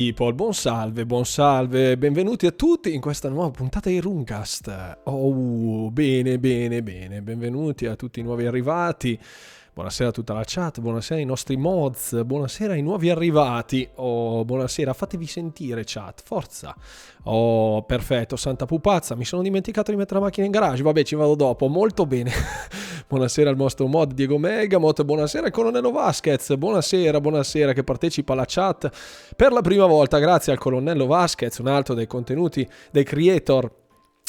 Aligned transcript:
People, 0.00 0.32
buon 0.32 0.54
salve, 0.54 1.04
buon 1.04 1.26
salve, 1.26 1.98
benvenuti 1.98 2.46
a 2.46 2.52
tutti 2.52 2.94
in 2.94 3.02
questa 3.02 3.28
nuova 3.28 3.50
puntata 3.50 3.90
di 3.90 4.00
Runcast. 4.00 5.00
Oh, 5.04 5.90
bene, 5.90 6.38
bene, 6.38 6.82
bene, 6.82 7.20
benvenuti 7.20 7.84
a 7.84 7.96
tutti 7.96 8.20
i 8.20 8.22
nuovi 8.22 8.46
arrivati. 8.46 9.20
Buonasera 9.74 10.08
a 10.08 10.12
tutta 10.12 10.32
la 10.32 10.42
chat, 10.46 10.80
buonasera 10.80 11.20
ai 11.20 11.26
nostri 11.26 11.58
mods, 11.58 12.24
buonasera 12.24 12.72
ai 12.72 12.80
nuovi 12.80 13.10
arrivati. 13.10 13.86
Oh, 13.96 14.42
buonasera, 14.46 14.94
fatevi 14.94 15.26
sentire 15.26 15.82
chat, 15.84 16.22
forza. 16.24 16.74
Oh, 17.24 17.82
perfetto, 17.82 18.36
santa 18.36 18.64
pupazza, 18.64 19.14
mi 19.14 19.26
sono 19.26 19.42
dimenticato 19.42 19.90
di 19.90 19.98
mettere 19.98 20.20
la 20.20 20.24
macchina 20.24 20.46
in 20.46 20.52
garage, 20.52 20.82
vabbè 20.82 21.02
ci 21.02 21.14
vado 21.14 21.34
dopo, 21.34 21.68
molto 21.68 22.06
bene. 22.06 22.32
buonasera 23.10 23.50
al 23.50 23.56
nostro 23.56 23.88
mod 23.88 24.12
Diego 24.12 24.38
Megamot, 24.38 25.02
buonasera 25.02 25.46
al 25.46 25.50
colonnello 25.50 25.90
Vasquez, 25.90 26.54
buonasera, 26.54 27.20
buonasera 27.20 27.72
che 27.72 27.82
partecipa 27.82 28.34
alla 28.34 28.44
chat 28.46 28.88
per 29.34 29.50
la 29.50 29.62
prima 29.62 29.86
volta, 29.86 30.20
grazie 30.20 30.52
al 30.52 30.58
colonnello 30.58 31.06
Vasquez, 31.06 31.58
un 31.58 31.66
altro 31.66 31.94
dei 31.94 32.06
contenuti 32.06 32.64
dei 32.92 33.02
creator 33.02 33.68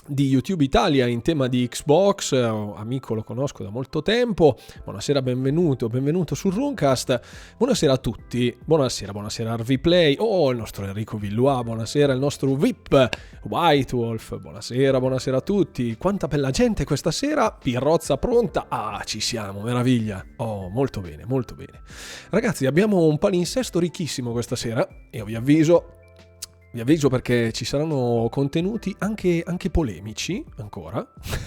di 0.07 0.27
YouTube 0.27 0.63
Italia 0.63 1.05
in 1.05 1.21
tema 1.21 1.47
di 1.47 1.67
Xbox, 1.67 2.33
eh, 2.33 2.43
amico 2.43 3.13
lo 3.13 3.23
conosco 3.23 3.63
da 3.63 3.69
molto 3.69 4.01
tempo, 4.01 4.57
buonasera, 4.83 5.21
benvenuto, 5.21 5.87
benvenuto 5.87 6.33
sul 6.33 6.53
Runcast, 6.53 7.19
buonasera 7.57 7.93
a 7.93 7.97
tutti, 7.97 8.55
buonasera, 8.63 9.11
buonasera 9.11 9.51
a 9.51 9.55
RVPlay, 9.57 10.15
oh 10.19 10.49
il 10.51 10.57
nostro 10.57 10.85
Enrico 10.85 11.17
Villua, 11.17 11.63
buonasera 11.63 12.13
il 12.13 12.19
nostro 12.19 12.55
VIP 12.55 13.09
White 13.43 13.95
Wolf, 13.95 14.39
buonasera, 14.39 14.99
buonasera 14.99 15.37
a 15.37 15.41
tutti, 15.41 15.95
quanta 15.97 16.27
bella 16.27 16.49
gente 16.49 16.83
questa 16.83 17.11
sera, 17.11 17.51
Pirrozza 17.51 18.17
pronta, 18.17 18.65
ah 18.69 19.01
ci 19.05 19.19
siamo, 19.19 19.61
meraviglia, 19.61 20.25
oh 20.37 20.69
molto 20.69 21.01
bene, 21.01 21.25
molto 21.25 21.53
bene. 21.53 21.81
Ragazzi 22.29 22.65
abbiamo 22.65 23.05
un 23.05 23.17
palinsesto 23.19 23.77
ricchissimo 23.77 24.31
questa 24.31 24.55
sera 24.55 24.87
e 25.09 25.23
vi 25.23 25.35
avviso 25.35 26.00
vi 26.73 26.79
avviso 26.79 27.09
perché 27.09 27.51
ci 27.51 27.65
saranno 27.65 28.27
contenuti 28.31 28.95
anche, 28.99 29.43
anche 29.45 29.69
polemici, 29.69 30.43
ancora. 30.57 31.05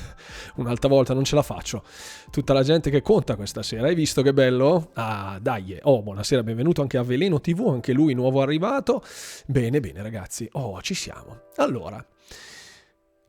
Un'altra 0.57 0.89
volta 0.89 1.15
non 1.15 1.25
ce 1.25 1.35
la 1.35 1.43
faccio. 1.43 1.83
Tutta 2.31 2.53
la 2.53 2.63
gente 2.63 2.91
che 2.91 3.01
conta 3.01 3.37
questa 3.37 3.63
sera, 3.63 3.87
hai 3.87 3.95
visto 3.95 4.21
che 4.23 4.35
bello? 4.35 4.91
Ah, 4.95 5.39
dai. 5.41 5.79
Oh, 5.83 6.03
buonasera, 6.03 6.43
benvenuto 6.43 6.83
anche 6.83 6.99
a 6.99 7.03
Veleno 7.03 7.41
TV, 7.41 7.69
anche 7.69 7.93
lui 7.93 8.13
nuovo 8.13 8.43
arrivato. 8.43 9.03
Bene, 9.47 9.81
bene 9.81 10.03
ragazzi. 10.03 10.49
Oh, 10.53 10.81
ci 10.83 10.95
siamo. 10.95 11.45
Allora, 11.57 12.05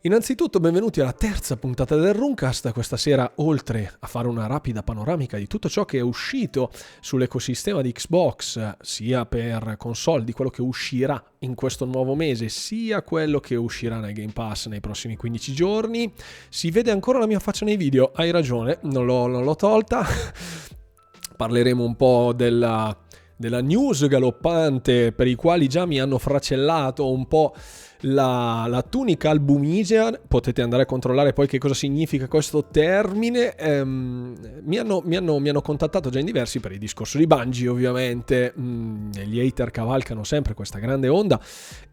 Innanzitutto 0.06 0.60
benvenuti 0.60 1.02
alla 1.02 1.14
terza 1.14 1.58
puntata 1.58 1.96
del 1.96 2.14
Runcast, 2.14 2.72
questa 2.74 2.96
sera 2.96 3.32
oltre 3.38 3.92
a 4.02 4.06
fare 4.06 4.28
una 4.28 4.46
rapida 4.46 4.84
panoramica 4.84 5.36
di 5.36 5.48
tutto 5.48 5.68
ciò 5.68 5.84
che 5.84 5.98
è 5.98 6.02
uscito 6.02 6.70
sull'ecosistema 7.00 7.82
di 7.82 7.92
Xbox, 7.92 8.76
sia 8.82 9.26
per 9.26 9.78
console 9.80 10.24
di 10.24 10.32
quello 10.32 10.52
che 10.52 10.62
uscirà 10.62 11.20
in 11.40 11.56
questo 11.56 11.86
nuovo 11.86 12.14
mese, 12.14 12.50
sia 12.50 13.02
quello 13.02 13.40
che 13.40 13.56
uscirà 13.56 13.98
nel 13.98 14.14
Game 14.14 14.32
Pass 14.32 14.68
nei 14.68 14.80
prossimi 14.80 15.16
15 15.16 15.54
giorni, 15.54 16.14
si 16.50 16.70
vede 16.70 16.92
ancora 16.92 17.18
la 17.18 17.26
mia 17.26 17.40
faccia 17.40 17.66
nei 17.66 17.76
video, 17.76 18.12
hai 18.14 18.30
ragione, 18.30 18.78
non 18.84 19.08
l'ho, 19.08 19.26
non 19.26 19.44
l'ho 19.44 19.56
tolta, 19.56 20.06
parleremo 21.36 21.84
un 21.84 21.96
po' 21.96 22.32
della, 22.36 22.96
della 23.36 23.62
news 23.64 24.08
galoppante 24.08 25.14
per 25.14 25.26
i 25.26 25.34
quali 25.34 25.68
già 25.68 25.88
mi 25.88 26.00
hanno 26.00 26.20
fracellato 26.20 27.12
un 27.12 27.26
po' 27.28 27.56
la, 28.02 28.66
la, 28.68 28.82
tunica 28.82 29.30
albumigea, 29.30 30.20
potete 30.28 30.62
andare 30.62 30.84
a 30.84 30.86
controllare 30.86 31.34
poi 31.34 31.48
che 31.48 31.58
cosa 31.58 31.74
significa 31.74 32.28
questo 32.28 32.66
termine, 32.66 33.56
ehm, 33.56 34.62
mi, 34.64 34.78
hanno, 34.78 35.02
mi, 35.06 35.16
hanno, 35.16 35.40
mi, 35.40 35.50
hanno, 35.50 35.62
contattato 35.62 36.10
già 36.10 36.20
in 36.20 36.26
diversi 36.26 36.60
per 36.60 36.72
il 36.72 36.80
discorso 36.80 37.18
di 37.18 37.28
Bungie 37.28 37.68
ovviamente, 37.68 38.54
mm, 38.60 39.12
gli 39.26 39.40
hater 39.40 39.72
cavalcano 39.72 40.24
sempre 40.24 40.54
questa 40.54 40.80
grande 40.80 41.08
onda 41.08 41.40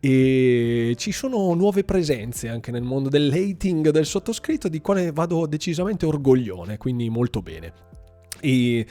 e 0.01 0.95
ci 0.99 1.13
sono 1.13 1.55
nuove 1.55 1.85
presenze 1.85 2.49
anche 2.49 2.71
nel 2.71 2.83
mondo 2.83 3.09
dell'hating 3.09 3.91
del 3.91 4.07
sottoscritto 4.07 4.69
di 4.69 4.81
quale 4.81 5.13
vado 5.13 5.47
decisamente 5.47 6.07
orgoglione, 6.07 6.77
quindi 6.77 7.09
molto 7.09 7.41
bene. 7.41 7.92
E 8.43 8.87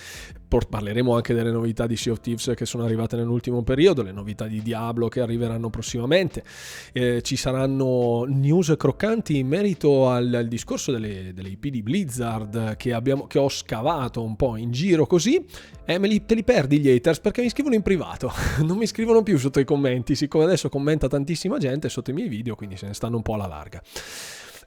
parleremo 0.68 1.16
anche 1.16 1.34
delle 1.34 1.52
novità 1.52 1.88
di 1.88 1.96
Sea 1.96 2.12
of 2.12 2.20
Thieves 2.20 2.52
che 2.56 2.66
sono 2.66 2.84
arrivate 2.84 3.16
nell'ultimo 3.16 3.64
periodo, 3.64 4.02
le 4.02 4.12
novità 4.12 4.48
di 4.48 4.62
Diablo 4.62 5.08
che 5.08 5.22
arriveranno 5.22 5.70
prossimamente. 5.70 6.44
Eh, 6.92 7.22
ci 7.22 7.36
saranno 7.36 8.26
news 8.28 8.74
croccanti 8.78 9.38
in 9.38 9.48
merito 9.48 10.10
al, 10.10 10.34
al 10.34 10.48
discorso 10.48 10.92
delle, 10.92 11.34
delle, 11.34 11.50
IP 11.50 11.68
di 11.68 11.82
Blizzard 11.82 12.76
che, 12.76 12.94
abbiamo, 12.94 13.28
che, 13.28 13.40
ho 13.40 13.50
scavato 13.50 14.24
un 14.24 14.36
po' 14.36 14.58
in 14.58 14.72
giro 14.72 15.06
così. 15.06 15.46
Emily, 15.86 16.26
te 16.26 16.36
li 16.36 16.44
perdi 16.44 16.80
gli 16.80 16.90
haters 16.90 17.20
perché 17.20 17.42
mi 17.42 17.50
scrivono 17.50 17.76
in 17.76 17.82
privato, 17.82 18.32
non 18.64 18.78
mi 18.78 18.88
scrivono 18.88 19.24
più 19.24 19.38
sotto 19.38 19.60
i 19.60 19.66
commenti, 19.66 20.16
siccome 20.16 20.44
adesso 20.44 20.70
commenta 20.70 21.08
tantissima 21.08 21.58
gente 21.58 21.90
sotto 21.90 22.12
i 22.12 22.14
miei 22.14 22.28
video, 22.28 22.56
quindi 22.56 22.78
se 22.78 22.88
ne 22.88 22.94
stanno 22.94 23.16
un 23.16 23.22
po' 23.22 23.36
alla 23.36 23.48
larga. 23.48 23.82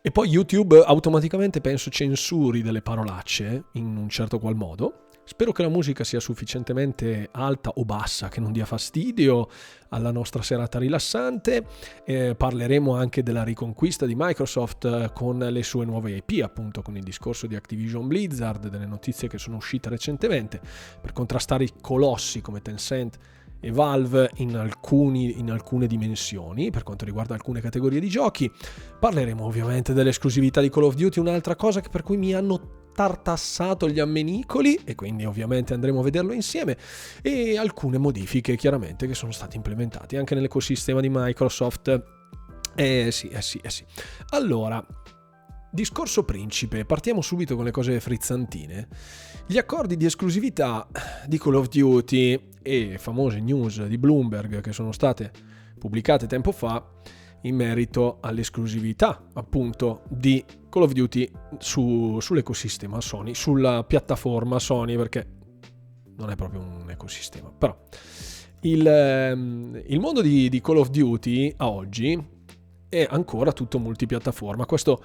E 0.07 0.11
poi 0.11 0.29
YouTube 0.29 0.83
automaticamente 0.85 1.63
penso 1.63 1.89
censuri 1.89 2.61
delle 2.61 2.83
parolacce 2.83 3.69
in 3.73 3.97
un 3.97 4.11
certo 4.11 4.39
qual 4.39 4.55
modo. 4.55 5.07
Spero 5.25 5.51
che 5.51 5.63
la 5.63 5.71
musica 5.71 6.05
sia 6.05 6.21
sufficientemente 6.21 7.31
alta 7.33 7.71
o 7.77 7.87
bassa, 7.87 8.29
che 8.29 8.39
non 8.39 8.53
dia 8.53 8.67
fastidio 8.67 9.49
alla 9.89 10.11
nostra 10.11 10.43
serata 10.43 10.79
rilassante. 10.79 11.65
Eh, 12.05 12.35
parleremo 12.35 12.95
anche 12.95 13.23
della 13.23 13.45
riconquista 13.45 14.05
di 14.05 14.15
Microsoft 14.15 14.85
eh, 14.85 15.11
con 15.15 15.39
le 15.39 15.63
sue 15.63 15.87
nuove 15.87 16.11
IP, 16.17 16.43
appunto 16.43 16.83
con 16.83 16.99
il 16.99 17.03
discorso 17.03 17.47
di 17.47 17.57
Activision 17.57 18.07
Blizzard, 18.07 18.69
delle 18.69 18.85
notizie 18.85 19.27
che 19.27 19.39
sono 19.39 19.57
uscite 19.57 19.89
recentemente, 19.89 20.61
per 21.01 21.15
contrastare 21.15 21.65
i 21.65 21.73
colossi 21.81 22.43
come 22.43 22.61
Tencent 22.61 23.19
Valve 23.71 24.31
in, 24.37 24.57
alcuni, 24.57 25.39
in, 25.39 25.51
alcune 25.51 25.87
dimensioni 25.87 26.71
per 26.71 26.83
quanto 26.83 27.05
riguarda 27.05 27.35
alcune 27.35 27.61
categorie 27.61 28.01
di 28.01 28.09
giochi. 28.09 28.51
Parleremo 28.99 29.45
ovviamente 29.45 29.93
dell'esclusività 29.93 30.61
di 30.61 30.71
Call 30.71 30.85
of 30.85 30.95
Duty, 30.95 31.21
un'altra 31.21 31.57
cosa 31.57 31.81
per 31.81 32.03
cui 32.03 32.17
mi 32.17 32.35
hanno 32.35 32.83
tartassato 32.95 33.89
gli 33.89 33.99
ammenicoli 33.99 34.79
e 34.85 34.95
quindi 34.95 35.25
ovviamente 35.25 35.75
andremo 35.75 36.01
a 36.01 36.03
vederlo 36.05 36.33
insieme 36.33 36.77
e 37.23 37.59
alcune 37.59 37.99
modifiche 37.99 38.57
chiaramente 38.57 39.07
che 39.07 39.15
sono 39.15 39.33
state 39.33 39.57
implementate 39.57 40.17
anche 40.17 40.35
nell'ecosistema 40.35 41.01
di 41.01 41.09
Microsoft. 41.11 42.03
Eh 42.77 43.11
sì, 43.11 43.29
eh 43.29 43.43
sì, 43.43 43.61
eh 43.63 43.71
sì. 43.71 43.85
Allora, 44.31 44.85
discorso 45.71 46.23
principe, 46.25 46.85
partiamo 46.85 47.21
subito 47.21 47.57
con 47.57 47.65
le 47.65 47.71
cose 47.73 48.01
frizzantine. 48.01 48.89
Gli 49.47 49.59
accordi 49.59 49.99
di 49.99 50.07
esclusività 50.07 50.89
di 51.27 51.39
Call 51.39 51.57
of 51.57 51.69
Duty 51.69 52.49
e 52.63 52.97
famose 52.97 53.41
news 53.41 53.85
di 53.85 53.99
Bloomberg 53.99 54.63
che 54.63 54.73
sono 54.73 54.91
state 54.91 55.31
pubblicate 55.79 56.27
tempo 56.27 56.51
fa 56.51 56.83
in 57.43 57.55
merito 57.55 58.19
all'esclusività 58.21 59.23
appunto 59.35 60.05
di 60.09 60.43
Call 60.71 60.85
of 60.85 60.93
Duty 60.93 61.31
su, 61.59 62.19
sull'ecosistema 62.21 63.03
Sony, 63.03 63.35
sulla 63.35 63.85
piattaforma 63.85 64.59
Sony 64.59 64.97
perché 64.97 65.27
non 66.17 66.31
è 66.31 66.37
proprio 66.37 66.61
un 66.61 66.89
ecosistema, 66.89 67.51
però 67.51 67.77
il, 68.61 68.87
ehm, 68.87 69.83
il 69.89 70.01
mondo 70.01 70.23
di, 70.23 70.49
di, 70.49 70.61
Call 70.63 70.79
of 70.79 70.89
Duty 70.89 71.53
a 71.59 71.69
oggi 71.69 72.19
è 72.89 73.07
ancora 73.11 73.53
tutto 73.53 73.79
multipiattaforma, 73.79 74.65
questo, 74.65 75.03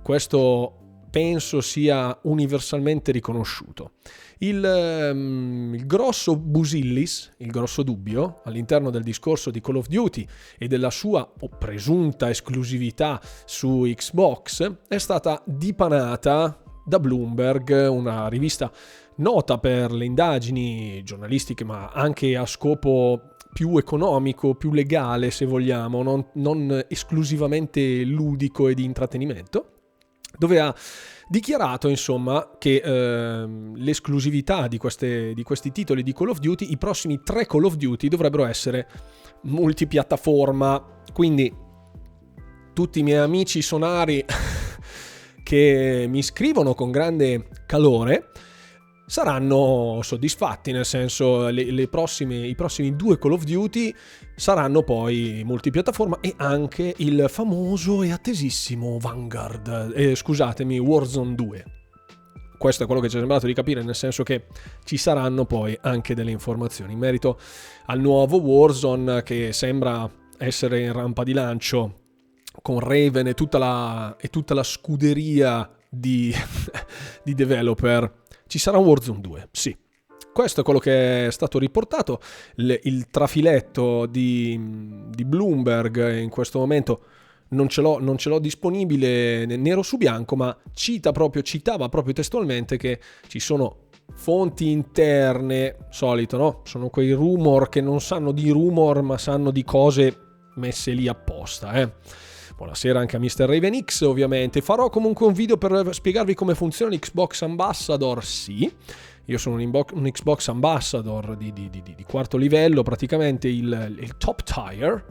questo 0.00 0.79
penso 1.10 1.60
sia 1.60 2.16
universalmente 2.22 3.12
riconosciuto. 3.12 3.92
Il, 4.38 5.10
um, 5.12 5.72
il, 5.74 5.84
grosso 5.86 6.36
busillis, 6.36 7.34
il 7.38 7.50
grosso 7.50 7.82
dubbio 7.82 8.40
all'interno 8.44 8.88
del 8.88 9.02
discorso 9.02 9.50
di 9.50 9.60
Call 9.60 9.76
of 9.76 9.88
Duty 9.88 10.26
e 10.56 10.66
della 10.66 10.90
sua 10.90 11.30
o 11.38 11.48
presunta 11.48 12.30
esclusività 12.30 13.20
su 13.44 13.82
Xbox 13.82 14.78
è 14.88 14.96
stata 14.96 15.42
dipanata 15.44 16.62
da 16.84 16.98
Bloomberg, 16.98 17.88
una 17.90 18.28
rivista 18.28 18.72
nota 19.16 19.58
per 19.58 19.92
le 19.92 20.06
indagini 20.06 21.02
giornalistiche 21.02 21.64
ma 21.64 21.88
anche 21.88 22.36
a 22.36 22.46
scopo 22.46 23.34
più 23.52 23.76
economico, 23.76 24.54
più 24.54 24.72
legale 24.72 25.30
se 25.30 25.44
vogliamo, 25.44 26.02
non, 26.02 26.24
non 26.34 26.84
esclusivamente 26.88 28.04
ludico 28.04 28.68
e 28.68 28.74
di 28.74 28.84
intrattenimento, 28.84 29.79
dove 30.38 30.60
ha 30.60 30.74
dichiarato 31.28 31.88
insomma 31.88 32.56
che 32.58 32.82
eh, 32.84 33.46
l'esclusività 33.74 34.66
di, 34.66 34.78
queste, 34.78 35.32
di 35.32 35.42
questi 35.42 35.70
titoli 35.70 36.02
di 36.02 36.12
Call 36.12 36.30
of 36.30 36.38
Duty, 36.38 36.70
i 36.70 36.76
prossimi 36.76 37.20
tre 37.22 37.46
Call 37.46 37.64
of 37.64 37.76
Duty 37.76 38.08
dovrebbero 38.08 38.44
essere 38.44 38.88
multipiattaforma, 39.42 41.02
quindi 41.12 41.52
tutti 42.72 42.98
i 42.98 43.02
miei 43.02 43.18
amici 43.18 43.62
sonari 43.62 44.24
che 45.42 46.06
mi 46.08 46.22
scrivono 46.22 46.74
con 46.74 46.90
grande 46.90 47.48
calore 47.66 48.30
saranno 49.10 49.98
soddisfatti, 50.02 50.70
nel 50.70 50.84
senso 50.84 51.48
le, 51.48 51.72
le 51.72 51.88
prossime, 51.88 52.46
i 52.46 52.54
prossimi 52.54 52.94
due 52.94 53.18
Call 53.18 53.32
of 53.32 53.42
Duty 53.42 53.92
saranno 54.36 54.84
poi 54.84 55.42
multipiattaforma 55.44 56.20
e 56.20 56.34
anche 56.36 56.94
il 56.98 57.26
famoso 57.28 58.04
e 58.04 58.12
attesissimo 58.12 58.98
Vanguard, 59.00 59.94
eh, 59.96 60.14
scusatemi, 60.14 60.78
Warzone 60.78 61.34
2 61.34 61.64
questo 62.56 62.82
è 62.84 62.86
quello 62.86 63.00
che 63.00 63.08
ci 63.08 63.16
è 63.16 63.18
sembrato 63.18 63.46
di 63.46 63.54
capire, 63.54 63.82
nel 63.82 63.96
senso 63.96 64.22
che 64.22 64.44
ci 64.84 64.96
saranno 64.96 65.44
poi 65.44 65.76
anche 65.80 66.14
delle 66.14 66.30
informazioni 66.30 66.92
in 66.92 66.98
merito 66.98 67.40
al 67.86 67.98
nuovo 67.98 68.38
Warzone 68.38 69.22
che 69.22 69.52
sembra 69.52 70.08
essere 70.38 70.82
in 70.82 70.92
rampa 70.92 71.24
di 71.24 71.32
lancio 71.32 72.00
con 72.62 72.78
Raven 72.78 73.26
e 73.26 73.34
tutta 73.34 73.58
la, 73.58 74.14
e 74.20 74.28
tutta 74.28 74.54
la 74.54 74.62
scuderia 74.62 75.68
di, 75.88 76.32
di 77.24 77.34
developer. 77.34 78.18
Ci 78.50 78.58
sarà 78.58 78.78
un 78.78 78.86
Warzone 78.86 79.20
2, 79.20 79.48
sì, 79.52 79.76
questo 80.32 80.62
è 80.62 80.64
quello 80.64 80.80
che 80.80 81.28
è 81.28 81.30
stato 81.30 81.56
riportato. 81.56 82.18
Il, 82.56 82.80
il 82.82 83.06
trafiletto 83.08 84.06
di, 84.06 84.58
di, 85.14 85.24
Bloomberg 85.24 86.18
in 86.18 86.30
questo 86.30 86.58
momento 86.58 87.04
non 87.50 87.68
ce, 87.68 87.80
l'ho, 87.80 88.00
non 88.00 88.18
ce 88.18 88.28
l'ho 88.28 88.40
disponibile 88.40 89.46
nero 89.46 89.84
su 89.84 89.98
bianco, 89.98 90.34
ma 90.34 90.56
cita 90.74 91.12
proprio, 91.12 91.42
citava 91.42 91.88
proprio 91.88 92.12
testualmente 92.12 92.76
che 92.76 92.98
ci 93.28 93.38
sono 93.38 93.82
fonti 94.14 94.70
interne, 94.70 95.86
solito, 95.90 96.36
no? 96.36 96.62
Sono 96.64 96.88
quei 96.88 97.12
rumor 97.12 97.68
che 97.68 97.80
non 97.80 98.00
sanno 98.00 98.32
di 98.32 98.50
rumor, 98.50 99.00
ma 99.02 99.16
sanno 99.16 99.52
di 99.52 99.62
cose 99.62 100.16
messe 100.56 100.90
lì 100.90 101.06
apposta, 101.06 101.74
eh. 101.74 101.92
Buonasera 102.60 103.00
anche 103.00 103.16
a 103.16 103.18
Mr. 103.18 103.46
Raven 103.46 103.84
X, 103.86 104.02
ovviamente. 104.02 104.60
Farò 104.60 104.90
comunque 104.90 105.24
un 105.24 105.32
video 105.32 105.56
per 105.56 105.94
spiegarvi 105.94 106.34
come 106.34 106.54
funziona 106.54 106.94
l'Xbox 106.94 107.40
Ambassador, 107.40 108.22
sì. 108.22 108.70
Io 109.24 109.38
sono 109.38 109.54
un, 109.54 109.62
inbox, 109.62 109.92
un 109.94 110.02
Xbox 110.10 110.48
Ambassador 110.48 111.38
di, 111.38 111.54
di, 111.54 111.70
di, 111.70 111.82
di, 111.82 112.04
quarto 112.04 112.36
livello, 112.36 112.82
praticamente 112.82 113.48
il, 113.48 113.96
il 113.98 114.14
top 114.18 114.42
tier. 114.42 115.02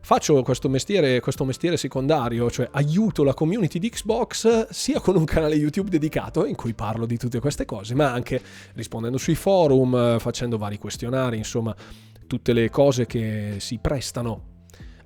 Faccio 0.00 0.42
questo 0.42 0.70
mestiere, 0.70 1.20
questo 1.20 1.44
mestiere 1.44 1.76
secondario, 1.76 2.50
cioè 2.50 2.70
aiuto 2.72 3.22
la 3.22 3.34
community 3.34 3.78
di 3.78 3.90
Xbox 3.90 4.70
sia 4.70 4.98
con 4.98 5.14
un 5.14 5.26
canale 5.26 5.56
YouTube 5.56 5.90
dedicato 5.90 6.46
in 6.46 6.54
cui 6.54 6.72
parlo 6.72 7.04
di 7.04 7.18
tutte 7.18 7.38
queste 7.38 7.66
cose, 7.66 7.94
ma 7.94 8.10
anche 8.10 8.40
rispondendo 8.72 9.18
sui 9.18 9.34
forum, 9.34 10.18
facendo 10.18 10.56
vari 10.56 10.78
questionari, 10.78 11.36
insomma, 11.36 11.76
tutte 12.26 12.54
le 12.54 12.70
cose 12.70 13.04
che 13.04 13.56
si 13.58 13.76
prestano 13.76 14.56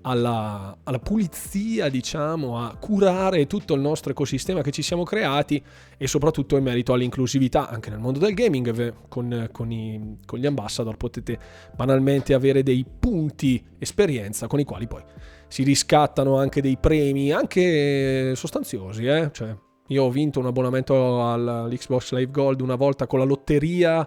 alla, 0.02 0.76
alla, 0.82 0.98
pulizia, 0.98 1.88
diciamo, 1.88 2.58
a 2.58 2.76
curare 2.76 3.46
tutto 3.46 3.74
il 3.74 3.80
nostro 3.80 4.12
ecosistema 4.12 4.62
che 4.62 4.70
ci 4.70 4.82
siamo 4.82 5.04
creati 5.04 5.62
e 5.96 6.06
soprattutto 6.06 6.56
in 6.56 6.64
merito 6.64 6.92
all'inclusività 6.92 7.68
anche 7.68 7.90
nel 7.90 7.98
mondo 7.98 8.18
del 8.18 8.34
gaming. 8.34 8.94
Con, 9.08 9.48
con, 9.52 9.70
i, 9.70 10.18
con 10.24 10.38
gli 10.38 10.46
ambassador 10.46 10.96
potete 10.96 11.38
banalmente 11.74 12.34
avere 12.34 12.62
dei 12.62 12.84
punti 12.98 13.64
esperienza 13.78 14.46
con 14.46 14.60
i 14.60 14.64
quali 14.64 14.86
poi 14.86 15.02
si 15.48 15.62
riscattano 15.64 16.38
anche 16.38 16.62
dei 16.62 16.78
premi, 16.78 17.30
anche 17.30 18.34
sostanziosi. 18.34 19.04
Eh? 19.06 19.30
Cioè, 19.32 19.54
io 19.88 20.04
ho 20.04 20.10
vinto 20.10 20.40
un 20.40 20.46
abbonamento 20.46 21.30
all'Xbox 21.30 22.12
Live 22.12 22.30
Gold 22.30 22.60
una 22.60 22.76
volta 22.76 23.06
con 23.06 23.18
la 23.18 23.24
lotteria, 23.26 24.06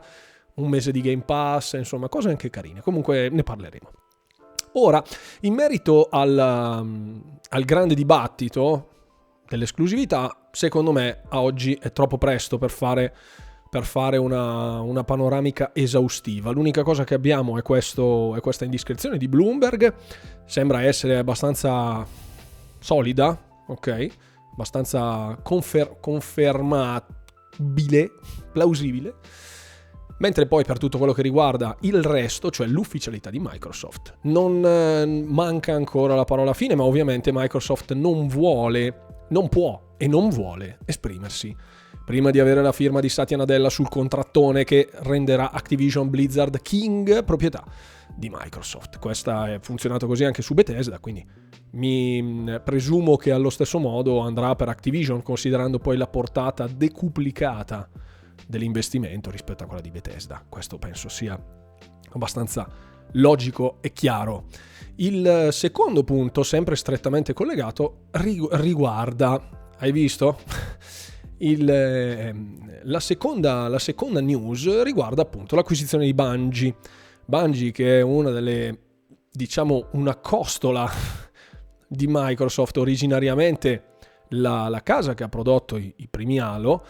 un 0.56 0.69
mese 0.69 0.92
di 0.92 1.01
Game 1.01 1.24
Pass, 1.24 1.74
insomma, 1.74 2.09
cose 2.09 2.30
anche 2.30 2.50
carine. 2.50 2.81
Comunque 2.81 3.30
ne 3.30 3.44
parleremo. 3.44 4.05
Ora, 4.77 5.01
in 5.42 5.54
merito 5.54 6.07
al, 6.10 6.80
um, 6.81 7.22
al 7.50 7.63
grande 7.63 7.94
dibattito 7.95 8.89
dell'esclusività, 9.48 10.50
secondo 10.51 10.92
me 10.92 11.22
a 11.30 11.42
oggi 11.42 11.77
è 11.80 11.94
troppo 11.94 12.18
presto 12.18 12.57
per 12.57 12.72
fare, 12.72 13.16
per 13.69 13.86
fare 13.86 14.18
una, 14.18 14.81
una, 14.81 15.06
panoramica 15.06 15.72
esaustiva. 15.74 16.51
L'unica 16.51 16.83
cosa 16.83 17.06
che 17.06 17.13
abbiamo 17.13 17.57
è, 17.57 17.62
questo, 17.62 18.36
è 18.36 18.42
questa 18.42 18.66
indiscrezione 18.66 19.18
di 19.18 19.30
Bloomberg, 19.30 19.94
sembra 20.45 20.83
essere 20.83 21.18
abbastanza 21.18 22.06
solida, 22.80 23.42
ok? 23.68 24.07
Abbastanza 24.51 25.39
confer- 25.42 26.01
confermabile, 26.01 28.12
plausibile 28.51 29.13
Mentre 30.18 30.48
poi 30.48 30.64
per 30.64 30.78
tutto 30.78 30.98
quello 30.98 31.14
che 31.14 31.22
riguarda 31.22 31.76
il 31.82 32.02
resto, 32.02 32.50
cioè 32.50 32.68
l'ufficialità 32.68 33.30
di 33.30 33.40
Microsoft, 33.40 34.18
non 34.24 34.66
eh, 34.66 35.06
manca 35.06 35.74
ancora 35.74 36.16
la 36.16 36.24
parola 36.24 36.54
fine, 36.54 36.76
ma 36.76 36.84
ovviamente 36.84 37.32
Microsoft 37.34 37.94
non 37.94 38.28
vuole, 38.28 39.26
non 39.30 39.50
può 39.50 39.96
e 39.98 40.08
non 40.08 40.30
vuole 40.30 40.80
esprimersi 40.86 41.56
prima 42.06 42.30
di 42.30 42.40
avere 42.40 42.62
la 42.62 42.72
firma 42.72 43.00
di 43.00 43.10
Satya 43.10 43.36
Nadella 43.36 43.70
sul 43.70 43.90
contrattone 43.90 44.64
che 44.64 44.90
renderà 45.00 45.52
Activision 45.52 46.10
Blizzard 46.10 46.62
King 46.62 47.24
proprietà 47.24 47.66
di 48.16 48.30
Microsoft. 48.30 49.00
Questa 49.00 49.52
è 49.52 49.60
funzionato 49.60 50.06
così 50.06 50.24
anche 50.24 50.44
su 50.44 50.54
Bethesda, 50.54 51.00
quindi 51.00 51.26
mi 51.72 52.22
mm, 52.22 52.56
presumo 52.64 53.18
che 53.18 53.32
allo 53.32 53.50
stesso 53.50 53.80
modo 53.80 54.20
andrà 54.20 54.56
per 54.56 54.70
Activision, 54.70 55.24
considerando 55.24 55.80
poi 55.80 55.98
la 55.98 56.08
portata 56.08 56.68
decuplicata 56.68 57.90
dell'investimento 58.45 59.31
rispetto 59.31 59.63
a 59.63 59.68
quella 59.68 59.81
di 59.81 59.92
Bethesda. 59.92 60.44
Questo 60.47 60.77
penso 60.77 61.09
sia 61.09 61.39
abbastanza 62.12 62.68
logico 63.13 63.77
e 63.81 63.94
chiaro. 63.94 64.45
Il 64.95 65.50
secondo 65.51 66.03
punto, 66.03 66.44
sempre 66.44 66.75
strettamente 66.75 67.33
collegato, 67.33 68.07
riguarda, 68.12 69.74
hai 69.77 69.92
visto? 69.92 70.39
Il, 71.39 71.69
ehm, 71.69 72.80
la, 72.83 73.01
seconda, 73.01 73.68
la 73.68 73.80
seconda 73.80 74.21
news 74.21 74.83
riguarda 74.83 75.21
appunto 75.21 75.56
l'acquisizione 75.56 76.06
di 76.06 76.13
Bungie. 76.13 76.75
Bungie 77.25 77.71
che 77.71 78.00
è 78.00 78.01
una 78.01 78.30
delle, 78.30 78.80
diciamo, 79.30 79.89
una 79.94 80.15
costola 80.15 80.89
di 81.88 82.06
Microsoft, 82.07 82.77
originariamente 82.77 83.95
la, 84.30 84.69
la 84.69 84.81
casa 84.81 85.13
che 85.13 85.24
ha 85.24 85.30
prodotto 85.30 85.75
i, 85.75 85.94
i 85.97 86.07
primi 86.07 86.39
Halo, 86.39 86.86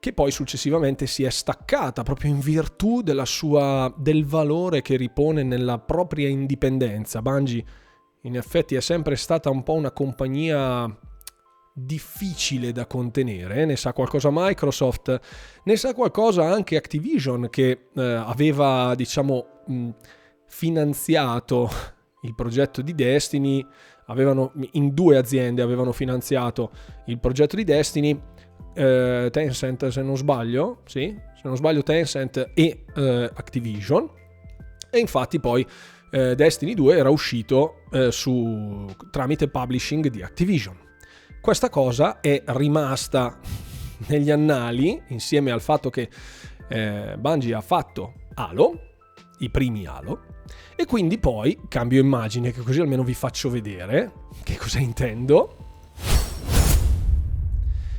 che 0.00 0.12
poi 0.12 0.30
successivamente 0.30 1.06
si 1.06 1.24
è 1.24 1.30
staccata 1.30 2.02
proprio 2.02 2.30
in 2.30 2.38
virtù 2.38 3.02
sua, 3.24 3.92
del 3.96 4.24
valore 4.24 4.80
che 4.80 4.96
ripone 4.96 5.42
nella 5.42 5.78
propria 5.78 6.28
indipendenza. 6.28 7.20
Bungie 7.20 7.64
in 8.22 8.36
effetti 8.36 8.74
è 8.74 8.80
sempre 8.80 9.16
stata 9.16 9.50
un 9.50 9.62
po' 9.62 9.74
una 9.74 9.90
compagnia 9.90 10.92
difficile 11.72 12.72
da 12.72 12.86
contenere, 12.86 13.64
ne 13.64 13.76
sa 13.76 13.92
qualcosa 13.92 14.30
Microsoft, 14.32 15.20
ne 15.62 15.76
sa 15.76 15.94
qualcosa 15.94 16.44
anche 16.44 16.76
Activision 16.76 17.48
che 17.50 17.88
eh, 17.94 18.02
aveva 18.02 18.94
diciamo 18.96 19.62
mh, 19.66 19.88
finanziato 20.46 21.70
il 22.22 22.34
progetto 22.34 22.82
di 22.82 22.94
Destiny, 22.94 23.64
avevano, 24.06 24.52
in 24.72 24.92
due 24.92 25.16
aziende 25.16 25.62
avevano 25.62 25.92
finanziato 25.92 26.72
il 27.06 27.20
progetto 27.20 27.54
di 27.54 27.64
Destiny 27.64 28.20
eh, 28.74 29.28
Tencent 29.30 29.88
se 29.88 30.02
non 30.02 30.16
sbaglio, 30.16 30.82
sì, 30.84 31.14
se 31.34 31.42
non 31.44 31.56
sbaglio 31.56 31.82
Tencent 31.82 32.50
e 32.54 32.84
eh, 32.94 33.30
Activision 33.34 34.08
e 34.90 34.98
infatti 34.98 35.38
poi 35.40 35.66
eh, 36.10 36.34
Destiny 36.34 36.74
2 36.74 36.96
era 36.96 37.10
uscito 37.10 37.82
eh, 37.90 38.10
su, 38.10 38.86
tramite 39.10 39.48
publishing 39.48 40.08
di 40.08 40.22
Activision. 40.22 40.76
Questa 41.40 41.68
cosa 41.68 42.20
è 42.20 42.42
rimasta 42.46 43.38
negli 44.08 44.30
annali 44.30 45.00
insieme 45.08 45.50
al 45.50 45.60
fatto 45.60 45.90
che 45.90 46.08
eh, 46.68 47.16
Bungie 47.18 47.54
ha 47.54 47.60
fatto 47.60 48.14
Halo, 48.34 48.80
i 49.38 49.50
primi 49.50 49.86
Halo, 49.86 50.24
e 50.74 50.86
quindi 50.86 51.18
poi 51.18 51.58
cambio 51.68 52.00
immagine 52.00 52.52
che 52.52 52.60
così 52.62 52.80
almeno 52.80 53.02
vi 53.02 53.14
faccio 53.14 53.50
vedere 53.50 54.12
che 54.42 54.56
cosa 54.56 54.78
intendo 54.78 55.67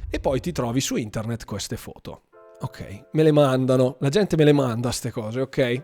e 0.10 0.20
poi 0.20 0.39
ti 0.39 0.51
trovi 0.51 0.82
su 0.82 0.96
internet 0.96 1.46
queste 1.46 1.78
foto. 1.78 2.24
Ok, 2.62 3.06
me 3.13 3.24
le 3.24 3.32
mandano, 3.32 3.96
la 4.00 4.10
gente 4.10 4.36
me 4.36 4.44
le 4.44 4.51
manda 4.51 4.89
queste 4.89 5.12
cose, 5.12 5.42
ok? 5.42 5.84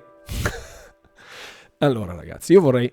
allora 1.80 2.14
ragazzi, 2.14 2.54
io 2.54 2.62
vorrei... 2.62 2.92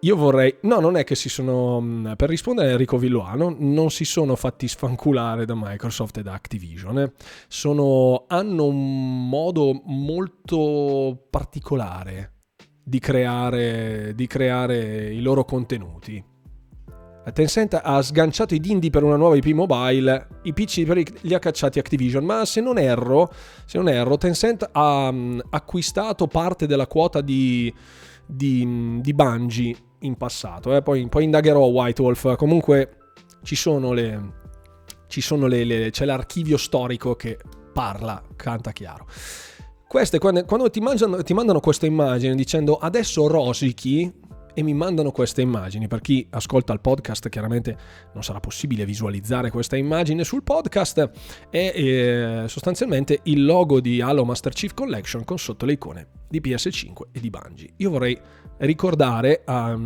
Io 0.00 0.14
vorrei... 0.14 0.58
No, 0.62 0.78
non 0.78 0.96
è 0.96 1.04
che 1.04 1.14
si 1.14 1.28
sono... 1.28 1.80
Mm, 1.80 2.12
per 2.12 2.28
rispondere 2.28 2.68
a 2.68 2.70
Enrico 2.72 2.98
Villuano, 2.98 3.56
non 3.58 3.90
si 3.90 4.04
sono 4.04 4.36
fatti 4.36 4.68
sfanculare 4.68 5.46
da 5.46 5.54
Microsoft 5.56 6.18
e 6.18 6.22
da 6.22 6.34
Activision. 6.34 6.98
Eh. 7.00 7.12
Sono... 7.48 8.26
hanno 8.28 8.66
un 8.66 9.28
modo 9.28 9.80
molto 9.86 11.26
particolare 11.28 12.34
di 12.84 13.00
creare, 13.00 14.12
di 14.14 14.26
creare 14.28 15.12
i 15.12 15.20
loro 15.20 15.44
contenuti 15.44 16.22
Tencent 17.32 17.80
ha 17.82 18.00
sganciato 18.02 18.54
i 18.54 18.60
dindi 18.60 18.88
per 18.90 19.02
una 19.02 19.16
nuova 19.16 19.36
IP 19.36 19.46
mobile, 19.46 20.28
i 20.42 20.52
PC 20.52 21.04
li 21.22 21.34
ha 21.34 21.38
cacciati 21.38 21.78
Activision, 21.78 22.24
ma 22.24 22.44
se 22.44 22.60
non 22.60 22.78
erro, 22.78 23.32
se 23.64 23.78
non 23.78 23.88
erro 23.88 24.16
Tencent 24.16 24.68
ha 24.70 25.08
um, 25.08 25.42
acquistato 25.50 26.28
parte 26.28 26.66
della 26.66 26.86
quota 26.86 27.20
di, 27.20 27.72
di, 28.24 28.98
di 29.00 29.12
Bungie 29.12 29.76
in 30.00 30.16
passato, 30.16 30.74
eh? 30.76 30.82
poi, 30.82 31.08
poi, 31.08 31.24
indagherò 31.24 31.64
White 31.66 32.02
Wolf, 32.02 32.36
comunque 32.36 32.96
ci 33.42 33.56
sono 33.56 33.92
le... 33.92 34.44
Ci 35.08 35.20
sono 35.20 35.46
le, 35.46 35.62
le, 35.62 35.90
c'è 35.90 36.04
l'archivio 36.04 36.56
storico 36.56 37.14
che 37.14 37.38
parla, 37.72 38.20
canta 38.34 38.72
chiaro. 38.72 39.06
Queste, 39.86 40.18
quando, 40.18 40.44
quando 40.44 40.68
ti, 40.68 40.80
mangiano, 40.80 41.22
ti 41.22 41.32
mandano 41.32 41.60
questa 41.60 41.86
immagine 41.86 42.34
dicendo 42.34 42.76
adesso 42.76 43.28
rosichi, 43.28 44.12
e 44.58 44.62
mi 44.62 44.72
mandano 44.72 45.10
queste 45.10 45.42
immagini. 45.42 45.86
Per 45.86 46.00
chi 46.00 46.26
ascolta 46.30 46.72
il 46.72 46.80
podcast 46.80 47.28
chiaramente 47.28 47.76
non 48.14 48.24
sarà 48.24 48.40
possibile 48.40 48.86
visualizzare 48.86 49.50
questa 49.50 49.76
immagine 49.76 50.24
sul 50.24 50.42
podcast, 50.42 51.10
è 51.50 51.72
eh, 51.74 52.44
sostanzialmente 52.48 53.20
il 53.24 53.44
logo 53.44 53.80
di 53.80 54.00
Halo 54.00 54.24
Master 54.24 54.54
Chief 54.54 54.72
Collection 54.72 55.24
con 55.24 55.38
sotto 55.38 55.66
le 55.66 55.72
icone 55.72 56.06
di 56.26 56.40
PS5 56.40 57.02
e 57.12 57.20
di 57.20 57.28
Bungie. 57.28 57.74
Io 57.76 57.90
vorrei 57.90 58.18
ricordare 58.56 59.42
a, 59.44 59.78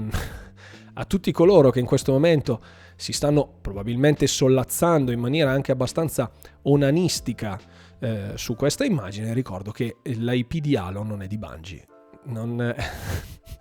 a 0.95 1.05
tutti 1.05 1.33
coloro 1.33 1.71
che 1.71 1.81
in 1.81 1.87
questo 1.87 2.13
momento 2.13 2.63
si 2.95 3.13
stanno 3.13 3.53
probabilmente 3.61 4.29
sollazzando 4.29 5.11
in 5.11 5.19
maniera 5.19 5.51
anche 5.51 5.73
abbastanza 5.73 6.31
onanistica 6.63 7.59
eh, 7.99 8.35
su 8.37 8.55
questa 8.55 8.85
immagine, 8.85 9.35
ricordo 9.35 9.73
che 9.73 9.97
l'IP 10.05 10.59
di 10.59 10.77
Halo 10.77 11.03
non 11.03 11.23
è 11.23 11.27
di 11.27 11.39
Bungie. 11.39 11.87
Non, 12.27 12.57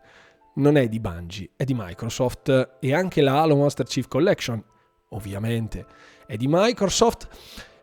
non 0.60 0.76
è 0.78 0.88
di 0.88 1.00
Bungie, 1.00 1.50
è 1.56 1.64
di 1.64 1.74
Microsoft 1.76 2.78
e 2.80 2.94
anche 2.94 3.22
la 3.22 3.42
Halo 3.42 3.56
Master 3.56 3.86
Chief 3.86 4.08
Collection, 4.08 4.64
ovviamente, 5.10 5.86
è 6.28 6.36
di 6.36 6.48
Microsoft. 6.48 7.28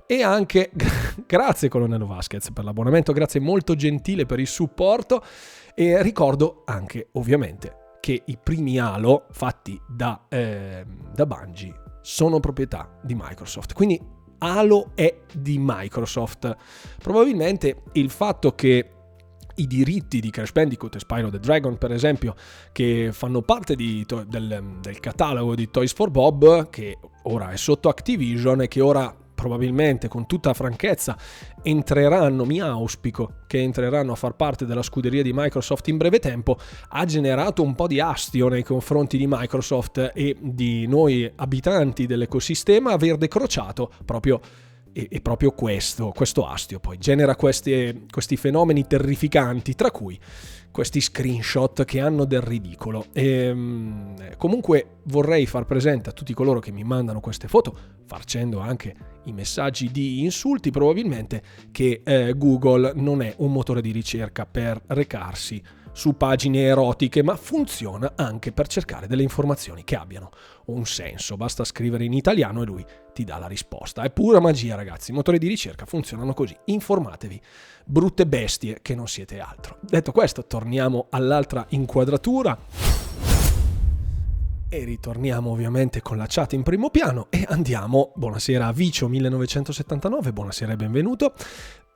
E 0.06 0.22
anche 0.22 0.70
grazie 1.26 1.68
Colonnello 1.68 2.06
Vasquez 2.06 2.50
per 2.52 2.62
l'abbonamento, 2.62 3.12
grazie 3.12 3.40
molto 3.40 3.74
gentile 3.74 4.24
per 4.24 4.38
il 4.38 4.46
supporto 4.46 5.20
e 5.74 6.00
ricordo 6.00 6.62
anche 6.64 7.08
ovviamente 7.12 7.96
che 7.98 8.22
i 8.24 8.38
primi 8.40 8.78
Halo 8.78 9.26
fatti 9.32 9.80
da, 9.88 10.26
eh, 10.28 10.86
da 11.12 11.26
Bungie 11.26 11.74
sono 12.02 12.38
proprietà 12.38 13.00
di 13.02 13.16
Microsoft. 13.16 13.72
Quindi 13.72 14.00
Halo 14.38 14.92
è 14.94 15.22
di 15.34 15.56
Microsoft. 15.58 16.56
Probabilmente 17.02 17.82
il 17.94 18.10
fatto 18.10 18.54
che 18.54 18.90
i 19.56 19.66
diritti 19.66 20.20
di 20.20 20.30
Crash 20.30 20.52
Bandicoot 20.52 20.96
e 20.96 20.98
Spyro 20.98 21.30
the 21.30 21.38
Dragon, 21.38 21.76
per 21.78 21.92
esempio, 21.92 22.34
che 22.72 23.10
fanno 23.12 23.42
parte 23.42 23.74
di, 23.74 24.04
del, 24.26 24.78
del 24.80 25.00
catalogo 25.00 25.54
di 25.54 25.70
Toys 25.70 25.92
for 25.92 26.10
Bob, 26.10 26.68
che 26.70 26.98
ora 27.24 27.50
è 27.50 27.56
sotto 27.56 27.88
Activision 27.88 28.62
e 28.62 28.68
che 28.68 28.80
ora 28.80 29.14
probabilmente 29.36 30.08
con 30.08 30.26
tutta 30.26 30.54
franchezza 30.54 31.16
entreranno, 31.62 32.44
mi 32.44 32.60
auspico 32.60 33.42
che 33.46 33.60
entreranno 33.60 34.12
a 34.12 34.16
far 34.16 34.34
parte 34.34 34.64
della 34.64 34.82
scuderia 34.82 35.22
di 35.22 35.32
Microsoft 35.32 35.86
in 35.88 35.98
breve 35.98 36.18
tempo, 36.18 36.58
ha 36.88 37.04
generato 37.04 37.62
un 37.62 37.74
po' 37.74 37.86
di 37.86 38.00
astio 38.00 38.48
nei 38.48 38.64
confronti 38.64 39.18
di 39.18 39.26
Microsoft 39.28 40.10
e 40.14 40.36
di 40.40 40.86
noi 40.86 41.30
abitanti 41.36 42.06
dell'ecosistema 42.06 42.92
aver 42.92 43.18
decrociato 43.18 43.92
proprio 44.04 44.40
e, 44.96 45.20
proprio 45.20 45.52
questo, 45.52 46.10
questo 46.14 46.46
astio 46.46 46.80
poi 46.80 46.96
genera 46.96 47.36
questi, 47.36 48.06
questi 48.10 48.36
fenomeni 48.38 48.86
terrificanti, 48.86 49.74
tra 49.74 49.90
cui 49.90 50.18
questi 50.70 51.00
screenshot 51.00 51.84
che 51.84 52.00
hanno 52.00 52.24
del 52.24 52.40
ridicolo. 52.40 53.06
E, 53.12 53.26
ehm, 53.26 54.36
comunque 54.38 55.00
vorrei 55.04 55.44
far 55.44 55.66
presente 55.66 56.08
a 56.08 56.12
tutti 56.12 56.32
coloro 56.32 56.60
che 56.60 56.72
mi 56.72 56.82
mandano 56.82 57.20
queste 57.20 57.46
foto, 57.46 57.76
facendo 58.06 58.60
anche 58.60 58.94
i 59.24 59.32
messaggi 59.32 59.90
di 59.90 60.22
insulti, 60.22 60.70
probabilmente 60.70 61.42
che 61.72 62.00
eh, 62.02 62.34
Google 62.34 62.92
non 62.94 63.20
è 63.20 63.34
un 63.38 63.52
motore 63.52 63.82
di 63.82 63.90
ricerca 63.90 64.46
per 64.46 64.80
recarsi 64.86 65.62
su 65.92 66.14
pagine 66.14 66.60
erotiche, 66.60 67.22
ma 67.22 67.36
funziona 67.36 68.12
anche 68.16 68.52
per 68.52 68.66
cercare 68.66 69.06
delle 69.06 69.22
informazioni 69.22 69.82
che 69.82 69.96
abbiano 69.96 70.30
un 70.66 70.86
senso. 70.86 71.36
Basta 71.36 71.64
scrivere 71.64 72.04
in 72.04 72.12
italiano 72.12 72.62
e 72.62 72.66
lui 72.66 72.84
ti 73.12 73.24
dà 73.24 73.38
la 73.38 73.46
risposta. 73.46 74.02
È 74.02 74.10
pura 74.10 74.40
magia, 74.40 74.74
ragazzi. 74.74 75.10
I 75.10 75.14
motori 75.14 75.38
di 75.38 75.48
ricerca 75.48 75.86
funzionano 75.86 76.34
così. 76.34 76.56
Informatevi, 76.66 77.40
brutte 77.84 78.26
bestie 78.26 78.78
che 78.82 78.94
non 78.94 79.08
siete 79.08 79.40
altro. 79.40 79.78
Detto 79.80 80.12
questo, 80.12 80.46
torniamo 80.46 81.06
all'altra 81.10 81.66
inquadratura. 81.70 82.58
E 84.68 84.84
ritorniamo 84.84 85.50
ovviamente 85.50 86.02
con 86.02 86.16
la 86.16 86.26
chat 86.28 86.52
in 86.54 86.64
primo 86.64 86.90
piano 86.90 87.28
e 87.30 87.46
andiamo, 87.48 88.12
buonasera 88.16 88.66
a 88.66 88.72
Vicio 88.72 89.08
1979, 89.08 90.32
buonasera 90.32 90.72
e 90.72 90.76
benvenuto. 90.76 91.34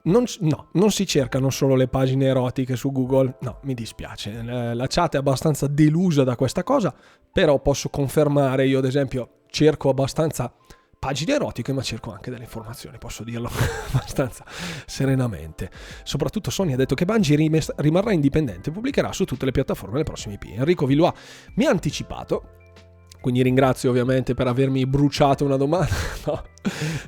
Non, 0.02 0.24
no, 0.40 0.68
non 0.72 0.90
si 0.90 1.06
cercano 1.06 1.50
solo 1.50 1.74
le 1.74 1.86
pagine 1.86 2.26
erotiche 2.26 2.74
su 2.74 2.90
Google, 2.90 3.36
no, 3.40 3.58
mi 3.64 3.74
dispiace, 3.74 4.42
la 4.42 4.86
chat 4.88 5.14
è 5.14 5.18
abbastanza 5.18 5.66
delusa 5.66 6.24
da 6.24 6.36
questa 6.36 6.62
cosa, 6.62 6.94
però 7.30 7.60
posso 7.60 7.90
confermare, 7.90 8.66
io 8.66 8.78
ad 8.78 8.86
esempio 8.86 9.40
cerco 9.50 9.90
abbastanza 9.90 10.50
pagine 10.98 11.34
erotiche, 11.34 11.72
ma 11.72 11.82
cerco 11.82 12.12
anche 12.12 12.30
delle 12.30 12.44
informazioni, 12.44 12.98
posso 12.98 13.24
dirlo 13.24 13.50
abbastanza 13.92 14.44
serenamente. 14.86 15.70
Soprattutto 16.04 16.50
Sony 16.50 16.74
ha 16.74 16.76
detto 16.76 16.94
che 16.94 17.06
Bungie 17.06 17.36
rimarrà 17.76 18.12
indipendente 18.12 18.70
e 18.70 18.72
pubblicherà 18.72 19.12
su 19.12 19.24
tutte 19.24 19.46
le 19.46 19.50
piattaforme 19.50 19.98
le 19.98 20.04
prossime 20.04 20.34
IP. 20.34 20.44
Enrico 20.56 20.86
Villois 20.86 21.14
mi 21.54 21.64
ha 21.64 21.70
anticipato 21.70 22.59
quindi 23.20 23.42
ringrazio 23.42 23.90
ovviamente 23.90 24.34
per 24.34 24.46
avermi 24.46 24.86
bruciato 24.86 25.44
una 25.44 25.56
domanda. 25.56 25.88
No, 26.26 26.42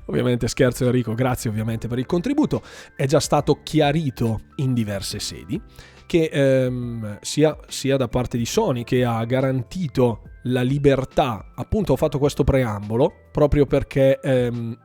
ovviamente 0.06 0.48
scherzo 0.48 0.86
Enrico, 0.86 1.12
grazie 1.14 1.50
ovviamente 1.50 1.86
per 1.86 1.98
il 1.98 2.06
contributo. 2.06 2.62
È 2.96 3.04
già 3.04 3.20
stato 3.20 3.60
chiarito 3.62 4.40
in 4.56 4.72
diverse 4.72 5.18
sedi 5.18 5.60
che 6.06 6.30
ehm, 6.32 7.18
sia, 7.20 7.56
sia 7.68 7.96
da 7.96 8.08
parte 8.08 8.38
di 8.38 8.46
Sony 8.46 8.84
che 8.84 9.04
ha 9.04 9.22
garantito 9.24 10.22
la 10.44 10.62
libertà, 10.62 11.52
appunto 11.54 11.92
ho 11.92 11.96
fatto 11.96 12.18
questo 12.18 12.42
preambolo 12.42 13.28
proprio 13.30 13.66
perché 13.66 14.18
ehm, 14.20 14.78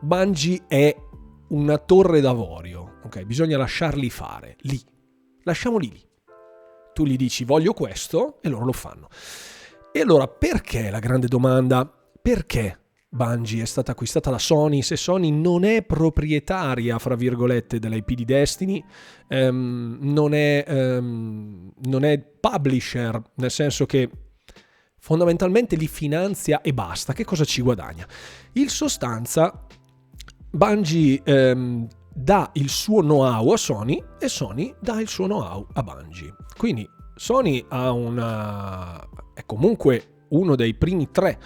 Bungie 0.00 0.64
è 0.68 0.94
una 1.48 1.78
torre 1.78 2.20
d'avorio, 2.20 3.00
ok? 3.04 3.22
Bisogna 3.24 3.56
lasciarli 3.56 4.10
fare, 4.10 4.56
lì. 4.60 4.80
Lasciamoli 5.44 5.90
lì. 5.90 6.08
Tu 6.92 7.04
gli 7.04 7.16
dici 7.16 7.44
voglio 7.44 7.72
questo 7.72 8.38
e 8.42 8.48
loro 8.48 8.66
lo 8.66 8.72
fanno. 8.72 9.08
E 9.96 10.00
allora 10.00 10.26
perché 10.26 10.90
la 10.90 10.98
grande 10.98 11.28
domanda? 11.28 11.88
Perché 12.20 12.80
Bungie 13.08 13.62
è 13.62 13.64
stata 13.64 13.92
acquistata 13.92 14.28
da 14.28 14.40
Sony 14.40 14.82
se 14.82 14.96
Sony 14.96 15.30
non 15.30 15.62
è 15.62 15.84
proprietaria, 15.84 16.98
fra 16.98 17.14
virgolette, 17.14 17.78
dell'IP 17.78 18.10
di 18.14 18.24
Destiny, 18.24 18.84
um, 19.28 19.98
non, 20.00 20.34
è, 20.34 20.64
um, 20.66 21.72
non 21.84 22.02
è 22.02 22.18
publisher, 22.18 23.22
nel 23.36 23.52
senso 23.52 23.86
che 23.86 24.10
fondamentalmente 24.98 25.76
li 25.76 25.86
finanzia 25.86 26.60
e 26.60 26.74
basta. 26.74 27.12
Che 27.12 27.24
cosa 27.24 27.44
ci 27.44 27.62
guadagna? 27.62 28.04
In 28.54 28.68
sostanza, 28.70 29.64
Bungie 30.50 31.22
um, 31.24 31.86
dà 32.12 32.50
il 32.54 32.68
suo 32.68 33.00
know-how 33.00 33.52
a 33.52 33.56
Sony 33.56 34.02
e 34.18 34.26
Sony 34.26 34.74
dà 34.80 35.00
il 35.00 35.06
suo 35.06 35.26
know-how 35.26 35.68
a 35.72 35.82
Bungie. 35.84 36.34
Quindi 36.56 36.84
Sony 37.14 37.64
ha 37.68 37.92
una, 37.92 39.08
è 39.34 39.42
comunque 39.44 40.24
uno 40.28 40.56
dei 40.56 40.74
primi 40.74 41.10
tre, 41.10 41.38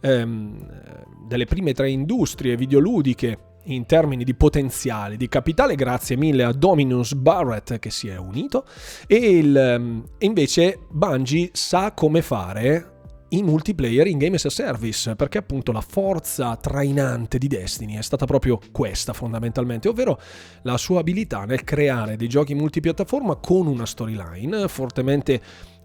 ehm, 0.00 1.26
delle 1.26 1.46
prime 1.46 1.72
tre 1.72 1.90
industrie 1.90 2.56
videoludiche 2.56 3.38
in 3.64 3.84
termini 3.86 4.24
di 4.24 4.34
potenziale, 4.34 5.16
di 5.16 5.28
capitale, 5.28 5.74
grazie 5.74 6.16
mille 6.16 6.44
a 6.44 6.52
Dominus 6.52 7.14
Barrett 7.14 7.78
che 7.78 7.90
si 7.90 8.08
è 8.08 8.16
unito, 8.16 8.64
e 9.06 9.16
il, 9.16 9.56
ehm, 9.56 10.04
invece 10.18 10.78
Bungie 10.90 11.50
sa 11.52 11.92
come 11.92 12.22
fare 12.22 12.98
i 13.32 13.42
multiplayer 13.42 14.06
in 14.06 14.18
Game 14.18 14.36
as 14.36 14.44
a 14.46 14.50
Service, 14.50 15.14
perché 15.14 15.38
appunto 15.38 15.72
la 15.72 15.80
forza 15.80 16.56
trainante 16.56 17.38
di 17.38 17.46
Destiny 17.46 17.96
è 17.96 18.02
stata 18.02 18.26
proprio 18.26 18.58
questa 18.72 19.12
fondamentalmente, 19.12 19.88
ovvero 19.88 20.18
la 20.62 20.76
sua 20.76 21.00
abilità 21.00 21.44
nel 21.44 21.62
creare 21.62 22.16
dei 22.16 22.28
giochi 22.28 22.54
multipiattaforma 22.54 23.36
con 23.36 23.66
una 23.66 23.86
storyline 23.86 24.66
fortemente 24.66 25.40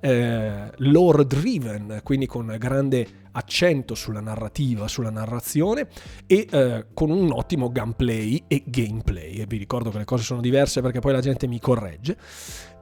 eh, 0.05 0.71
lore 0.77 1.25
driven, 1.25 2.01
quindi 2.03 2.27
con 2.27 2.55
grande 2.59 3.23
accento 3.31 3.95
sulla 3.95 4.19
narrativa, 4.19 4.87
sulla 4.87 5.09
narrazione 5.09 5.87
e 6.27 6.47
eh, 6.49 6.85
con 6.93 7.09
un 7.09 7.31
ottimo 7.31 7.71
gameplay 7.71 8.43
e 8.47 8.63
gameplay. 8.67 9.37
E 9.37 9.47
vi 9.47 9.57
ricordo 9.57 9.89
che 9.89 9.97
le 9.97 10.05
cose 10.05 10.23
sono 10.23 10.41
diverse 10.41 10.81
perché 10.81 10.99
poi 10.99 11.13
la 11.13 11.21
gente 11.21 11.47
mi 11.47 11.59
corregge 11.59 12.17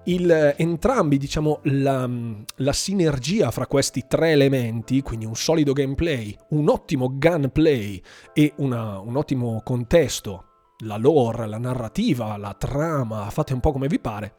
il, 0.05 0.55
entrambi, 0.57 1.17
diciamo, 1.17 1.61
la, 1.63 2.09
la, 2.57 2.73
sinergia 2.73 3.51
fra 3.51 3.67
questi 3.67 4.03
tre 4.05 4.31
elementi, 4.31 5.01
quindi 5.01 5.23
un 5.23 5.35
solido 5.35 5.71
gameplay, 5.71 6.35
un 6.49 6.67
ottimo 6.67 7.09
gunplay 7.09 8.01
e 8.33 8.51
una, 8.57 8.99
un 8.99 9.15
ottimo 9.15 9.61
contesto, 9.63 10.47
la 10.79 10.97
lore, 10.97 11.47
la 11.47 11.57
narrativa, 11.57 12.35
la 12.35 12.53
trama, 12.53 13.29
fate 13.29 13.53
un 13.53 13.61
po' 13.61 13.71
come 13.71 13.87
vi 13.87 13.99
pare, 13.99 14.35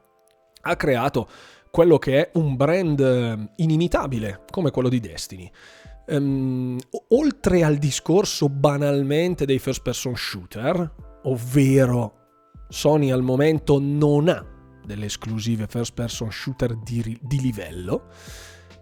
ha 0.61 0.77
creato 0.77 1.29
quello 1.75 1.99
che 1.99 2.21
è 2.21 2.31
un 2.39 2.55
brand 2.55 3.01
eh, 3.01 3.49
inimitabile 3.57 4.45
come 4.49 4.71
quello 4.71 4.89
di 4.89 5.01
Destiny. 5.01 5.51
Um, 6.07 6.79
oltre 7.09 7.65
al 7.65 7.79
discorso 7.79 8.49
banalmente 8.49 9.45
dei 9.45 9.59
first 9.59 9.83
person 9.83 10.15
shooter, 10.15 10.95
ovvero 11.25 12.13
Sony 12.69 13.11
al 13.11 13.23
momento 13.23 13.81
non 13.81 14.29
ha 14.29 14.47
delle 14.87 15.07
esclusive 15.07 15.67
first 15.67 15.95
person 15.95 16.31
shooter 16.31 16.77
di, 16.77 17.19
di 17.21 17.41
livello, 17.41 18.05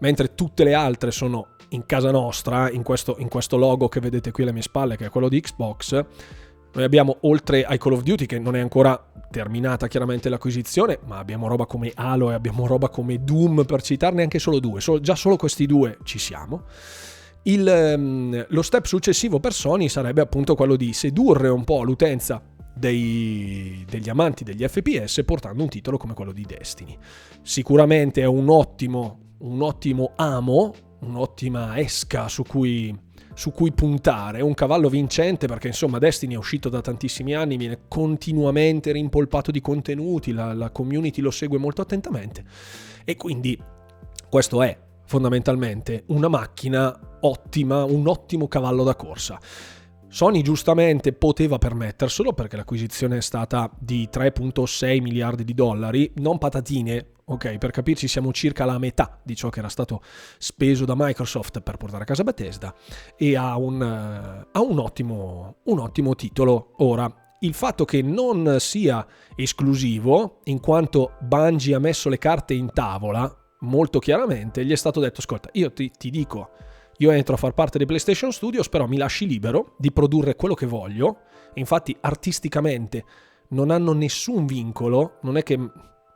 mentre 0.01 0.35
tutte 0.35 0.63
le 0.63 0.75
altre 0.75 1.13
sono 1.13 1.57
in 1.71 1.87
casa 1.87 2.11
nostra, 2.11 2.71
in 2.71 2.83
questo, 2.83 3.17
in 3.21 3.29
questo, 3.29 3.57
logo 3.57 3.89
che 3.89 4.01
vedete 4.01 4.33
qui 4.33 4.43
alle 4.43 4.53
mie 4.53 4.61
spalle, 4.61 4.99
che 4.99 5.07
è 5.07 5.09
quello 5.09 5.31
di 5.31 5.41
Xbox, 5.41 6.05
Noi 6.75 6.85
abbiamo, 6.85 7.19
oltre 7.23 7.65
ai 7.65 7.79
Call 7.79 7.93
of 7.93 8.03
Duty, 8.03 8.27
che 8.27 8.39
non 8.39 8.57
è 8.57 8.61
ancora 8.61 9.03
terminata 9.31 9.89
chiaramente 9.89 10.29
l'acquisizione, 10.29 10.99
ma 11.07 11.19
abbiamo 11.19 11.49
roba 11.49 11.67
come 11.67 11.93
Halo 11.95 12.31
e 12.31 12.35
abbiamo 12.35 12.67
roba 12.67 12.89
come 12.89 13.23
Doom, 13.23 13.65
per 13.65 13.83
citarne 13.83 14.23
anche 14.23 14.39
solo 14.39 14.59
due. 14.59 14.81
So, 14.81 15.01
già 15.01 15.15
solo 15.15 15.37
questi 15.37 15.67
due 15.67 15.99
ci 16.05 16.19
siamo. 16.19 16.65
Il, 17.45 17.67
um, 17.97 18.47
lo 18.49 18.63
step 18.63 18.87
successivo 18.87 19.41
per 19.41 19.53
Sony 19.53 19.89
sarebbe 19.89 20.21
appunto 20.21 20.55
quello 20.55 20.77
di 20.77 20.93
sedurre 20.93 21.49
un 21.49 21.65
po' 21.65 21.83
l'utenza 21.83 22.41
dei, 22.75 23.85
degli 23.89 24.09
amanti 24.09 24.45
degli 24.45 24.67
FPS 24.67 25.23
portando 25.25 25.63
un 25.63 25.69
titolo 25.69 25.97
come 25.97 26.15
quello 26.15 26.33
di 26.33 26.45
Destiny. 26.47 26.97
Sicuramente 27.43 28.23
è 28.23 28.27
un 28.27 28.49
ottimo, 28.49 29.35
un 29.39 29.61
ottimo 29.61 30.13
amo, 30.17 30.73
un'ottima 31.01 31.79
esca 31.79 32.29
su 32.29 32.45
cui, 32.45 32.97
su 33.35 33.53
cui 33.53 33.73
puntare, 33.73 34.43
un 34.43 34.55
cavallo 34.55 34.89
vincente 34.89 35.47
perché 35.47 35.69
insomma 35.69 35.99
Destiny 35.99 36.35
è 36.35 36.39
uscito 36.39 36.69
da 36.69 36.81
tantissimi 36.81 37.35
anni, 37.35 37.57
viene 37.57 37.81
continuamente 37.89 38.93
rimpolpato 38.93 39.51
di 39.51 39.61
contenuti, 39.61 40.33
la, 40.33 40.53
la 40.53 40.71
community 40.71 41.21
lo 41.21 41.31
segue 41.31 41.59
molto 41.59 41.83
attentamente 41.83 42.45
e 43.05 43.17
quindi 43.17 43.59
questo 44.29 44.63
è 44.63 44.79
fondamentalmente 45.05 46.05
una 46.07 46.29
macchina 46.29 46.99
ottima, 47.21 47.85
un 47.85 48.07
ottimo 48.07 48.49
cavallo 48.49 48.83
da 48.83 48.95
corsa. 48.95 49.39
Sony 50.13 50.43
giustamente 50.43 51.15
poteva 51.15 51.57
permetterselo 51.57 52.35
perché 52.35 52.57
l'acquisizione 52.57 53.17
è 53.17 53.21
stata 53.23 53.71
di 53.79 54.11
3.6 54.13 55.01
miliardi 55.01 55.43
di 55.43 55.55
dollari, 55.55 56.13
non 56.17 56.37
patatine, 56.37 57.13
ok? 57.25 57.57
Per 57.57 57.71
capirci 57.71 58.07
siamo 58.07 58.31
circa 58.31 58.67
la 58.67 58.77
metà 58.77 59.19
di 59.23 59.35
ciò 59.35 59.49
che 59.49 59.61
era 59.61 59.71
stato 59.71 60.03
speso 60.37 60.85
da 60.85 60.93
Microsoft 60.95 61.63
per 61.63 61.79
portare 61.79 62.03
a 62.03 62.07
casa 62.07 62.25
Bethesda 62.25 62.75
e 63.17 63.37
ha 63.37 63.57
un, 63.57 63.81
ha 63.81 64.61
un, 64.61 64.79
ottimo, 64.79 65.61
un 65.65 65.79
ottimo 65.79 66.15
titolo. 66.15 66.75
Ora, 66.81 67.11
il 67.41 67.55
fatto 67.55 67.87
che 67.87 68.03
non 68.03 68.57
sia 68.59 69.07
esclusivo, 69.35 70.41
in 70.45 70.61
quanto 70.61 71.13
Bungie 71.21 71.75
ha 71.75 71.79
messo 71.79 72.11
le 72.11 72.19
carte 72.19 72.53
in 72.53 72.71
tavola, 72.71 73.35
molto 73.61 73.99
chiaramente 73.99 74.63
gli 74.63 74.73
è 74.73 74.77
stato 74.77 75.01
detto, 75.01 75.21
ascolta, 75.21 75.49
io 75.53 75.73
ti, 75.73 75.91
ti 75.91 76.11
dico, 76.11 76.51
io 76.99 77.11
entro 77.11 77.35
a 77.35 77.39
far 77.39 77.53
parte 77.53 77.79
dei 77.79 77.87
PlayStation 77.87 78.33
Studios, 78.33 78.69
però 78.69 78.87
mi 78.87 78.97
lasci 78.97 79.27
libero 79.27 79.75
di 79.79 79.93
produrre 79.93 80.37
quello 80.37 80.55
che 80.55 80.67
voglio, 80.67 81.21
infatti 81.55 81.97
artisticamente 82.01 83.05
non 83.49 83.71
hanno 83.71 83.93
nessun 83.93 84.47
vincolo, 84.47 85.19
non 85.23 85.37
è 85.37 85.43
che 85.43 85.59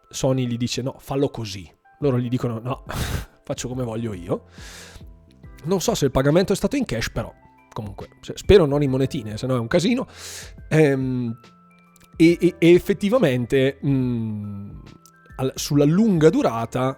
Sony 0.08 0.46
gli 0.46 0.56
dice 0.56 0.82
no, 0.82 0.96
fallo 0.98 1.28
così, 1.28 1.70
loro 2.00 2.18
gli 2.18 2.28
dicono 2.28 2.58
no, 2.58 2.84
faccio 3.42 3.68
come 3.68 3.84
voglio 3.84 4.12
io. 4.12 4.44
Non 5.64 5.80
so 5.80 5.94
se 5.94 6.04
il 6.04 6.10
pagamento 6.10 6.52
è 6.52 6.56
stato 6.56 6.76
in 6.76 6.84
cash, 6.84 7.10
però 7.10 7.32
comunque 7.72 8.08
spero 8.34 8.64
non 8.64 8.82
in 8.82 8.90
monetine, 8.90 9.36
se 9.36 9.46
no 9.46 9.56
è 9.56 9.58
un 9.58 9.66
casino. 9.66 10.06
Ehm, 10.68 11.36
e, 12.16 12.38
e, 12.40 12.54
effettivamente 12.58 13.78
mh, 13.82 13.88
mm, 13.88 14.70
sulla 15.54 15.84
lunga 15.84 16.30
durata 16.30 16.96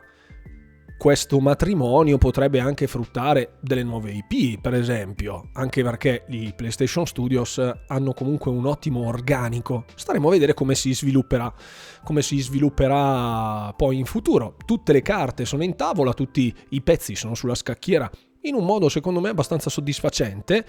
questo 0.99 1.39
matrimonio 1.39 2.19
potrebbe 2.19 2.59
anche 2.59 2.89
fruttare 2.89 3.59
delle 3.61 3.85
nuove 3.85 4.11
IP, 4.11 4.61
per 4.61 4.75
esempio, 4.75 5.49
anche 5.53 5.85
perché 5.85 6.25
i 6.29 6.53
PlayStation 6.55 7.07
Studios 7.07 7.63
hanno 7.87 8.13
comunque 8.13 8.51
un 8.51 8.67
ottimo 8.67 9.07
organico. 9.07 9.85
Staremo 9.95 10.27
a 10.27 10.33
vedere 10.33 10.55
come 10.55 10.75
si 10.75 10.93
svilupperà, 10.93 11.55
come 12.03 12.21
si 12.21 12.41
svilupperà 12.41 13.73
poi 13.77 13.97
in 13.97 14.07
futuro. 14.07 14.57
Tutte 14.67 14.93
le 14.93 15.01
carte 15.01 15.45
sono 15.45 15.63
in 15.63 15.77
tavola, 15.77 16.13
tutti 16.13 16.53
i 16.71 16.83
pezzi 16.83 17.15
sono 17.15 17.37
sulla 17.37 17.55
scacchiera 17.55 18.11
in 18.43 18.55
un 18.55 18.65
modo 18.65 18.89
secondo 18.89 19.21
me 19.21 19.31
abbastanza 19.31 19.69
soddisfacente 19.69 20.65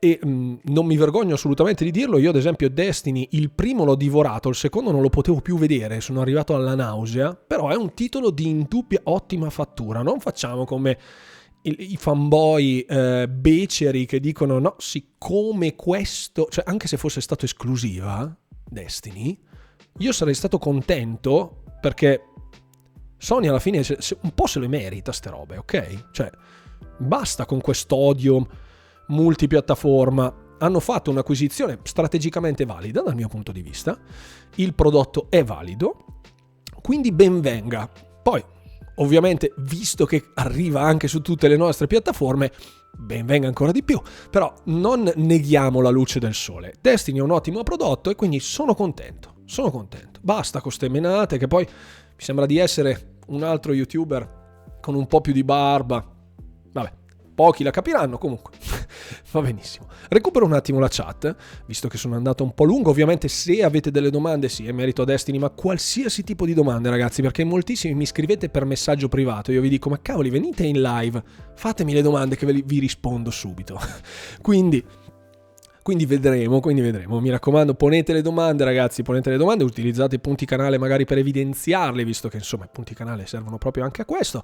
e 0.00 0.18
mh, 0.20 0.28
mm, 0.28 0.54
non 0.64 0.86
mi 0.86 0.96
vergogno 0.96 1.34
assolutamente 1.34 1.84
di 1.84 1.90
dirlo, 1.92 2.18
io 2.18 2.30
ad 2.30 2.36
esempio 2.36 2.68
Destiny 2.68 3.28
il 3.32 3.52
primo 3.52 3.84
l'ho 3.84 3.94
divorato, 3.94 4.48
il 4.48 4.54
secondo 4.56 4.90
non 4.90 5.02
lo 5.02 5.10
potevo 5.10 5.40
più 5.40 5.56
vedere, 5.56 6.00
sono 6.00 6.20
arrivato 6.20 6.54
alla 6.54 6.74
nausea, 6.74 7.34
però 7.34 7.68
è 7.68 7.76
un 7.76 7.94
titolo 7.94 8.30
di 8.30 8.48
indubbia 8.48 9.00
ottima 9.04 9.50
fattura, 9.50 10.02
non 10.02 10.18
facciamo 10.18 10.64
come 10.64 10.98
i, 11.62 11.96
fanboy 11.98 12.80
eh, 12.80 13.28
beceri 13.28 14.06
che 14.06 14.18
dicono 14.18 14.58
no, 14.58 14.74
siccome 14.78 15.76
questo, 15.76 16.46
cioè 16.50 16.64
anche 16.66 16.88
se 16.88 16.96
fosse 16.96 17.20
stato 17.20 17.44
esclusiva 17.44 18.34
Destiny, 18.64 19.38
io 19.98 20.12
sarei 20.12 20.34
stato 20.34 20.58
contento 20.58 21.62
perché 21.80 22.22
Sony 23.18 23.48
alla 23.48 23.58
fine 23.58 23.84
un 24.22 24.32
po' 24.34 24.46
se 24.46 24.60
le 24.60 24.68
merita 24.68 25.12
ste 25.12 25.28
robe, 25.28 25.58
ok? 25.58 26.08
Cioè 26.12 26.30
basta 26.96 27.44
con 27.44 27.60
quest'odio 27.60 28.68
multipiattaforma. 29.10 30.48
Hanno 30.58 30.80
fatto 30.80 31.10
un'acquisizione 31.10 31.78
strategicamente 31.84 32.64
valida 32.64 33.02
dal 33.02 33.14
mio 33.14 33.28
punto 33.28 33.52
di 33.52 33.62
vista, 33.62 33.98
il 34.56 34.74
prodotto 34.74 35.26
è 35.30 35.42
valido, 35.42 36.04
quindi 36.82 37.12
ben 37.12 37.40
venga. 37.40 37.88
Poi, 38.22 38.44
ovviamente, 38.96 39.54
visto 39.58 40.04
che 40.04 40.22
arriva 40.34 40.82
anche 40.82 41.08
su 41.08 41.22
tutte 41.22 41.48
le 41.48 41.56
nostre 41.56 41.86
piattaforme, 41.86 42.52
ben 42.96 43.24
venga 43.24 43.46
ancora 43.46 43.72
di 43.72 43.82
più, 43.82 44.00
però 44.30 44.52
non 44.64 45.10
neghiamo 45.16 45.80
la 45.80 45.90
luce 45.90 46.18
del 46.18 46.34
sole. 46.34 46.74
Destiny 46.80 47.18
è 47.18 47.22
un 47.22 47.30
ottimo 47.30 47.62
prodotto 47.62 48.10
e 48.10 48.14
quindi 48.14 48.38
sono 48.40 48.74
contento, 48.74 49.36
sono 49.46 49.70
contento. 49.70 50.20
Basta 50.22 50.60
con 50.60 50.72
ste 50.72 50.90
menate 50.90 51.38
che 51.38 51.46
poi 51.46 51.64
mi 51.64 52.22
sembra 52.22 52.44
di 52.44 52.58
essere 52.58 53.16
un 53.28 53.42
altro 53.42 53.72
youtuber 53.72 54.78
con 54.80 54.94
un 54.94 55.06
po' 55.06 55.20
più 55.20 55.32
di 55.32 55.44
barba. 55.44 56.18
Pochi 57.40 57.62
la 57.62 57.70
capiranno 57.70 58.18
comunque. 58.18 58.52
Va 59.32 59.40
benissimo. 59.40 59.86
Recupero 60.10 60.44
un 60.44 60.52
attimo 60.52 60.78
la 60.78 60.88
chat, 60.90 61.34
visto 61.64 61.88
che 61.88 61.96
sono 61.96 62.14
andato 62.14 62.44
un 62.44 62.52
po' 62.52 62.64
lungo. 62.64 62.90
Ovviamente, 62.90 63.28
se 63.28 63.62
avete 63.62 63.90
delle 63.90 64.10
domande, 64.10 64.50
sì, 64.50 64.66
è 64.66 64.72
merito 64.72 65.00
a 65.00 65.04
Destiny, 65.06 65.38
ma 65.38 65.48
qualsiasi 65.48 66.22
tipo 66.22 66.44
di 66.44 66.52
domande, 66.52 66.90
ragazzi, 66.90 67.22
perché 67.22 67.42
moltissimi 67.44 67.94
mi 67.94 68.04
scrivete 68.04 68.50
per 68.50 68.66
messaggio 68.66 69.08
privato. 69.08 69.52
Io 69.52 69.62
vi 69.62 69.70
dico, 69.70 69.88
ma 69.88 69.98
cavoli, 70.02 70.28
venite 70.28 70.66
in 70.66 70.82
live, 70.82 71.22
fatemi 71.54 71.94
le 71.94 72.02
domande 72.02 72.36
che 72.36 72.44
vi 72.44 72.78
rispondo 72.78 73.30
subito. 73.30 73.80
Quindi 74.42 74.84
quindi 75.82 76.04
vedremo, 76.04 76.60
quindi 76.60 76.82
vedremo. 76.82 77.20
Mi 77.20 77.30
raccomando, 77.30 77.74
ponete 77.74 78.12
le 78.12 78.22
domande, 78.22 78.64
ragazzi, 78.64 79.02
ponete 79.02 79.30
le 79.30 79.36
domande, 79.36 79.64
utilizzate 79.64 80.16
i 80.16 80.18
punti 80.18 80.44
canale 80.44 80.78
magari 80.78 81.04
per 81.04 81.18
evidenziarle, 81.18 82.04
visto 82.04 82.28
che 82.28 82.36
insomma 82.36 82.64
i 82.64 82.68
punti 82.70 82.94
canale 82.94 83.26
servono 83.26 83.56
proprio 83.56 83.84
anche 83.84 84.02
a 84.02 84.04
questo. 84.04 84.42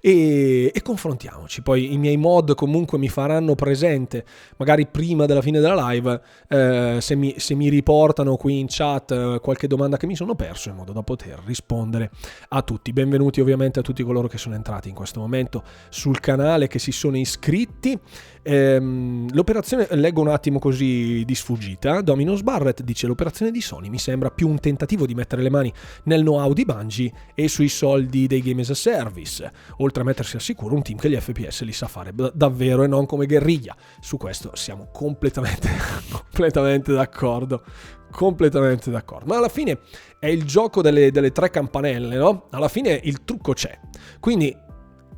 E, 0.00 0.70
e 0.74 0.82
confrontiamoci. 0.82 1.62
Poi 1.62 1.92
i 1.92 1.98
miei 1.98 2.16
mod 2.16 2.54
comunque 2.54 2.98
mi 2.98 3.08
faranno 3.08 3.54
presente, 3.54 4.24
magari 4.56 4.86
prima 4.86 5.26
della 5.26 5.40
fine 5.40 5.60
della 5.60 5.90
live, 5.90 6.20
eh, 6.48 6.98
se, 7.00 7.14
mi, 7.14 7.34
se, 7.38 7.54
mi, 7.54 7.68
riportano 7.68 8.36
qui 8.36 8.58
in 8.58 8.66
chat 8.68 9.12
eh, 9.12 9.38
qualche 9.40 9.66
domanda 9.68 9.96
che 9.96 10.06
mi 10.06 10.16
sono 10.16 10.34
perso, 10.34 10.68
in 10.68 10.74
modo 10.74 10.92
da 10.92 11.02
poter 11.02 11.40
rispondere 11.44 12.10
a 12.48 12.62
tutti. 12.62 12.92
Benvenuti 12.92 13.40
ovviamente 13.40 13.78
a 13.78 13.82
tutti 13.82 14.02
coloro 14.02 14.26
che 14.26 14.38
sono 14.38 14.56
entrati 14.56 14.88
in 14.88 14.94
questo 14.94 15.20
momento 15.20 15.62
sul 15.90 16.18
canale, 16.18 16.66
che 16.66 16.78
si 16.78 16.90
sono 16.90 17.16
iscritti. 17.16 17.98
Ehm, 18.44 19.28
l'operazione, 19.32 19.86
leggo 19.90 20.20
un 20.20 20.28
attimo 20.28 20.58
così 20.58 21.24
di 21.24 21.34
sfuggita, 21.34 22.00
Dominos 22.00 22.42
Barrett 22.42 22.82
dice 22.82 23.06
l'operazione 23.06 23.52
di 23.52 23.60
Sony 23.60 23.88
mi 23.88 23.98
sembra 23.98 24.30
più 24.30 24.48
un 24.48 24.58
tentativo 24.58 25.06
di 25.06 25.14
mettere 25.14 25.42
le 25.42 25.50
mani 25.50 25.72
nel 26.04 26.22
know-how 26.22 26.52
di 26.52 26.64
Bungie 26.64 27.12
e 27.34 27.46
sui 27.46 27.68
soldi 27.68 28.26
dei 28.26 28.40
game 28.40 28.62
as 28.62 28.70
a 28.70 28.74
service, 28.74 29.52
oltre 29.78 30.02
a 30.02 30.04
mettersi 30.04 30.36
al 30.36 30.42
sicuro 30.42 30.74
un 30.74 30.82
team 30.82 30.98
che 30.98 31.08
gli 31.08 31.16
FPS 31.16 31.62
li 31.62 31.72
sa 31.72 31.86
fare 31.86 32.12
davvero 32.34 32.82
e 32.82 32.88
non 32.88 33.06
come 33.06 33.26
guerriglia. 33.26 33.76
Su 34.00 34.16
questo 34.16 34.56
siamo 34.56 34.88
completamente, 34.92 35.68
completamente 36.10 36.92
d'accordo 36.92 37.62
completamente 38.10 38.90
d'accordo. 38.90 39.24
Ma 39.26 39.38
alla 39.38 39.48
fine 39.48 39.78
è 40.18 40.26
il 40.26 40.44
gioco 40.44 40.82
delle, 40.82 41.10
delle, 41.10 41.32
tre 41.32 41.48
campanelle, 41.48 42.16
no? 42.16 42.46
Alla 42.50 42.68
fine 42.68 43.00
il 43.02 43.24
trucco 43.24 43.54
c'è. 43.54 43.78
Quindi 44.20 44.54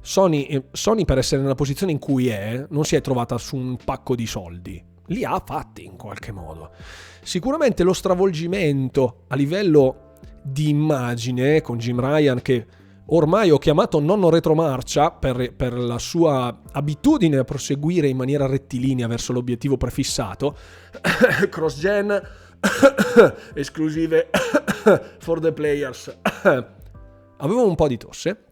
Sony, 0.05 0.43
eh, 0.43 0.65
Sony, 0.71 1.07
per 1.07 1.17
essere 1.17 1.41
nella 1.41 1.55
posizione 1.55 1.91
in 1.91 1.99
cui 1.99 2.29
è, 2.29 2.67
non 2.69 2.85
si 2.85 2.95
è 2.95 3.01
trovata 3.01 3.39
su 3.39 3.57
un 3.57 3.79
pacco 3.83 4.15
di 4.15 4.27
soldi. 4.27 4.85
Li 5.07 5.25
ha 5.25 5.43
fatti 5.45 5.87
in 5.87 5.97
qualche 5.97 6.31
modo. 6.31 6.73
Sicuramente 7.23 7.83
lo 7.85 7.95
stravolgimento 7.95 9.25
a 9.29 9.35
livello 9.35 10.13
di 10.43 10.69
immagine 10.69 11.63
con 11.63 11.79
Jim 11.79 11.99
Ryan 11.99 12.43
che 12.43 12.67
ormai 13.07 13.51
ho 13.51 13.57
chiamato 13.57 13.99
nonno 13.99 14.29
retromarcia 14.29 15.11
per, 15.11 15.55
per 15.55 15.73
la 15.73 15.99
sua 15.99 16.61
abitudine 16.73 17.39
a 17.39 17.45
proseguire 17.45 18.07
in 18.07 18.19
maniera 18.19 18.45
rettilinea 18.45 19.07
verso 19.07 19.33
l'obiettivo 19.33 19.79
prefissato. 19.79 20.55
Cross-gen, 21.49 22.23
esclusive 23.55 24.29
for 25.19 25.41
the 25.41 25.53
players. 25.55 26.15
Avevo 27.39 27.67
un 27.67 27.75
po' 27.75 27.89
di 27.89 27.97
tosse 27.97 28.45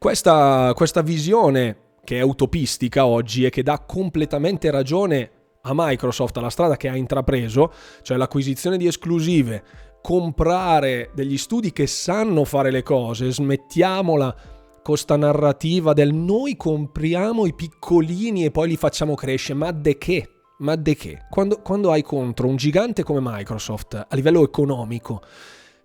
questa, 0.00 0.72
questa 0.74 1.02
visione 1.02 1.76
che 2.04 2.20
è 2.20 2.22
utopistica 2.22 3.04
oggi 3.04 3.44
e 3.44 3.50
che 3.50 3.62
dà 3.62 3.80
completamente 3.80 4.70
ragione 4.70 5.30
a 5.60 5.72
Microsoft, 5.74 6.38
alla 6.38 6.48
strada 6.48 6.78
che 6.78 6.88
ha 6.88 6.96
intrapreso, 6.96 7.70
cioè 8.00 8.16
l'acquisizione 8.16 8.78
di 8.78 8.86
esclusive, 8.86 9.62
comprare 10.00 11.10
degli 11.14 11.36
studi 11.36 11.70
che 11.70 11.86
sanno 11.86 12.46
fare 12.46 12.70
le 12.70 12.82
cose, 12.82 13.30
smettiamola 13.30 14.34
con 14.82 14.96
sta 14.96 15.16
narrativa 15.16 15.92
del 15.92 16.14
noi 16.14 16.56
compriamo 16.56 17.44
i 17.44 17.52
piccolini 17.52 18.46
e 18.46 18.50
poi 18.50 18.68
li 18.68 18.76
facciamo 18.78 19.14
crescere, 19.14 19.58
ma 19.58 19.70
de 19.70 19.98
che? 19.98 20.30
Ma 20.60 20.76
de 20.76 20.96
che? 20.96 21.26
Quando, 21.28 21.60
quando 21.60 21.90
hai 21.90 22.00
contro 22.00 22.48
un 22.48 22.56
gigante 22.56 23.02
come 23.02 23.20
Microsoft 23.22 24.06
a 24.08 24.16
livello 24.16 24.42
economico 24.42 25.20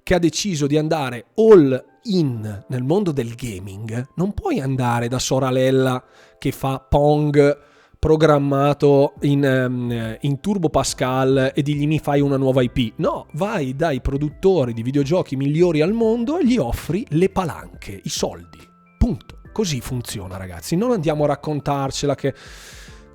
che 0.01 0.13
ha 0.13 0.19
deciso 0.19 0.67
di 0.67 0.77
andare 0.77 1.25
all 1.35 1.94
in 2.05 2.63
nel 2.67 2.83
mondo 2.83 3.11
del 3.11 3.35
gaming, 3.35 4.09
non 4.15 4.33
puoi 4.33 4.59
andare 4.59 5.07
da 5.07 5.19
Soralella 5.19 6.03
che 6.37 6.51
fa 6.51 6.79
Pong 6.79 7.73
programmato 7.97 9.13
in, 9.21 9.43
um, 9.43 10.17
in, 10.21 10.39
Turbo 10.39 10.69
Pascal 10.69 11.51
e 11.55 11.61
digli 11.63 11.87
mi 11.87 11.97
fai 11.97 12.21
una 12.21 12.37
nuova 12.37 12.61
IP. 12.61 12.93
No, 12.97 13.25
vai 13.33 13.75
dai 13.75 14.01
produttori 14.01 14.73
di 14.73 14.83
videogiochi 14.83 15.35
migliori 15.35 15.81
al 15.81 15.91
mondo 15.91 16.37
e 16.37 16.45
gli 16.45 16.57
offri 16.57 17.05
le 17.09 17.29
palanche, 17.29 17.99
i 18.03 18.09
soldi. 18.09 18.59
Punto. 18.97 19.39
Così 19.51 19.79
funziona, 19.81 20.37
ragazzi. 20.37 20.75
Non 20.75 20.91
andiamo 20.91 21.23
a 21.23 21.27
raccontarcela 21.27 22.13
che 22.13 22.33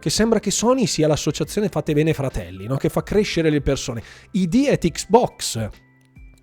che 0.01 0.11
sembra 0.11 0.41
che 0.41 0.51
Sony 0.51 0.87
sia 0.87 1.07
l'associazione 1.07 1.69
Fate 1.69 1.93
Bene 1.93 2.15
Fratelli, 2.15 2.67
no? 2.67 2.77
che 2.77 2.89
fa 2.89 3.03
crescere 3.03 3.51
le 3.51 3.61
persone. 3.61 4.03
ID 4.31 4.69
at 4.71 4.89
Xbox, 4.89 5.69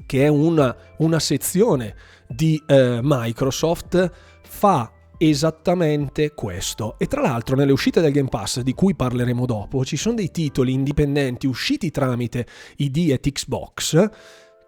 che 0.07 0.23
è 0.23 0.27
una, 0.27 0.75
una 0.97 1.19
sezione 1.19 1.93
di 2.27 2.59
eh, 2.65 2.99
Microsoft, 3.03 4.11
fa 4.41 4.91
esattamente 5.19 6.33
questo. 6.33 6.95
E 6.97 7.05
tra 7.05 7.21
l'altro 7.21 7.55
nelle 7.55 7.71
uscite 7.71 8.01
del 8.01 8.11
Game 8.11 8.29
Pass, 8.29 8.61
di 8.61 8.73
cui 8.73 8.95
parleremo 8.95 9.45
dopo, 9.45 9.85
ci 9.85 9.97
sono 9.97 10.15
dei 10.15 10.31
titoli 10.31 10.73
indipendenti 10.73 11.45
usciti 11.45 11.91
tramite 11.91 12.47
ID 12.77 13.11
e 13.11 13.19
Xbox 13.19 14.09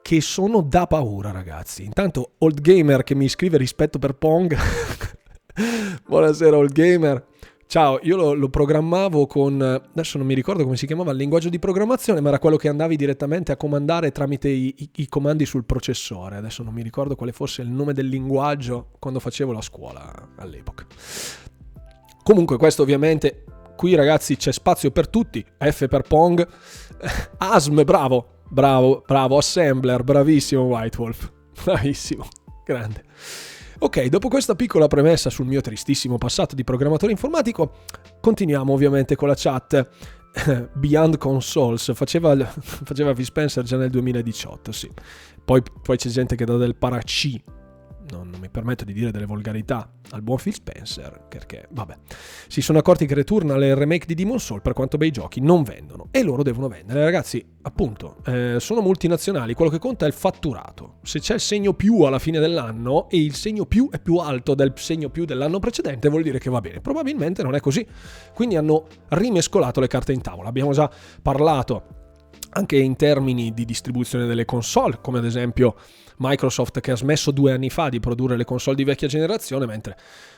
che 0.01 0.21
sono 0.21 0.61
da 0.61 0.87
paura, 0.87 1.31
ragazzi. 1.31 1.83
Intanto 1.83 2.33
Old 2.39 2.61
Gamer 2.61 3.03
che 3.03 3.15
mi 3.15 3.29
scrive 3.29 3.57
rispetto 3.57 3.99
per 3.99 4.13
Pong. 4.13 4.55
Buonasera 6.07 6.57
Old 6.57 6.71
Gamer. 6.71 7.28
Ciao, 7.69 7.99
io 8.01 8.15
lo, 8.15 8.33
lo, 8.33 8.49
programmavo 8.49 9.27
con, 9.27 9.61
adesso 9.61 10.17
non 10.17 10.25
mi 10.25 10.33
ricordo 10.33 10.63
come 10.63 10.75
si 10.75 10.87
chiamava 10.87 11.11
il 11.11 11.17
linguaggio 11.17 11.49
di 11.49 11.59
programmazione, 11.59 12.19
ma 12.19 12.29
era 12.29 12.39
quello 12.39 12.55
che 12.55 12.67
andavi 12.67 12.95
direttamente 12.95 13.51
a 13.51 13.57
comandare 13.57 14.11
tramite 14.11 14.49
i, 14.49 14.73
i, 14.75 14.89
i, 14.95 15.07
comandi 15.07 15.45
sul 15.45 15.65
processore. 15.65 16.37
Adesso 16.37 16.63
non 16.63 16.73
mi 16.73 16.81
ricordo 16.81 17.15
quale 17.15 17.31
fosse 17.31 17.61
il 17.61 17.69
nome 17.69 17.93
del 17.93 18.07
linguaggio 18.07 18.93
quando 18.97 19.19
facevo 19.19 19.51
la 19.51 19.61
scuola 19.61 20.29
all'epoca. 20.37 20.87
Comunque 22.23 22.57
questo 22.57 22.81
ovviamente, 22.81 23.43
qui 23.75 23.93
ragazzi 23.93 24.35
c'è 24.35 24.51
spazio 24.51 24.89
per 24.89 25.07
tutti, 25.07 25.45
F 25.59 25.87
per 25.87 26.01
Pong, 26.01 26.43
ASM, 27.37 27.83
bravo, 27.83 28.39
bravo, 28.49 29.03
bravo, 29.05 29.37
Assembler, 29.37 30.03
bravissimo 30.03 30.63
White 30.63 30.99
Wolf, 30.99 31.31
bravissimo, 31.63 32.25
grande. 32.65 33.03
Ok, 33.81 34.07
dopo 34.07 34.27
questa 34.27 34.55
piccola 34.55 34.87
premessa 34.87 35.29
sul 35.29 35.45
mio 35.45 35.61
tristissimo 35.61 36.17
passato 36.17 36.53
di 36.53 36.65
programmatore 36.65 37.13
informatico, 37.13 37.77
continuiamo 38.19 38.73
ovviamente 38.73 39.15
con 39.15 39.29
la 39.29 39.35
chat. 39.37 39.89
Beyond 40.73 41.17
Consoles 41.17 41.93
faceva, 41.93 42.35
faceva 42.45 43.13
V. 43.13 43.21
Spencer 43.21 43.63
già 43.63 43.77
nel 43.77 43.89
2018, 43.89 44.73
sì. 44.73 44.91
Poi, 45.45 45.63
poi 45.81 45.95
c'è 45.95 46.09
gente 46.09 46.35
che 46.35 46.43
dà 46.43 46.57
del 46.57 46.75
parac 46.75 47.41
non, 48.11 48.29
non, 48.29 48.39
mi 48.39 48.49
permetto 48.49 48.83
di 48.85 48.93
dire 48.93 49.11
delle 49.11 49.25
volgarità 49.25 49.91
al 50.11 50.21
buon 50.21 50.37
Phil 50.37 50.53
Spencer, 50.53 51.25
perché 51.27 51.67
vabbè, 51.69 51.95
si 52.47 52.61
sono 52.61 52.79
accorti 52.79 53.05
che 53.05 53.13
Returnal 53.13 53.61
e 53.63 53.67
il 53.67 53.75
remake 53.75 54.05
di 54.05 54.15
Demon 54.15 54.39
Soul, 54.39 54.61
per 54.61 54.73
quanto 54.73 54.97
bei 54.97 55.11
giochi, 55.11 55.39
non 55.39 55.63
vendono 55.63 56.07
e 56.11 56.23
loro 56.23 56.43
devono 56.43 56.67
vendere. 56.67 57.03
Ragazzi, 57.03 57.45
appunto, 57.61 58.17
eh, 58.25 58.57
sono 58.59 58.81
multinazionali, 58.81 59.53
quello 59.53 59.71
che 59.71 59.79
conta 59.79 60.05
è 60.05 60.07
il 60.07 60.13
fatturato. 60.13 60.97
Se 61.03 61.19
c'è 61.19 61.35
il 61.35 61.39
segno 61.39 61.73
più 61.73 62.01
alla 62.01 62.19
fine 62.19 62.39
dell'anno 62.39 63.09
e 63.09 63.21
il 63.21 63.35
segno 63.35 63.65
più 63.65 63.89
è 63.89 63.99
più 63.99 64.17
alto 64.17 64.55
del 64.55 64.73
segno 64.75 65.09
più 65.09 65.25
dell'anno 65.25 65.59
precedente, 65.59 66.09
vuol 66.09 66.23
dire 66.23 66.39
che 66.39 66.49
va 66.49 66.61
bene. 66.61 66.81
Probabilmente 66.81 67.43
non 67.43 67.55
è 67.55 67.59
così. 67.59 67.85
Quindi 68.33 68.55
hanno 68.55 68.87
rimescolato 69.09 69.79
le 69.79 69.87
carte 69.87 70.13
in 70.13 70.21
tavola. 70.21 70.49
Abbiamo 70.49 70.71
già 70.71 70.89
parlato 71.21 71.97
anche 72.51 72.77
in 72.77 72.95
termini 72.95 73.53
di 73.53 73.65
distribuzione 73.65 74.25
delle 74.25 74.45
console, 74.45 74.99
come 75.01 75.19
ad 75.19 75.25
esempio 75.25 75.75
Microsoft 76.19 76.79
che 76.79 76.91
ha 76.91 76.95
smesso 76.95 77.31
due 77.31 77.51
anni 77.51 77.69
fa 77.69 77.89
di 77.89 77.99
produrre 77.99 78.37
le 78.37 78.45
console 78.45 78.75
di 78.75 78.83
vecchia 78.83 79.07
generazione, 79.07 79.65
mentre 79.65 79.97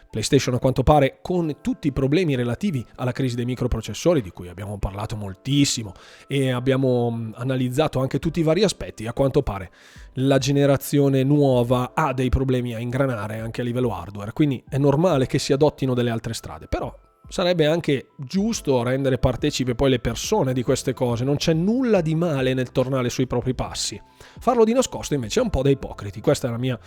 PlayStation 0.09 0.55
a 0.55 0.59
quanto 0.59 0.83
pare 0.83 1.19
con 1.21 1.57
tutti 1.61 1.87
i 1.87 1.91
problemi 1.91 2.35
relativi 2.35 2.85
alla 2.95 3.11
crisi 3.11 3.35
dei 3.35 3.45
microprocessori, 3.45 4.21
di 4.21 4.31
cui 4.31 4.49
abbiamo 4.49 4.77
parlato 4.77 5.15
moltissimo 5.15 5.93
e 6.27 6.51
abbiamo 6.51 7.31
analizzato 7.35 7.99
anche 7.99 8.19
tutti 8.19 8.41
i 8.41 8.43
vari 8.43 8.63
aspetti, 8.63 9.07
a 9.07 9.13
quanto 9.13 9.41
pare 9.41 9.71
la 10.15 10.37
generazione 10.37 11.23
nuova 11.23 11.91
ha 11.93 12.13
dei 12.13 12.29
problemi 12.29 12.73
a 12.73 12.79
ingranare 12.79 13.39
anche 13.39 13.61
a 13.61 13.63
livello 13.63 13.95
hardware, 13.95 14.33
quindi 14.33 14.63
è 14.67 14.77
normale 14.77 15.27
che 15.27 15.39
si 15.39 15.53
adottino 15.53 15.93
delle 15.93 16.09
altre 16.09 16.33
strade, 16.33 16.67
però 16.67 16.93
sarebbe 17.31 17.65
anche 17.65 18.09
giusto 18.17 18.83
rendere 18.83 19.17
partecipe 19.17 19.73
poi 19.73 19.89
le 19.89 19.99
persone 19.99 20.51
di 20.51 20.63
queste 20.63 20.93
cose, 20.93 21.23
non 21.23 21.37
c'è 21.37 21.53
nulla 21.53 22.01
di 22.01 22.13
male 22.13 22.53
nel 22.53 22.71
tornare 22.71 23.09
sui 23.09 23.25
propri 23.25 23.55
passi. 23.55 23.99
Farlo 24.41 24.63
di 24.63 24.73
nascosto 24.73 25.13
invece 25.13 25.39
è 25.39 25.43
un 25.43 25.51
po' 25.51 25.61
da 25.61 25.69
ipocriti, 25.69 26.19
questa 26.19 26.47
è 26.47 26.51
la 26.51 26.57
mia 26.57 26.77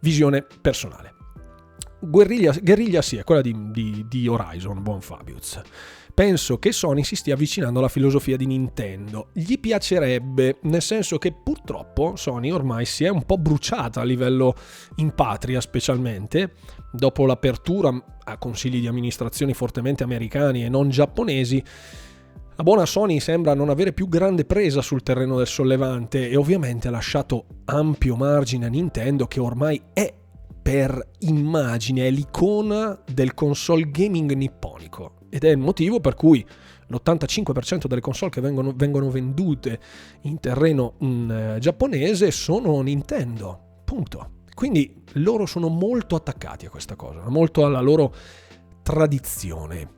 visione 0.00 0.44
personale. 0.60 1.14
Guerriglia, 2.00 2.54
guerriglia 2.60 3.02
sì, 3.02 3.16
è 3.16 3.24
quella 3.24 3.42
di, 3.42 3.54
di, 3.70 4.06
di 4.08 4.26
Horizon, 4.26 4.82
buon 4.82 5.02
Fabius 5.02 5.60
penso 6.16 6.58
che 6.58 6.72
Sony 6.72 7.04
si 7.04 7.14
stia 7.14 7.34
avvicinando 7.34 7.78
alla 7.78 7.90
filosofia 7.90 8.38
di 8.38 8.46
Nintendo. 8.46 9.28
Gli 9.34 9.60
piacerebbe, 9.60 10.56
nel 10.62 10.80
senso 10.80 11.18
che 11.18 11.30
purtroppo 11.30 12.16
Sony 12.16 12.50
ormai 12.50 12.86
si 12.86 13.04
è 13.04 13.10
un 13.10 13.24
po' 13.24 13.36
bruciata 13.36 14.00
a 14.00 14.04
livello 14.04 14.54
in 14.94 15.14
patria 15.14 15.60
specialmente, 15.60 16.54
dopo 16.90 17.26
l'apertura 17.26 17.94
a 18.24 18.38
consigli 18.38 18.80
di 18.80 18.86
amministrazione 18.86 19.52
fortemente 19.52 20.04
americani 20.04 20.64
e 20.64 20.70
non 20.70 20.88
giapponesi. 20.88 21.62
La 22.58 22.62
buona 22.62 22.86
Sony 22.86 23.20
sembra 23.20 23.52
non 23.52 23.68
avere 23.68 23.92
più 23.92 24.08
grande 24.08 24.46
presa 24.46 24.80
sul 24.80 25.02
terreno 25.02 25.36
del 25.36 25.46
sollevante 25.46 26.30
e 26.30 26.36
ovviamente 26.36 26.88
ha 26.88 26.90
lasciato 26.90 27.44
ampio 27.66 28.16
margine 28.16 28.64
a 28.64 28.70
Nintendo 28.70 29.26
che 29.26 29.40
ormai 29.40 29.78
è 29.92 30.10
per 30.62 31.10
immagine, 31.18 32.06
è 32.06 32.10
l'icona 32.10 32.98
del 33.12 33.34
console 33.34 33.90
gaming 33.90 34.32
nipponico 34.32 35.16
ed 35.28 35.44
è 35.44 35.50
il 35.50 35.58
motivo 35.58 36.00
per 36.00 36.14
cui 36.14 36.42
l'85% 36.86 37.84
delle 37.88 38.00
console 38.00 38.30
che 38.30 38.40
vengono, 38.40 38.72
vengono 38.74 39.10
vendute 39.10 39.78
in 40.22 40.40
terreno 40.40 40.94
mh, 40.98 41.06
mm, 41.06 41.56
giapponese 41.58 42.30
sono 42.30 42.80
Nintendo. 42.80 43.82
Punto. 43.84 44.30
Quindi 44.54 45.02
loro 45.16 45.44
sono 45.44 45.68
molto 45.68 46.16
attaccati 46.16 46.64
a 46.64 46.70
questa 46.70 46.96
cosa, 46.96 47.28
molto 47.28 47.66
alla 47.66 47.82
loro 47.82 48.14
tradizione. 48.82 49.95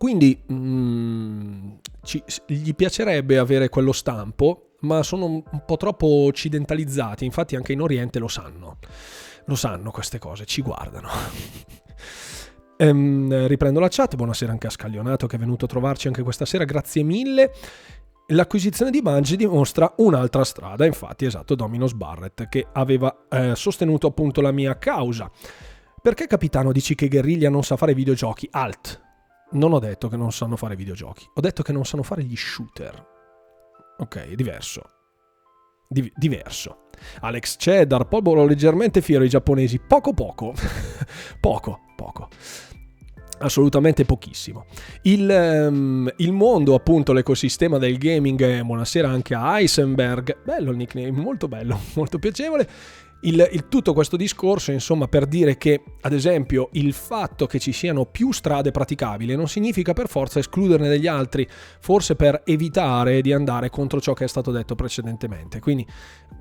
Quindi 0.00 0.42
mh, 0.46 0.54
mm, 0.54 1.70
ci, 2.04 2.24
gli 2.46 2.74
piacerebbe 2.74 3.36
avere 3.36 3.68
quello 3.68 3.92
stampo, 3.92 4.76
ma 4.80 5.02
sono 5.02 5.26
un 5.26 5.62
po' 5.66 5.76
troppo 5.76 6.06
occidentalizzati, 6.24 7.26
infatti 7.26 7.54
anche 7.54 7.74
in 7.74 7.82
Oriente 7.82 8.18
lo 8.18 8.26
sanno. 8.26 8.78
Lo 9.44 9.54
sanno 9.56 9.90
queste 9.90 10.18
cose, 10.18 10.46
ci 10.46 10.62
guardano. 10.62 11.08
Ehm, 12.80 13.46
riprendo 13.46 13.78
la 13.78 13.88
chat, 13.90 14.16
buonasera 14.16 14.50
anche 14.50 14.66
a 14.66 14.70
Scaglionato 14.70 15.26
che 15.26 15.36
è 15.36 15.38
venuto 15.38 15.66
a 15.66 15.68
trovarci 15.68 16.06
anche 16.06 16.22
questa 16.22 16.46
sera, 16.46 16.64
grazie 16.64 17.02
mille. 17.02 17.52
L'acquisizione 18.28 18.90
di 18.90 19.02
Bungie 19.02 19.36
dimostra 19.36 19.92
un'altra 19.98 20.44
strada, 20.44 20.86
infatti 20.86 21.26
esatto 21.26 21.54
Dominos 21.54 21.92
Barrett 21.92 22.48
che 22.48 22.66
aveva 22.72 23.26
eh, 23.28 23.54
sostenuto 23.54 24.06
appunto 24.06 24.40
la 24.40 24.50
mia 24.50 24.78
causa. 24.78 25.30
Perché 26.00 26.26
capitano 26.26 26.72
dici 26.72 26.94
che 26.94 27.08
Guerriglia 27.08 27.50
non 27.50 27.64
sa 27.64 27.76
fare 27.76 27.92
videogiochi? 27.92 28.48
Alt. 28.50 29.08
Non 29.52 29.72
ho 29.72 29.78
detto 29.78 30.08
che 30.08 30.16
non 30.16 30.32
sanno 30.32 30.56
fare 30.56 30.76
videogiochi, 30.76 31.28
ho 31.34 31.40
detto 31.40 31.62
che 31.62 31.72
non 31.72 31.84
sanno 31.84 32.02
fare 32.02 32.22
gli 32.22 32.36
shooter. 32.36 33.06
Ok, 33.98 34.30
è 34.30 34.34
diverso. 34.34 34.82
Di- 35.88 36.12
diverso. 36.14 36.88
Alex 37.20 37.56
Cheddar, 37.56 38.06
popolo 38.06 38.44
leggermente 38.44 39.00
fiero 39.00 39.24
i 39.24 39.28
giapponesi, 39.28 39.80
poco 39.80 40.12
poco. 40.12 40.54
poco, 41.40 41.80
poco 41.96 42.28
assolutamente 43.40 44.04
pochissimo. 44.04 44.66
Il, 45.02 45.28
um, 45.68 46.12
il, 46.16 46.32
mondo, 46.32 46.74
appunto, 46.74 47.12
l'ecosistema 47.12 47.78
del 47.78 47.98
gaming, 47.98 48.62
buonasera 48.62 49.08
anche 49.08 49.34
a 49.34 49.58
Heisenberg, 49.58 50.42
bello 50.44 50.70
il 50.70 50.76
nickname, 50.76 51.10
molto 51.10 51.48
bello, 51.48 51.78
molto 51.94 52.18
piacevole. 52.18 52.68
Il, 53.22 53.48
il, 53.52 53.68
tutto 53.68 53.92
questo 53.92 54.16
discorso, 54.16 54.72
insomma, 54.72 55.06
per 55.06 55.26
dire 55.26 55.58
che, 55.58 55.82
ad 56.00 56.14
esempio, 56.14 56.70
il 56.72 56.94
fatto 56.94 57.46
che 57.46 57.58
ci 57.58 57.72
siano 57.72 58.06
più 58.06 58.32
strade 58.32 58.70
praticabili 58.70 59.36
non 59.36 59.46
significa 59.46 59.92
per 59.92 60.08
forza 60.08 60.38
escluderne 60.38 60.88
degli 60.88 61.06
altri, 61.06 61.46
forse 61.80 62.16
per 62.16 62.40
evitare 62.46 63.20
di 63.20 63.34
andare 63.34 63.68
contro 63.68 64.00
ciò 64.00 64.14
che 64.14 64.24
è 64.24 64.28
stato 64.28 64.50
detto 64.50 64.74
precedentemente. 64.74 65.60
Quindi 65.60 65.86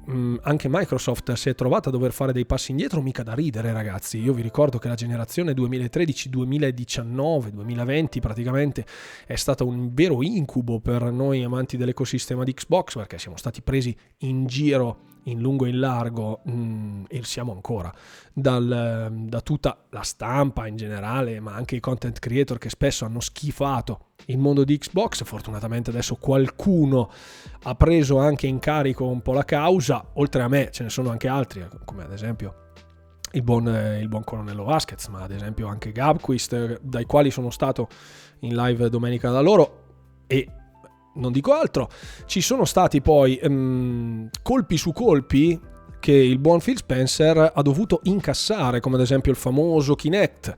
mh, 0.05 0.17
mm, 0.17 0.35
anche 0.43 0.69
Microsoft 0.69 1.33
si 1.33 1.49
è 1.49 1.55
trovata 1.55 1.89
a 1.89 1.91
dover 1.91 2.13
fare 2.13 2.31
dei 2.31 2.45
passi 2.45 2.71
indietro, 2.71 3.01
mica 3.01 3.23
da 3.23 3.33
ridere, 3.33 3.73
ragazzi. 3.73 4.17
Io 4.17 4.31
vi 4.31 4.41
ricordo 4.41 4.77
che 4.77 4.87
la 4.87 4.95
generazione 4.95 5.51
2013-2019, 5.51 7.49
2020 7.49 8.21
praticamente 8.21 8.85
è 9.25 9.35
stata 9.35 9.65
un 9.65 9.93
vero 9.93 10.23
incubo 10.23 10.79
per 10.79 11.11
noi 11.11 11.43
amanti 11.43 11.75
dell'ecosistema 11.75 12.45
di 12.45 12.53
Xbox, 12.53 12.95
perché 12.95 13.19
siamo 13.19 13.35
stati 13.35 13.61
presi 13.61 13.93
in 14.19 14.45
giro 14.45 15.08
in 15.23 15.39
lungo 15.39 15.65
e 15.65 15.69
in 15.69 15.79
largo, 15.79 16.41
mh, 16.43 16.51
mm, 16.51 17.03
e 17.07 17.23
siamo 17.23 17.51
ancora, 17.51 17.93
dal, 18.33 19.11
da 19.11 19.41
tutta 19.41 19.85
la 19.89 20.01
stampa 20.01 20.67
in 20.67 20.75
generale, 20.75 21.39
ma 21.39 21.53
anche 21.53 21.75
i 21.75 21.79
content 21.79 22.19
creator 22.19 22.57
che 22.57 22.69
spesso 22.69 23.05
hanno 23.05 23.19
schifato 23.19 24.07
il 24.25 24.37
mondo 24.37 24.63
di 24.63 24.77
Xbox. 24.77 25.23
Fortunatamente 25.23 25.89
adesso 25.89 26.15
qualcuno 26.15 27.11
ha 27.63 27.75
preso 27.75 28.19
anche 28.19 28.47
in 28.47 28.59
carico 28.59 29.05
un 29.07 29.21
po' 29.21 29.33
la 29.33 29.45
causa, 29.45 30.05
oltre 30.13 30.41
a 30.41 30.47
me 30.47 30.69
ce 30.71 30.83
ne 30.83 30.89
sono 30.89 31.09
anche 31.09 31.27
altri, 31.27 31.65
come 31.85 32.03
ad 32.03 32.11
esempio 32.11 32.67
il 33.33 33.43
buon, 33.43 33.67
il 33.99 34.07
buon 34.07 34.23
colonnello 34.23 34.63
Vasquez, 34.63 35.07
ma 35.07 35.21
ad 35.21 35.31
esempio 35.31 35.67
anche 35.67 35.91
Gabquist, 35.91 36.79
dai 36.81 37.05
quali 37.05 37.29
sono 37.31 37.49
stato 37.49 37.87
in 38.39 38.55
live 38.55 38.89
domenica 38.89 39.29
da 39.29 39.41
loro. 39.41 39.83
E 40.25 40.47
non 41.19 41.31
dico 41.31 41.53
altro. 41.53 41.89
Ci 42.25 42.41
sono 42.41 42.65
stati 42.65 43.01
poi 43.01 43.39
um, 43.43 44.29
colpi 44.41 44.77
su 44.77 44.91
colpi 44.91 45.59
che 45.99 46.13
il 46.13 46.39
buon 46.39 46.59
Phil 46.59 46.77
Spencer 46.77 47.51
ha 47.53 47.61
dovuto 47.61 47.99
incassare, 48.03 48.79
come 48.79 48.95
ad 48.95 49.01
esempio 49.01 49.31
il 49.31 49.37
famoso 49.37 49.95
Kinect, 49.95 50.55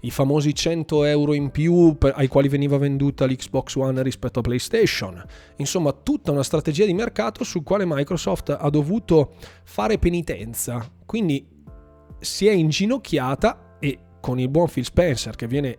i 0.00 0.10
famosi 0.10 0.54
100 0.54 1.04
euro 1.04 1.32
in 1.32 1.50
più 1.50 1.96
per, 1.96 2.12
ai 2.16 2.26
quali 2.26 2.48
veniva 2.48 2.76
venduta 2.76 3.24
l'Xbox 3.24 3.76
One 3.76 4.02
rispetto 4.02 4.40
a 4.40 4.42
PlayStation. 4.42 5.22
Insomma, 5.56 5.92
tutta 5.92 6.32
una 6.32 6.42
strategia 6.42 6.84
di 6.84 6.94
mercato 6.94 7.44
sul 7.44 7.62
quale 7.62 7.84
Microsoft 7.86 8.56
ha 8.58 8.68
dovuto 8.68 9.34
fare 9.64 9.98
penitenza. 9.98 10.84
Quindi 11.06 11.46
si 12.18 12.46
è 12.46 12.52
inginocchiata 12.52 13.76
e 13.78 13.98
con 14.20 14.38
il 14.38 14.48
buon 14.48 14.68
Phil 14.68 14.84
Spencer 14.84 15.36
che 15.36 15.46
viene 15.46 15.78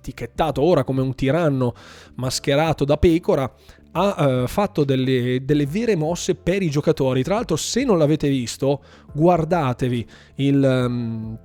etichettato 0.00 0.62
ora 0.62 0.84
come 0.84 1.00
un 1.00 1.14
tiranno 1.14 1.74
mascherato 2.16 2.84
da 2.84 2.96
pecora, 2.96 3.50
ha 3.92 4.42
uh, 4.42 4.46
fatto 4.46 4.84
delle, 4.84 5.44
delle, 5.44 5.66
vere 5.66 5.96
mosse 5.96 6.34
per 6.34 6.62
i 6.62 6.70
giocatori. 6.70 7.22
Tra 7.22 7.34
l'altro, 7.34 7.56
se 7.56 7.84
non 7.84 7.98
l'avete 7.98 8.28
visto, 8.28 8.82
guardatevi 9.12 10.06
il. 10.36 10.84
Um, 10.86 11.38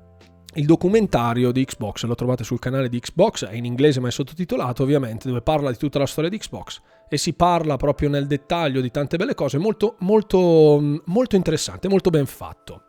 il 0.57 0.65
documentario 0.65 1.51
di 1.51 1.65
Xbox, 1.65 2.05
lo 2.05 2.15
trovate 2.15 2.45
sul 2.45 2.59
canale 2.59 2.87
di 2.87 2.97
Xbox, 2.99 3.45
è 3.45 3.55
in 3.55 3.65
inglese 3.65 3.99
ma 3.99 4.07
è 4.07 4.11
sottotitolato 4.11 4.83
ovviamente, 4.83 5.27
dove 5.27 5.41
parla 5.41 5.69
di 5.69 5.75
tutta 5.75 5.99
la 5.99 6.05
storia 6.05 6.29
di 6.29 6.37
Xbox 6.37 6.79
e 7.09 7.17
si 7.17 7.33
parla 7.33 7.75
proprio 7.75 8.07
nel 8.07 8.25
dettaglio 8.25 8.79
di 8.79 8.89
tante 8.89 9.17
belle 9.17 9.35
cose, 9.35 9.57
molto, 9.57 9.95
molto, 9.99 11.01
molto 11.03 11.35
interessante, 11.35 11.89
molto 11.89 12.09
ben 12.09 12.25
fatto. 12.25 12.81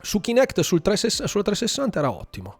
Su 0.00 0.20
Kinect 0.20 0.60
sul 0.60 0.82
360, 0.82 1.28
sulla 1.28 1.44
360 1.44 1.98
era 1.98 2.10
ottimo. 2.10 2.58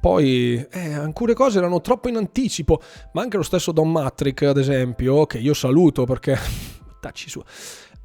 Poi 0.00 0.66
eh, 0.70 0.92
alcune 0.94 1.34
cose 1.34 1.58
erano 1.58 1.80
troppo 1.80 2.08
in 2.08 2.16
anticipo, 2.16 2.80
ma 3.12 3.22
anche 3.22 3.36
lo 3.36 3.42
stesso 3.42 3.72
Don 3.72 3.90
Matrick, 3.90 4.42
ad 4.42 4.58
esempio, 4.58 5.26
che 5.26 5.38
io 5.38 5.54
saluto 5.54 6.04
perché 6.04 6.36
tacci 7.00 7.28
su 7.28 7.42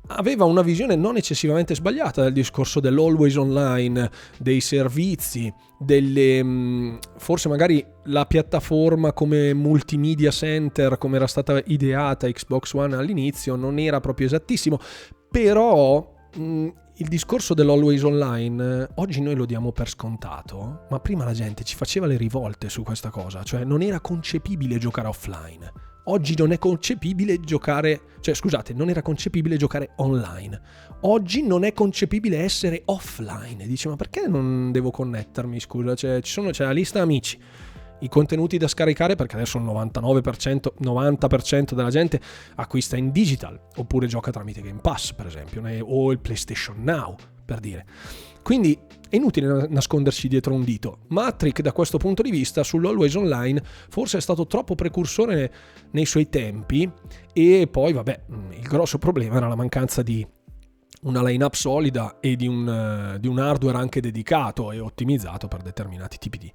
aveva 0.08 0.44
una 0.44 0.62
visione 0.62 0.96
non 0.96 1.16
eccessivamente 1.16 1.76
sbagliata 1.76 2.24
del 2.24 2.34
discorso 2.34 2.80
dell'always 2.80 3.36
online, 3.36 4.10
dei 4.38 4.60
servizi, 4.60 5.54
delle, 5.80 6.44
mm, 6.44 6.96
forse 7.18 7.48
magari 7.48 7.86
la 8.06 8.26
piattaforma 8.26 9.14
come 9.14 9.54
multimedia 9.54 10.32
center, 10.32 10.98
come 10.98 11.16
era 11.16 11.28
stata 11.28 11.62
ideata 11.66 12.30
Xbox 12.30 12.74
One 12.74 12.96
all'inizio, 12.96 13.56
non 13.56 13.80
era 13.80 14.00
proprio 14.00 14.28
esattissimo, 14.28 14.80
però 15.30 16.14
mm, 16.38 16.68
il 16.98 17.08
discorso 17.08 17.56
dell'always 17.56 18.04
online, 18.04 18.90
oggi 18.96 19.20
noi 19.20 19.34
lo 19.36 19.46
diamo 19.46 19.72
per 19.72 19.90
scontato, 19.90 20.86
ma 20.92 21.00
prima 21.00 21.26
la 21.26 21.34
gente 21.34 21.64
ci 21.64 21.76
faceva 21.76 22.06
le 22.06 22.18
rivolte 22.18 22.70
su 22.70 22.84
questa 22.84 23.10
cosa, 23.10 23.42
cioè 23.42 23.64
non 23.64 23.82
era 23.82 24.00
concepibile 24.00 24.78
giocare 24.78 25.08
offline. 25.08 25.72
Oggi 26.08 26.36
non 26.38 26.52
è 26.52 26.60
concepibile 26.60 27.40
giocare, 27.40 28.02
cioè 28.20 28.36
scusate, 28.36 28.74
non 28.74 28.90
era 28.90 29.02
concepibile 29.02 29.56
giocare 29.58 29.94
online. 29.98 30.62
Oggi 31.02 31.42
non 31.42 31.64
è 31.64 31.72
concepibile 31.72 32.40
essere 32.40 32.82
offline. 32.86 33.66
Dice, 33.66 33.88
ma 33.88 33.96
perché 33.96 34.28
non 34.28 34.72
devo 34.74 34.92
connettermi? 34.92 35.62
Scusa, 35.62 35.96
cioè, 35.96 36.22
ci 36.22 36.32
sono, 36.32 36.50
c'è 36.50 36.66
la 36.66 36.74
lista 36.74 37.02
amici 37.02 37.40
i 38.04 38.10
contenuti 38.10 38.58
da 38.58 38.68
scaricare 38.68 39.16
perché 39.16 39.36
adesso 39.36 39.58
il 39.58 39.64
99%, 39.64 40.74
90% 40.82 41.74
della 41.74 41.90
gente 41.90 42.20
acquista 42.56 42.96
in 42.96 43.12
digital 43.12 43.60
oppure 43.76 44.08
gioca 44.08 44.32
tramite 44.32 44.62
Game 44.62 44.80
Pass 44.82 45.14
per 45.14 45.26
esempio 45.26 45.62
o 45.86 46.12
il 46.12 46.20
PlayStation 46.20 46.84
Now 46.84 47.16
per 47.46 47.60
dire. 47.60 47.86
Quindi 48.42 48.78
è 49.10 49.16
inutile 49.16 49.68
nascondersi 49.70 50.28
dietro 50.28 50.54
un 50.54 50.64
dito. 50.64 51.00
Matrix 51.08 51.62
da 51.62 51.72
questo 51.72 51.98
punto 51.98 52.22
di 52.22 52.30
vista 52.30 52.64
sull'Always 52.64 53.16
Online 53.16 53.62
forse 53.90 54.18
è 54.18 54.22
stato 54.22 54.48
troppo 54.48 54.76
precursore 54.76 55.54
nei 55.92 56.06
suoi 56.06 56.30
tempi 56.30 56.90
e 57.32 57.68
poi 57.72 57.94
vabbè 57.94 58.22
il 58.60 58.68
grosso 58.68 58.98
problema 58.98 59.38
era 59.38 59.48
la 59.48 59.56
mancanza 59.56 60.02
di 60.02 60.28
una 61.04 61.24
line-up 61.24 61.54
solida 61.54 62.18
e 62.20 62.36
di 62.36 62.48
un, 62.48 63.18
di 63.20 63.28
un, 63.28 63.40
hardware 63.40 63.78
anche 63.78 64.02
dedicato 64.02 64.72
e 64.72 64.80
ottimizzato 64.80 65.48
per 65.48 65.62
determinati 65.62 66.18
tipi 66.18 66.38
di 66.38 66.52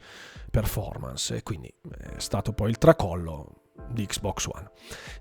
performance 0.50 1.36
e 1.36 1.42
quindi 1.42 1.72
è 1.90 2.18
stato 2.18 2.52
poi 2.52 2.70
il 2.70 2.78
tracollo 2.78 3.68
di 3.90 4.06
Xbox 4.06 4.46
One. 4.46 4.70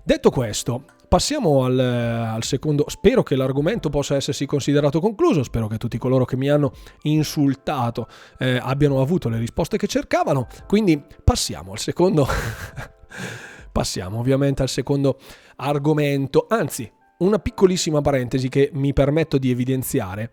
Detto 0.02 0.30
questo, 0.30 0.84
passiamo 1.08 1.64
al, 1.64 1.78
al, 1.78 2.42
secondo. 2.42 2.84
Spero 2.88 3.22
che 3.22 3.36
l'argomento 3.36 3.88
possa 3.88 4.16
essersi 4.16 4.46
considerato 4.46 5.00
concluso. 5.00 5.42
Spero 5.42 5.66
che 5.66 5.78
tutti 5.78 5.98
coloro 5.98 6.24
che 6.24 6.36
mi 6.36 6.48
hanno 6.48 6.72
insultato 7.02 8.06
eh, 8.38 8.58
abbiano 8.60 9.00
avuto 9.00 9.28
le 9.28 9.38
risposte 9.38 9.76
che 9.76 9.86
cercavano. 9.86 10.46
Quindi 10.66 11.02
passiamo 11.24 11.72
al 11.72 11.78
secondo. 11.78 12.26
passiamo 13.72 14.18
ovviamente 14.18 14.62
al 14.62 14.68
secondo 14.68 15.18
argomento. 15.56 16.46
Anzi, 16.48 16.90
una 17.18 17.38
piccolissima 17.38 18.00
parentesi 18.00 18.48
che 18.48 18.70
mi 18.74 18.92
permetto 18.92 19.38
di 19.38 19.50
evidenziare. 19.50 20.30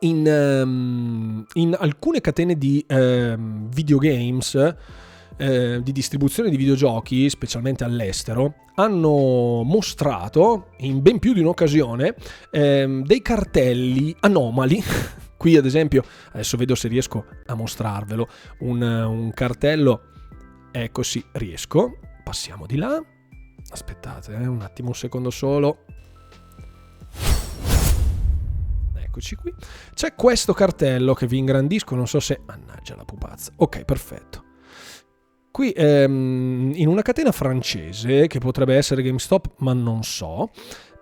In, 0.00 0.26
um, 0.26 1.44
in 1.54 1.74
alcune 1.78 2.20
catene 2.20 2.58
di 2.58 2.84
um, 2.88 3.68
videogames, 3.70 4.74
eh, 5.38 5.80
di 5.82 5.92
distribuzione 5.92 6.50
di 6.50 6.56
videogiochi, 6.56 7.28
specialmente 7.30 7.84
all'estero, 7.84 8.54
hanno 8.74 9.62
mostrato 9.64 10.68
in 10.78 11.00
ben 11.00 11.18
più 11.18 11.32
di 11.32 11.40
un'occasione 11.40 12.14
eh, 12.50 13.02
dei 13.04 13.22
cartelli 13.22 14.14
anomali. 14.20 14.82
Qui, 15.36 15.56
ad 15.56 15.66
esempio, 15.66 16.02
adesso 16.32 16.56
vedo 16.56 16.74
se 16.74 16.88
riesco 16.88 17.24
a 17.46 17.54
mostrarvelo. 17.54 18.28
Un, 18.60 18.82
un 18.82 19.30
cartello, 19.32 20.02
ecco 20.72 21.02
sì, 21.02 21.24
riesco. 21.32 21.98
Passiamo 22.22 22.66
di 22.66 22.76
là. 22.76 23.02
Aspettate 23.70 24.34
eh, 24.34 24.46
un 24.46 24.62
attimo, 24.62 24.88
un 24.88 24.94
secondo 24.94 25.30
solo. 25.30 25.84
Eccoci 29.16 29.36
qui. 29.36 29.54
C'è 29.94 30.14
questo 30.14 30.52
cartello 30.52 31.14
che 31.14 31.26
vi 31.26 31.38
ingrandisco, 31.38 31.94
non 31.94 32.06
so 32.06 32.20
se... 32.20 32.40
Mannaggia 32.44 32.96
la 32.96 33.06
pupazza. 33.06 33.50
Ok, 33.56 33.84
perfetto. 33.84 34.44
Qui 35.50 35.72
ehm, 35.74 36.72
in 36.74 36.86
una 36.86 37.00
catena 37.00 37.32
francese, 37.32 38.26
che 38.26 38.38
potrebbe 38.40 38.76
essere 38.76 39.00
GameStop, 39.00 39.54
ma 39.60 39.72
non 39.72 40.02
so, 40.02 40.50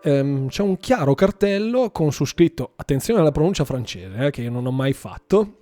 ehm, 0.04 0.46
c'è 0.46 0.62
un 0.62 0.76
chiaro 0.76 1.14
cartello 1.14 1.90
con 1.90 2.12
su 2.12 2.24
scritto, 2.24 2.74
attenzione 2.76 3.18
alla 3.18 3.32
pronuncia 3.32 3.64
francese, 3.64 4.26
eh, 4.26 4.30
che 4.30 4.42
io 4.42 4.50
non 4.52 4.64
ho 4.64 4.70
mai 4.70 4.92
fatto, 4.92 5.58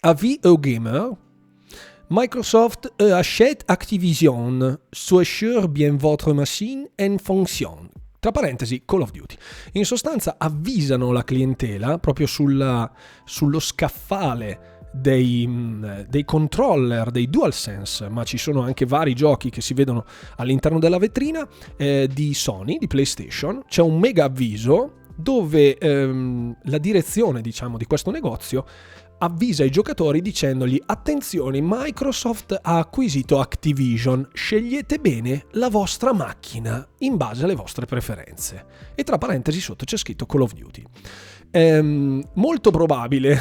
Avis 0.00 0.38
au 0.42 0.58
gamer, 0.58 1.16
Microsoft 2.10 2.92
achète 2.98 3.64
Activision, 3.68 4.78
sois 4.92 5.66
bien 5.70 5.96
votre 5.96 6.34
machine 6.34 6.90
en 6.98 7.16
fonction. 7.16 7.88
Tra 8.20 8.32
parentesi, 8.32 8.82
Call 8.84 9.00
of 9.00 9.12
Duty. 9.12 9.34
In 9.72 9.86
sostanza 9.86 10.34
avvisano 10.36 11.10
la 11.10 11.24
clientela 11.24 11.96
proprio 11.96 12.26
sulla, 12.26 12.92
sullo 13.24 13.58
scaffale 13.58 14.88
dei, 14.92 15.46
mm, 15.48 15.84
dei, 16.06 16.26
controller, 16.26 17.10
dei 17.10 17.30
DualSense, 17.30 18.10
ma 18.10 18.22
ci 18.24 18.36
sono 18.36 18.60
anche 18.60 18.84
vari 18.84 19.14
giochi 19.14 19.48
che 19.48 19.62
si 19.62 19.72
vedono 19.72 20.04
all'interno 20.36 20.78
della 20.78 20.98
vetrina 20.98 21.48
eh, 21.78 22.10
di 22.12 22.34
Sony, 22.34 22.76
di 22.76 22.86
PlayStation. 22.86 23.62
C'è 23.66 23.80
un 23.80 23.98
mega 23.98 24.24
avviso 24.24 24.96
dove 25.16 25.78
ehm, 25.78 26.56
la 26.64 26.78
direzione, 26.78 27.40
diciamo, 27.40 27.78
di 27.78 27.86
questo 27.86 28.10
negozio 28.10 28.66
avvisa 29.22 29.64
i 29.64 29.70
giocatori 29.70 30.22
dicendogli 30.22 30.80
attenzione 30.84 31.60
Microsoft 31.60 32.58
ha 32.60 32.78
acquisito 32.78 33.38
Activision, 33.38 34.28
scegliete 34.32 34.98
bene 34.98 35.46
la 35.52 35.68
vostra 35.68 36.12
macchina 36.12 36.86
in 36.98 37.16
base 37.16 37.44
alle 37.44 37.54
vostre 37.54 37.86
preferenze. 37.86 38.64
E 38.94 39.04
tra 39.04 39.18
parentesi 39.18 39.60
sotto 39.60 39.84
c'è 39.84 39.96
scritto 39.96 40.26
Call 40.26 40.42
of 40.42 40.54
Duty. 40.54 40.82
Ehm, 41.50 42.22
molto 42.34 42.70
probabile, 42.70 43.38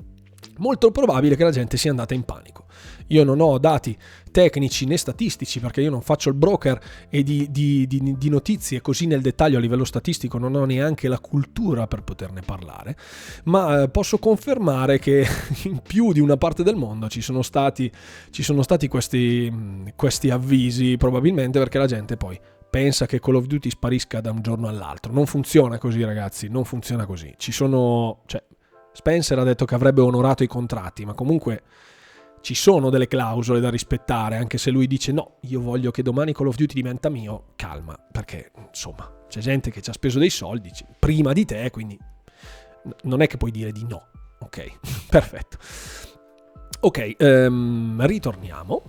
molto 0.58 0.90
probabile 0.90 1.36
che 1.36 1.44
la 1.44 1.50
gente 1.50 1.76
sia 1.76 1.90
andata 1.90 2.14
in 2.14 2.24
panico. 2.24 2.66
Io 3.08 3.24
non 3.24 3.40
ho 3.40 3.58
dati 3.58 3.96
tecnici 4.34 4.84
né 4.84 4.96
statistici 4.96 5.60
perché 5.60 5.80
io 5.80 5.90
non 5.90 6.02
faccio 6.02 6.28
il 6.28 6.34
broker 6.34 6.80
e 7.08 7.22
di, 7.22 7.46
di, 7.52 7.86
di, 7.86 8.16
di, 8.18 8.28
notizie 8.28 8.80
così 8.80 9.06
nel 9.06 9.20
dettaglio 9.20 9.58
a 9.58 9.60
livello 9.60 9.84
statistico 9.84 10.38
non 10.38 10.56
ho 10.56 10.64
neanche 10.64 11.06
la 11.06 11.20
cultura 11.20 11.86
per 11.86 12.02
poterne 12.02 12.40
parlare, 12.40 12.96
ma 13.44 13.82
eh, 13.82 13.88
posso 13.88 14.18
confermare 14.18 14.98
che 14.98 15.24
in 15.66 15.80
più 15.86 16.12
di 16.12 16.18
una 16.18 16.36
parte 16.36 16.64
del 16.64 16.74
mondo 16.74 17.08
ci 17.08 17.20
sono 17.20 17.42
stati, 17.42 17.88
ci 18.30 18.42
sono 18.42 18.62
stati 18.62 18.88
questi, 18.88 19.52
questi 19.94 20.30
avvisi 20.30 20.96
probabilmente 20.96 21.60
perché 21.60 21.78
la 21.78 21.86
gente 21.86 22.16
poi 22.16 22.36
pensa 22.68 23.06
che 23.06 23.20
Call 23.20 23.36
of 23.36 23.46
Duty 23.46 23.70
sparisca 23.70 24.20
da 24.20 24.32
un 24.32 24.42
giorno 24.42 24.66
all'altro. 24.66 25.12
Non 25.12 25.26
funziona 25.26 25.78
così, 25.78 26.02
ragazzi, 26.02 26.48
non 26.48 26.64
funziona 26.64 27.06
così. 27.06 27.32
Ci 27.36 27.52
sono, 27.52 28.22
cioè, 28.26 28.42
Spencer 28.90 29.38
ha 29.38 29.44
detto 29.44 29.64
che 29.64 29.76
avrebbe 29.76 30.00
onorato 30.00 30.42
i 30.42 30.48
contratti, 30.48 31.04
ma 31.04 31.14
comunque 31.14 31.62
ci 32.44 32.54
sono 32.54 32.90
delle 32.90 33.08
clausole 33.08 33.58
da 33.58 33.70
rispettare, 33.70 34.36
anche 34.36 34.58
se 34.58 34.70
lui 34.70 34.86
dice 34.86 35.12
no, 35.12 35.36
io 35.44 35.62
voglio 35.62 35.90
che 35.90 36.02
domani 36.02 36.34
Call 36.34 36.48
of 36.48 36.56
Duty 36.56 36.74
diventa 36.74 37.08
mio, 37.08 37.54
calma, 37.56 37.98
perché 38.12 38.52
insomma, 38.68 39.10
c'è 39.30 39.40
gente 39.40 39.70
che 39.70 39.80
ci 39.80 39.88
ha 39.88 39.94
speso 39.94 40.18
dei 40.18 40.28
soldi 40.28 40.70
prima 40.98 41.32
di 41.32 41.46
te, 41.46 41.70
quindi 41.70 41.98
non 43.04 43.22
è 43.22 43.26
che 43.28 43.38
puoi 43.38 43.50
dire 43.50 43.72
di 43.72 43.86
no. 43.88 44.08
Ok, 44.40 44.78
perfetto. 45.08 45.56
Ok, 46.80 47.16
um, 47.18 48.04
ritorniamo. 48.04 48.82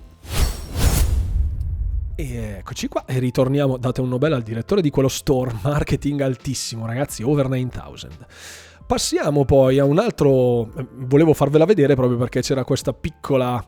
E 2.18 2.38
eccoci 2.58 2.90
qua 2.90 3.06
e 3.06 3.20
ritorniamo, 3.20 3.78
date 3.78 4.02
un 4.02 4.10
Nobel 4.10 4.34
al 4.34 4.44
direttore 4.44 4.82
di 4.82 4.90
quello 4.90 5.08
store, 5.08 5.56
marketing 5.64 6.20
altissimo 6.20 6.86
ragazzi, 6.86 7.24
over 7.24 7.48
9000. 7.48 8.28
Passiamo 8.88 9.46
poi 9.46 9.80
a 9.80 9.84
un 9.84 9.98
altro, 9.98 10.72
volevo 10.98 11.34
farvela 11.34 11.66
vedere 11.66 11.96
proprio 11.96 12.18
perché 12.18 12.42
c'era 12.42 12.64
questa 12.64 12.94
piccola, 12.94 13.64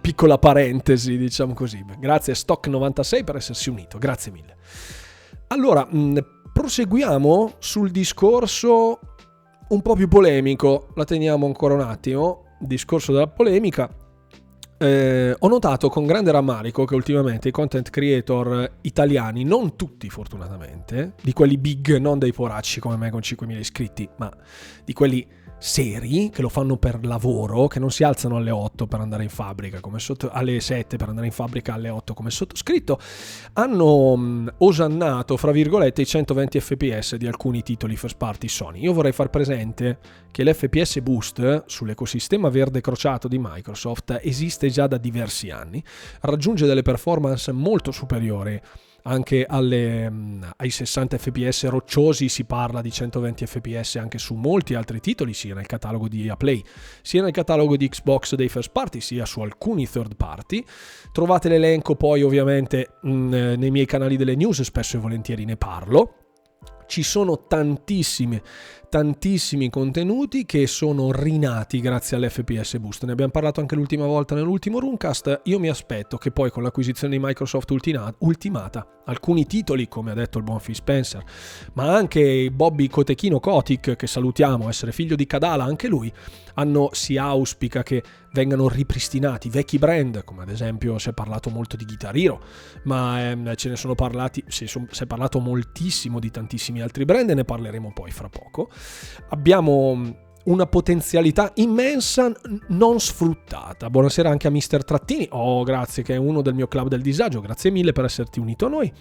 piccola 0.00 0.38
parentesi, 0.38 1.16
diciamo 1.16 1.54
così. 1.54 1.84
Grazie 1.98 2.32
Stock96 2.32 3.22
per 3.22 3.36
essersi 3.36 3.70
unito, 3.70 3.98
grazie 3.98 4.32
mille. 4.32 4.56
Allora, 5.48 5.86
proseguiamo 6.52 7.52
sul 7.58 7.92
discorso 7.92 8.98
un 9.68 9.82
po' 9.82 9.94
più 9.94 10.08
polemico, 10.08 10.88
la 10.96 11.04
teniamo 11.04 11.46
ancora 11.46 11.74
un 11.74 11.82
attimo, 11.82 12.56
discorso 12.58 13.12
della 13.12 13.28
polemica 13.28 13.88
eh, 14.82 15.36
ho 15.38 15.48
notato 15.48 15.90
con 15.90 16.06
grande 16.06 16.32
rammarico 16.32 16.86
che 16.86 16.94
ultimamente 16.94 17.48
i 17.48 17.50
content 17.50 17.90
creator 17.90 18.70
italiani, 18.80 19.44
non 19.44 19.76
tutti 19.76 20.08
fortunatamente, 20.08 21.12
di 21.20 21.34
quelli 21.34 21.58
big, 21.58 21.98
non 21.98 22.18
dei 22.18 22.32
poracci 22.32 22.80
come 22.80 22.96
me 22.96 23.10
con 23.10 23.20
5.000 23.20 23.58
iscritti, 23.58 24.08
ma 24.16 24.32
di 24.82 24.94
quelli 24.94 25.26
seri 25.60 26.30
che 26.30 26.40
lo 26.40 26.48
fanno 26.48 26.78
per 26.78 27.04
lavoro, 27.04 27.68
che 27.68 27.78
non 27.78 27.90
si 27.90 28.02
alzano 28.02 28.36
alle 28.36 28.50
8 28.50 28.86
per 28.86 29.00
andare 29.00 29.22
in 29.22 29.28
fabbrica 29.28 29.78
sotto, 29.96 30.30
alle 30.30 30.58
7 30.58 30.96
per 30.96 31.08
andare 31.08 31.26
in 31.26 31.32
fabbrica 31.32 31.74
alle 31.74 31.90
8 31.90 32.14
come 32.14 32.30
sottoscritto, 32.30 32.98
hanno 33.52 34.16
mh, 34.16 34.54
osannato, 34.58 35.36
fra 35.36 35.52
virgolette, 35.52 36.00
i 36.02 36.06
120 36.06 36.60
fps 36.60 37.16
di 37.16 37.26
alcuni 37.26 37.62
titoli 37.62 37.96
first 37.96 38.16
party 38.16 38.48
Sony. 38.48 38.80
Io 38.80 38.94
vorrei 38.94 39.12
far 39.12 39.28
presente 39.28 39.98
che 40.30 40.44
l'FPS 40.44 41.00
Boost 41.00 41.64
sull'ecosistema 41.66 42.48
verde 42.48 42.80
crociato 42.80 43.28
di 43.28 43.38
Microsoft 43.38 44.18
esiste 44.22 44.70
già 44.70 44.86
da 44.86 44.96
diversi 44.96 45.50
anni, 45.50 45.84
raggiunge 46.20 46.66
delle 46.66 46.82
performance 46.82 47.52
molto 47.52 47.92
superiori 47.92 48.60
anche 49.02 49.44
alle, 49.46 50.10
mm, 50.10 50.42
ai 50.56 50.70
60 50.70 51.18
fps 51.18 51.68
rocciosi 51.68 52.28
si 52.28 52.44
parla 52.44 52.80
di 52.80 52.90
120 52.90 53.46
fps 53.46 53.96
anche 53.96 54.18
su 54.18 54.34
molti 54.34 54.74
altri 54.74 55.00
titoli 55.00 55.34
sia 55.34 55.54
nel 55.54 55.66
catalogo 55.66 56.08
di 56.08 56.26
EA 56.26 56.36
Play 56.36 56.62
sia 57.02 57.22
nel 57.22 57.32
catalogo 57.32 57.76
di 57.76 57.88
Xbox 57.88 58.34
dei 58.34 58.48
first 58.48 58.70
party 58.72 59.00
sia 59.00 59.24
su 59.24 59.40
alcuni 59.40 59.88
third 59.88 60.16
party. 60.16 60.64
Trovate 61.12 61.48
l'elenco 61.48 61.94
poi 61.94 62.22
ovviamente 62.22 62.98
mh, 63.02 63.10
mm, 63.10 63.32
nei 63.32 63.70
miei 63.70 63.86
canali 63.86 64.16
delle 64.16 64.36
news 64.36 64.62
spesso 64.62 64.96
e 64.96 65.00
volentieri 65.00 65.44
ne 65.44 65.56
parlo. 65.56 66.14
Ci 66.86 67.02
sono 67.04 67.46
tantissime 67.46 68.42
tantissimi 68.90 69.70
contenuti 69.70 70.44
che 70.44 70.66
sono 70.66 71.12
rinati 71.12 71.80
grazie 71.80 72.16
all'FPS 72.16 72.78
Boost. 72.78 73.04
Ne 73.04 73.12
abbiamo 73.12 73.30
parlato 73.30 73.60
anche 73.60 73.76
l'ultima 73.76 74.04
volta 74.04 74.34
nell'ultimo 74.34 74.80
Runecast. 74.80 75.42
Io 75.44 75.60
mi 75.60 75.68
aspetto 75.68 76.18
che 76.18 76.32
poi 76.32 76.50
con 76.50 76.64
l'acquisizione 76.64 77.16
di 77.16 77.22
Microsoft 77.24 77.70
ultimata, 77.70 78.84
alcuni 79.04 79.46
titoli, 79.46 79.86
come 79.86 80.10
ha 80.10 80.14
detto 80.14 80.38
il 80.38 80.44
buon 80.44 80.58
Phil 80.58 80.74
Spencer, 80.74 81.22
ma 81.74 81.94
anche 81.94 82.50
Bobby 82.50 82.88
Cotechino 82.88 83.38
Kotick, 83.38 83.94
che 83.94 84.06
salutiamo, 84.08 84.68
essere 84.68 84.90
figlio 84.90 85.14
di 85.14 85.24
Kadala, 85.24 85.62
anche 85.62 85.86
lui, 85.86 86.12
hanno, 86.54 86.90
si 86.92 87.16
auspica 87.16 87.84
che 87.84 88.02
vengano 88.32 88.68
ripristinati 88.68 89.48
vecchi 89.50 89.78
brand, 89.78 90.24
come 90.24 90.42
ad 90.42 90.50
esempio 90.50 90.98
si 90.98 91.10
è 91.10 91.12
parlato 91.12 91.48
molto 91.50 91.76
di 91.76 91.84
Guitar 91.84 92.16
Hero, 92.16 92.42
ma 92.84 93.30
ehm, 93.30 93.54
ce 93.54 93.68
ne 93.68 93.76
sono 93.76 93.94
parlati, 93.94 94.42
si, 94.48 94.66
si 94.66 95.02
è 95.02 95.06
parlato 95.06 95.38
moltissimo 95.38 96.18
di 96.18 96.30
tantissimi 96.30 96.80
altri 96.80 97.04
brand 97.04 97.30
e 97.30 97.34
ne 97.34 97.44
parleremo 97.44 97.92
poi 97.92 98.10
fra 98.10 98.28
poco 98.28 98.68
abbiamo 99.28 100.28
una 100.44 100.66
potenzialità 100.66 101.52
immensa 101.56 102.32
non 102.68 102.98
sfruttata. 102.98 103.90
Buonasera 103.90 104.30
anche 104.30 104.46
a 104.46 104.50
Mister 104.50 104.84
Trattini. 104.84 105.28
Oh, 105.30 105.62
grazie, 105.62 106.02
che 106.02 106.14
è 106.14 106.18
uno 106.18 106.42
del 106.42 106.54
mio 106.54 106.66
club 106.66 106.88
del 106.88 107.02
disagio. 107.02 107.40
Grazie 107.40 107.70
mille 107.70 107.92
per 107.92 108.04
esserti 108.04 108.40
unito 108.40 108.66
a 108.66 108.68
noi. 108.68 108.92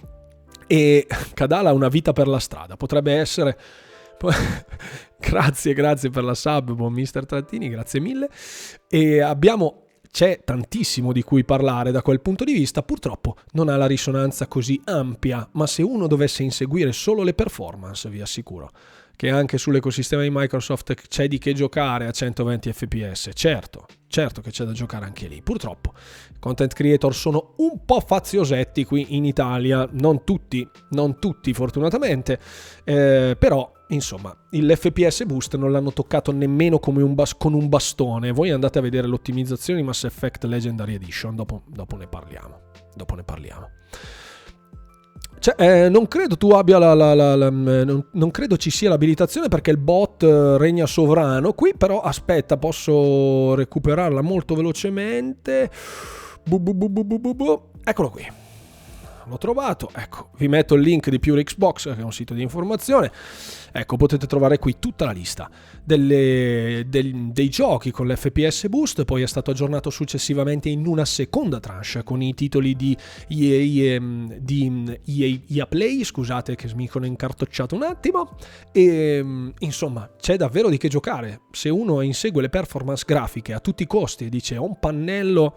E 0.67 1.07
Kadala 1.33 1.69
ha 1.69 1.73
una 1.73 1.87
vita 1.87 2.13
per 2.13 2.27
la 2.27 2.39
strada. 2.39 2.75
Potrebbe 2.75 3.13
essere. 3.13 3.57
grazie, 5.17 5.73
grazie 5.73 6.09
per 6.09 6.23
la 6.25 6.35
sub, 6.35 6.73
buon 6.73 6.91
Mister 6.93 7.25
Trattini, 7.25 7.69
grazie 7.69 8.01
mille. 8.01 8.29
E 8.89 9.21
abbiamo 9.21 9.83
c'è 10.11 10.41
tantissimo 10.43 11.13
di 11.13 11.21
cui 11.21 11.45
parlare 11.45 11.91
da 11.91 12.01
quel 12.01 12.19
punto 12.19 12.43
di 12.43 12.53
vista, 12.53 12.81
purtroppo 12.81 13.35
non 13.51 13.69
ha 13.69 13.77
la 13.77 13.85
risonanza 13.85 14.47
così 14.47 14.81
ampia, 14.85 15.47
ma 15.53 15.67
se 15.67 15.83
uno 15.83 16.07
dovesse 16.07 16.43
inseguire 16.43 16.91
solo 16.91 17.21
le 17.21 17.33
performance, 17.33 18.09
vi 18.09 18.19
assicuro 18.19 18.71
che 19.19 19.29
anche 19.29 19.58
sull'ecosistema 19.58 20.21
di 20.21 20.29
Microsoft 20.32 20.93
c'è 20.93 21.27
di 21.27 21.39
che 21.39 21.51
giocare 21.51 22.08
a 22.08 22.12
120 22.12 22.71
fps. 22.71 23.32
Certo, 23.34 23.86
certo 24.08 24.39
che 24.39 24.49
c'è 24.49 24.63
da 24.63 24.71
giocare 24.71 25.03
anche 25.03 25.27
lì. 25.27 25.41
Purtroppo 25.41 25.91
i 26.34 26.39
content 26.39 26.71
creator 26.71 27.13
sono 27.13 27.55
un 27.58 27.84
po' 27.84 27.99
faziosetti 27.99 28.86
qui 28.86 29.17
in 29.17 29.25
Italia, 29.25 29.86
non 29.91 30.23
tutti, 30.23 30.65
non 30.91 31.19
tutti 31.19 31.53
fortunatamente, 31.53 32.39
eh, 32.86 33.36
però 33.38 33.69
insomma 33.89 34.34
l'FPS 34.51 35.25
Boost 35.25 35.58
non 35.58 35.73
l'hanno 35.73 35.91
toccato 35.91 36.32
nemmeno 36.32 36.79
un 36.82 37.13
bas- 37.13 37.36
con 37.36 37.53
un 37.53 37.67
bastone. 37.67 38.32
Voi 38.32 38.51
andate 38.51 38.79
a 38.79 38.82
vedere 38.82 39.05
l'ottimizzazione 39.05 39.82
di 39.82 39.86
Mass 39.86 40.05
Effect 40.05 40.45
Legendary 40.45 40.93
Edition, 40.93 41.36
dopo, 41.36 41.63
dopo 41.67 41.97
ne 41.97 42.08
parliamo. 42.08 42.62
Dopo 42.95 43.15
ne 43.15 43.23
parliamo. 43.23 43.69
Cioè, 45.39 45.56
eh, 45.58 45.89
non 45.89 46.08
credo 46.08 46.36
tu 46.36 46.49
abbia 46.49 46.78
la, 46.78 46.93
la, 46.93 47.13
la, 47.13 47.36
la 47.36 47.49
mm, 47.49 47.67
non, 47.84 48.06
non, 48.12 48.32
credo 48.32 48.58
ci 48.58 48.69
sia 48.69 48.89
l'abilitazione 48.89 49.47
perché 49.47 49.71
il 49.71 49.78
bot 49.78 50.23
eh, 50.23 50.58
regna 50.58 50.86
sovrano. 50.86 51.54
Qui 51.54 51.73
però 51.78 52.02
aspetta, 52.02 52.58
posso 52.58 53.56
recuperarla 53.56 54.21
molto 54.21 54.56
velocemente. 54.56 55.69
Bu, 56.43 56.60
bu, 56.60 56.73
bu, 56.73 57.69
Eccolo 57.84 58.10
qui 58.10 58.28
l'ho 59.30 59.38
trovato. 59.38 59.89
Ecco, 59.93 60.30
vi 60.38 60.47
metto 60.47 60.75
il 60.75 60.82
link 60.82 61.10
di 61.10 61.19
Pure 61.19 61.43
Xbox, 61.43 61.93
che 61.93 62.02
è 62.02 62.04
un 62.04 62.12
sito 62.12 62.34
di 62.34 62.41
informazione. 62.41 63.12
Ecco, 63.71 63.95
potete 63.95 64.25
trovare 64.25 64.58
qui 64.58 64.78
tutta 64.80 65.06
la 65.06 65.12
lista 65.12 65.49
delle, 65.89 66.84
del, 66.88 67.32
dei 67.32 67.49
giochi 67.49 67.89
con 67.89 68.08
l'FPS 68.08 68.67
Boost, 68.67 69.06
poi 69.06 69.23
è 69.23 69.28
stato 69.28 69.49
aggiornato 69.49 69.89
successivamente 69.89 70.69
in 70.69 70.86
una 70.86 71.06
seconda 71.06 71.60
tranche 71.60 72.04
con 72.04 72.21
i 72.21 72.36
titoli 72.36 72.75
di 72.75 72.95
EA, 73.28 73.95
ehm, 73.95 74.38
di 74.38 74.99
EA, 75.06 75.39
EA 75.47 75.65
Play, 75.65 76.04
scusate 76.04 76.56
che 76.56 76.69
mi 76.75 76.88
sono 76.88 77.08
incartocciato 77.08 77.73
un 77.73 77.84
attimo, 77.84 78.36
e 78.71 78.86
ehm, 78.86 79.54
insomma 79.60 80.10
c'è 80.19 80.38
davvero 80.38 80.69
di 80.69 80.78
che 80.78 80.89
giocare. 80.89 81.41
Se 81.52 81.69
uno 81.69 82.02
insegue 82.02 82.43
le 82.43 82.49
performance 82.49 83.04
grafiche 83.08 83.54
a 83.54 83.60
tutti 83.60 83.84
i 83.84 83.88
costi 83.88 84.25
e 84.25 84.30
dice 84.30 84.58
ho 84.58 84.65
un 84.65 84.78
pannello 84.80 85.56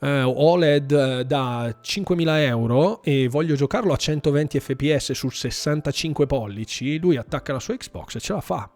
eh, 0.00 0.22
OLED 0.22 0.92
eh, 0.92 1.24
da 1.24 1.66
5.000 1.82 2.38
euro 2.46 3.02
e 3.02 3.28
voglio 3.28 3.54
giocarlo 3.54 3.92
a 3.92 3.96
120 3.96 4.60
fps 4.60 5.12
su 5.12 5.28
65 5.28 6.24
pollici, 6.24 6.98
lui 6.98 7.16
attacca 7.16 7.52
la 7.52 7.60
sua 7.60 7.76
Xbox 7.76 8.14
e 8.14 8.20
ce 8.20 8.32
la 8.32 8.40
fa. 8.40 8.73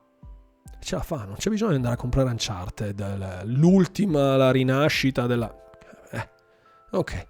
Ce 0.81 0.95
la 0.95 1.03
fa, 1.03 1.25
non 1.25 1.35
c'è 1.37 1.51
bisogno 1.51 1.71
di 1.71 1.77
andare 1.77 1.95
a 1.95 1.99
comprare 1.99 2.31
Uncharted, 2.31 3.45
l'ultima, 3.45 4.37
la 4.37 4.51
rinascita 4.51 5.27
della... 5.27 5.53
Eh, 6.11 6.29
ok. 6.93 7.27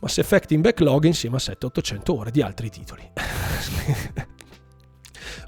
Mass 0.00 0.18
Effect 0.18 0.50
in 0.52 0.60
backlog 0.60 1.04
insieme 1.04 1.36
a 1.36 1.38
700-800 1.38 2.00
ore 2.10 2.30
di 2.30 2.42
altri 2.42 2.70
titoli. 2.70 3.10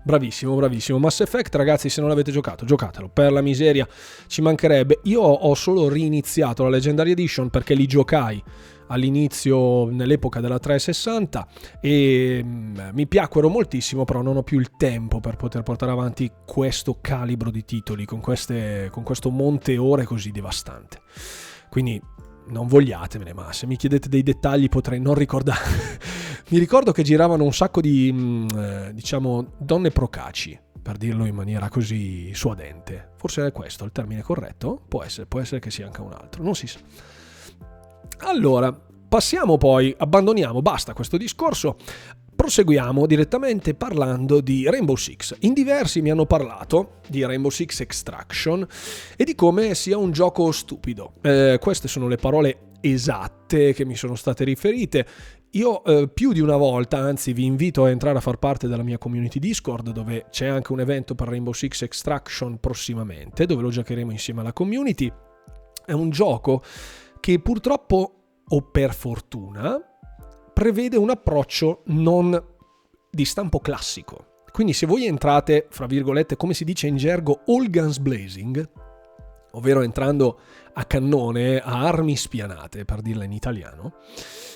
Bravissimo, 0.05 0.55
bravissimo. 0.55 0.99
Mass 0.99 1.21
Effect, 1.21 1.55
ragazzi, 1.55 1.89
se 1.89 2.01
non 2.01 2.11
l'avete 2.11 2.31
giocato, 2.31 2.67
giocatelo. 2.67 3.09
Per 3.09 3.33
la 3.33 3.41
miseria, 3.41 3.89
ci 4.27 4.43
mancherebbe. 4.43 5.01
Io 5.05 5.23
ho 5.23 5.55
solo 5.55 5.89
riniziato 5.89 6.63
la 6.63 6.69
Legendary 6.69 7.13
Edition 7.13 7.49
perché 7.49 7.75
li 7.75 7.87
giocai 7.87 8.43
all'inizio 8.89 9.89
nell'epoca 9.91 10.41
della 10.41 10.59
360 10.59 11.47
e 11.81 12.43
mm, 12.45 12.79
mi 12.93 13.07
piacquero 13.07 13.49
moltissimo 13.49 14.05
però 14.05 14.23
non 14.23 14.37
ho 14.37 14.43
più 14.43 14.59
il 14.59 14.73
tempo 14.77 15.21
per 15.21 15.37
poter 15.37 15.63
portare 15.63 15.93
avanti 15.93 16.31
questo 16.45 16.99
calibro 17.01 17.51
di 17.51 17.65
titoli 17.65 18.05
con, 18.05 18.21
queste, 18.21 18.89
con 18.91 19.03
questo 19.03 19.31
monte 19.31 19.77
ore 19.77 20.05
così 20.05 20.31
devastante 20.31 21.01
quindi 21.71 22.01
non 22.47 22.67
vogliatemene, 22.67 23.33
ma 23.33 23.53
se 23.53 23.67
mi 23.67 23.77
chiedete 23.77 24.09
dei 24.09 24.23
dettagli 24.23 24.69
potrei 24.69 25.01
non 25.01 25.15
ricordare. 25.15 25.99
mi 26.51 26.59
ricordo 26.59 26.93
che 26.93 27.03
giravano 27.03 27.45
un 27.45 27.53
sacco 27.53 27.81
di, 27.81 28.11
mm, 28.13 28.49
eh, 28.55 28.91
diciamo, 28.93 29.55
donne 29.59 29.91
procaci, 29.91 30.59
per 30.83 30.97
dirlo 30.97 31.25
in 31.25 31.35
maniera 31.35 31.69
così 31.69 32.33
suadente. 32.35 33.13
Forse 33.17 33.47
è 33.47 33.53
questo 33.53 33.85
il 33.85 33.93
termine 33.93 34.23
corretto? 34.23 34.83
Può 34.87 35.03
essere, 35.03 35.27
può 35.27 35.41
essere 35.41 35.61
che 35.61 35.71
sia 35.71 35.87
anche 35.87 36.01
un 36.01 36.13
altro, 36.13 36.43
non 36.43 36.55
si 36.55 36.67
sa. 36.67 36.79
Allora, 38.19 38.73
passiamo 39.09 39.57
poi, 39.59 39.95
abbandoniamo, 39.97 40.63
basta 40.63 40.93
questo 40.93 41.17
discorso, 41.17 41.77
proseguiamo 42.35 43.07
direttamente 43.07 43.75
parlando 43.75 44.41
di 44.41 44.69
Rainbow 44.69 44.97
Six. 44.97 45.37
In 45.41 45.53
diversi 45.53 46.01
mi 46.01 46.11
hanno 46.11 46.27
parlato 46.27 47.01
di 47.09 47.25
Rainbow 47.25 47.51
Six 47.51 47.81
Extraction 47.81 48.67
e 49.17 49.25
di 49.25 49.35
come 49.35 49.75
sia 49.75 49.97
un 49.97 50.11
gioco 50.11 50.51
stupido. 50.53 51.15
Eh, 51.23 51.59
queste 51.61 51.89
sono 51.89 52.09
le 52.09 52.17
parole 52.17 52.73
esatte 52.81 53.73
che 53.73 53.85
mi 53.85 53.97
sono 53.97 54.15
state 54.15 54.45
riferite. 54.45 55.07
Io 55.51 55.85
eh, 55.85 56.09
più 56.09 56.33
di 56.33 56.41
una 56.41 56.57
volta, 56.57 56.99
anzi 56.99 57.33
vi 57.33 57.45
invito 57.45 57.85
a 57.85 57.91
entrare 57.91 58.19
a 58.19 58.21
far 58.21 58.39
parte 58.39 58.67
della 58.67 58.83
mia 58.83 58.99
community 58.99 59.39
Discord 59.39 59.91
dove 59.91 60.27
c'è 60.31 60.47
anche 60.47 60.73
un 60.73 60.81
evento 60.81 61.15
per 61.15 61.29
Rainbow 61.29 61.53
Six 61.53 61.83
Extraction 61.83 62.59
prossimamente, 62.59 63.47
dove 63.47 63.63
lo 63.63 63.71
giocheremo 63.71 64.11
insieme 64.11 64.41
alla 64.41 64.53
community. 64.53 65.11
È 65.87 65.93
un 65.93 66.11
gioco 66.11 66.63
che 67.25 67.39
purtroppo 67.39 68.43
o 68.47 68.61
per 68.61 68.93
fortuna 68.93 69.81
prevede 70.53 70.99
un 70.99 71.09
approccio 71.09 71.81
non 71.87 72.39
di 73.11 73.25
stampo 73.25 73.61
classico. 73.61 74.43
Quindi 74.53 74.75
se 74.75 74.85
voi 74.85 75.07
entrate, 75.07 75.67
fra 75.71 75.87
virgolette, 75.87 76.37
come 76.37 76.53
si 76.53 76.65
dice 76.65 76.87
in 76.87 76.99
gergo, 76.99 77.41
all 77.47 77.71
guns 77.71 77.97
blazing, 77.97 78.71
ovvero 79.53 79.81
entrando 79.81 80.39
a 80.75 80.85
cannone, 80.85 81.61
a 81.61 81.87
armi 81.87 82.15
spianate, 82.15 82.85
per 82.85 83.01
dirla 83.01 83.25
in 83.25 83.33
italiano, 83.33 83.95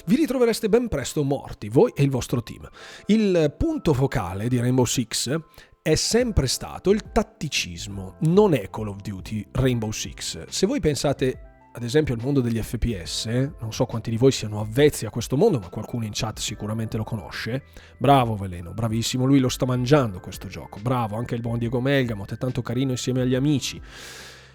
vi 0.04 0.16
ritrovereste 0.16 0.68
ben 0.68 0.88
presto 0.88 1.24
morti, 1.24 1.70
voi 1.70 1.90
e 1.96 2.02
il 2.02 2.10
vostro 2.10 2.42
team. 2.42 2.68
Il 3.06 3.54
punto 3.56 3.94
focale 3.94 4.46
di 4.48 4.60
Rainbow 4.60 4.84
Six 4.84 5.34
è 5.80 5.94
sempre 5.94 6.46
stato 6.46 6.90
il 6.90 7.12
tatticismo, 7.12 8.16
non 8.24 8.52
è 8.52 8.68
Call 8.68 8.88
of 8.88 9.00
Duty 9.00 9.46
Rainbow 9.52 9.90
Six. 9.90 10.48
Se 10.48 10.66
voi 10.66 10.80
pensate 10.80 11.47
ad 11.78 11.84
esempio 11.84 12.12
al 12.12 12.20
mondo 12.20 12.40
degli 12.40 12.60
FPS, 12.60 13.26
non 13.60 13.72
so 13.72 13.86
quanti 13.86 14.10
di 14.10 14.16
voi 14.16 14.32
siano 14.32 14.60
avvezzi 14.60 15.06
a 15.06 15.10
questo 15.10 15.36
mondo, 15.36 15.60
ma 15.60 15.68
qualcuno 15.68 16.04
in 16.04 16.10
chat 16.12 16.40
sicuramente 16.40 16.96
lo 16.96 17.04
conosce. 17.04 17.66
Bravo 17.98 18.34
Veleno, 18.34 18.72
bravissimo, 18.72 19.24
lui 19.24 19.38
lo 19.38 19.48
sta 19.48 19.64
mangiando 19.64 20.18
questo 20.18 20.48
gioco. 20.48 20.80
Bravo, 20.82 21.14
anche 21.14 21.36
il 21.36 21.40
buon 21.40 21.56
Diego 21.56 21.80
Melgamot, 21.80 22.34
è 22.34 22.36
tanto 22.36 22.62
carino 22.62 22.90
insieme 22.90 23.20
agli 23.20 23.36
amici. 23.36 23.80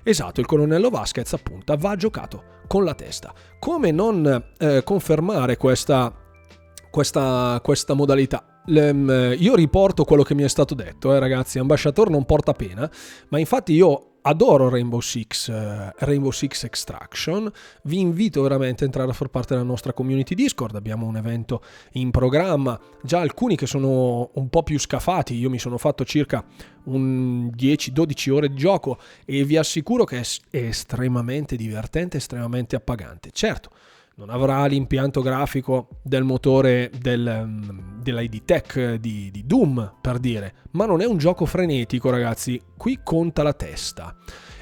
Esatto, 0.04 0.42
il 0.42 0.46
colonnello 0.46 0.90
Vasquez 0.90 1.32
appunto 1.32 1.74
va 1.78 1.96
giocato 1.96 2.44
con 2.68 2.84
la 2.84 2.94
testa. 2.94 3.34
Come 3.58 3.92
non 3.92 4.52
eh, 4.58 4.84
confermare 4.84 5.56
questa, 5.56 6.14
questa, 6.92 7.58
questa 7.64 7.94
modalità? 7.94 8.62
Le, 8.66 9.36
io 9.36 9.56
riporto 9.56 10.04
quello 10.04 10.24
che 10.24 10.36
mi 10.36 10.44
è 10.44 10.50
stato 10.50 10.76
detto, 10.76 11.14
eh, 11.14 11.20
ragazzi, 11.20 11.58
ambasciatore 11.58 12.12
non 12.12 12.26
porta 12.26 12.52
pena, 12.52 12.92
ma 13.30 13.40
infatti 13.40 13.72
io 13.72 14.13
adoro 14.24 14.70
Rainbow 14.70 15.00
Six, 15.00 15.48
uh, 15.48 15.92
Rainbow 16.00 16.32
Six 16.32 16.64
Extraction. 16.64 17.52
Vi 17.84 18.00
invito 18.00 18.42
veramente 18.42 18.84
a 18.84 18.88
entrare 18.88 19.10
a 19.10 19.14
far 19.14 19.30
parte 19.30 19.54
della 19.54 19.66
nostra 19.66 19.94
community 19.94 20.36
Discord. 20.36 20.76
Abbiamo 20.76 21.06
un 21.06 21.18
evento 21.18 21.64
in 21.94 22.12
programma. 22.12 22.80
Già 23.02 23.20
alcuni 23.20 23.56
che 23.56 23.68
sono 23.68 24.30
un 24.34 24.50
po' 24.50 24.64
più 24.64 24.80
scafati. 24.80 25.36
Io 25.36 25.50
mi 25.50 25.60
sono 25.60 25.78
fatto 25.78 26.04
circa 26.06 26.44
10-12 26.86 28.32
ore 28.32 28.50
di 28.50 28.56
gioco 28.56 28.98
e 29.26 29.44
vi 29.44 29.58
assicuro 29.58 30.04
che 30.04 30.20
è 30.20 30.58
estremamente 30.58 31.56
divertente, 31.56 32.18
estremamente 32.18 32.76
appagante. 32.76 33.30
Certo 33.32 33.70
non 34.16 34.30
avrà 34.30 34.66
l'impianto 34.68 35.22
grafico 35.22 35.88
del 36.04 36.24
motore 36.24 36.92
del, 37.00 37.44
mm, 37.46 38.02
dell'ID 38.02 38.46
Tech 38.46 38.96
di, 38.96 39.32
di, 39.32 39.44
Doom, 39.46 39.96
per 40.02 40.20
dire, 40.20 40.54
ma 40.72 40.86
non 40.86 41.02
è 41.02 41.06
un 41.06 41.18
gioco 41.18 41.46
frenetico, 41.46 42.10
ragazzi. 42.10 42.62
Qui 42.78 43.00
conta 43.04 43.42
la 43.42 43.54
testa. 43.54 44.16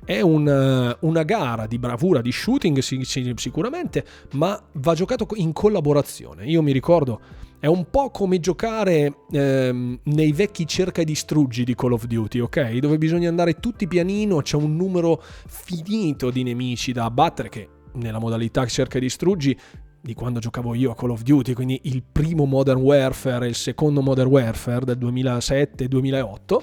È 0.03 0.21
un, 0.21 0.47
eh, 0.47 0.97
una 1.05 1.23
gara 1.23 1.67
di 1.67 1.77
bravura, 1.77 2.21
di 2.21 2.31
shooting 2.31 2.79
sicuramente, 2.79 4.05
ma 4.33 4.59
va 4.73 4.93
giocato 4.93 5.27
in 5.35 5.51
collaborazione. 5.51 6.45
Io 6.45 6.61
mi 6.61 6.71
ricordo, 6.71 7.19
è 7.59 7.67
un 7.67 7.89
po' 7.91 8.09
come 8.09 8.39
giocare 8.39 9.17
ehm, 9.31 9.99
nei 10.03 10.31
vecchi 10.31 10.65
cerca 10.65 11.01
e 11.01 11.05
distruggi 11.05 11.63
di 11.63 11.75
Call 11.75 11.91
of 11.91 12.05
Duty, 12.05 12.39
ok? 12.39 12.77
Dove 12.77 12.97
bisogna 12.97 13.29
andare 13.29 13.59
tutti 13.59 13.87
pianino, 13.87 14.41
c'è 14.41 14.55
un 14.55 14.75
numero 14.75 15.21
finito 15.47 16.31
di 16.31 16.41
nemici 16.41 16.91
da 16.93 17.03
abbattere 17.03 17.49
che 17.49 17.69
nella 17.93 18.19
modalità 18.19 18.65
cerca 18.65 18.97
e 18.97 19.01
distruggi 19.01 19.57
di 20.01 20.13
quando 20.15 20.39
giocavo 20.39 20.73
io 20.73 20.91
a 20.91 20.95
Call 20.95 21.11
of 21.11 21.21
Duty, 21.21 21.53
quindi 21.53 21.79
il 21.83 22.03
primo 22.03 22.45
Modern 22.45 22.81
Warfare 22.81 23.45
e 23.45 23.49
il 23.49 23.55
secondo 23.55 24.01
Modern 24.01 24.29
Warfare 24.29 24.83
del 24.83 24.97
2007-2008, 24.97 26.57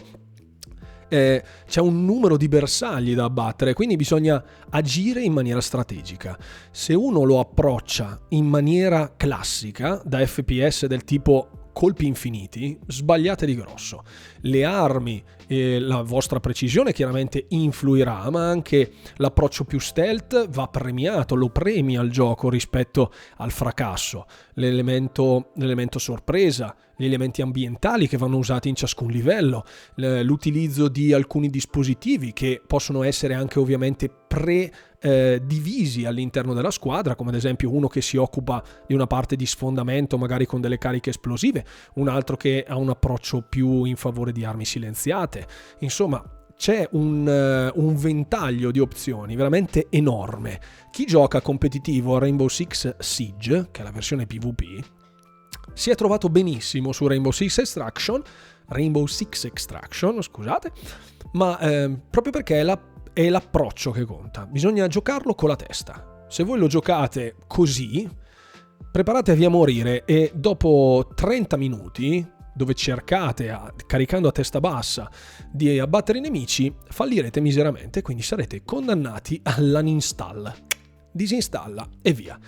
eh, 1.09 1.43
c'è 1.67 1.81
un 1.81 2.05
numero 2.05 2.37
di 2.37 2.49
bersagli 2.49 3.15
da 3.15 3.25
abbattere, 3.25 3.75
quindi 3.75 3.97
bisogna 3.97 4.43
agire 4.71 5.23
in 5.23 5.33
maniera 5.33 5.61
strategica. 5.61 6.37
Se 6.71 6.95
uno 6.95 7.23
lo 7.23 7.39
approccia 7.39 8.21
in 8.31 8.47
maniera 8.47 9.15
classica, 9.17 10.03
da 10.05 10.25
FPS 10.25 10.87
del 10.87 11.05
tipo 11.05 11.71
colpi 11.73 12.07
infiniti, 12.07 12.77
sbagliate 12.89 13.47
di 13.47 13.55
grosso. 13.55 14.03
Le 14.43 14.65
armi 14.65 15.23
e 15.47 15.79
la 15.79 16.03
vostra 16.03 16.41
precisione 16.41 16.93
chiaramente 16.93 17.47
influirà, 17.49 18.29
ma 18.31 18.49
anche 18.49 18.93
l'approccio 19.17 19.65
più 19.65 19.81
stealth 19.81 20.49
va 20.51 20.69
premiato, 20.69 21.35
lo 21.35 21.49
premia 21.49 22.03
il 22.03 22.11
gioco 22.11 22.51
rispetto 22.51 23.13
al 23.39 23.51
fracasso. 23.51 24.27
L'elemento, 24.55 25.51
l'elemento 25.57 25.99
sorpresa, 25.99 26.75
gli 26.97 27.05
elementi 27.05 27.43
ambientali 27.43 28.09
che 28.09 28.17
vanno 28.17 28.39
usati 28.39 28.69
in 28.69 28.75
ciascun 28.75 29.09
livello, 29.09 29.65
l'utilizzo 29.95 30.89
di 30.89 31.13
alcuni 31.13 31.49
dispositivi 31.49 32.33
che 32.33 32.61
possono 32.67 33.05
essere 33.05 33.35
anche 33.35 33.61
ovviamente 33.61 34.11
pre 34.11 34.71
eh, 35.01 35.41
divisi 35.45 36.05
all'interno 36.05 36.55
della 36.55 36.73
squadra, 36.73 37.15
come 37.15 37.31
ad 37.31 37.37
esempio 37.37 37.73
uno 37.73 37.87
che 37.87 38.03
si 38.03 38.17
occupa 38.17 38.63
di 38.87 38.95
una 38.95 39.07
parte 39.07 39.37
di 39.37 39.47
sfondamento 39.47 40.19
magari 40.19 40.45
con 40.45 40.61
delle 40.61 40.77
cariche 40.77 41.11
esplosive, 41.11 41.65
un 41.95 42.09
altro 42.09 42.37
che 42.37 42.65
ha 42.67 42.77
un 42.77 42.91
approccio 42.91 43.43
più 43.49 43.85
in 43.85 43.97
favore 43.97 44.28
di 44.33 44.45
armi 44.45 44.65
silenziate. 44.65 45.47
Insomma, 45.81 46.23
c'è 46.57 46.89
un, 46.93 47.73
uh, 47.75 47.81
un, 47.81 47.97
ventaglio 47.97 48.71
di 48.71 48.81
opzioni 48.81 49.37
veramente 49.37 49.87
enorme. 49.91 50.61
Chi 50.91 51.05
gioca 51.05 51.41
competitivo 51.41 52.17
a 52.17 52.19
Rainbow 52.19 52.49
Six 52.49 52.97
Siege, 52.99 53.69
che 53.71 53.81
è 53.81 53.85
la 53.85 53.93
versione 53.93 54.27
PvP, 54.27 54.85
si 55.73 55.91
è 55.91 55.95
trovato 55.95 56.29
benissimo 56.29 56.93
su 56.93 57.07
Rainbow 57.07 57.31
Six 57.31 57.59
Extraction, 57.59 58.23
Rainbow 58.67 59.07
Six 59.07 59.45
Extraction, 59.45 60.21
scusate, 60.21 60.73
ma 61.33 61.59
eh, 61.61 61.97
proprio 62.11 62.33
perché 62.33 62.61
è 62.61 62.63
la 62.63 62.79
è 63.19 63.29
l'approccio 63.29 63.91
che 63.91 64.05
conta. 64.05 64.47
Bisogna 64.47 64.87
giocarlo 64.87 65.35
con 65.35 65.49
la 65.49 65.57
testa. 65.57 66.27
Se 66.29 66.45
voi 66.45 66.57
lo 66.57 66.69
giocate 66.69 67.35
così, 67.49 68.09
preparatevi 68.93 69.45
a 69.45 69.51
morire 69.51 70.05
e 70.05 70.31
dopo 70.33 71.11
30 71.17 71.57
minuti, 71.57 72.25
dove 72.59 72.75
cercate, 72.75 73.51
a, 73.51 73.73
caricando 73.87 74.27
a 74.27 74.33
testa 74.33 74.59
bassa, 74.59 75.09
di 75.51 75.79
abbattere 75.79 76.19
i 76.19 76.21
nemici, 76.21 76.75
fallirete 76.89 77.41
miseramente, 77.41 78.03
quindi 78.03 78.25
sarete 78.25 78.65
condannati 78.65 79.41
all'uninstall. 79.45 80.53
Disinstalla 81.13 81.89
e 82.03 82.13
via. 82.13 82.39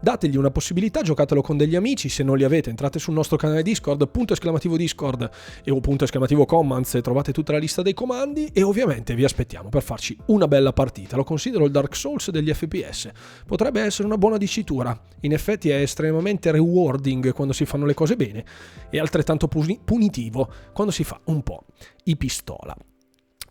Dategli 0.00 0.36
una 0.36 0.50
possibilità, 0.50 1.02
giocatelo 1.02 1.42
con 1.42 1.56
degli 1.56 1.74
amici, 1.74 2.08
se 2.08 2.22
non 2.22 2.36
li 2.36 2.44
avete 2.44 2.70
entrate 2.70 3.00
sul 3.00 3.14
nostro 3.14 3.36
canale 3.36 3.62
Discord, 3.62 4.08
punto 4.08 4.32
esclamativo 4.32 4.76
Discord 4.76 5.28
e 5.64 5.72
o 5.72 5.80
punto 5.80 6.04
esclamativo 6.04 6.44
commands 6.44 6.94
e 6.94 7.00
trovate 7.00 7.32
tutta 7.32 7.50
la 7.50 7.58
lista 7.58 7.82
dei 7.82 7.94
comandi 7.94 8.50
e 8.52 8.62
ovviamente 8.62 9.16
vi 9.16 9.24
aspettiamo 9.24 9.70
per 9.70 9.82
farci 9.82 10.16
una 10.26 10.46
bella 10.46 10.72
partita. 10.72 11.16
Lo 11.16 11.24
considero 11.24 11.64
il 11.64 11.72
Dark 11.72 11.96
Souls 11.96 12.30
degli 12.30 12.52
FPS. 12.52 13.10
Potrebbe 13.44 13.80
essere 13.80 14.06
una 14.06 14.18
buona 14.18 14.36
dicitura, 14.36 14.96
in 15.22 15.32
effetti 15.32 15.68
è 15.70 15.80
estremamente 15.80 16.52
rewarding 16.52 17.32
quando 17.32 17.52
si 17.52 17.64
fanno 17.64 17.84
le 17.84 17.94
cose 17.94 18.14
bene 18.14 18.44
e 18.90 19.00
altrettanto 19.00 19.48
punitivo 19.48 20.52
quando 20.72 20.92
si 20.92 21.02
fa 21.02 21.18
un 21.24 21.42
po' 21.42 21.64
i 22.04 22.16
pistola. 22.16 22.76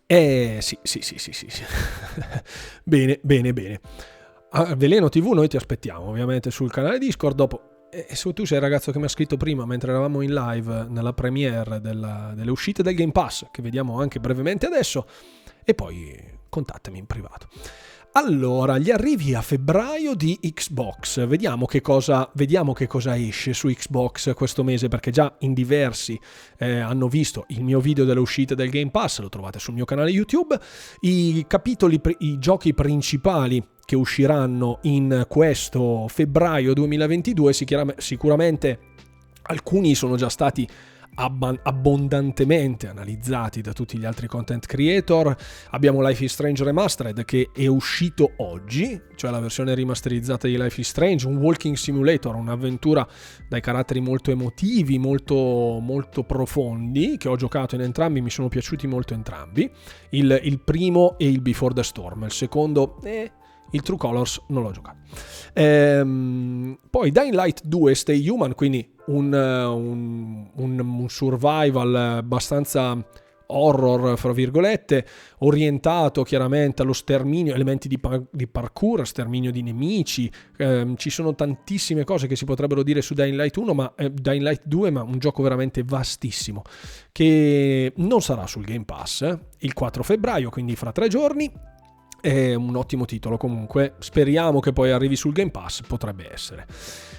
Eh 0.06 0.60
sì, 0.62 0.78
sì, 0.82 1.02
sì, 1.02 1.18
sì, 1.18 1.32
sì. 1.32 1.46
bene, 2.84 3.20
bene, 3.22 3.52
bene 3.52 3.80
a 4.50 4.74
Veleno 4.74 5.08
TV 5.08 5.32
noi 5.32 5.48
ti 5.48 5.56
aspettiamo 5.56 6.08
ovviamente 6.08 6.50
sul 6.50 6.70
canale 6.70 6.98
Discord 6.98 7.36
dopo 7.36 7.62
e 7.90 8.14
se 8.14 8.32
tu 8.32 8.44
sei 8.44 8.58
il 8.58 8.62
ragazzo 8.62 8.92
che 8.92 8.98
mi 8.98 9.04
ha 9.04 9.08
scritto 9.08 9.36
prima 9.36 9.64
mentre 9.64 9.90
eravamo 9.90 10.20
in 10.20 10.32
live 10.32 10.86
nella 10.88 11.12
premiere 11.12 11.80
della, 11.80 12.32
delle 12.34 12.50
uscite 12.50 12.82
del 12.82 12.94
Game 12.94 13.12
Pass 13.12 13.46
che 13.50 13.62
vediamo 13.62 14.00
anche 14.00 14.20
brevemente 14.20 14.66
adesso 14.66 15.06
e 15.64 15.74
poi 15.74 16.36
contattami 16.48 16.98
in 16.98 17.06
privato 17.06 17.48
allora, 18.12 18.78
gli 18.78 18.90
arrivi 18.90 19.34
a 19.34 19.42
febbraio 19.42 20.14
di 20.14 20.38
Xbox. 20.40 21.24
Vediamo 21.26 21.66
che 21.66 21.80
cosa, 21.80 22.28
vediamo 22.34 22.72
che 22.72 22.88
cosa 22.88 23.16
esce 23.16 23.52
su 23.52 23.68
Xbox 23.68 24.34
questo 24.34 24.64
mese, 24.64 24.88
perché 24.88 25.12
già 25.12 25.36
in 25.40 25.52
diversi 25.52 26.18
eh, 26.58 26.80
hanno 26.80 27.06
visto 27.06 27.44
il 27.48 27.62
mio 27.62 27.78
video 27.80 28.04
delle 28.04 28.18
uscite 28.18 28.56
del 28.56 28.70
Game 28.70 28.90
Pass, 28.90 29.20
lo 29.20 29.28
trovate 29.28 29.60
sul 29.60 29.74
mio 29.74 29.84
canale 29.84 30.10
YouTube. 30.10 30.58
I 31.00 31.44
capitoli, 31.46 32.00
i 32.20 32.38
giochi 32.38 32.74
principali 32.74 33.62
che 33.88 33.96
usciranno 33.96 34.80
in 34.82 35.24
questo 35.26 36.08
febbraio 36.08 36.74
2022, 36.74 37.54
sicuramente 37.96 38.78
alcuni 39.44 39.94
sono 39.94 40.16
già 40.16 40.28
stati 40.28 40.68
abbondantemente 41.14 42.86
analizzati 42.86 43.62
da 43.62 43.72
tutti 43.72 43.96
gli 43.96 44.04
altri 44.04 44.26
content 44.26 44.66
creator. 44.66 45.34
Abbiamo 45.70 46.06
Life 46.06 46.22
is 46.22 46.34
Strange 46.34 46.64
Remastered 46.64 47.24
che 47.24 47.48
è 47.54 47.66
uscito 47.66 48.32
oggi, 48.36 49.00
cioè 49.16 49.30
la 49.30 49.40
versione 49.40 49.74
rimasterizzata 49.74 50.46
di 50.46 50.58
Life 50.58 50.78
is 50.78 50.86
Strange, 50.86 51.26
un 51.26 51.38
walking 51.38 51.74
simulator, 51.74 52.34
un'avventura 52.34 53.08
dai 53.48 53.62
caratteri 53.62 54.00
molto 54.00 54.30
emotivi, 54.30 54.98
molto, 54.98 55.78
molto 55.80 56.24
profondi, 56.24 57.16
che 57.16 57.30
ho 57.30 57.36
giocato 57.36 57.74
in 57.74 57.80
entrambi, 57.80 58.20
mi 58.20 58.28
sono 58.28 58.48
piaciuti 58.48 58.86
molto 58.86 59.14
entrambi. 59.14 59.70
Il, 60.10 60.38
il 60.42 60.60
primo 60.60 61.16
è 61.16 61.24
il 61.24 61.40
Before 61.40 61.72
the 61.72 61.82
Storm, 61.82 62.24
il 62.24 62.32
secondo... 62.32 62.98
Eh, 63.02 63.32
il 63.72 63.82
True 63.82 63.98
Colors 63.98 64.42
non 64.48 64.62
l'ho 64.62 64.70
giocato. 64.70 64.98
Ehm, 65.54 66.78
poi 66.90 67.10
Dying 67.10 67.34
Light 67.34 67.62
2 67.64 67.94
Stay 67.94 68.28
Human, 68.28 68.54
quindi 68.54 68.88
un, 69.06 69.32
un, 69.32 70.48
un, 70.54 70.78
un 70.78 71.08
survival 71.08 71.94
abbastanza 71.94 72.96
horror, 73.50 74.18
fra 74.18 74.32
virgolette, 74.32 75.06
orientato 75.38 76.22
chiaramente 76.22 76.82
allo 76.82 76.92
sterminio, 76.92 77.54
elementi 77.54 77.88
di, 77.88 77.98
par- 77.98 78.24
di 78.30 78.46
parkour, 78.46 79.06
sterminio 79.06 79.50
di 79.50 79.62
nemici. 79.62 80.30
Eh, 80.56 80.92
ci 80.96 81.10
sono 81.10 81.34
tantissime 81.34 82.04
cose 82.04 82.26
che 82.26 82.36
si 82.36 82.44
potrebbero 82.44 82.82
dire 82.82 83.02
su 83.02 83.14
Dying 83.14 83.36
Light 83.36 83.56
1, 83.56 83.74
ma 83.74 83.92
eh, 83.96 84.10
Dying 84.10 84.42
Light 84.42 84.62
2, 84.64 84.90
ma 84.90 85.02
un 85.02 85.18
gioco 85.18 85.42
veramente 85.42 85.82
vastissimo 85.84 86.62
che 87.12 87.92
non 87.96 88.20
sarà 88.20 88.46
sul 88.46 88.64
Game 88.64 88.84
Pass 88.84 89.22
eh, 89.22 89.38
il 89.58 89.72
4 89.72 90.02
febbraio, 90.02 90.50
quindi 90.50 90.76
fra 90.76 90.92
tre 90.92 91.08
giorni 91.08 91.50
è 92.20 92.54
un 92.54 92.74
ottimo 92.76 93.04
titolo 93.04 93.36
comunque, 93.36 93.94
speriamo 93.98 94.60
che 94.60 94.72
poi 94.72 94.90
arrivi 94.90 95.16
sul 95.16 95.32
Game 95.32 95.50
Pass, 95.50 95.82
potrebbe 95.82 96.32
essere. 96.32 96.66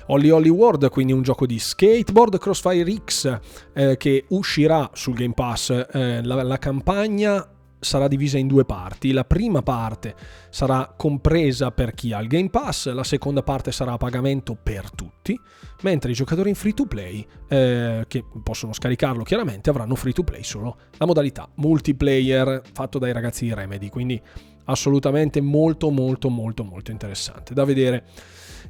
Holly 0.07 0.29
Holly 0.29 0.49
World, 0.49 0.89
quindi 0.89 1.13
un 1.13 1.21
gioco 1.21 1.45
di 1.45 1.59
skateboard, 1.59 2.37
Crossfire 2.37 2.91
X 3.05 3.39
eh, 3.73 3.97
che 3.97 4.25
uscirà 4.29 4.89
sul 4.93 5.13
Game 5.13 5.33
Pass, 5.33 5.69
eh, 5.69 6.23
la, 6.23 6.41
la 6.43 6.57
campagna 6.57 7.47
sarà 7.79 8.07
divisa 8.07 8.37
in 8.37 8.47
due 8.47 8.65
parti. 8.65 9.11
La 9.11 9.23
prima 9.23 9.61
parte 9.61 10.15
sarà 10.49 10.93
compresa 10.95 11.71
per 11.71 11.93
chi 11.93 12.11
ha 12.11 12.19
il 12.19 12.27
Game 12.27 12.49
Pass, 12.49 12.91
la 12.91 13.03
seconda 13.03 13.41
parte 13.41 13.71
sarà 13.71 13.93
a 13.93 13.97
pagamento 13.97 14.57
per 14.61 14.91
tutti, 14.91 15.39
mentre 15.81 16.11
i 16.11 16.13
giocatori 16.13 16.49
in 16.49 16.55
free 16.55 16.73
to 16.73 16.85
play, 16.85 17.25
eh, 17.47 18.03
che 18.07 18.23
possono 18.43 18.73
scaricarlo 18.73 19.23
chiaramente, 19.23 19.69
avranno 19.69 19.95
free 19.95 20.13
to 20.13 20.23
play 20.23 20.43
solo 20.43 20.77
la 20.97 21.05
modalità 21.05 21.47
multiplayer 21.55 22.61
fatto 22.73 22.99
dai 22.99 23.13
ragazzi 23.13 23.45
di 23.45 23.53
Remedy. 23.53 23.89
Quindi 23.89 24.21
assolutamente 24.69 25.41
molto 25.41 25.89
molto 25.89 26.29
molto 26.29 26.63
molto 26.63 26.91
interessante 26.91 27.53
da 27.53 27.65
vedere. 27.65 28.05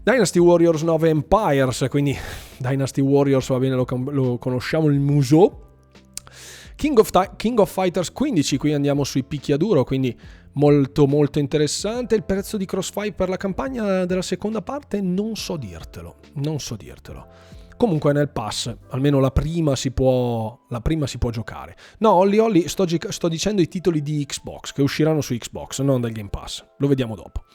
Dynasty 0.02 0.40
Warriors 0.40 0.82
9 0.82 1.10
Empires, 1.10 1.86
quindi 1.90 2.18
Dynasty 2.58 3.02
Warriors 3.02 3.48
va 3.50 3.60
bene, 3.60 3.76
lo, 3.76 3.86
lo 4.10 4.38
conosciamo, 4.38 4.88
il 4.88 5.00
Musou. 5.00 5.68
King 6.76 6.98
of, 6.98 7.12
King 7.36 7.60
of, 7.60 7.70
Fighters 7.70 8.12
15, 8.12 8.58
qui 8.58 8.74
andiamo 8.74 9.04
sui 9.04 9.26
picchiaduro, 9.26 9.84
quindi 9.84 10.18
molto 10.54 11.08
molto 11.08 11.38
interessante. 11.40 12.16
Il 12.16 12.24
prezzo 12.24 12.56
di 12.56 12.66
Crossfire 12.66 13.12
per 13.12 13.28
la 13.28 13.36
campagna 13.36 14.06
della 14.06 14.22
seconda 14.22 14.62
parte 14.62 15.02
non 15.02 15.36
so 15.36 15.58
dirtelo, 15.58 16.16
non 16.36 16.60
so 16.60 16.78
dirtelo. 16.78 17.28
Comunque 17.80 18.12
nel 18.12 18.28
pass, 18.28 18.76
almeno 18.90 19.22
la 19.22 19.32
prima 19.32 19.74
si 19.78 19.92
può, 19.92 20.66
prima 20.82 21.08
si 21.08 21.18
può 21.18 21.30
giocare. 21.30 21.78
No, 22.00 22.12
Olli 22.12 22.38
Olli, 22.38 22.68
sto, 22.68 22.86
sto 23.10 23.30
dicendo 23.30 23.62
i 23.62 23.70
titoli 23.70 24.02
di 24.02 24.26
Xbox 24.26 24.74
che 24.74 24.82
usciranno 24.82 25.22
su 25.22 25.34
Xbox, 25.34 25.80
non 25.80 26.02
del 26.02 26.12
Game 26.12 26.28
Pass. 26.28 26.66
Lo 26.80 26.88
vediamo 26.88 27.16
dopo. 27.16 27.46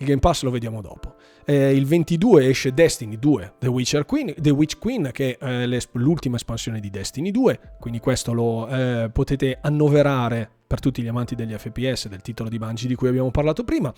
Il 0.00 0.06
Game 0.06 0.20
Pass 0.20 0.42
lo 0.42 0.50
vediamo 0.50 0.82
dopo. 0.82 1.14
Eh, 1.46 1.74
il 1.74 1.86
22 1.86 2.46
esce 2.46 2.72
Destiny 2.72 3.18
2, 3.18 3.54
The, 3.58 4.04
Queen, 4.04 4.34
The 4.36 4.50
Witch 4.50 4.78
Queen, 4.78 5.10
che 5.12 5.36
è 5.36 5.66
l'ultima 5.92 6.36
espansione 6.36 6.80
di 6.80 6.90
Destiny 6.90 7.30
2, 7.30 7.76
quindi 7.80 8.00
questo 8.00 8.32
lo 8.32 8.66
eh, 8.68 9.10
potete 9.12 9.58
annoverare 9.60 10.50
per 10.66 10.80
tutti 10.80 11.02
gli 11.02 11.06
amanti 11.06 11.34
degli 11.34 11.52
FPS 11.52 12.08
del 12.08 12.22
titolo 12.22 12.48
di 12.48 12.58
Bungie 12.58 12.88
di 12.88 12.94
cui 12.94 13.08
abbiamo 13.08 13.30
parlato 13.30 13.62
prima. 13.62 13.92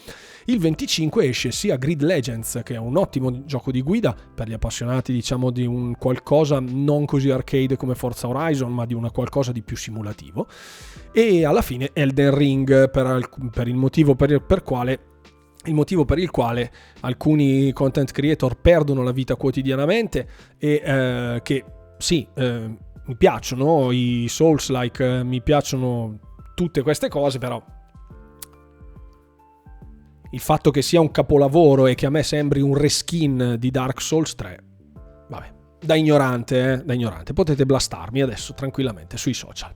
Il 0.47 0.59
25 0.59 1.24
esce 1.26 1.53
sia 1.53 1.76
Grid 1.76 2.03
Legends, 2.03 2.61
che 2.62 2.74
è 2.74 2.78
un 2.78 2.97
ottimo 2.97 3.44
gioco 3.44 3.70
di 3.70 3.80
guida 3.80 4.14
per 4.34 4.49
gli 4.49 4.53
appassionati, 4.53 5.12
diciamo, 5.12 5.51
di 5.51 5.64
un 5.64 5.97
qualcosa 5.97 6.61
non 6.61 7.07
così 7.07 7.30
arcade 7.30 7.76
come 7.76 7.94
Forza 7.94 8.28
Horizon, 8.28 8.72
ma 8.72 8.84
di 8.84 8.94
una 8.94 9.11
qualcosa 9.11 9.53
di 9.53 9.62
più 9.62 9.76
simulativo. 9.76 10.49
E 11.12 11.47
alla 11.47 11.62
fine 11.62 11.90
Elden 11.92 12.34
Ring, 12.34 12.90
per, 12.90 13.22
il 13.66 13.76
motivo 13.76 14.14
per, 14.14 14.42
per 14.42 14.62
quale 14.62 15.14
il 15.66 15.74
motivo 15.74 16.04
per 16.04 16.18
il 16.18 16.30
quale 16.30 16.70
alcuni 17.00 17.72
content 17.72 18.10
creator 18.10 18.56
perdono 18.60 19.02
la 19.02 19.12
vita 19.12 19.36
quotidianamente 19.36 20.28
e 20.58 20.82
eh, 20.84 21.40
che 21.42 21.64
sì, 21.98 22.26
eh, 22.34 22.76
mi 23.06 23.16
piacciono 23.16 23.90
i 23.92 24.26
Souls 24.28 24.70
like, 24.70 25.04
eh, 25.04 25.22
mi 25.22 25.40
piacciono 25.42 26.18
tutte 26.54 26.82
queste 26.82 27.08
cose, 27.08 27.38
però 27.38 27.62
il 30.30 30.40
fatto 30.40 30.70
che 30.70 30.82
sia 30.82 31.00
un 31.00 31.10
capolavoro 31.10 31.86
e 31.86 31.94
che 31.94 32.06
a 32.06 32.10
me 32.10 32.22
sembri 32.22 32.60
un 32.60 32.76
reskin 32.76 33.56
di 33.58 33.70
Dark 33.70 34.00
Souls 34.00 34.34
3, 34.34 34.58
vabbè, 35.28 35.52
da 35.80 35.94
ignorante, 35.94 36.72
eh? 36.72 36.84
da 36.84 36.94
ignorante. 36.94 37.32
Potete 37.32 37.64
blastarmi 37.64 38.22
adesso 38.22 38.54
tranquillamente 38.54 39.16
sui 39.16 39.34
social. 39.34 39.72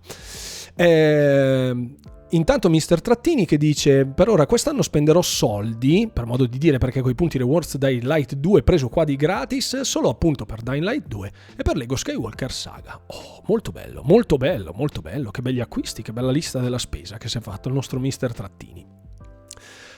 Eh, 0.74 1.94
Intanto 2.32 2.70
Mr. 2.70 3.00
Trattini 3.00 3.44
che 3.44 3.56
dice 3.56 4.06
per 4.06 4.28
ora 4.28 4.46
quest'anno 4.46 4.82
spenderò 4.82 5.20
soldi, 5.20 6.08
per 6.12 6.26
modo 6.26 6.46
di 6.46 6.58
dire 6.58 6.78
perché 6.78 7.00
coi 7.00 7.16
punti 7.16 7.38
rewards 7.38 7.76
Dying 7.76 8.04
Light 8.04 8.36
2 8.36 8.62
preso 8.62 8.88
qua 8.88 9.02
di 9.02 9.16
gratis, 9.16 9.80
solo 9.80 10.08
appunto 10.10 10.44
per 10.44 10.62
Dying 10.62 10.84
Light 10.84 11.08
2 11.08 11.32
e 11.56 11.62
per 11.64 11.76
Lego 11.76 11.96
Skywalker 11.96 12.52
Saga. 12.52 13.00
Oh, 13.04 13.42
molto 13.46 13.72
bello, 13.72 14.02
molto 14.04 14.36
bello, 14.36 14.72
molto 14.76 15.00
bello, 15.00 15.32
che 15.32 15.42
belli 15.42 15.58
acquisti, 15.58 16.02
che 16.02 16.12
bella 16.12 16.30
lista 16.30 16.60
della 16.60 16.78
spesa 16.78 17.18
che 17.18 17.28
si 17.28 17.38
è 17.38 17.40
fatto 17.40 17.66
il 17.66 17.74
nostro 17.74 17.98
Mr. 17.98 18.32
Trattini. 18.32 18.86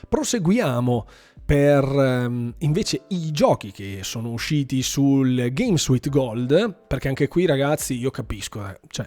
Proseguiamo 0.08 1.06
per 1.44 1.84
um, 1.84 2.54
invece 2.58 3.02
i 3.08 3.30
giochi 3.30 3.72
che 3.72 3.98
sono 4.04 4.30
usciti 4.30 4.82
sul 4.82 5.50
Game 5.52 5.76
Suite 5.76 6.08
Gold, 6.08 6.86
perché 6.86 7.08
anche 7.08 7.28
qui 7.28 7.44
ragazzi 7.44 7.98
io 7.98 8.10
capisco, 8.10 8.66
eh, 8.66 8.80
cioè, 8.86 9.06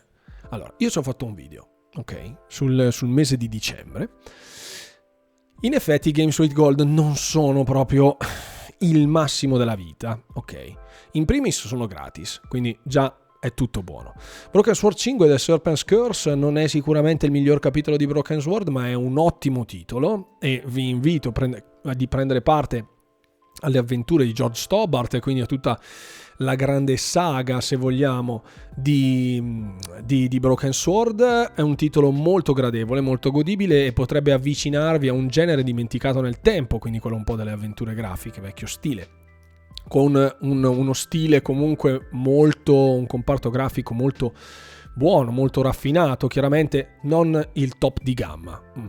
allora, 0.49 0.71
io 0.77 0.89
ci 0.91 0.97
ho 0.99 1.01
fatto 1.01 1.25
un 1.25 1.33
video 1.33 1.69
ok? 1.95 2.37
Sul, 2.47 2.89
sul 2.91 3.09
mese 3.09 3.37
di 3.37 3.47
dicembre. 3.47 4.09
In 5.61 5.73
effetti 5.73 6.09
i 6.09 6.11
Games 6.11 6.37
with 6.37 6.53
Gold 6.53 6.81
non 6.81 7.15
sono 7.15 7.63
proprio 7.63 8.17
il 8.79 9.07
massimo 9.07 9.57
della 9.57 9.75
vita, 9.75 10.21
ok? 10.33 10.73
In 11.13 11.25
primis 11.25 11.65
sono 11.65 11.87
gratis, 11.87 12.41
quindi 12.47 12.77
già 12.83 13.17
è 13.39 13.53
tutto 13.53 13.83
buono. 13.83 14.13
Broken 14.51 14.73
Sword 14.73 14.95
5 14.97 15.27
The 15.27 15.37
Serpent's 15.37 15.85
Curse 15.85 16.35
non 16.35 16.57
è 16.57 16.67
sicuramente 16.67 17.25
il 17.25 17.31
miglior 17.31 17.59
capitolo 17.59 17.95
di 17.95 18.07
Broken 18.07 18.41
Sword, 18.41 18.67
ma 18.69 18.87
è 18.87 18.93
un 18.93 19.17
ottimo 19.17 19.65
titolo 19.65 20.37
e 20.39 20.63
vi 20.65 20.89
invito 20.89 21.29
a, 21.29 21.95
prendere 22.07 22.41
parte 22.41 22.87
alle 23.61 23.77
avventure 23.77 24.25
di 24.25 24.33
George 24.33 24.59
Stobart 24.59 25.13
e 25.13 25.19
quindi 25.19 25.41
a 25.41 25.45
tutta 25.45 25.79
la 26.37 26.55
grande 26.55 26.97
saga, 26.97 27.61
se 27.61 27.75
vogliamo, 27.75 28.43
di, 28.75 29.41
di, 30.03 30.27
di, 30.27 30.39
Broken 30.39 30.73
Sword. 30.73 31.21
È 31.53 31.61
un 31.61 31.75
titolo 31.75 32.11
molto 32.11 32.53
gradevole, 32.53 33.01
molto 33.01 33.31
godibile 33.31 33.85
e 33.85 33.93
potrebbe 33.93 34.31
avvicinarvi 34.31 35.07
a 35.07 35.13
un 35.13 35.27
genere 35.27 35.63
dimenticato 35.63 36.21
nel 36.21 36.39
tempo, 36.39 36.79
quindi 36.79 36.99
quello 36.99 37.15
un 37.15 37.23
po' 37.23 37.35
delle 37.35 37.51
avventure 37.51 37.93
grafiche, 37.93 38.41
vecchio 38.41 38.67
stile. 38.67 39.23
Con 39.87 40.15
un, 40.41 40.63
uno 40.63 40.93
stile 40.93 41.41
comunque 41.41 42.07
molto, 42.11 42.95
un 42.95 43.05
comparto 43.05 43.49
grafico 43.49 43.93
molto 43.93 44.33
buono, 44.95 45.29
molto 45.31 45.61
raffinato, 45.61 46.27
chiaramente 46.27 46.97
non 47.03 47.49
il 47.53 47.77
top 47.77 47.99
di 48.01 48.13
gamma. 48.13 48.59
Mm. 48.79 48.85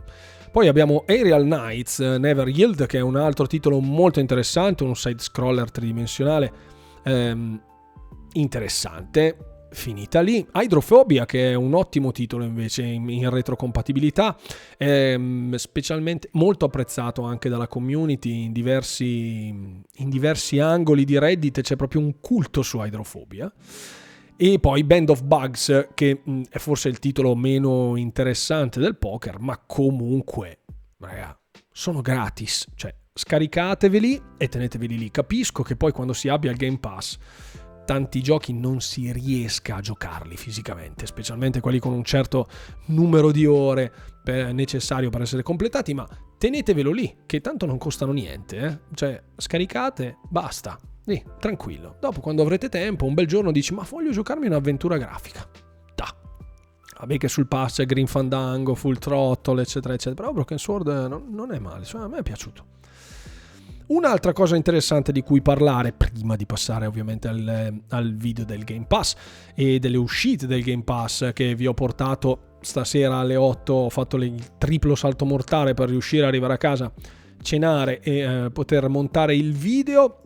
Poi 0.50 0.68
abbiamo 0.68 1.04
Aerial 1.06 1.42
Knights 1.42 1.98
Never 1.98 2.48
Yield, 2.48 2.86
che 2.86 2.96
è 2.96 3.02
un 3.02 3.16
altro 3.16 3.46
titolo 3.46 3.78
molto 3.80 4.20
interessante, 4.20 4.84
un 4.84 4.96
side 4.96 5.22
scroller 5.22 5.70
tridimensionale 5.70 6.65
ehm, 7.06 7.62
interessante. 8.32 9.36
Finita 9.68 10.20
lì. 10.20 10.46
Hydrophobia, 10.54 11.26
che 11.26 11.50
è 11.50 11.54
un 11.54 11.74
ottimo 11.74 12.12
titolo 12.12 12.44
invece 12.44 12.82
in, 12.82 13.10
in 13.10 13.28
retrocompatibilità, 13.28 14.36
ehm, 14.78 15.54
specialmente 15.56 16.28
molto 16.32 16.64
apprezzato 16.64 17.22
anche 17.22 17.48
dalla 17.48 17.66
community 17.66 18.44
in 18.44 18.52
diversi, 18.52 19.48
in 19.48 20.08
diversi 20.08 20.60
angoli 20.60 21.04
di 21.04 21.18
Reddit, 21.18 21.60
c'è 21.60 21.76
proprio 21.76 22.00
un 22.00 22.20
culto 22.20 22.62
su 22.62 22.80
Hydrophobia. 22.80 23.52
E 24.38 24.58
poi 24.60 24.84
Band 24.84 25.10
of 25.10 25.22
Bugs, 25.22 25.88
che 25.94 26.20
mh, 26.22 26.42
è 26.48 26.58
forse 26.58 26.88
il 26.88 26.98
titolo 26.98 27.34
meno 27.34 27.96
interessante 27.96 28.80
del 28.80 28.96
poker, 28.96 29.40
ma 29.40 29.58
comunque, 29.58 30.60
raga, 30.98 31.38
sono 31.70 32.00
gratis. 32.00 32.66
Cioè, 32.74 32.94
scaricateveli 33.16 34.22
e 34.36 34.48
teneteveli 34.48 34.98
lì. 34.98 35.10
Capisco 35.10 35.62
che 35.62 35.74
poi 35.74 35.90
quando 35.90 36.12
si 36.12 36.28
abbia 36.28 36.50
il 36.50 36.56
Game 36.56 36.78
Pass 36.78 37.18
tanti 37.84 38.20
giochi 38.20 38.52
non 38.52 38.80
si 38.80 39.10
riesca 39.12 39.76
a 39.76 39.80
giocarli 39.80 40.36
fisicamente, 40.36 41.06
specialmente 41.06 41.60
quelli 41.60 41.78
con 41.78 41.92
un 41.92 42.04
certo 42.04 42.48
numero 42.86 43.30
di 43.30 43.46
ore 43.46 43.92
per, 44.24 44.52
necessario 44.52 45.08
per 45.08 45.22
essere 45.22 45.44
completati, 45.44 45.94
ma 45.94 46.06
tenetevelo 46.36 46.90
lì, 46.90 47.16
che 47.26 47.40
tanto 47.40 47.64
non 47.64 47.78
costano 47.78 48.10
niente, 48.10 48.58
eh? 48.58 48.78
cioè 48.94 49.22
scaricate, 49.36 50.18
basta 50.28 50.76
Lì, 51.06 51.24
tranquillo. 51.38 51.96
Dopo, 52.00 52.20
quando 52.20 52.42
avrete 52.42 52.68
tempo, 52.68 53.04
un 53.04 53.14
bel 53.14 53.28
giorno 53.28 53.52
dici, 53.52 53.72
ma 53.72 53.86
voglio 53.88 54.10
giocarmi 54.10 54.46
un'avventura 54.46 54.96
grafica. 54.96 55.48
Da. 55.94 56.12
Vabbè 56.98 57.16
che 57.16 57.28
sul 57.28 57.46
pass 57.46 57.76
c'è 57.76 57.86
Green 57.86 58.08
Fandango, 58.08 58.74
Full 58.74 58.98
Throttle, 58.98 59.62
eccetera, 59.62 59.94
eccetera. 59.94 60.22
Però 60.22 60.32
Broken 60.32 60.58
Sword 60.58 60.88
non, 61.08 61.28
non 61.30 61.52
è 61.52 61.60
male, 61.60 61.84
cioè, 61.84 62.02
a 62.02 62.08
me 62.08 62.18
è 62.18 62.22
piaciuto. 62.22 62.74
Un'altra 63.88 64.32
cosa 64.32 64.56
interessante 64.56 65.12
di 65.12 65.22
cui 65.22 65.40
parlare, 65.40 65.92
prima 65.92 66.34
di 66.34 66.44
passare 66.44 66.86
ovviamente 66.86 67.28
al, 67.28 67.82
al, 67.90 68.16
video 68.16 68.44
del 68.44 68.64
Game 68.64 68.86
Pass 68.86 69.14
e 69.54 69.78
delle 69.78 69.96
uscite 69.96 70.48
del 70.48 70.64
Game 70.64 70.82
Pass 70.82 71.32
che 71.32 71.54
vi 71.54 71.68
ho 71.68 71.74
portato 71.74 72.56
stasera 72.62 73.18
alle 73.18 73.36
8, 73.36 73.72
ho 73.72 73.88
fatto 73.88 74.16
il 74.16 74.58
triplo 74.58 74.96
salto 74.96 75.24
mortale 75.24 75.74
per 75.74 75.88
riuscire 75.88 76.22
ad 76.22 76.28
arrivare 76.28 76.54
a 76.54 76.58
casa, 76.58 76.92
cenare 77.42 78.00
e 78.00 78.16
eh, 78.18 78.50
poter 78.50 78.88
montare 78.88 79.36
il 79.36 79.52
video. 79.52 80.22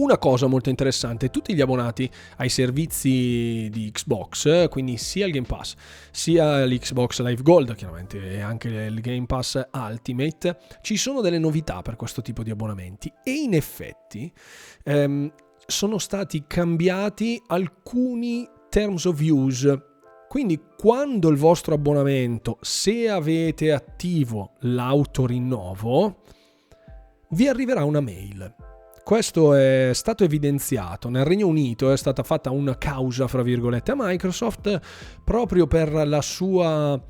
Una 0.00 0.16
cosa 0.16 0.46
molto 0.46 0.70
interessante, 0.70 1.28
tutti 1.28 1.54
gli 1.54 1.60
abbonati 1.60 2.10
ai 2.38 2.48
servizi 2.48 3.68
di 3.70 3.90
Xbox, 3.92 4.70
quindi 4.70 4.96
sia 4.96 5.26
il 5.26 5.32
Game 5.32 5.46
Pass, 5.46 5.74
sia 6.10 6.64
l'Xbox 6.64 7.20
Live 7.20 7.42
Gold, 7.42 7.74
chiaramente, 7.74 8.30
e 8.30 8.40
anche 8.40 8.68
il 8.68 8.98
Game 9.02 9.26
Pass 9.26 9.60
Ultimate, 9.70 10.56
ci 10.80 10.96
sono 10.96 11.20
delle 11.20 11.38
novità 11.38 11.82
per 11.82 11.96
questo 11.96 12.22
tipo 12.22 12.42
di 12.42 12.50
abbonamenti 12.50 13.12
e 13.22 13.30
in 13.30 13.52
effetti 13.52 14.32
ehm, 14.84 15.30
sono 15.66 15.98
stati 15.98 16.44
cambiati 16.46 17.38
alcuni 17.48 18.48
terms 18.70 19.04
of 19.04 19.20
use. 19.20 19.84
Quindi 20.30 20.58
quando 20.78 21.28
il 21.28 21.36
vostro 21.36 21.74
abbonamento, 21.74 22.56
se 22.62 23.06
avete 23.10 23.70
attivo 23.70 24.52
l'autorinnovo, 24.60 26.22
vi 27.32 27.48
arriverà 27.48 27.84
una 27.84 28.00
mail 28.00 28.69
questo 29.02 29.54
è 29.54 29.90
stato 29.92 30.24
evidenziato. 30.24 31.08
Nel 31.08 31.24
Regno 31.24 31.46
Unito 31.46 31.92
è 31.92 31.96
stata 31.96 32.22
fatta 32.22 32.50
una 32.50 32.76
causa, 32.78 33.26
fra 33.26 33.42
virgolette, 33.42 33.92
a 33.92 33.96
Microsoft 33.96 34.80
proprio 35.24 35.66
per 35.66 35.92
la 36.06 36.22
sua 36.22 37.00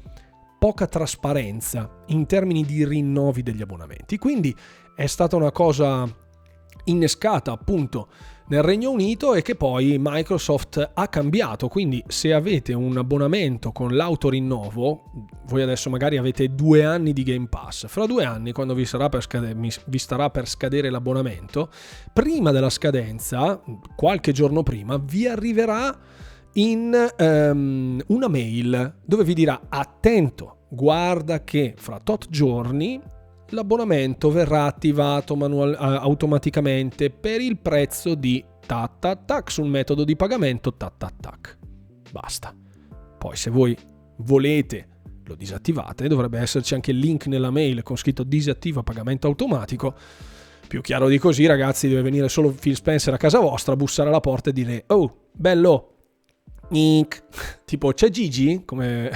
poca 0.59 0.87
trasparenza 0.87 2.03
in 2.09 2.27
termini 2.27 2.65
di 2.65 2.85
rinnovi 2.85 3.43
degli 3.43 3.63
abbonamenti. 3.63 4.19
Quindi 4.19 4.55
è 4.95 5.07
stata 5.07 5.37
una 5.37 5.51
cosa 5.51 6.07
innescata 6.85 7.53
appunto 7.53 8.09
nel 8.51 8.63
Regno 8.63 8.91
Unito 8.91 9.35
e 9.35 9.43
che 9.43 9.55
poi 9.55 9.97
Microsoft 9.99 10.91
ha 10.93 11.09
cambiato. 11.09 11.69
Quindi 11.69 12.03
se 12.09 12.33
avete 12.35 12.73
un 12.73 12.97
abbonamento 12.99 13.71
con 13.71 13.95
l'autorinnovo, 13.95 15.05
voi 15.47 15.63
adesso 15.63 15.89
magari 15.89 16.17
avete 16.17 16.55
due 16.55 16.85
anni 16.85 17.13
di 17.13 17.23
Game 17.23 17.47
Pass, 17.49 17.87
fra 17.87 18.07
due 18.07 18.25
anni 18.25 18.53
quando 18.53 18.75
vi, 18.75 18.85
scade- 18.85 19.55
vi 19.55 19.99
starà 19.99 20.31
per 20.31 20.49
scadere 20.49 20.91
l'abbonamento, 20.91 21.71
prima 22.13 22.51
della 22.51 22.71
scadenza, 22.71 23.63
qualche 23.95 24.33
giorno 24.33 24.63
prima, 24.63 24.99
vi 24.99 25.27
arriverà 25.27 25.97
in 26.55 27.13
um, 27.19 28.01
una 28.09 28.29
mail 28.29 28.97
dove 29.05 29.23
vi 29.23 29.35
dirà 29.35 29.61
attento, 29.69 30.67
guarda 30.69 31.45
che 31.45 31.75
fra 31.77 32.01
tot 32.03 32.29
giorni 32.29 33.01
l'abbonamento 33.51 34.31
verrà 34.31 34.65
attivato 34.65 35.37
manual- 35.37 35.77
automaticamente 35.79 37.11
per 37.11 37.41
il 37.41 37.59
prezzo 37.59 38.15
di 38.15 38.45
tac 38.67 38.99
tac 38.99 39.25
tac 39.25 39.51
sul 39.51 39.67
metodo 39.67 40.05
di 40.05 40.17
pagamento 40.17 40.75
tac 40.75 40.93
tac 40.97 41.13
tac. 41.21 41.59
Basta. 42.11 42.55
Poi 43.19 43.37
se 43.37 43.51
voi 43.51 43.77
volete 44.19 44.89
lo 45.25 45.35
disattivate, 45.35 46.09
dovrebbe 46.09 46.39
esserci 46.39 46.75
anche 46.75 46.91
il 46.91 46.99
link 46.99 47.27
nella 47.27 47.51
mail 47.51 47.83
con 47.83 47.97
scritto 47.97 48.23
disattiva 48.25 48.83
pagamento 48.83 49.27
automatico. 49.27 49.95
Più 50.67 50.81
chiaro 50.81 51.09
di 51.09 51.19
così, 51.19 51.47
ragazzi, 51.47 51.89
deve 51.89 52.03
venire 52.03 52.29
solo 52.29 52.51
Phil 52.51 52.77
Spencer 52.77 53.13
a 53.15 53.17
casa 53.17 53.41
vostra, 53.41 53.77
bussare 53.77 54.09
alla 54.09 54.21
porta 54.21 54.51
e 54.51 54.53
dire 54.53 54.85
"Oh, 54.89 55.29
bello". 55.33 55.95
Nick. 56.71 57.25
tipo 57.65 57.93
c'è 57.93 58.09
Gigi 58.09 58.63
come 58.65 59.11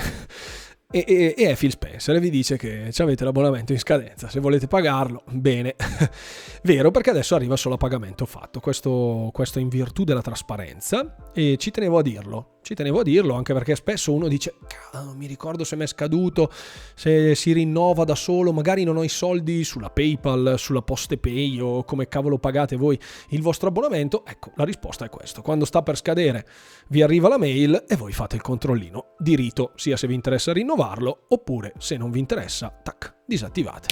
e, 0.95 1.05
e, 1.09 1.35
e, 1.37 1.49
è 1.49 1.57
Phil 1.57 1.73
Spencer 1.73 2.15
e 2.15 2.21
vi 2.21 2.31
dice 2.31 2.57
che 2.57 2.93
avete 2.99 3.25
l'abbonamento 3.25 3.73
in 3.73 3.81
scadenza, 3.81 4.29
se 4.29 4.39
volete 4.39 4.69
pagarlo, 4.69 5.25
bene. 5.29 5.75
Vero, 6.63 6.93
perché 6.93 7.11
adesso 7.11 7.35
arriva 7.35 7.57
solo 7.57 7.75
a 7.75 7.79
pagamento 7.79 8.27
fatto, 8.27 8.61
questo, 8.61 9.29
questo 9.33 9.59
in 9.59 9.69
virtù 9.69 10.05
della 10.05 10.23
trasparenza 10.23 11.33
e 11.35 11.57
ci 11.59 11.73
tenevo 11.73 11.99
a 11.99 12.03
dirlo. 12.03 12.49
Ci 12.63 12.75
tenevo 12.75 13.01
a 13.01 13.03
dirlo 13.03 13.35
anche 13.35 13.53
perché 13.53 13.75
spesso 13.77 14.11
uno 14.11 14.27
dice, 14.27 14.55
non 14.95 15.19
mi 15.19 15.27
ricordo 15.27 15.65
se 15.65 15.77
mi 15.77 15.83
è 15.83 15.87
scaduto, 15.87 16.51
se 16.95 17.35
si 17.35 17.53
rinnova 17.53 18.05
da 18.05 18.15
solo, 18.15 18.55
magari 18.55 18.85
non 18.85 18.97
ho 18.97 19.03
i 19.03 19.11
soldi 19.11 19.65
sulla 19.65 19.91
PayPal, 19.91 20.55
sulla 20.57 20.81
PostePay 20.81 21.61
o 21.61 21.85
come 21.85 22.09
cavolo 22.09 22.39
pagate 22.39 22.77
voi 22.77 22.99
il 23.31 23.43
vostro 23.43 23.69
abbonamento. 23.69 24.25
Ecco, 24.25 24.53
la 24.55 24.65
risposta 24.65 25.05
è 25.05 25.11
questa. 25.11 25.43
Quando 25.43 25.67
sta 25.67 25.83
per 25.83 25.99
scadere 25.99 26.47
vi 26.89 27.03
arriva 27.03 27.29
la 27.29 27.39
mail 27.39 27.85
e 27.89 27.97
voi 27.97 28.13
fate 28.13 28.37
il 28.37 28.43
controllino 28.43 29.15
di 29.19 29.37
rito, 29.37 29.73
sia 29.77 29.97
se 29.97 30.07
vi 30.07 30.15
interessa 30.15 30.53
rinnovarlo 30.53 31.27
oppure 31.29 31.73
se 31.79 31.97
non 31.97 32.11
vi 32.11 32.19
interessa, 32.19 32.69
tac, 32.83 33.15
disattivate. 33.27 33.89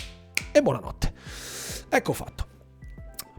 E 0.53 0.61
buonanotte. 0.61 1.13
Ecco 1.89 2.13
fatto. 2.13 2.47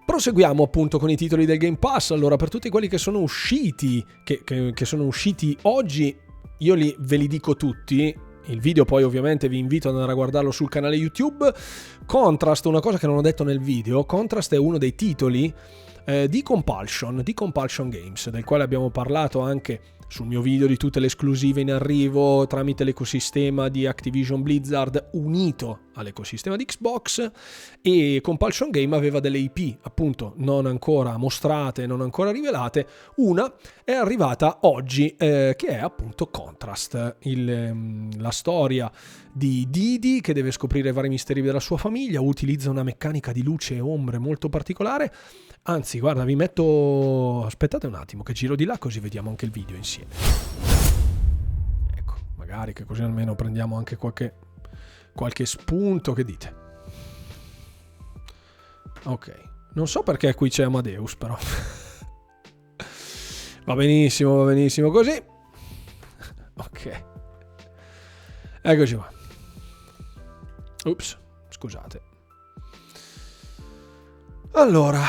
Proseguiamo 0.05 0.63
appunto 0.63 0.99
con 0.99 1.09
i 1.09 1.15
titoli 1.15 1.45
del 1.45 1.57
Game 1.57 1.77
Pass. 1.77 2.11
Allora, 2.11 2.35
per 2.35 2.49
tutti 2.49 2.69
quelli 2.69 2.87
che 2.87 2.97
sono 2.97 3.19
usciti, 3.19 4.05
che, 4.23 4.41
che, 4.43 4.71
che 4.73 4.85
sono 4.85 5.05
usciti 5.05 5.57
oggi, 5.63 6.15
io 6.59 6.73
li, 6.73 6.95
ve 6.99 7.17
li 7.17 7.27
dico 7.27 7.55
tutti. 7.55 8.15
Il 8.47 8.59
video 8.59 8.83
poi 8.83 9.03
ovviamente 9.03 9.47
vi 9.47 9.57
invito 9.57 9.87
ad 9.87 9.93
andare 9.93 10.11
a 10.11 10.15
guardarlo 10.15 10.51
sul 10.51 10.67
canale 10.67 10.97
YouTube. 10.97 11.53
Contrast, 12.05 12.65
una 12.65 12.81
cosa 12.81 12.97
che 12.97 13.07
non 13.07 13.17
ho 13.17 13.21
detto 13.21 13.43
nel 13.43 13.61
video, 13.61 14.03
Contrast 14.03 14.53
è 14.53 14.57
uno 14.57 14.77
dei 14.77 14.93
titoli 14.95 15.53
eh, 16.05 16.27
di 16.27 16.41
Compulsion, 16.43 17.21
di 17.23 17.33
Compulsion 17.33 17.89
Games, 17.89 18.29
del 18.29 18.43
quale 18.43 18.63
abbiamo 18.63 18.89
parlato 18.89 19.39
anche 19.39 19.81
sul 20.13 20.27
mio 20.27 20.41
video 20.41 20.67
di 20.67 20.77
tutte 20.77 20.99
le 20.99 21.07
esclusive 21.07 21.59
in 21.61 21.71
arrivo 21.71 22.45
tramite 22.45 22.83
l'ecosistema 22.83 23.67
di 23.67 23.87
Activision 23.87 24.43
Blizzard 24.43 25.09
unito 25.13 25.79
all'ecosistema 25.95 26.55
di 26.55 26.65
Xbox 26.65 27.31
e 27.81 28.19
Compulsion 28.21 28.69
Game 28.69 28.95
aveva 28.95 29.19
delle 29.19 29.39
IP 29.39 29.77
appunto 29.81 30.33
non 30.37 30.67
ancora 30.67 31.17
mostrate, 31.17 31.87
non 31.87 32.01
ancora 32.01 32.29
rivelate. 32.31 32.85
Una 33.15 33.51
è 33.83 33.93
arrivata 33.93 34.59
oggi 34.61 35.15
eh, 35.17 35.55
che 35.57 35.67
è 35.67 35.77
appunto 35.79 36.27
Contrast, 36.27 37.15
il, 37.21 37.49
ehm, 37.49 38.21
la 38.21 38.31
storia 38.31 38.91
di 39.34 39.67
Didi 39.69 40.21
che 40.21 40.34
deve 40.34 40.51
scoprire 40.51 40.91
vari 40.91 41.09
misteri 41.09 41.41
della 41.41 41.59
sua 41.59 41.77
famiglia, 41.77 42.21
utilizza 42.21 42.69
una 42.69 42.84
meccanica 42.84 43.31
di 43.31 43.43
luce 43.43 43.75
e 43.75 43.79
ombre 43.79 44.19
molto 44.19 44.49
particolare 44.49 45.11
Anzi, 45.65 45.99
guarda, 45.99 46.25
vi 46.25 46.36
metto... 46.36 47.45
Aspettate 47.45 47.88
un 47.88 47.95
attimo 47.95 48.21
che 48.21 48.34
giro 48.34 48.55
di 48.55 48.65
là 48.65 48.77
così 48.77 48.99
vediamo 48.99 49.29
anche 49.29 49.45
il 49.45 49.51
video 49.51 49.77
insieme. 49.77 50.11
Ecco, 51.95 52.15
magari 52.36 52.73
che 52.73 52.84
così 52.84 53.01
almeno 53.01 53.34
prendiamo 53.36 53.77
anche 53.77 53.95
qualche, 53.95 54.34
qualche 55.15 55.45
spunto. 55.45 56.11
Che 56.11 56.25
dite? 56.25 56.55
Ok. 59.03 59.51
Non 59.75 59.88
so 59.88 60.03
perché 60.03 60.34
qui 60.34 60.49
c'è 60.49 60.63
Amadeus, 60.63 61.15
però. 61.15 61.38
va 63.63 63.75
benissimo, 63.75 64.36
va 64.36 64.51
benissimo 64.51 64.91
così. 64.91 65.23
ok. 66.55 67.03
Eccoci 68.61 68.95
qua. 68.95 69.12
Ups, 70.84 71.17
scusate. 71.49 72.01
Allora, 74.51 75.01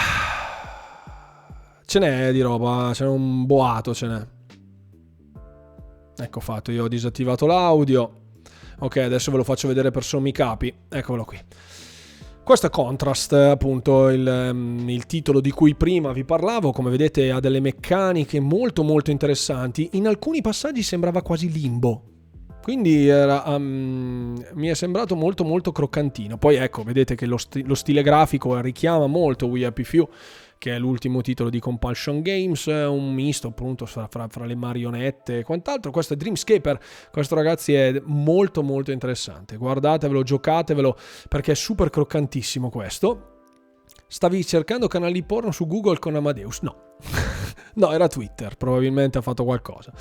Ce 1.94 2.00
n'è 2.00 2.32
di 2.32 2.40
roba, 2.40 2.92
ce 2.92 3.04
n'è 3.04 3.10
un 3.10 3.46
boato, 3.46 3.94
ce 3.94 4.06
n'è. 4.08 4.26
Ecco 6.16 6.40
fatto, 6.40 6.72
io 6.72 6.82
ho 6.82 6.88
disattivato 6.88 7.46
l'audio. 7.46 8.22
Ok, 8.80 8.96
adesso 8.96 9.30
ve 9.30 9.36
lo 9.36 9.44
faccio 9.44 9.68
vedere 9.68 9.92
per 9.92 10.02
sommi 10.02 10.32
capi. 10.32 10.74
Eccolo 10.88 11.24
qui. 11.24 11.38
Questo 12.42 12.66
è 12.66 12.70
Contrast, 12.70 13.32
appunto 13.34 14.08
il, 14.08 14.26
ehm, 14.26 14.88
il, 14.88 15.06
titolo 15.06 15.40
di 15.40 15.50
cui 15.50 15.76
prima 15.76 16.12
vi 16.12 16.24
parlavo, 16.24 16.72
come 16.72 16.90
vedete 16.90 17.30
ha 17.30 17.38
delle 17.38 17.60
meccaniche 17.60 18.40
molto 18.40 18.82
molto 18.82 19.12
interessanti, 19.12 19.90
in 19.92 20.08
alcuni 20.08 20.40
passaggi 20.40 20.82
sembrava 20.82 21.22
quasi 21.22 21.48
limbo, 21.50 22.02
quindi 22.64 23.08
era, 23.08 23.42
um, 23.44 24.42
mi 24.54 24.68
è 24.68 24.74
sembrato 24.74 25.14
molto 25.14 25.44
molto 25.44 25.70
croccantino. 25.70 26.38
Poi 26.38 26.56
ecco, 26.56 26.82
vedete 26.82 27.14
che 27.14 27.26
lo, 27.26 27.36
st- 27.36 27.62
lo 27.62 27.74
stile 27.74 28.02
grafico 28.02 28.58
richiama 28.62 29.06
molto 29.06 29.48
We 29.48 29.66
Happy 29.66 29.84
Few 29.84 30.08
che 30.56 30.74
è 30.74 30.78
l'ultimo 30.78 31.20
titolo 31.20 31.50
di 31.50 31.58
Compulsion 31.58 32.22
Games, 32.22 32.64
un 32.64 33.12
misto 33.12 33.48
appunto 33.48 33.84
fra, 33.84 34.06
fra, 34.08 34.28
fra, 34.28 34.46
le 34.46 34.54
marionette 34.54 35.40
e 35.40 35.42
quant'altro. 35.42 35.90
Questo 35.90 36.14
è 36.14 36.16
Dreamscaper, 36.16 36.80
questo 37.12 37.34
ragazzi 37.34 37.74
è 37.74 38.00
molto 38.06 38.62
molto 38.62 38.90
interessante, 38.90 39.58
guardatevelo, 39.58 40.22
giocatevelo 40.22 40.96
perché 41.28 41.52
è 41.52 41.54
super 41.54 41.90
croccantissimo 41.90 42.70
questo. 42.70 43.32
Stavi 44.06 44.42
cercando 44.42 44.88
canali 44.88 45.22
porno 45.22 45.52
su 45.52 45.66
Google 45.66 45.98
con 45.98 46.14
Amadeus? 46.14 46.60
No, 46.62 46.94
no 47.74 47.92
era 47.92 48.08
Twitter, 48.08 48.56
probabilmente 48.56 49.18
ha 49.18 49.22
fatto 49.22 49.44
qualcosa. 49.44 49.92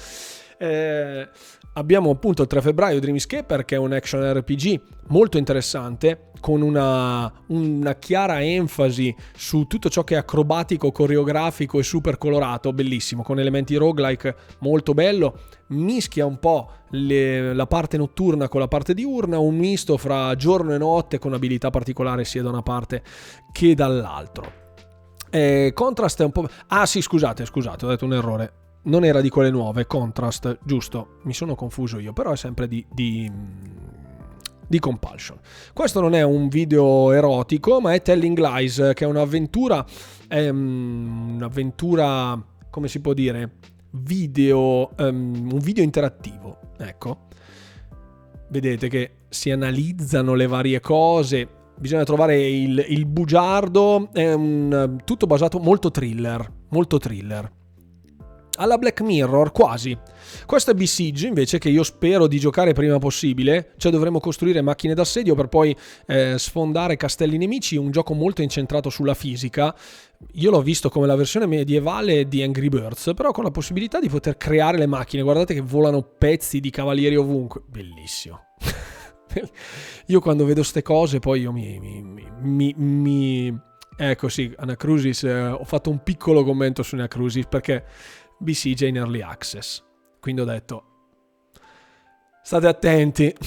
Eh, 0.63 1.27
abbiamo 1.73 2.09
appunto 2.09 2.43
il 2.43 2.47
3 2.47 2.61
febbraio 2.61 3.01
Dreamscaper 3.01 3.65
che 3.65 3.75
è 3.75 3.77
un 3.77 3.91
action 3.91 4.21
RPG 4.21 4.79
molto 5.07 5.37
interessante 5.37 6.29
con 6.39 6.61
una, 6.61 7.29
una, 7.47 7.95
chiara 7.95 8.41
enfasi 8.41 9.13
su 9.35 9.65
tutto 9.67 9.89
ciò 9.89 10.05
che 10.05 10.15
è 10.15 10.19
acrobatico, 10.19 10.93
coreografico 10.93 11.79
e 11.79 11.83
super 11.83 12.17
colorato, 12.17 12.71
bellissimo, 12.71 13.23
con 13.23 13.41
elementi 13.41 13.75
roguelike 13.75 14.35
molto 14.59 14.93
bello, 14.93 15.37
mischia 15.69 16.25
un 16.25 16.39
po' 16.39 16.69
le, 16.91 17.53
la 17.53 17.67
parte 17.67 17.97
notturna 17.97 18.47
con 18.47 18.61
la 18.61 18.69
parte 18.69 18.93
diurna, 18.93 19.39
un 19.39 19.57
misto 19.57 19.97
fra 19.97 20.33
giorno 20.35 20.73
e 20.73 20.77
notte 20.77 21.19
con 21.19 21.33
abilità 21.33 21.71
particolari 21.71 22.23
sia 22.23 22.41
da 22.41 22.49
una 22.49 22.61
parte 22.61 23.03
che 23.51 23.75
dall'altro. 23.75 24.61
Eh, 25.29 25.71
contrast 25.73 26.21
è 26.21 26.25
un 26.25 26.31
po'... 26.31 26.47
Ah 26.67 26.85
sì, 26.85 27.01
scusate, 27.01 27.43
scusate, 27.43 27.85
ho 27.85 27.89
detto 27.89 28.05
un 28.05 28.13
errore 28.13 28.53
non 28.83 29.05
era 29.05 29.21
di 29.21 29.29
quelle 29.29 29.51
nuove, 29.51 29.85
Contrast, 29.85 30.59
giusto, 30.63 31.19
mi 31.23 31.33
sono 31.33 31.55
confuso 31.55 31.99
io, 31.99 32.13
però 32.13 32.31
è 32.31 32.37
sempre 32.37 32.67
di, 32.67 32.85
di, 32.91 33.31
di, 34.67 34.79
Compulsion. 34.79 35.39
Questo 35.73 36.01
non 36.01 36.13
è 36.15 36.23
un 36.23 36.47
video 36.49 37.11
erotico, 37.11 37.79
ma 37.79 37.93
è 37.93 38.01
Telling 38.01 38.37
Lies, 38.37 38.91
che 38.93 39.05
è 39.05 39.07
un'avventura, 39.07 39.85
è 40.27 40.49
un'avventura, 40.49 42.43
come 42.69 42.87
si 42.87 42.99
può 42.99 43.13
dire, 43.13 43.51
video, 43.91 44.89
um, 44.97 45.49
un 45.51 45.59
video 45.59 45.83
interattivo, 45.83 46.59
ecco. 46.77 47.27
Vedete 48.49 48.89
che 48.89 49.11
si 49.29 49.49
analizzano 49.49 50.33
le 50.33 50.45
varie 50.45 50.79
cose, 50.79 51.47
bisogna 51.77 52.03
trovare 52.03 52.39
il, 52.47 52.85
il 52.89 53.05
bugiardo, 53.05 54.09
è 54.11 54.33
un, 54.33 54.97
tutto 55.05 55.25
basato 55.25 55.59
molto 55.59 55.89
thriller, 55.89 56.51
molto 56.69 56.97
thriller 56.97 57.61
alla 58.57 58.77
Black 58.77 59.01
Mirror, 59.01 59.51
quasi. 59.51 59.97
Questo 60.45 60.71
è 60.71 60.73
Besiege 60.73 61.27
invece 61.27 61.57
che 61.57 61.69
io 61.69 61.83
spero 61.83 62.27
di 62.27 62.39
giocare 62.39 62.73
prima 62.73 62.99
possibile, 62.99 63.73
cioè 63.77 63.91
dovremo 63.91 64.19
costruire 64.19 64.61
macchine 64.61 64.93
d'assedio 64.93 65.35
per 65.35 65.47
poi 65.47 65.75
eh, 66.07 66.37
sfondare 66.37 66.97
castelli 66.97 67.37
nemici, 67.37 67.75
un 67.75 67.91
gioco 67.91 68.13
molto 68.13 68.41
incentrato 68.41 68.89
sulla 68.89 69.13
fisica. 69.13 69.75
Io 70.33 70.51
l'ho 70.51 70.61
visto 70.61 70.89
come 70.89 71.07
la 71.07 71.15
versione 71.15 71.45
medievale 71.45 72.27
di 72.27 72.41
Angry 72.43 72.69
Birds, 72.69 73.11
però 73.15 73.31
con 73.31 73.43
la 73.43 73.51
possibilità 73.51 73.99
di 73.99 74.09
poter 74.09 74.37
creare 74.37 74.77
le 74.77 74.85
macchine. 74.85 75.23
Guardate 75.23 75.53
che 75.53 75.61
volano 75.61 76.01
pezzi 76.01 76.59
di 76.59 76.69
cavalieri 76.69 77.15
ovunque. 77.15 77.61
Bellissimo. 77.67 78.39
io 80.07 80.19
quando 80.19 80.45
vedo 80.45 80.61
queste 80.61 80.81
cose 80.81 81.19
poi 81.19 81.41
io 81.41 81.51
mi... 81.51 81.79
mi, 81.79 82.31
mi, 82.41 82.73
mi... 82.77 83.71
Ecco 83.95 84.27
sì, 84.27 84.51
Anacrusis, 84.57 85.23
eh, 85.23 85.45
ho 85.49 85.63
fatto 85.65 85.91
un 85.91 86.01
piccolo 86.01 86.43
commento 86.43 86.81
su 86.81 86.95
Anacrusis 86.95 87.45
perché 87.45 87.85
BCJ 88.43 88.83
in 88.83 88.97
Early 88.97 89.21
Access. 89.21 89.83
Quindi 90.19 90.41
ho 90.41 90.45
detto, 90.45 90.83
state 92.43 92.67
attenti. 92.67 93.33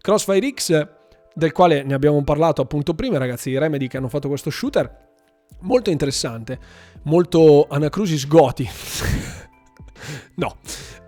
Crossfire 0.00 0.50
X, 0.52 0.88
del 1.34 1.52
quale 1.52 1.82
ne 1.82 1.94
abbiamo 1.94 2.22
parlato 2.24 2.60
appunto 2.62 2.94
prima, 2.94 3.18
ragazzi, 3.18 3.50
i 3.50 3.58
Remedy 3.58 3.86
che 3.86 3.96
hanno 3.96 4.08
fatto 4.08 4.28
questo 4.28 4.50
shooter, 4.50 5.12
molto 5.60 5.90
interessante, 5.90 6.58
molto 7.04 7.66
Anacrusis 7.70 8.26
Goti. 8.26 8.68
no. 10.36 10.56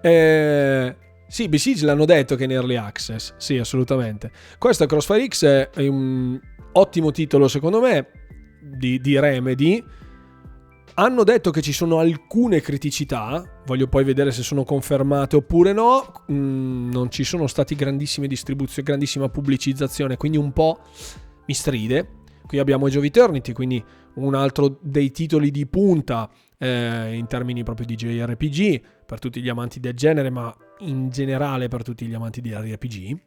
Eh, 0.00 0.96
sì, 1.28 1.48
Besiege 1.48 1.84
l'hanno 1.84 2.04
detto 2.04 2.36
che 2.36 2.42
è 2.42 2.46
in 2.46 2.52
Early 2.52 2.76
Access, 2.76 3.34
sì, 3.36 3.58
assolutamente. 3.58 4.30
Questo 4.58 4.86
Crossfire 4.86 5.26
X 5.26 5.44
è 5.44 5.86
un 5.88 6.40
ottimo 6.72 7.10
titolo 7.10 7.48
secondo 7.48 7.80
me 7.80 8.08
di, 8.60 9.00
di 9.00 9.18
Remedy 9.18 9.82
hanno 10.98 11.24
detto 11.24 11.50
che 11.50 11.60
ci 11.60 11.72
sono 11.72 11.98
alcune 11.98 12.60
criticità, 12.60 13.60
voglio 13.66 13.86
poi 13.86 14.02
vedere 14.02 14.30
se 14.32 14.42
sono 14.42 14.64
confermate 14.64 15.36
oppure 15.36 15.72
no. 15.72 16.24
Mm, 16.32 16.90
non 16.90 17.10
ci 17.10 17.22
sono 17.22 17.46
stati 17.46 17.74
grandissime 17.74 18.26
distribuzioni, 18.26 18.88
grandissima 18.88 19.28
pubblicizzazione, 19.28 20.16
quindi 20.16 20.38
un 20.38 20.52
po' 20.52 20.80
mi 21.46 21.54
stride. 21.54 22.24
Qui 22.46 22.58
abbiamo 22.58 22.86
Age 22.86 23.00
Eternity, 23.00 23.52
quindi 23.52 23.82
un 24.14 24.34
altro 24.34 24.78
dei 24.80 25.10
titoli 25.10 25.50
di 25.50 25.66
punta 25.66 26.30
eh, 26.56 27.14
in 27.14 27.26
termini 27.26 27.62
proprio 27.62 27.86
di 27.86 27.94
JRPG 27.94 28.82
per 29.04 29.18
tutti 29.18 29.42
gli 29.42 29.48
amanti 29.48 29.80
del 29.80 29.94
genere, 29.94 30.30
ma 30.30 30.54
in 30.78 31.10
generale 31.10 31.68
per 31.68 31.82
tutti 31.82 32.06
gli 32.06 32.14
amanti 32.14 32.40
di 32.40 32.54
RPG. 32.54 33.20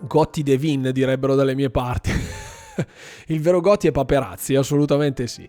Gotti 0.00 0.42
Devin 0.42 0.90
direbbero 0.92 1.34
dalle 1.34 1.54
mie 1.54 1.68
parti. 1.68 2.12
Il 3.26 3.40
vero 3.42 3.60
Gotti 3.60 3.88
è 3.88 3.92
Paperazzi, 3.92 4.54
assolutamente 4.54 5.26
sì. 5.26 5.48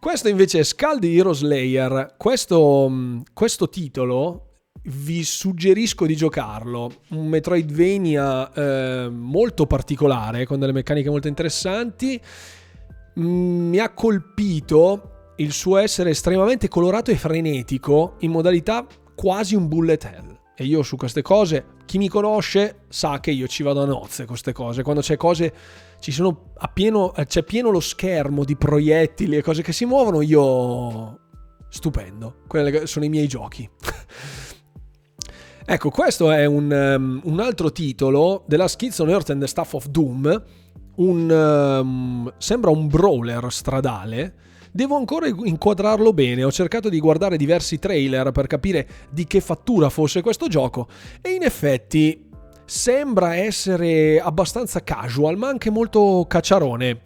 Questo 0.00 0.30
invece 0.30 0.60
è 0.60 0.62
Scaldi 0.62 1.14
Hero 1.18 1.34
Slayer. 1.34 2.14
Questo, 2.16 2.86
mm, 2.88 3.20
questo 3.34 3.68
titolo 3.68 4.46
vi 4.84 5.22
suggerisco 5.22 6.06
di 6.06 6.16
giocarlo. 6.16 6.90
Un 7.10 7.26
Metroidvania 7.26 8.50
eh, 8.50 9.08
molto 9.10 9.66
particolare, 9.66 10.46
con 10.46 10.58
delle 10.58 10.72
meccaniche 10.72 11.10
molto 11.10 11.28
interessanti. 11.28 12.18
Mm, 13.20 13.68
mi 13.68 13.78
ha 13.78 13.90
colpito 13.90 15.34
il 15.36 15.52
suo 15.52 15.76
essere 15.76 16.10
estremamente 16.10 16.68
colorato 16.68 17.10
e 17.10 17.16
frenetico 17.16 18.14
in 18.20 18.30
modalità 18.30 18.86
quasi 19.14 19.54
un 19.54 19.68
bullet 19.68 20.02
hell. 20.04 20.39
E 20.60 20.64
io 20.64 20.82
su 20.82 20.96
queste 20.96 21.22
cose, 21.22 21.64
chi 21.86 21.96
mi 21.96 22.06
conosce 22.06 22.80
sa 22.90 23.18
che 23.18 23.30
io 23.30 23.48
ci 23.48 23.62
vado 23.62 23.80
a 23.80 23.86
nozze 23.86 24.26
queste 24.26 24.52
cose. 24.52 24.82
Quando 24.82 25.00
c'è 25.00 25.16
cose 25.16 25.54
ci 26.00 26.12
sono 26.12 26.50
a 26.58 26.68
pieno, 26.68 27.14
eh, 27.14 27.24
c'è 27.24 27.44
pieno 27.44 27.70
lo 27.70 27.80
schermo 27.80 28.44
di 28.44 28.56
proiettili 28.56 29.38
e 29.38 29.42
cose 29.42 29.62
che 29.62 29.72
si 29.72 29.86
muovono, 29.86 30.20
io 30.20 31.18
stupendo. 31.70 32.42
Quelli 32.46 32.86
sono 32.86 33.06
i 33.06 33.08
miei 33.08 33.26
giochi. 33.26 33.66
ecco, 35.64 35.88
questo 35.88 36.30
è 36.30 36.44
un, 36.44 36.70
um, 36.70 37.20
un, 37.24 37.40
altro 37.40 37.72
titolo 37.72 38.44
della 38.46 38.68
Skids 38.68 38.98
on 38.98 39.08
Earth 39.08 39.30
and 39.30 39.40
the 39.40 39.46
Stuff 39.46 39.72
of 39.72 39.86
Doom. 39.86 40.44
Un, 40.96 41.30
um, 41.30 42.34
sembra 42.36 42.70
un 42.70 42.86
brawler 42.86 43.50
stradale. 43.50 44.34
Devo 44.72 44.96
ancora 44.96 45.26
inquadrarlo 45.26 46.12
bene, 46.12 46.44
ho 46.44 46.52
cercato 46.52 46.88
di 46.88 47.00
guardare 47.00 47.36
diversi 47.36 47.78
trailer 47.78 48.30
per 48.30 48.46
capire 48.46 48.86
di 49.10 49.26
che 49.26 49.40
fattura 49.40 49.88
fosse 49.88 50.22
questo 50.22 50.46
gioco 50.46 50.86
e 51.20 51.30
in 51.30 51.42
effetti 51.42 52.28
sembra 52.64 53.34
essere 53.34 54.20
abbastanza 54.20 54.84
casual, 54.84 55.36
ma 55.36 55.48
anche 55.48 55.70
molto 55.70 56.24
cacciarone. 56.28 57.00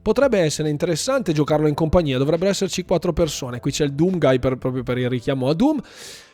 Potrebbe 0.00 0.38
essere 0.38 0.68
interessante 0.68 1.32
giocarlo 1.32 1.66
in 1.66 1.74
compagnia, 1.74 2.18
dovrebbero 2.18 2.50
esserci 2.50 2.84
quattro 2.84 3.12
persone. 3.12 3.58
Qui 3.58 3.72
c'è 3.72 3.84
il 3.84 3.94
Doom 3.94 4.18
Guy 4.18 4.38
per, 4.38 4.56
proprio 4.56 4.84
per 4.84 4.98
il 4.98 5.08
richiamo 5.08 5.48
a 5.48 5.54
Doom. 5.54 5.80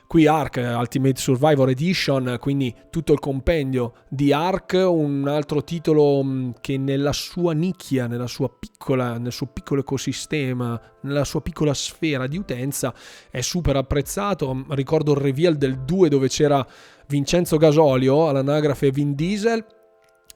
Qui 0.09 0.27
Ark 0.27 0.57
Ultimate 0.57 1.21
Survivor 1.21 1.69
Edition, 1.69 2.39
quindi 2.41 2.75
tutto 2.89 3.13
il 3.13 3.19
compendio 3.19 3.93
di 4.09 4.33
Ark, 4.33 4.73
un 4.73 5.29
altro 5.29 5.63
titolo 5.63 6.25
mm, 6.25 6.51
che 6.63 6.79
nella 6.79 7.13
sua 7.13 7.53
nicchia, 7.53 8.07
nella 8.07 8.27
sua 8.27 8.49
piccola, 8.49 9.19
nel 9.19 9.33
suo 9.33 9.49
piccolo 9.49 9.83
ecosistema, 9.83 10.81
nella 11.03 11.25
sua 11.25 11.43
piccola 11.43 11.75
sfera 11.75 12.27
di 12.27 12.39
utenza 12.39 12.95
è 13.31 13.43
super 13.43 13.77
apprezzato. 13.77 14.65
Ricordo 14.71 15.13
il 15.13 15.19
reveal 15.19 15.57
del 15.57 15.81
2 15.81 16.09
dove 16.09 16.29
c'era 16.29 16.67
Vincenzo 17.07 17.59
Gasolio 17.59 18.31
all'anagrafe 18.31 18.91
Vin 18.91 19.15
Diesel 19.15 19.63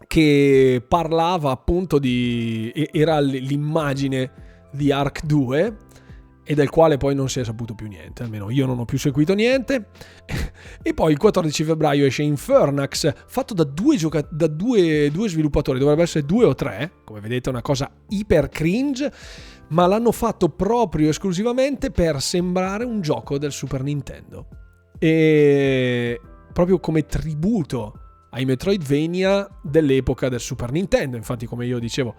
che 0.07 0.85
parlava 0.87 1.51
appunto 1.51 1.99
di... 1.99 2.71
era 2.93 3.21
l'immagine 3.21 4.69
di 4.71 4.93
Arc 4.93 5.25
2 5.25 5.77
e 6.45 6.55
del 6.55 6.71
quale 6.71 6.97
poi 6.97 7.15
non 7.15 7.29
si 7.29 7.41
è 7.41 7.45
saputo 7.45 7.75
più 7.75 7.87
niente, 7.87 8.23
almeno 8.23 8.51
io 8.51 8.67
non 8.67 8.79
ho 8.79 8.85
più 8.85 8.99
seguito 8.99 9.35
niente. 9.35 9.87
e 10.83 10.95
poi 10.95 11.13
il 11.13 11.19
14 11.19 11.65
febbraio 11.65 12.05
esce 12.05 12.23
Infernax, 12.23 13.13
fatto 13.27 13.55
da, 13.55 13.65
due, 13.65 13.97
gioca- 13.97 14.27
da 14.31 14.47
due, 14.47 15.11
due 15.11 15.29
sviluppatori, 15.29 15.79
dovrebbe 15.79 16.03
essere 16.03 16.27
due 16.27 16.45
o 16.45 16.55
tre, 16.55 16.93
come 17.05 17.21
vedete 17.21 17.49
è 17.49 17.53
una 17.53 17.63
cosa 17.63 17.91
iper 18.09 18.49
cringe, 18.49 19.13
ma 19.69 19.87
l'hanno 19.87 20.13
fatto 20.13 20.49
proprio 20.49 21.09
esclusivamente 21.09 21.91
per 21.91 22.21
sembrare 22.21 22.85
un 22.85 23.01
gioco 23.01 23.39
del 23.39 23.53
Super 23.53 23.83
Nintendo. 23.83 24.47
E, 24.99 26.21
proprio 26.53 26.79
come 26.79 27.07
tributo 27.07 27.99
ai 28.31 28.45
Metroidvania 28.45 29.49
dell'epoca 29.63 30.29
del 30.29 30.41
Super 30.41 30.71
Nintendo. 30.73 31.17
Infatti, 31.17 31.47
come 31.47 31.67
io 31.67 31.79
dicevo 31.79 32.15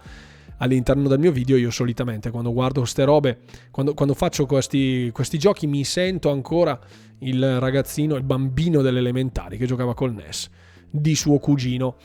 all'interno 0.64 1.08
del 1.08 1.18
mio 1.18 1.30
video, 1.30 1.56
io 1.56 1.70
solitamente 1.70 2.30
quando 2.30 2.52
guardo 2.52 2.80
queste 2.80 3.04
robe, 3.04 3.40
quando, 3.70 3.94
quando 3.94 4.14
faccio 4.14 4.46
questi, 4.46 5.10
questi, 5.12 5.38
giochi, 5.38 5.66
mi 5.66 5.84
sento 5.84 6.30
ancora 6.30 6.78
il 7.20 7.60
ragazzino, 7.60 8.16
il 8.16 8.24
bambino 8.24 8.82
delle 8.82 8.98
elementari 8.98 9.56
che 9.56 9.66
giocava 9.66 9.94
col 9.94 10.12
NES 10.12 10.48
di 10.90 11.14
suo 11.14 11.38
cugino. 11.38 11.96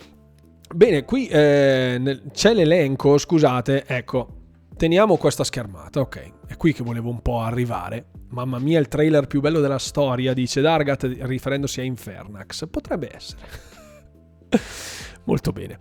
Bene, 0.73 1.03
qui 1.05 1.27
eh, 1.27 1.97
nel, 1.99 2.23
c'è 2.31 2.53
l'elenco, 2.53 3.17
scusate, 3.17 3.85
ecco, 3.87 4.27
teniamo 4.75 5.17
questa 5.17 5.43
schermata, 5.43 6.01
ok, 6.01 6.31
è 6.47 6.57
qui 6.57 6.73
che 6.73 6.83
volevo 6.83 7.09
un 7.09 7.21
po' 7.21 7.39
arrivare. 7.39 8.07
Mamma 8.29 8.59
mia, 8.59 8.79
il 8.79 8.87
trailer 8.87 9.25
più 9.25 9.41
bello 9.41 9.59
della 9.59 9.79
storia, 9.79 10.33
dice 10.33 10.61
Dargat 10.61 11.17
riferendosi 11.21 11.79
a 11.79 11.83
Infernax. 11.83 12.67
Potrebbe 12.69 13.09
essere. 13.15 13.41
Molto 15.25 15.51
bene. 15.51 15.79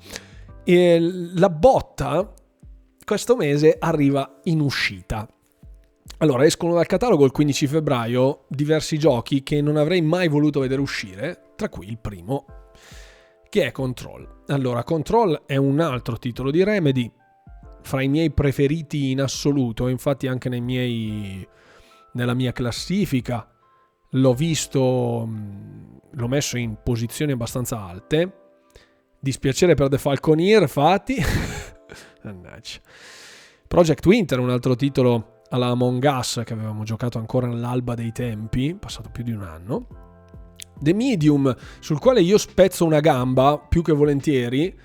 E 0.64 0.98
la 1.34 1.50
botta 1.50 2.32
questo 3.08 3.36
mese 3.36 3.74
arriva 3.78 4.38
in 4.44 4.60
uscita. 4.60 5.26
Allora, 6.18 6.44
escono 6.44 6.74
dal 6.74 6.84
catalogo 6.84 7.24
il 7.24 7.30
15 7.30 7.66
febbraio 7.66 8.44
diversi 8.48 8.98
giochi 8.98 9.42
che 9.42 9.62
non 9.62 9.78
avrei 9.78 10.02
mai 10.02 10.28
voluto 10.28 10.60
vedere 10.60 10.82
uscire, 10.82 11.52
tra 11.56 11.70
cui 11.70 11.88
il 11.88 11.96
primo, 11.96 12.44
che 13.48 13.64
è 13.64 13.72
Control. 13.72 14.42
Allora, 14.48 14.84
Control 14.84 15.44
è 15.46 15.56
un 15.56 15.80
altro 15.80 16.18
titolo 16.18 16.50
di 16.50 16.62
Remedy, 16.62 17.10
fra 17.80 18.02
i 18.02 18.08
miei 18.08 18.30
preferiti 18.30 19.10
in 19.10 19.22
assoluto, 19.22 19.88
infatti 19.88 20.26
anche 20.26 20.50
miei, 20.60 21.48
nella 22.12 22.34
mia 22.34 22.52
classifica 22.52 23.50
l'ho 24.10 24.34
visto, 24.34 25.26
l'ho 26.10 26.28
messo 26.28 26.58
in 26.58 26.76
posizioni 26.84 27.32
abbastanza 27.32 27.82
alte. 27.82 28.32
Dispiacere 29.18 29.72
per 29.72 29.88
The 29.88 29.96
Falconeer, 29.96 30.60
infatti. 30.60 31.16
Project 33.68 34.06
Winter, 34.06 34.38
un 34.38 34.50
altro 34.50 34.74
titolo 34.76 35.42
alla 35.50 35.68
Among 35.68 36.02
Us 36.04 36.42
che 36.44 36.52
avevamo 36.52 36.84
giocato 36.84 37.18
ancora 37.18 37.46
nell'alba 37.46 37.94
dei 37.94 38.12
tempi, 38.12 38.74
passato 38.74 39.10
più 39.10 39.24
di 39.24 39.32
un 39.32 39.42
anno. 39.42 39.86
The 40.80 40.94
Medium, 40.94 41.54
sul 41.80 41.98
quale 41.98 42.20
io 42.20 42.38
spezzo 42.38 42.84
una 42.84 43.00
gamba 43.00 43.58
più 43.58 43.82
che 43.82 43.92
volentieri, 43.92 44.76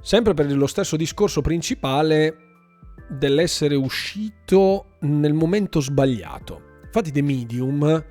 sempre 0.00 0.34
per 0.34 0.50
lo 0.52 0.66
stesso 0.66 0.96
discorso 0.96 1.40
principale 1.42 2.36
dell'essere 3.08 3.74
uscito 3.74 4.96
nel 5.00 5.34
momento 5.34 5.80
sbagliato. 5.80 6.62
Infatti 6.84 7.12
The 7.12 7.22
Medium 7.22 8.04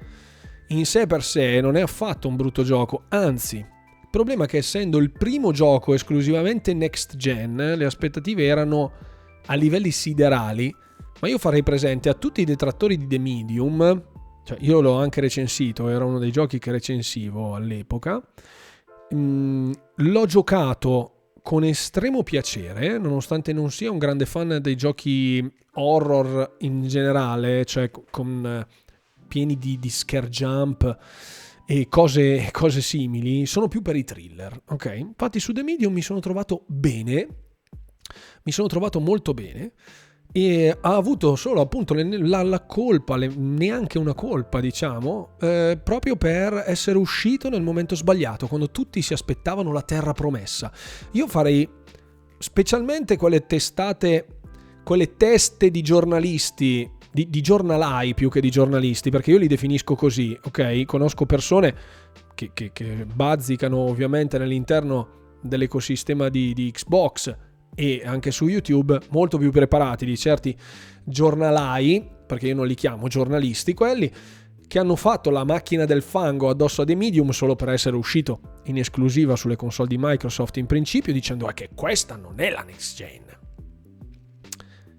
in 0.69 0.85
sé 0.85 1.07
per 1.07 1.23
sé 1.23 1.61
non 1.61 1.75
è 1.75 1.81
affatto 1.81 2.27
un 2.27 2.35
brutto 2.35 2.63
gioco, 2.63 3.05
anzi, 3.09 3.65
il 4.07 4.13
problema 4.13 4.45
è 4.45 4.47
che 4.47 4.57
essendo 4.59 4.99
il 4.99 5.11
primo 5.11 5.51
gioco 5.51 5.93
esclusivamente 5.93 6.73
next 6.73 7.17
gen, 7.17 7.73
le 7.75 7.85
aspettative 7.85 8.45
erano 8.45 8.93
a 9.47 9.53
livelli 9.55 9.91
siderali, 9.91 10.73
ma 11.19 11.27
io 11.27 11.37
farei 11.37 11.61
presente 11.61 12.07
a 12.07 12.13
tutti 12.13 12.39
i 12.39 12.45
detrattori 12.45 12.97
di 12.97 13.05
The 13.05 13.19
Medium, 13.19 14.03
cioè 14.45 14.57
io 14.61 14.79
l'ho 14.79 14.93
anche 14.93 15.19
recensito, 15.19 15.89
era 15.89 16.05
uno 16.05 16.19
dei 16.19 16.31
giochi 16.31 16.57
che 16.57 16.71
recensivo 16.71 17.53
all'epoca, 17.53 18.21
mm, 19.13 19.71
l'ho 19.95 20.25
giocato 20.25 21.33
con 21.43 21.65
estremo 21.65 22.23
piacere, 22.23 22.97
nonostante 22.97 23.51
non 23.51 23.71
sia 23.71 23.91
un 23.91 23.97
grande 23.97 24.25
fan 24.25 24.59
dei 24.61 24.77
giochi 24.77 25.45
horror 25.73 26.55
in 26.59 26.87
generale, 26.87 27.65
cioè 27.65 27.91
con 28.09 28.65
pieni 29.27 29.57
di, 29.57 29.77
di 29.77 29.89
scare 29.89 30.29
jump 30.29 30.97
e 31.69 31.89
cose, 31.89 32.47
cose 32.53 32.79
simili, 32.79 33.45
sono 33.45 33.67
più 33.67 33.81
per 33.81 33.97
i 33.97 34.05
thriller, 34.05 34.61
ok? 34.69 34.95
Infatti 34.95 35.41
su 35.41 35.51
The 35.51 35.63
Medium 35.63 35.91
mi 35.91 36.01
sono 36.01 36.21
trovato 36.21 36.63
bene, 36.65 37.27
mi 38.43 38.51
sono 38.53 38.69
trovato 38.69 39.01
molto 39.01 39.33
bene 39.33 39.73
e 40.31 40.69
ha 40.69 40.95
avuto 40.95 41.35
solo 41.35 41.59
appunto 41.59 41.93
la, 41.93 42.41
la 42.43 42.65
colpa, 42.65 43.17
le, 43.17 43.27
neanche 43.27 43.97
una 43.97 44.13
colpa 44.13 44.61
diciamo, 44.61 45.35
eh, 45.41 45.77
proprio 45.83 46.15
per 46.15 46.63
essere 46.65 46.97
uscito 46.97 47.49
nel 47.49 47.61
momento 47.61 47.95
sbagliato, 47.95 48.47
quando 48.47 48.71
tutti 48.71 49.01
si 49.01 49.11
aspettavano 49.11 49.73
la 49.73 49.81
terra 49.81 50.13
promessa. 50.13 50.71
Io 51.11 51.27
farei 51.27 51.69
specialmente 52.37 53.17
quelle 53.17 53.45
testate, 53.45 54.39
quelle 54.85 55.17
teste 55.17 55.69
di 55.69 55.81
giornalisti 55.81 56.95
di, 57.17 57.31
di, 57.31 57.41
giornalai 57.41 58.13
più 58.13 58.29
che 58.29 58.39
di 58.39 58.51
giornalisti, 58.51 59.09
perché 59.09 59.31
io 59.31 59.39
li 59.39 59.47
definisco 59.47 59.95
così, 59.95 60.37
ok? 60.39 60.85
Conosco 60.85 61.25
persone 61.25 61.73
che, 62.35 62.51
che, 62.53 62.69
che 62.71 63.07
bazzicano 63.11 63.75
ovviamente 63.75 64.37
all'interno 64.37 65.39
dell'ecosistema 65.41 66.29
di, 66.29 66.53
di 66.53 66.69
Xbox 66.69 67.35
e 67.73 68.03
anche 68.05 68.29
su 68.29 68.47
YouTube 68.47 68.99
molto 69.09 69.39
più 69.39 69.49
preparati 69.49 70.05
di 70.05 70.15
certi 70.15 70.55
giornalai, 71.03 72.07
perché 72.27 72.49
io 72.49 72.55
non 72.55 72.67
li 72.67 72.75
chiamo 72.75 73.07
giornalisti 73.07 73.73
quelli, 73.73 74.11
che 74.67 74.77
hanno 74.77 74.95
fatto 74.95 75.31
la 75.31 75.43
macchina 75.43 75.85
del 75.85 76.03
fango 76.03 76.49
addosso 76.49 76.83
a 76.83 76.85
The 76.85 76.93
Medium 76.93 77.31
solo 77.31 77.55
per 77.55 77.69
essere 77.69 77.95
uscito 77.95 78.59
in 78.65 78.77
esclusiva 78.77 79.35
sulle 79.35 79.55
console 79.55 79.87
di 79.87 79.97
Microsoft 79.97 80.57
in 80.57 80.67
principio, 80.67 81.11
dicendo 81.11 81.47
che 81.47 81.69
questa 81.73 82.15
non 82.15 82.39
è 82.39 82.51
la 82.51 82.61
next 82.61 82.95
gen. 82.95 83.23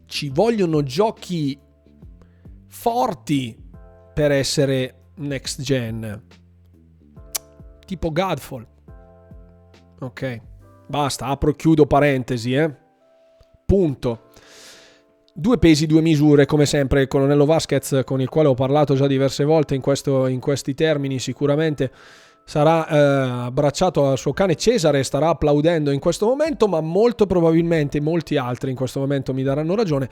Ci 0.05 0.31
vogliono 0.31 0.83
giochi 0.83 1.67
forti 2.69 3.57
per 4.15 4.31
essere 4.31 5.11
next 5.17 5.61
gen. 5.63 6.23
Tipo 7.85 8.13
Godfall. 8.13 8.67
Ok. 10.01 10.41
Basta, 10.87 11.27
apro 11.27 11.51
e 11.51 11.57
chiudo 11.57 11.87
parentesi, 11.87 12.55
eh. 12.55 12.73
Punto. 13.67 14.23
Due 15.35 15.59
pesi, 15.59 15.87
due 15.87 16.01
misure, 16.01 16.47
come 16.47 16.67
sempre 16.67 17.03
il 17.03 17.09
colonnello 17.09 17.45
Vasquez, 17.45 18.03
con 18.05 18.21
il 18.21 18.29
quale 18.29 18.49
ho 18.49 18.55
parlato 18.55 18.95
già 18.95 19.07
diverse 19.07 19.45
volte 19.45 19.75
in, 19.75 19.81
questo, 19.81 20.27
in 20.27 20.41
questi 20.41 20.75
termini, 20.75 21.19
sicuramente 21.19 21.93
sarà 22.45 22.89
eh, 22.89 22.97
abbracciato 23.47 24.09
al 24.09 24.19
suo 24.19 24.33
cane 24.33 24.57
Cesare, 24.57 25.03
starà 25.05 25.29
applaudendo 25.29 25.91
in 25.91 26.01
questo 26.01 26.27
momento, 26.27 26.67
ma 26.67 26.81
molto 26.81 27.27
probabilmente 27.27 28.01
molti 28.01 28.37
altri 28.37 28.71
in 28.71 28.77
questo 28.77 29.01
momento 29.01 29.35
mi 29.35 29.43
daranno 29.43 29.75
ragione 29.77 30.09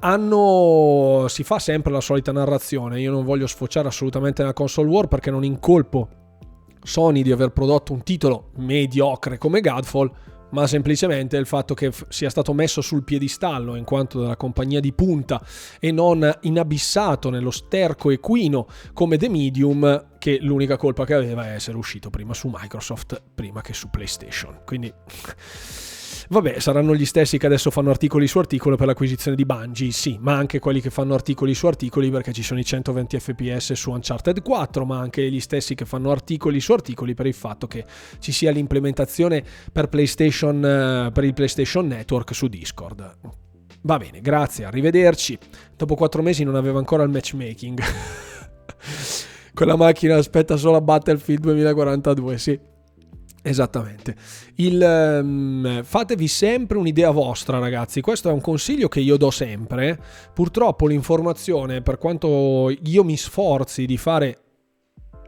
hanno, 0.00 1.26
si 1.28 1.42
fa 1.42 1.58
sempre 1.58 1.92
la 1.92 2.00
solita 2.00 2.32
narrazione. 2.32 3.00
Io 3.00 3.10
non 3.10 3.24
voglio 3.24 3.46
sfociare 3.46 3.88
assolutamente 3.88 4.42
nella 4.42 4.54
console 4.54 4.88
war 4.88 5.08
perché 5.08 5.30
non 5.30 5.44
incolpo 5.44 6.08
Sony 6.82 7.22
di 7.22 7.32
aver 7.32 7.50
prodotto 7.50 7.92
un 7.92 8.02
titolo 8.02 8.50
mediocre 8.56 9.38
come 9.38 9.60
Godfall, 9.60 10.10
ma 10.50 10.66
semplicemente 10.66 11.36
il 11.36 11.46
fatto 11.46 11.74
che 11.74 11.92
sia 12.08 12.30
stato 12.30 12.52
messo 12.52 12.80
sul 12.80 13.04
piedistallo 13.04 13.76
in 13.76 13.84
quanto 13.84 14.20
della 14.20 14.36
compagnia 14.36 14.80
di 14.80 14.92
punta 14.92 15.40
e 15.78 15.92
non 15.92 16.38
inabissato 16.42 17.30
nello 17.30 17.50
sterco 17.50 18.10
equino 18.10 18.66
come 18.92 19.16
The 19.16 19.28
Medium, 19.28 20.16
che 20.18 20.38
l'unica 20.40 20.76
colpa 20.76 21.04
che 21.04 21.14
aveva 21.14 21.46
è 21.46 21.54
essere 21.54 21.76
uscito 21.76 22.10
prima 22.10 22.34
su 22.34 22.50
Microsoft 22.52 23.22
prima 23.34 23.60
che 23.60 23.74
su 23.74 23.90
PlayStation. 23.90 24.62
Quindi 24.64 24.92
Vabbè, 26.32 26.60
saranno 26.60 26.94
gli 26.94 27.06
stessi 27.06 27.38
che 27.38 27.46
adesso 27.46 27.72
fanno 27.72 27.90
articoli 27.90 28.28
su 28.28 28.38
articolo 28.38 28.76
per 28.76 28.86
l'acquisizione 28.86 29.36
di 29.36 29.44
Bungie, 29.44 29.90
sì, 29.90 30.16
ma 30.20 30.36
anche 30.36 30.60
quelli 30.60 30.80
che 30.80 30.88
fanno 30.88 31.12
articoli 31.12 31.54
su 31.54 31.66
articoli 31.66 32.08
perché 32.08 32.32
ci 32.32 32.44
sono 32.44 32.60
i 32.60 32.64
120 32.64 33.18
fps 33.18 33.72
su 33.72 33.90
Uncharted 33.90 34.40
4, 34.40 34.84
ma 34.84 35.00
anche 35.00 35.28
gli 35.28 35.40
stessi 35.40 35.74
che 35.74 35.84
fanno 35.84 36.12
articoli 36.12 36.60
su 36.60 36.70
articoli 36.70 37.14
per 37.14 37.26
il 37.26 37.34
fatto 37.34 37.66
che 37.66 37.84
ci 38.20 38.30
sia 38.30 38.52
l'implementazione 38.52 39.42
per 39.72 39.88
PlayStation 39.88 40.64
eh, 40.64 41.10
per 41.12 41.24
il 41.24 41.34
PlayStation 41.34 41.88
Network 41.88 42.32
su 42.32 42.46
Discord. 42.46 43.16
Va 43.82 43.96
bene, 43.96 44.20
grazie, 44.20 44.64
arrivederci. 44.64 45.36
Dopo 45.76 45.96
quattro 45.96 46.22
mesi 46.22 46.44
non 46.44 46.54
aveva 46.54 46.78
ancora 46.78 47.02
il 47.02 47.10
matchmaking. 47.10 47.82
Quella 49.52 49.74
macchina 49.74 50.14
aspetta 50.14 50.56
solo 50.56 50.76
a 50.76 50.80
Battlefield 50.80 51.42
2042, 51.42 52.38
sì. 52.38 52.69
Esattamente. 53.42 54.14
Il, 54.56 54.80
um, 55.22 55.82
fatevi 55.82 56.28
sempre 56.28 56.76
un'idea 56.76 57.10
vostra, 57.10 57.58
ragazzi. 57.58 58.00
Questo 58.00 58.28
è 58.28 58.32
un 58.32 58.40
consiglio 58.40 58.88
che 58.88 59.00
io 59.00 59.16
do 59.16 59.30
sempre. 59.30 59.98
Purtroppo 60.34 60.86
l'informazione, 60.86 61.80
per 61.80 61.96
quanto 61.96 62.70
io 62.82 63.04
mi 63.04 63.16
sforzi 63.16 63.86
di 63.86 63.96
fare 63.96 64.49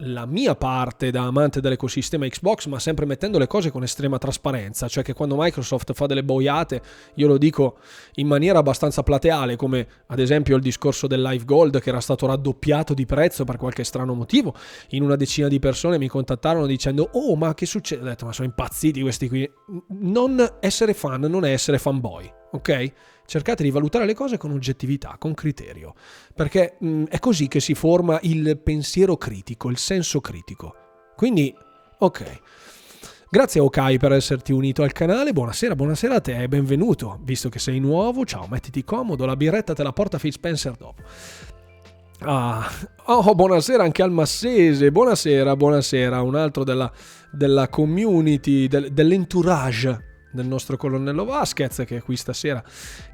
la 0.05 0.27
mia 0.27 0.55
parte 0.55 1.11
da 1.11 1.23
amante 1.23 1.61
dell'ecosistema 1.61 2.27
Xbox, 2.27 2.67
ma 2.67 2.79
sempre 2.79 3.07
mettendo 3.07 3.39
le 3.39 3.47
cose 3.47 3.71
con 3.71 3.83
estrema 3.83 4.19
trasparenza, 4.19 4.89
cioè 4.89 5.03
che 5.03 5.13
quando 5.13 5.37
Microsoft 5.39 5.93
fa 5.93 6.07
delle 6.07 6.25
boiate, 6.25 6.81
io 7.15 7.27
lo 7.29 7.39
dico 7.39 7.79
in 8.15 8.27
maniera 8.27 8.59
abbastanza 8.59 9.03
plateale, 9.03 9.57
come 9.57 9.87
ad 10.07 10.19
esempio 10.19 10.57
il 10.57 10.63
discorso 10.63 11.07
del 11.07 11.23
Live 11.23 11.45
Gold 11.45 11.81
che 11.81 11.91
era 11.91 12.01
stato 12.01 12.27
raddoppiato 12.27 12.95
di 12.95 13.07
prezzo 13.07 13.45
per 13.45 13.57
qualche 13.57 13.85
strano 13.85 14.15
motivo, 14.15 14.55
in 14.91 15.03
una 15.03 15.17
decina 15.17 15.49
di 15.49 15.59
persone 15.59 15.99
mi 15.99 16.09
contattarono 16.09 16.67
dicendo 16.67 17.09
"Oh, 17.13 17.37
ma 17.37 17.55
che 17.55 17.67
succede?" 17.67 18.03
Ho 18.03 18.07
detto 18.07 18.27
"Ma 18.27 18.33
sono 18.33 18.49
impazziti 18.49 19.01
questi 19.01 19.29
qui". 19.29 19.51
Non 20.01 20.57
essere 20.61 20.95
fan 20.95 21.21
non 21.23 21.45
è 21.45 21.53
essere 21.53 21.79
fanboy, 21.79 22.31
ok? 22.53 22.93
Cercate 23.27 23.63
di 23.63 23.71
valutare 23.71 24.05
le 24.05 24.15
cose 24.15 24.37
con 24.37 24.53
oggettività, 24.53 25.17
con 25.19 25.35
criterio, 25.35 25.95
perché 26.35 26.77
mh, 26.79 26.89
mm, 26.89 27.05
è 27.05 27.19
così 27.19 27.49
che 27.49 27.61
si 27.61 27.75
forma 27.75 28.19
il 28.23 28.59
pensiero 28.63 29.17
critico, 29.17 29.71
il 29.71 29.79
senso 29.79 30.21
critico. 30.21 30.75
Quindi, 31.17 31.55
ok. 31.99 32.41
Grazie 33.31 33.61
Okai 33.61 33.97
per 33.97 34.13
esserti 34.13 34.53
unito 34.53 34.83
al 34.83 34.93
canale, 34.93 35.33
buonasera, 35.33 35.75
buonasera 35.75 36.17
a 36.17 36.21
te 36.21 36.43
e 36.43 36.49
benvenuto, 36.49 37.19
visto 37.23 37.49
che 37.49 37.59
sei 37.59 37.81
nuovo, 37.81 38.27
ciao, 38.27 38.47
mettiti 38.47 38.85
comodo, 38.85 39.25
la 39.25 39.37
birretta 39.37 39.73
te 39.73 39.83
la 39.83 39.93
porta 39.95 40.19
Phil 40.19 40.33
Spencer 40.33 40.77
dopo. 40.77 41.03
Ah, 42.25 42.71
oh, 43.07 43.35
buonasera 43.35 43.83
anche 43.83 44.03
al 44.03 44.13
Massese, 44.13 44.93
buonasera, 44.93 45.57
buonasera, 45.57 46.21
un 46.21 46.35
altro 46.35 46.63
della, 46.63 46.93
della 47.31 47.69
community, 47.71 48.69
del, 48.69 48.93
dell'entourage 48.93 50.12
del 50.33 50.47
nostro 50.47 50.77
colonnello 50.77 51.25
Vasquez 51.25 51.85
che 51.87 51.97
è 51.97 52.03
qui 52.03 52.17
stasera 52.17 52.63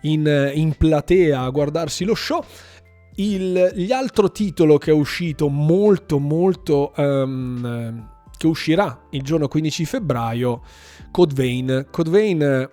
in, 0.03 0.53
in 0.55 0.75
platea 0.77 1.41
a 1.41 1.51
guardarsi 1.51 2.05
lo 2.05 2.15
show. 2.15 2.45
Il, 3.17 3.87
l'altro 3.89 4.31
titolo 4.31 4.79
che 4.79 4.93
è 4.93 4.95
uscito 4.95 5.49
molto 5.49 6.19
molto 6.19 6.93
um, 6.97 8.17
che 8.37 8.47
uscirà 8.47 9.07
il 9.11 9.23
giorno 9.23 9.49
15 9.49 9.85
febbraio 9.85 10.63
Code 11.11 11.35
Vein 11.35 11.89
Code 11.91 12.11
Vein 12.11 12.71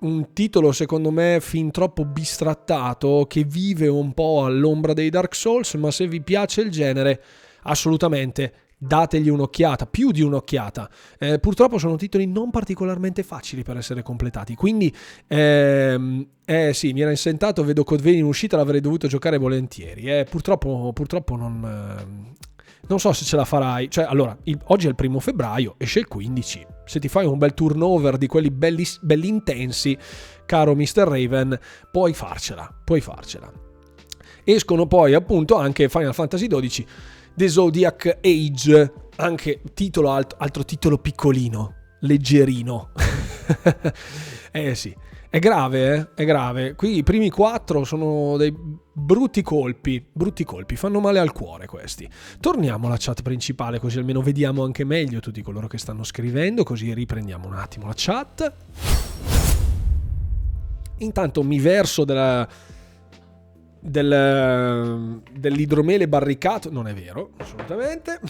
un 0.00 0.32
titolo 0.32 0.72
secondo 0.72 1.10
me 1.10 1.38
fin 1.40 1.70
troppo 1.70 2.04
bistrattato 2.04 3.24
che 3.28 3.44
vive 3.44 3.88
un 3.88 4.12
po' 4.12 4.44
all'ombra 4.44 4.92
dei 4.92 5.10
Dark 5.10 5.34
Souls, 5.34 5.74
ma 5.74 5.90
se 5.90 6.06
vi 6.06 6.22
piace 6.22 6.60
il 6.60 6.70
genere, 6.70 7.22
assolutamente 7.62 8.67
dategli 8.78 9.28
un'occhiata, 9.28 9.86
più 9.86 10.12
di 10.12 10.22
un'occhiata. 10.22 10.88
Eh, 11.18 11.38
purtroppo 11.40 11.78
sono 11.78 11.96
titoli 11.96 12.26
non 12.26 12.50
particolarmente 12.50 13.22
facili 13.22 13.62
per 13.62 13.76
essere 13.76 14.02
completati, 14.02 14.54
quindi 14.54 14.94
ehm, 15.26 16.26
eh 16.44 16.72
sì, 16.72 16.92
mi 16.92 17.02
era 17.02 17.10
insentato, 17.10 17.64
vedo 17.64 17.84
Code 17.84 18.02
Vein 18.02 18.18
in 18.18 18.24
uscita, 18.24 18.56
l'avrei 18.56 18.80
dovuto 18.80 19.06
giocare 19.08 19.36
volentieri. 19.36 20.04
Eh, 20.04 20.26
purtroppo, 20.28 20.92
purtroppo 20.94 21.36
non, 21.36 21.62
eh, 21.62 22.36
non 22.86 22.98
so 22.98 23.12
se 23.12 23.24
ce 23.24 23.36
la 23.36 23.44
farai. 23.44 23.90
Cioè, 23.90 24.04
allora, 24.04 24.36
il, 24.44 24.58
oggi 24.66 24.86
è 24.86 24.88
il 24.88 24.94
primo 24.94 25.20
febbraio, 25.20 25.74
esce 25.76 25.98
il 25.98 26.08
15. 26.08 26.66
Se 26.84 27.00
ti 27.00 27.08
fai 27.08 27.26
un 27.26 27.36
bel 27.36 27.52
turnover 27.52 28.16
di 28.16 28.26
quelli 28.26 28.50
belli, 28.50 28.86
belli 29.02 29.28
intensi, 29.28 29.96
caro 30.46 30.74
Mr. 30.74 31.06
Raven, 31.06 31.58
puoi 31.90 32.14
farcela, 32.14 32.72
puoi 32.82 33.00
farcela. 33.00 33.52
Escono 34.42 34.86
poi 34.86 35.12
appunto 35.12 35.56
anche 35.56 35.90
Final 35.90 36.14
Fantasy 36.14 36.46
XII, 36.46 36.86
The 37.38 37.48
Zodiac 37.48 38.18
Age, 38.20 38.92
anche 39.14 39.60
titolo 39.72 40.10
alt- 40.10 40.34
altro 40.38 40.64
titolo 40.64 40.98
piccolino, 40.98 41.72
leggerino. 42.00 42.90
eh 44.50 44.74
sì. 44.74 44.92
È 45.30 45.38
grave, 45.38 45.94
eh? 45.94 46.08
È 46.16 46.24
grave. 46.24 46.74
Qui 46.74 46.96
i 46.96 47.04
primi 47.04 47.30
quattro 47.30 47.84
sono 47.84 48.36
dei 48.36 48.52
brutti 48.92 49.42
colpi, 49.42 50.04
brutti 50.12 50.42
colpi, 50.42 50.74
fanno 50.74 50.98
male 50.98 51.20
al 51.20 51.30
cuore 51.30 51.66
questi. 51.66 52.10
Torniamo 52.40 52.88
alla 52.88 52.96
chat 52.98 53.22
principale 53.22 53.78
così 53.78 53.98
almeno 53.98 54.20
vediamo 54.20 54.64
anche 54.64 54.82
meglio 54.82 55.20
tutti 55.20 55.40
coloro 55.40 55.68
che 55.68 55.78
stanno 55.78 56.02
scrivendo, 56.02 56.64
così 56.64 56.92
riprendiamo 56.92 57.46
un 57.46 57.54
attimo 57.54 57.86
la 57.86 57.94
chat. 57.94 58.52
Intanto 60.96 61.44
mi 61.44 61.60
verso 61.60 62.04
della, 62.04 62.48
del, 63.80 65.22
dell'idromele 65.32 66.08
barricato, 66.08 66.70
non 66.70 66.86
è 66.88 66.94
vero, 66.94 67.30
assolutamente. 67.36 68.20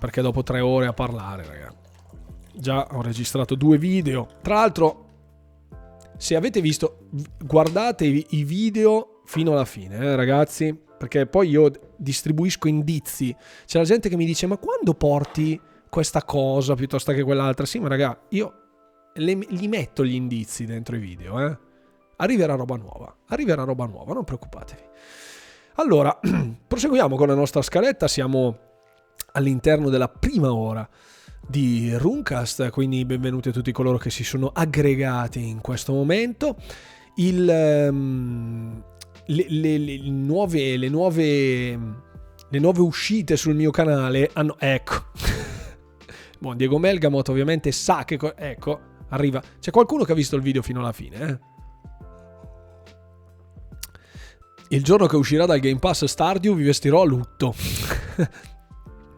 Perché 0.00 0.20
dopo 0.20 0.42
tre 0.42 0.60
ore 0.60 0.86
a 0.86 0.92
parlare, 0.92 1.44
ragazzi 1.46 1.82
già 2.54 2.86
ho 2.92 3.02
registrato 3.02 3.54
due 3.54 3.78
video. 3.78 4.28
Tra 4.42 4.54
l'altro, 4.54 5.08
se 6.16 6.36
avete 6.36 6.60
visto, 6.60 7.08
guardate 7.42 8.04
i 8.04 8.44
video 8.44 9.22
fino 9.24 9.52
alla 9.52 9.64
fine, 9.64 9.96
eh, 9.96 10.16
ragazzi, 10.16 10.78
perché 10.98 11.26
poi 11.26 11.48
io 11.48 11.70
distribuisco 11.96 12.68
indizi. 12.68 13.34
C'è 13.66 13.78
la 13.78 13.84
gente 13.84 14.08
che 14.08 14.16
mi 14.16 14.26
dice, 14.26 14.46
ma 14.46 14.56
quando 14.56 14.94
porti 14.94 15.60
questa 15.88 16.22
cosa 16.22 16.74
piuttosto 16.74 17.12
che 17.12 17.22
quell'altra? 17.22 17.66
Sì, 17.66 17.78
ma 17.78 17.88
raga, 17.88 18.26
io 18.30 18.52
le, 19.14 19.34
li 19.34 19.68
metto 19.68 20.04
gli 20.04 20.14
indizi 20.14 20.64
dentro 20.64 20.96
i 20.96 21.00
video, 21.00 21.44
eh. 21.44 21.70
Arriverà 22.22 22.54
roba 22.54 22.76
nuova, 22.76 23.12
arriverà 23.26 23.64
roba 23.64 23.84
nuova, 23.86 24.12
non 24.12 24.22
preoccupatevi. 24.22 24.82
Allora, 25.74 26.20
proseguiamo 26.68 27.16
con 27.16 27.26
la 27.26 27.34
nostra 27.34 27.62
scaletta, 27.62 28.06
siamo 28.06 28.58
all'interno 29.32 29.88
della 29.88 30.06
prima 30.06 30.54
ora 30.54 30.88
di 31.44 31.92
Runcast, 31.96 32.70
quindi 32.70 33.04
benvenuti 33.04 33.48
a 33.48 33.52
tutti 33.52 33.72
coloro 33.72 33.98
che 33.98 34.10
si 34.10 34.22
sono 34.22 34.52
aggregati 34.54 35.48
in 35.48 35.60
questo 35.60 35.92
momento. 35.92 36.54
Il, 37.16 37.88
um, 37.90 38.80
le, 39.26 39.46
le, 39.48 39.78
le, 39.78 39.98
nuove, 40.08 40.76
le, 40.76 40.88
nuove, 40.88 41.70
le 42.48 42.58
nuove 42.60 42.80
uscite 42.82 43.36
sul 43.36 43.56
mio 43.56 43.72
canale 43.72 44.30
hanno... 44.32 44.54
Ecco. 44.60 45.06
Buon 46.38 46.56
Diego 46.56 46.78
Melgamot 46.78 47.28
ovviamente 47.30 47.72
sa 47.72 48.04
che... 48.04 48.16
ecco, 48.36 48.80
arriva. 49.08 49.42
C'è 49.58 49.72
qualcuno 49.72 50.04
che 50.04 50.12
ha 50.12 50.14
visto 50.14 50.36
il 50.36 50.42
video 50.42 50.62
fino 50.62 50.78
alla 50.78 50.92
fine, 50.92 51.28
eh? 51.28 51.50
Il 54.72 54.82
giorno 54.82 55.06
che 55.06 55.16
uscirà 55.16 55.44
dal 55.44 55.60
Game 55.60 55.78
Pass 55.78 56.06
Stardew 56.06 56.54
vi 56.54 56.62
vestirò 56.62 57.02
a 57.02 57.04
lutto. 57.04 57.54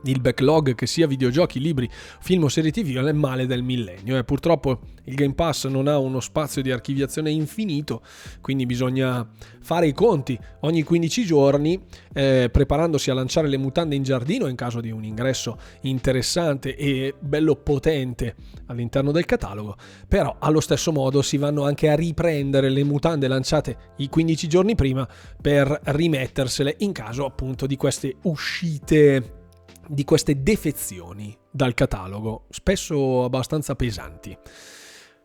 il 0.04 0.20
backlog 0.20 0.74
che 0.74 0.86
sia 0.86 1.06
videogiochi, 1.06 1.60
libri, 1.60 1.88
film 2.20 2.44
o 2.44 2.48
serie 2.48 2.70
tv 2.70 2.96
è 2.96 3.00
il 3.00 3.14
male 3.14 3.46
del 3.46 3.62
millennio. 3.62 4.16
Eh. 4.16 4.24
Purtroppo 4.24 4.80
il 5.04 5.14
Game 5.14 5.34
Pass 5.34 5.66
non 5.66 5.86
ha 5.88 5.98
uno 5.98 6.20
spazio 6.20 6.62
di 6.62 6.70
archiviazione 6.70 7.30
infinito, 7.30 8.02
quindi 8.40 8.66
bisogna 8.66 9.26
fare 9.60 9.86
i 9.86 9.92
conti 9.92 10.38
ogni 10.60 10.82
15 10.82 11.24
giorni, 11.24 11.80
eh, 12.12 12.48
preparandosi 12.50 13.10
a 13.10 13.14
lanciare 13.14 13.48
le 13.48 13.56
mutande 13.56 13.94
in 13.94 14.02
giardino 14.02 14.46
in 14.46 14.56
caso 14.56 14.80
di 14.80 14.90
un 14.90 15.04
ingresso 15.04 15.58
interessante 15.82 16.76
e 16.76 17.14
bello 17.18 17.56
potente 17.56 18.34
all'interno 18.66 19.12
del 19.12 19.24
catalogo, 19.24 19.76
però 20.08 20.36
allo 20.38 20.60
stesso 20.60 20.92
modo 20.92 21.22
si 21.22 21.36
vanno 21.36 21.64
anche 21.64 21.90
a 21.90 21.94
riprendere 21.94 22.68
le 22.68 22.84
mutande 22.84 23.28
lanciate 23.28 23.76
i 23.96 24.08
15 24.08 24.48
giorni 24.48 24.74
prima 24.74 25.06
per 25.40 25.80
rimettersele 25.84 26.76
in 26.78 26.92
caso 26.92 27.24
appunto 27.24 27.66
di 27.66 27.76
queste 27.76 28.16
uscite 28.22 29.42
di 29.88 30.04
queste 30.04 30.42
defezioni 30.42 31.36
dal 31.50 31.74
catalogo, 31.74 32.46
spesso 32.50 33.24
abbastanza 33.24 33.74
pesanti. 33.74 34.36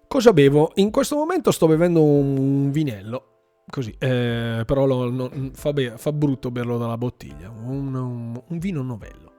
Cosa 0.07 0.33
bevo? 0.33 0.71
In 0.75 0.91
questo 0.91 1.15
momento 1.15 1.51
sto 1.51 1.67
bevendo 1.67 2.01
un 2.01 2.71
vinello, 2.71 3.63
così, 3.69 3.95
eh, 3.99 4.63
però 4.65 4.85
lo, 4.85 5.09
no, 5.09 5.29
fa, 5.53 5.71
be- 5.71 5.97
fa, 5.97 6.11
brutto 6.11 6.49
berlo 6.49 6.77
dalla 6.77 6.97
bottiglia, 6.97 7.49
un, 7.49 7.93
un, 7.93 8.41
un 8.47 8.57
vino 8.57 8.81
novello. 8.81 9.33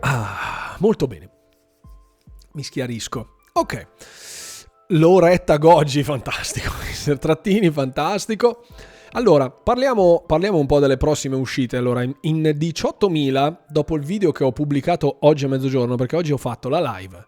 Ah, 0.00 0.76
molto 0.78 1.06
bene. 1.06 1.30
Mi 2.52 2.62
schiarisco. 2.62 3.36
Ok. 3.52 3.86
L'oretta 4.88 5.56
Goggi, 5.58 6.02
fantastico. 6.02 6.72
Mister 6.86 7.18
Trattini, 7.18 7.70
fantastico. 7.70 8.64
Allora, 9.12 9.50
parliamo, 9.50 10.22
parliamo, 10.26 10.58
un 10.58 10.66
po' 10.66 10.80
delle 10.80 10.96
prossime 10.96 11.36
uscite. 11.36 11.76
Allora, 11.76 12.02
in, 12.02 12.14
in 12.22 12.42
18.000, 12.42 13.58
dopo 13.68 13.96
il 13.96 14.04
video 14.04 14.32
che 14.32 14.44
ho 14.44 14.52
pubblicato 14.52 15.18
oggi 15.20 15.44
a 15.44 15.48
mezzogiorno, 15.48 15.96
perché 15.96 16.16
oggi 16.16 16.32
ho 16.32 16.36
fatto 16.36 16.68
la 16.68 16.96
live, 16.96 17.24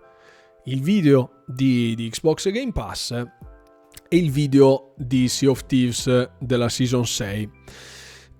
il 0.64 0.82
video 0.82 1.42
di, 1.46 1.94
di 1.94 2.08
Xbox 2.10 2.50
Game 2.50 2.72
Pass 2.72 3.12
e 3.12 4.16
il 4.16 4.30
video 4.30 4.92
di 4.96 5.28
Sea 5.28 5.50
of 5.50 5.64
Thieves 5.66 6.30
della 6.38 6.68
Season 6.68 7.06
6. 7.06 7.50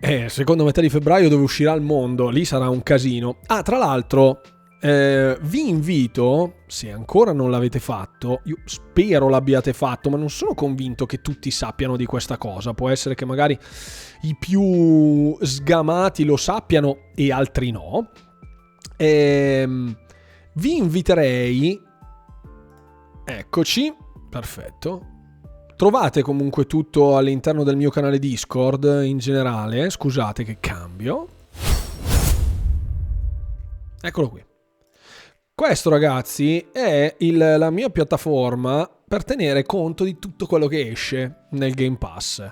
Eh, 0.03 0.29
secondo 0.29 0.65
metà 0.65 0.81
di 0.81 0.89
febbraio 0.89 1.29
dove 1.29 1.43
uscirà 1.43 1.73
il 1.73 1.83
mondo, 1.83 2.29
lì 2.29 2.45
sarà 2.45 2.69
un 2.69 2.83
casino. 2.83 3.39
Ah, 3.47 3.63
tra 3.63 3.79
l'altro, 3.79 4.41
eh, 4.83 5.37
vi 5.43 5.69
invito, 5.69 6.55
se 6.67 6.91
ancora 6.91 7.33
non 7.33 7.51
l'avete 7.51 7.81
fatto, 7.81 8.41
io 8.45 8.57
spero 8.65 9.29
l'abbiate 9.29 9.75
fatto, 9.75 10.09
ma 10.09 10.17
non 10.17 10.31
sono 10.31 10.55
convinto 10.55 11.05
che 11.05 11.21
tutti 11.21 11.51
sappiano 11.51 11.97
di 11.97 12.07
questa 12.07 12.39
cosa. 12.39 12.73
Può 12.73 12.89
essere 12.89 13.15
che 13.15 13.27
magari 13.27 13.59
i 14.23 14.37
più 14.39 15.37
sgamati 15.41 16.25
lo 16.25 16.37
sappiano 16.37 17.11
e 17.15 17.31
altri 17.31 17.71
no. 17.71 18.11
Eh, 18.97 19.69
vi 20.55 20.77
inviterei... 20.77 21.89
Eccoci, 23.23 23.95
perfetto. 24.29 25.07
Trovate 25.77 26.23
comunque 26.23 26.67
tutto 26.67 27.17
all'interno 27.17 27.65
del 27.65 27.77
mio 27.77 27.91
canale 27.91 28.19
Discord 28.19 29.03
in 29.05 29.19
generale. 29.19 29.91
Scusate 29.91 30.43
che 30.43 30.57
cambio. 30.59 31.29
Eccolo 34.01 34.29
qui. 34.31 34.49
Questo 35.61 35.91
ragazzi 35.91 36.69
è 36.73 37.17
il, 37.19 37.37
la 37.37 37.69
mia 37.69 37.91
piattaforma 37.91 38.91
per 39.07 39.25
tenere 39.25 39.63
conto 39.65 40.05
di 40.05 40.19
tutto 40.19 40.47
quello 40.47 40.67
che 40.67 40.89
esce 40.89 41.49
nel 41.51 41.75
Game 41.75 41.99
Pass. 41.99 42.43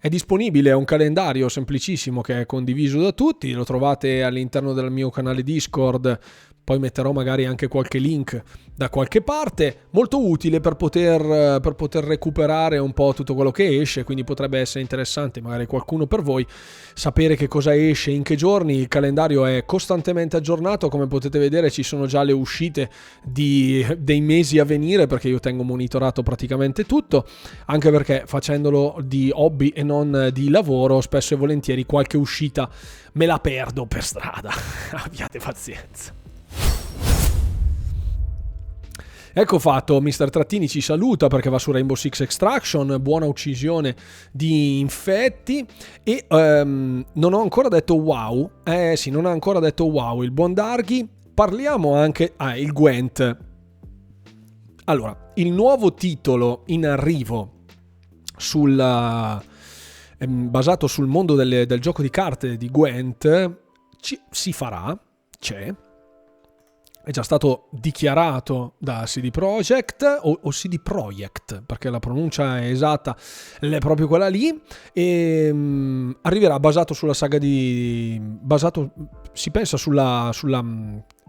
È 0.00 0.08
disponibile 0.08 0.72
un 0.72 0.86
calendario 0.86 1.50
semplicissimo 1.50 2.22
che 2.22 2.40
è 2.40 2.46
condiviso 2.46 3.02
da 3.02 3.12
tutti, 3.12 3.52
lo 3.52 3.64
trovate 3.64 4.22
all'interno 4.22 4.72
del 4.72 4.90
mio 4.90 5.10
canale 5.10 5.42
Discord 5.42 6.18
poi 6.66 6.80
metterò 6.80 7.12
magari 7.12 7.44
anche 7.44 7.68
qualche 7.68 7.98
link 7.98 8.42
da 8.74 8.90
qualche 8.90 9.22
parte, 9.22 9.84
molto 9.90 10.28
utile 10.28 10.58
per 10.58 10.74
poter, 10.74 11.60
per 11.60 11.74
poter, 11.76 12.02
recuperare 12.02 12.78
un 12.78 12.92
po' 12.92 13.12
tutto 13.14 13.34
quello 13.36 13.52
che 13.52 13.80
esce, 13.80 14.02
quindi 14.02 14.24
potrebbe 14.24 14.58
essere 14.58 14.80
interessante 14.80 15.40
magari 15.40 15.66
qualcuno 15.66 16.06
per 16.06 16.22
voi 16.22 16.44
sapere 16.92 17.36
che 17.36 17.46
cosa 17.46 17.72
esce, 17.72 18.10
in 18.10 18.24
che 18.24 18.34
giorni, 18.34 18.74
il 18.78 18.88
calendario 18.88 19.46
è 19.46 19.64
costantemente 19.64 20.36
aggiornato, 20.36 20.88
come 20.88 21.06
potete 21.06 21.38
vedere 21.38 21.70
ci 21.70 21.84
sono 21.84 22.06
già 22.06 22.24
le 22.24 22.32
uscite 22.32 22.90
di, 23.22 23.86
dei 23.98 24.20
mesi 24.20 24.58
a 24.58 24.64
venire 24.64 25.06
perché 25.06 25.28
io 25.28 25.38
tengo 25.38 25.62
monitorato 25.62 26.24
praticamente 26.24 26.82
tutto, 26.82 27.26
anche 27.66 27.92
perché 27.92 28.24
facendolo 28.26 28.98
di 29.04 29.30
hobby 29.32 29.68
e 29.68 29.84
non 29.84 30.30
di 30.32 30.50
lavoro 30.50 31.00
spesso 31.00 31.34
e 31.34 31.36
volentieri 31.36 31.86
qualche 31.86 32.16
uscita 32.16 32.68
me 33.12 33.24
la 33.24 33.38
perdo 33.38 33.86
per 33.86 34.02
strada, 34.02 34.50
abbiate 35.04 35.38
pazienza. 35.38 36.25
Ecco 39.38 39.58
fatto, 39.58 40.00
Mr. 40.00 40.30
Trattini 40.30 40.66
ci 40.66 40.80
saluta 40.80 41.26
perché 41.26 41.50
va 41.50 41.58
su 41.58 41.70
Rainbow 41.70 41.94
Six 41.94 42.20
Extraction, 42.20 42.96
buona 43.02 43.26
uccisione 43.26 43.94
di 44.32 44.80
infetti. 44.80 45.62
E 46.02 46.24
um, 46.30 47.04
non 47.12 47.34
ho 47.34 47.42
ancora 47.42 47.68
detto 47.68 47.96
wow, 47.96 48.50
eh 48.64 48.94
sì, 48.96 49.10
non 49.10 49.26
ha 49.26 49.30
ancora 49.30 49.58
detto 49.58 49.84
wow 49.84 50.22
il 50.22 50.30
buon 50.30 50.54
Darghi, 50.54 51.06
parliamo 51.34 51.94
anche, 51.94 52.32
ah 52.38 52.56
il 52.56 52.72
Gwent, 52.72 53.36
Allora, 54.84 55.32
il 55.34 55.52
nuovo 55.52 55.92
titolo 55.92 56.62
in 56.68 56.86
arrivo 56.86 57.64
sulla, 58.38 59.38
ehm, 60.16 60.50
basato 60.50 60.86
sul 60.86 61.08
mondo 61.08 61.34
delle, 61.34 61.66
del 61.66 61.80
gioco 61.80 62.00
di 62.00 62.08
carte 62.08 62.56
di 62.56 62.70
Gwent 62.70 63.58
ci, 64.00 64.18
si 64.30 64.54
farà, 64.54 64.98
c'è, 65.38 65.74
è 67.06 67.12
già 67.12 67.22
stato 67.22 67.68
dichiarato 67.70 68.74
da 68.78 69.04
CD 69.04 69.30
Projekt 69.30 70.02
o, 70.02 70.40
o, 70.42 70.50
CD 70.50 70.80
Projekt 70.80 71.62
perché 71.64 71.88
la 71.88 72.00
pronuncia 72.00 72.58
è 72.58 72.64
esatta 72.64 73.16
è 73.60 73.78
proprio 73.78 74.08
quella 74.08 74.26
lì 74.26 74.60
e 74.92 75.48
um, 75.52 76.16
arriverà 76.22 76.58
basato 76.58 76.94
sulla 76.94 77.14
saga 77.14 77.38
di 77.38 78.18
basato 78.20 78.92
si 79.32 79.52
pensa 79.52 79.76
sulla, 79.76 80.30
sulla 80.32 80.64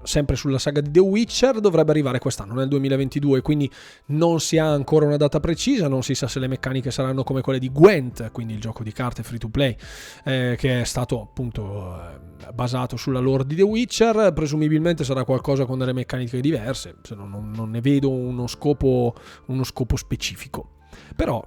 sempre 0.08 0.36
sulla 0.36 0.58
saga 0.58 0.82
di 0.82 0.89
The 0.89 0.99
Witcher, 0.99 1.60
dovrebbe 1.60 1.91
arrivare 1.91 2.20
quest'anno, 2.20 2.53
nel 2.53 2.68
2022, 2.70 3.41
quindi 3.41 3.70
non 4.08 4.39
si 4.39 4.58
ha 4.58 4.72
ancora 4.72 5.05
una 5.05 5.18
data 5.18 5.39
precisa, 5.39 5.88
non 5.88 6.01
si 6.01 6.16
sa 6.16 6.28
se 6.28 6.39
le 6.39 6.47
meccaniche 6.47 6.91
saranno 6.91 7.24
come 7.24 7.41
quelle 7.41 7.60
di 7.60 7.70
Gwent, 7.70 8.32
quindi 8.32 8.53
il 8.53 8.62
gioco 8.62 8.84
di 8.84 8.91
carte 8.93 9.22
free 9.22 9.38
to 9.38 9.49
play, 9.49 9.76
eh, 10.24 10.55
che 10.58 10.82
è 10.82 10.84
stato 10.86 11.22
appunto 11.22 11.99
eh, 11.99 12.51
basato 12.53 12.95
sulla 12.95 13.20
lore 13.20 13.45
di 13.45 13.55
The 13.55 13.64
Witcher, 13.64 14.32
presumibilmente 14.34 15.03
sarà 15.03 15.26
qualcosa 15.26 15.66
con 15.66 15.78
delle 15.78 15.93
meccaniche 15.93 16.39
diverse, 16.39 16.95
se 17.03 17.14
no 17.14 17.28
non, 17.28 17.51
non 17.51 17.70
ne 17.70 17.82
vedo 17.82 18.10
uno 18.10 18.47
scopo, 18.47 19.14
uno 19.47 19.64
scopo 19.66 19.97
specifico. 19.97 20.76
Però 21.16 21.45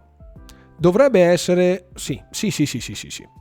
dovrebbe 0.76 1.20
essere... 1.20 1.88
Sì, 1.94 2.22
sì, 2.30 2.50
sì, 2.50 2.66
sì, 2.66 2.80
sì, 2.80 2.94
sì. 2.94 3.10
sì 3.10 3.39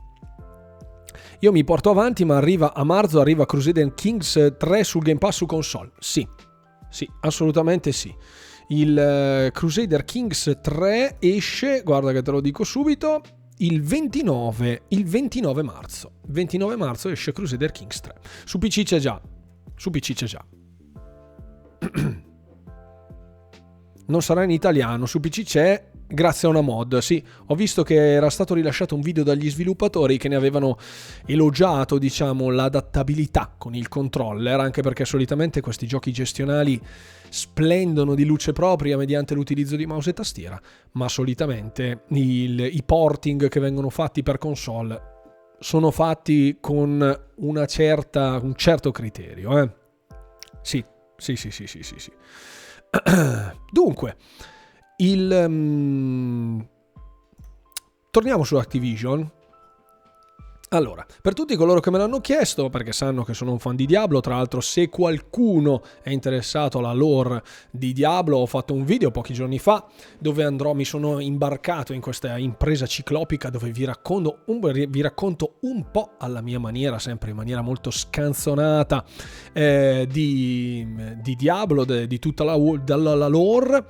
io 1.42 1.52
mi 1.52 1.64
porto 1.64 1.88
avanti, 1.90 2.24
ma 2.24 2.36
arriva 2.36 2.74
a 2.74 2.84
marzo, 2.84 3.18
arriva 3.18 3.46
Crusader 3.46 3.94
Kings 3.94 4.56
3 4.58 4.84
sul 4.84 5.02
Game 5.02 5.18
Pass 5.18 5.36
su 5.36 5.46
console. 5.46 5.90
Sì, 5.98 6.26
sì, 6.90 7.08
assolutamente 7.20 7.92
sì. 7.92 8.14
Il 8.68 9.46
uh, 9.48 9.50
Crusader 9.50 10.04
Kings 10.04 10.58
3 10.60 11.16
esce, 11.18 11.82
guarda 11.82 12.12
che 12.12 12.20
te 12.22 12.30
lo 12.30 12.40
dico 12.42 12.62
subito, 12.62 13.22
il 13.58 13.82
29, 13.82 14.82
il 14.88 15.06
29 15.06 15.62
marzo. 15.62 16.12
29 16.28 16.76
marzo 16.76 17.08
esce 17.08 17.32
Crusader 17.32 17.72
Kings 17.72 18.00
3. 18.00 18.14
Su 18.44 18.58
PC 18.58 18.82
c'è 18.82 18.98
già. 18.98 19.20
Su 19.76 19.90
PC 19.90 20.12
c'è 20.12 20.26
già. 20.26 20.44
non 24.06 24.22
sarà 24.22 24.42
in 24.42 24.50
italiano, 24.50 25.06
su 25.06 25.20
PC 25.20 25.44
c'è 25.44 25.89
grazie 26.10 26.48
a 26.48 26.50
una 26.50 26.60
mod. 26.60 26.98
Sì, 26.98 27.22
ho 27.46 27.54
visto 27.54 27.82
che 27.82 28.12
era 28.12 28.30
stato 28.30 28.54
rilasciato 28.54 28.94
un 28.94 29.00
video 29.00 29.22
dagli 29.22 29.50
sviluppatori 29.50 30.18
che 30.18 30.28
ne 30.28 30.36
avevano 30.36 30.76
elogiato, 31.26 31.98
diciamo, 31.98 32.50
l'adattabilità 32.50 33.54
con 33.56 33.74
il 33.74 33.88
controller, 33.88 34.58
anche 34.60 34.82
perché 34.82 35.04
solitamente 35.04 35.60
questi 35.60 35.86
giochi 35.86 36.12
gestionali 36.12 36.80
splendono 37.28 38.14
di 38.14 38.24
luce 38.24 38.52
propria 38.52 38.96
mediante 38.96 39.34
l'utilizzo 39.34 39.76
di 39.76 39.86
mouse 39.86 40.10
e 40.10 40.14
tastiera, 40.14 40.60
ma 40.92 41.08
solitamente 41.08 42.02
il, 42.08 42.60
i 42.60 42.82
porting 42.84 43.48
che 43.48 43.60
vengono 43.60 43.88
fatti 43.88 44.22
per 44.22 44.38
console 44.38 45.18
sono 45.60 45.90
fatti 45.90 46.56
con 46.58 47.28
certa, 47.66 48.40
un 48.42 48.54
certo 48.56 48.90
criterio. 48.90 49.58
Eh? 49.58 49.70
Sì, 50.62 50.84
sì, 51.16 51.36
sì, 51.36 51.50
sì, 51.50 51.66
sì, 51.66 51.82
sì. 51.82 51.94
sì. 51.98 52.10
Dunque, 53.70 54.16
il... 55.00 55.44
Um... 55.46 56.66
Torniamo 58.10 58.42
su 58.44 58.56
Activision. 58.56 59.38
Allora, 60.72 61.04
per 61.20 61.34
tutti 61.34 61.56
coloro 61.56 61.80
che 61.80 61.90
me 61.90 61.98
l'hanno 61.98 62.20
chiesto, 62.20 62.68
perché 62.68 62.92
sanno 62.92 63.24
che 63.24 63.34
sono 63.34 63.50
un 63.50 63.58
fan 63.58 63.74
di 63.74 63.86
Diablo, 63.86 64.20
tra 64.20 64.36
l'altro 64.36 64.60
se 64.60 64.88
qualcuno 64.88 65.82
è 66.00 66.10
interessato 66.10 66.78
alla 66.78 66.92
lore 66.92 67.42
di 67.72 67.92
Diablo, 67.92 68.38
ho 68.38 68.46
fatto 68.46 68.72
un 68.72 68.84
video 68.84 69.10
pochi 69.10 69.32
giorni 69.32 69.58
fa 69.58 69.84
dove 70.20 70.44
andrò, 70.44 70.72
mi 70.72 70.84
sono 70.84 71.18
imbarcato 71.18 71.92
in 71.92 72.00
questa 72.00 72.38
impresa 72.38 72.86
ciclopica 72.86 73.50
dove 73.50 73.72
vi 73.72 73.84
racconto 73.84 74.42
un, 74.46 74.60
vi 74.60 75.00
racconto 75.00 75.56
un 75.62 75.90
po' 75.90 76.12
alla 76.18 76.40
mia 76.40 76.60
maniera, 76.60 77.00
sempre 77.00 77.30
in 77.30 77.36
maniera 77.36 77.62
molto 77.62 77.90
scanzonata, 77.90 79.04
eh, 79.52 80.06
di, 80.08 80.86
di, 81.20 81.34
Diablo, 81.34 81.84
de, 81.84 82.06
di 82.06 82.20
tutta 82.20 82.44
la, 82.44 82.56
la, 82.56 83.14
la 83.16 83.28
lore 83.28 83.86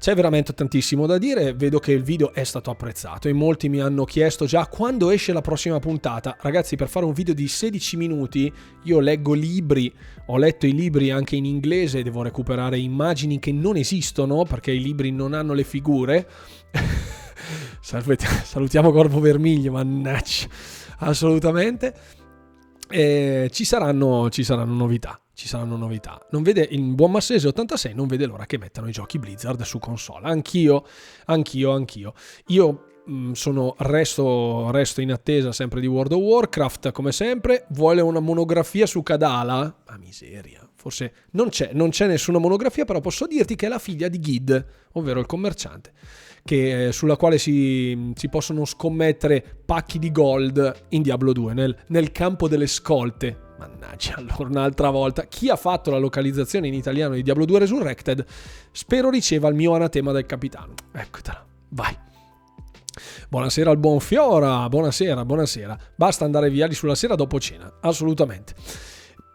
c'è 0.00 0.14
veramente 0.14 0.54
tantissimo 0.54 1.04
da 1.04 1.18
dire, 1.18 1.52
vedo 1.52 1.78
che 1.78 1.92
il 1.92 2.02
video 2.02 2.32
è 2.32 2.42
stato 2.42 2.70
apprezzato 2.70 3.28
e 3.28 3.34
molti 3.34 3.68
mi 3.68 3.80
hanno 3.80 4.06
chiesto 4.06 4.46
già 4.46 4.66
quando 4.66 5.10
esce 5.10 5.34
la 5.34 5.42
prossima 5.42 5.78
puntata. 5.78 6.38
Ragazzi, 6.40 6.74
per 6.74 6.88
fare 6.88 7.04
un 7.04 7.12
video 7.12 7.34
di 7.34 7.46
16 7.46 7.98
minuti 7.98 8.50
io 8.84 8.98
leggo 8.98 9.34
libri, 9.34 9.92
ho 10.28 10.38
letto 10.38 10.66
i 10.66 10.72
libri 10.72 11.10
anche 11.10 11.36
in 11.36 11.44
inglese, 11.44 12.02
devo 12.02 12.22
recuperare 12.22 12.78
immagini 12.78 13.38
che 13.38 13.52
non 13.52 13.76
esistono 13.76 14.44
perché 14.44 14.70
i 14.72 14.80
libri 14.80 15.12
non 15.12 15.34
hanno 15.34 15.52
le 15.52 15.64
figure. 15.64 16.26
Salutiamo 17.82 18.92
Corvo 18.92 19.20
Vermiglio, 19.20 19.72
mannaggia, 19.72 20.46
assolutamente. 21.00 22.19
E 22.90 23.48
ci 23.52 23.64
saranno, 23.64 24.28
ci 24.30 24.44
saranno 24.44 24.74
novità 24.74 25.20
ci 25.40 25.48
saranno 25.48 25.76
novità. 25.76 26.20
Non 26.32 26.42
vede, 26.42 26.68
in 26.70 26.94
buon 26.94 27.12
Massese 27.12 27.48
86 27.48 27.94
non 27.94 28.06
vede 28.08 28.26
l'ora 28.26 28.44
che 28.44 28.58
mettano 28.58 28.88
i 28.88 28.92
giochi 28.92 29.18
Blizzard 29.18 29.62
su 29.62 29.78
console. 29.78 30.26
Anch'io, 30.28 30.84
anch'io, 31.24 31.70
anch'io. 31.70 32.12
Io 32.48 32.84
mm, 33.08 33.32
sono, 33.32 33.74
resto, 33.78 34.70
resto, 34.70 35.00
in 35.00 35.12
attesa 35.12 35.50
sempre 35.52 35.80
di 35.80 35.86
World 35.86 36.12
of 36.12 36.20
Warcraft, 36.20 36.92
come 36.92 37.10
sempre. 37.10 37.64
Vuole 37.70 38.02
una 38.02 38.20
monografia 38.20 38.84
su 38.84 39.02
Kadala? 39.02 39.76
Ah, 39.86 39.96
miseria. 39.96 40.68
Forse 40.74 41.12
non 41.30 41.48
c'è, 41.48 41.70
non 41.72 41.88
c'è 41.88 42.06
nessuna 42.06 42.38
monografia, 42.38 42.84
però 42.84 43.00
posso 43.00 43.26
dirti 43.26 43.56
che 43.56 43.64
è 43.64 43.68
la 43.70 43.78
figlia 43.78 44.08
di 44.08 44.18
Gid, 44.18 44.66
ovvero 44.92 45.20
il 45.20 45.26
commerciante, 45.26 45.92
che, 46.44 46.86
eh, 46.86 46.92
sulla 46.92 47.16
quale 47.16 47.38
si, 47.38 48.12
si, 48.14 48.28
possono 48.28 48.64
scommettere 48.64 49.44
pacchi 49.64 49.98
di 49.98 50.10
gold 50.10 50.86
in 50.90 51.02
Diablo 51.02 51.32
2, 51.32 51.54
nel, 51.54 51.76
nel 51.88 52.12
campo 52.12 52.48
delle 52.48 52.66
scolte 52.66 53.48
Mannaggia, 53.60 54.14
allora 54.16 54.48
un'altra 54.48 54.88
volta. 54.88 55.24
Chi 55.24 55.50
ha 55.50 55.56
fatto 55.56 55.90
la 55.90 55.98
localizzazione 55.98 56.66
in 56.66 56.74
italiano 56.74 57.14
di 57.14 57.22
Diablo 57.22 57.44
2 57.44 57.58
Resurrected, 57.58 58.24
spero 58.72 59.10
riceva 59.10 59.48
il 59.48 59.54
mio 59.54 59.74
anatema 59.74 60.12
del 60.12 60.24
capitano. 60.24 60.72
Eccotela, 60.92 61.44
vai. 61.68 61.94
Buonasera 63.28 63.70
al 63.70 63.76
buon 63.76 64.00
Fiora, 64.00 64.66
buonasera, 64.68 65.24
buonasera. 65.24 65.78
Basta 65.94 66.24
andare 66.24 66.48
via 66.48 66.66
di 66.66 66.74
sulla 66.74 66.94
sera 66.94 67.14
dopo 67.14 67.38
cena, 67.38 67.70
assolutamente. 67.80 68.54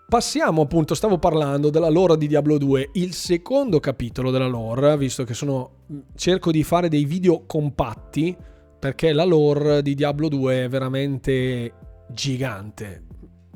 Passiamo 0.07 0.61
appunto, 0.61 0.93
stavo 0.93 1.17
parlando 1.17 1.71
della 1.71 1.89
lore 1.89 2.15
di 2.15 2.27
Diablo 2.27 2.59
2, 2.59 2.91
il 2.93 3.13
secondo 3.13 3.79
capitolo 3.79 4.29
della 4.29 4.47
lore, 4.47 4.95
visto 4.97 5.23
che 5.23 5.33
sono 5.33 5.85
cerco 6.15 6.51
di 6.51 6.63
fare 6.63 6.89
dei 6.89 7.05
video 7.05 7.45
compatti 7.47 8.37
perché 8.77 9.13
la 9.13 9.23
lore 9.23 9.81
di 9.81 9.95
Diablo 9.95 10.27
2 10.27 10.65
è 10.65 10.69
veramente 10.69 11.73
gigante, 12.11 13.03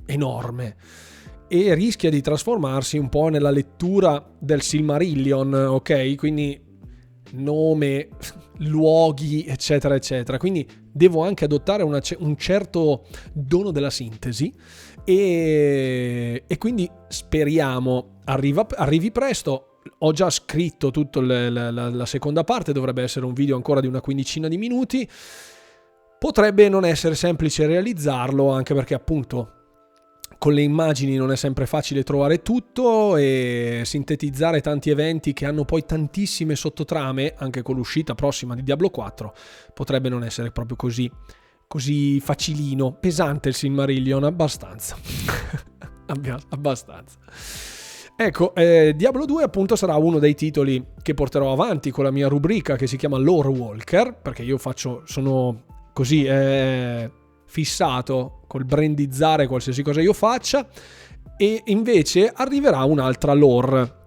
enorme 0.07 0.75
e 1.47 1.75
rischia 1.75 2.09
di 2.09 2.19
trasformarsi 2.19 2.97
un 2.97 3.09
po' 3.09 3.27
nella 3.27 3.51
lettura 3.51 4.27
del 4.39 4.63
Silmarillion, 4.63 5.53
ok? 5.53 6.15
Quindi 6.15 6.59
nome, 7.33 8.09
luoghi, 8.57 9.45
eccetera, 9.45 9.93
eccetera. 9.93 10.39
Quindi 10.39 10.67
devo 10.91 11.23
anche 11.23 11.45
adottare 11.45 11.83
una, 11.83 12.01
un 12.17 12.37
certo 12.37 13.05
dono 13.33 13.71
della 13.71 13.91
sintesi 13.91 14.53
e, 15.09 16.43
e 16.45 16.57
quindi 16.59 16.87
speriamo 17.07 18.19
arriva, 18.25 18.67
arrivi 18.75 19.11
presto. 19.11 19.79
Ho 19.99 20.11
già 20.11 20.29
scritto 20.29 20.91
tutta 20.91 21.19
la, 21.19 21.49
la, 21.49 21.89
la 21.89 22.05
seconda 22.05 22.43
parte, 22.43 22.73
dovrebbe 22.73 23.01
essere 23.01 23.25
un 23.25 23.33
video 23.33 23.55
ancora 23.55 23.79
di 23.81 23.87
una 23.87 24.01
quindicina 24.01 24.47
di 24.47 24.57
minuti. 24.57 25.09
Potrebbe 26.19 26.69
non 26.69 26.85
essere 26.85 27.15
semplice 27.15 27.65
realizzarlo, 27.65 28.51
anche 28.51 28.75
perché 28.75 28.93
appunto 28.93 29.53
con 30.37 30.53
le 30.53 30.61
immagini 30.61 31.15
non 31.15 31.31
è 31.31 31.35
sempre 31.35 31.65
facile 31.65 32.03
trovare 32.03 32.43
tutto 32.43 33.17
e 33.17 33.81
sintetizzare 33.83 34.61
tanti 34.61 34.91
eventi 34.91 35.33
che 35.33 35.47
hanno 35.47 35.65
poi 35.65 35.85
tantissime 35.85 36.55
sottotrame, 36.55 37.33
anche 37.35 37.63
con 37.63 37.75
l'uscita 37.75 38.13
prossima 38.13 38.53
di 38.53 38.61
Diablo 38.61 38.91
4, 38.91 39.33
potrebbe 39.73 40.07
non 40.07 40.23
essere 40.23 40.51
proprio 40.51 40.77
così, 40.77 41.11
così 41.69 42.19
facilino. 42.19 42.93
Pesante 42.93 43.49
il 43.49 43.55
Silmarillion, 43.55 44.23
abbastanza. 44.23 44.97
abbastanza. 46.49 47.17
Ecco, 48.17 48.55
eh, 48.55 48.93
Diablo 48.97 49.25
2 49.25 49.43
appunto 49.43 49.75
sarà 49.75 49.95
uno 49.95 50.17
dei 50.17 50.33
titoli 50.33 50.83
che 51.01 51.13
porterò 51.13 51.53
avanti 51.53 51.91
con 51.91 52.03
la 52.03 52.11
mia 52.11 52.27
rubrica 52.27 52.75
che 52.75 52.87
si 52.87 52.97
chiama 52.97 53.19
Lore 53.19 53.49
Walker, 53.49 54.19
perché 54.19 54.41
io 54.41 54.57
faccio, 54.57 55.03
sono 55.05 55.63
così, 55.93 56.25
eh, 56.25 57.11
fissato 57.45 58.41
col 58.47 58.65
brandizzare 58.65 59.47
qualsiasi 59.47 59.83
cosa 59.83 60.01
io 60.01 60.13
faccia 60.13 60.67
e 61.37 61.61
invece 61.65 62.31
arriverà 62.33 62.83
un'altra 62.83 63.33
lore. 63.33 63.97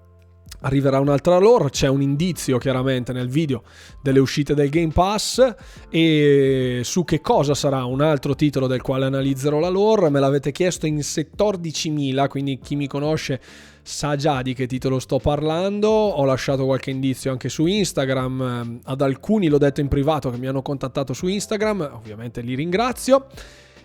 Arriverà 0.61 1.01
un'altra 1.01 1.39
lore, 1.39 1.71
c'è 1.71 1.89
un 1.89 2.03
indizio 2.03 2.59
chiaramente 2.59 3.13
nel 3.13 3.29
video 3.29 3.65
delle 4.01 4.21
uscite 4.21 4.55
del 4.55 4.69
Game 4.69 4.93
Pass 4.93 5.55
e 5.91 6.83
su 6.85 7.05
che 7.05 7.21
cosa 7.21 7.55
sarà 7.55 7.85
un 7.85 8.01
altro 8.01 8.37
titolo 8.37 8.69
del 8.69 8.81
quale 8.81 9.07
analizzerò 9.07 9.59
la 9.59 9.69
lore, 9.69 10.09
me 10.09 10.21
l'avete 10.21 10.53
chiesto 10.53 10.87
in 10.87 10.99
14.000, 10.99 12.29
quindi 12.29 12.61
chi 12.63 12.77
mi 12.77 12.87
conosce 12.87 13.41
sa 13.83 14.15
già 14.15 14.41
di 14.43 14.55
che 14.55 14.69
titolo 14.69 15.01
sto 15.01 15.19
parlando, 15.19 15.89
ho 15.89 16.25
lasciato 16.25 16.65
qualche 16.65 16.91
indizio 16.91 17.33
anche 17.33 17.49
su 17.49 17.67
Instagram, 17.67 18.81
ad 18.85 19.01
alcuni 19.01 19.49
l'ho 19.49 19.59
detto 19.59 19.81
in 19.81 19.89
privato 19.89 20.31
che 20.31 20.39
mi 20.39 20.47
hanno 20.47 20.63
contattato 20.63 21.13
su 21.13 21.27
Instagram, 21.27 21.91
ovviamente 21.93 22.41
li 22.41 22.55
ringrazio. 22.55 23.27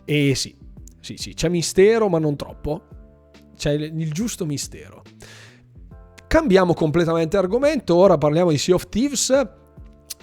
E 0.05 0.35
sì, 0.35 0.55
sì, 0.99 1.17
sì, 1.17 1.33
c'è 1.33 1.49
mistero 1.49 2.07
ma 2.07 2.19
non 2.19 2.35
troppo, 2.35 2.83
c'è 3.55 3.71
il 3.71 4.11
giusto 4.11 4.45
mistero. 4.45 5.01
Cambiamo 6.27 6.73
completamente 6.73 7.37
argomento, 7.37 7.95
ora 7.95 8.17
parliamo 8.17 8.51
di 8.51 8.57
Sea 8.57 8.75
of 8.75 8.89
Thieves. 8.89 9.47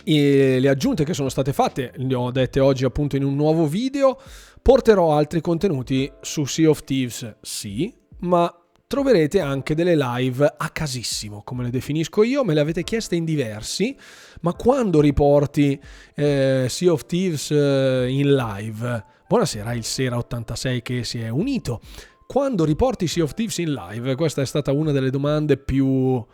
E 0.05 0.59
le 0.61 0.69
aggiunte 0.69 1.03
che 1.03 1.15
sono 1.15 1.31
state 1.31 1.55
fatte, 1.55 1.93
le 1.97 2.15
ho 2.15 2.31
dette 2.31 2.61
oggi 2.61 2.85
appunto 2.85 3.17
in 3.17 3.25
un 3.25 3.35
nuovo 3.35 3.67
video, 3.67 4.21
porterò 4.61 5.17
altri 5.17 5.41
contenuti 5.41 6.13
su 6.21 6.45
Sea 6.45 6.69
of 6.69 6.85
Thieves, 6.85 7.37
sì, 7.41 7.91
ma 8.19 8.55
troverete 8.87 9.41
anche 9.41 9.75
delle 9.75 9.97
live 9.97 10.55
a 10.57 10.69
casissimo, 10.69 11.43
come 11.43 11.65
le 11.65 11.71
definisco 11.71 12.23
io, 12.23 12.45
me 12.45 12.53
le 12.53 12.61
avete 12.61 12.85
chieste 12.85 13.17
in 13.17 13.25
diversi, 13.25 13.97
ma 14.43 14.53
quando 14.53 15.01
riporti 15.01 15.81
eh, 16.15 16.67
Sea 16.69 16.93
of 16.93 17.07
Thieves 17.07 17.51
eh, 17.51 18.09
in 18.11 18.35
live, 18.35 19.05
buonasera 19.27 19.73
il 19.73 19.85
Sera 19.85 20.19
86 20.19 20.83
che 20.83 21.03
si 21.03 21.19
è 21.21 21.31
unito, 21.31 21.81
quando 22.27 22.65
riporti 22.65 23.07
Sea 23.07 23.23
of 23.23 23.35
Thieves 23.35 23.59
in 23.59 23.73
live? 23.73 24.15
Questa 24.15 24.43
è 24.43 24.47
stata 24.47 24.73
una 24.73 24.93
delle 24.93 25.11
domande 25.11 25.57
più 25.57 26.25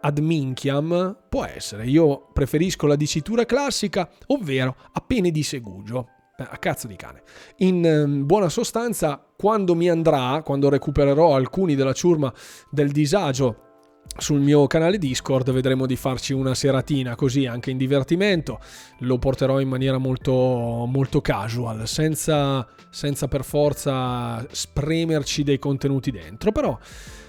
ad 0.00 0.18
minchiam. 0.18 1.16
Può 1.28 1.44
essere, 1.44 1.86
io 1.86 2.28
preferisco 2.32 2.86
la 2.86 2.96
dicitura 2.96 3.44
classica, 3.44 4.08
ovvero 4.26 4.76
a 4.92 5.00
pene 5.00 5.30
di 5.30 5.42
segugio. 5.42 6.08
a 6.36 6.58
cazzo 6.58 6.88
di 6.88 6.96
cane. 6.96 7.22
In 7.58 7.84
ehm, 7.86 8.26
buona 8.26 8.48
sostanza, 8.48 9.24
quando 9.36 9.76
mi 9.76 9.88
andrà, 9.88 10.42
quando 10.44 10.68
recupererò 10.68 11.36
alcuni 11.36 11.76
della 11.76 11.92
ciurma 11.92 12.32
del 12.70 12.90
disagio 12.90 13.73
sul 14.16 14.40
mio 14.40 14.66
canale 14.66 14.98
Discord 14.98 15.50
vedremo 15.50 15.86
di 15.86 15.96
farci 15.96 16.32
una 16.32 16.54
seratina 16.54 17.14
così 17.14 17.46
anche 17.46 17.70
in 17.70 17.76
divertimento. 17.76 18.60
Lo 18.98 19.18
porterò 19.18 19.60
in 19.60 19.68
maniera 19.68 19.98
molto, 19.98 20.32
molto 20.32 21.20
casual, 21.20 21.86
senza, 21.88 22.66
senza 22.90 23.28
per 23.28 23.44
forza 23.44 24.46
spremerci 24.50 25.42
dei 25.42 25.58
contenuti 25.58 26.10
dentro. 26.10 26.52
Però 26.52 26.78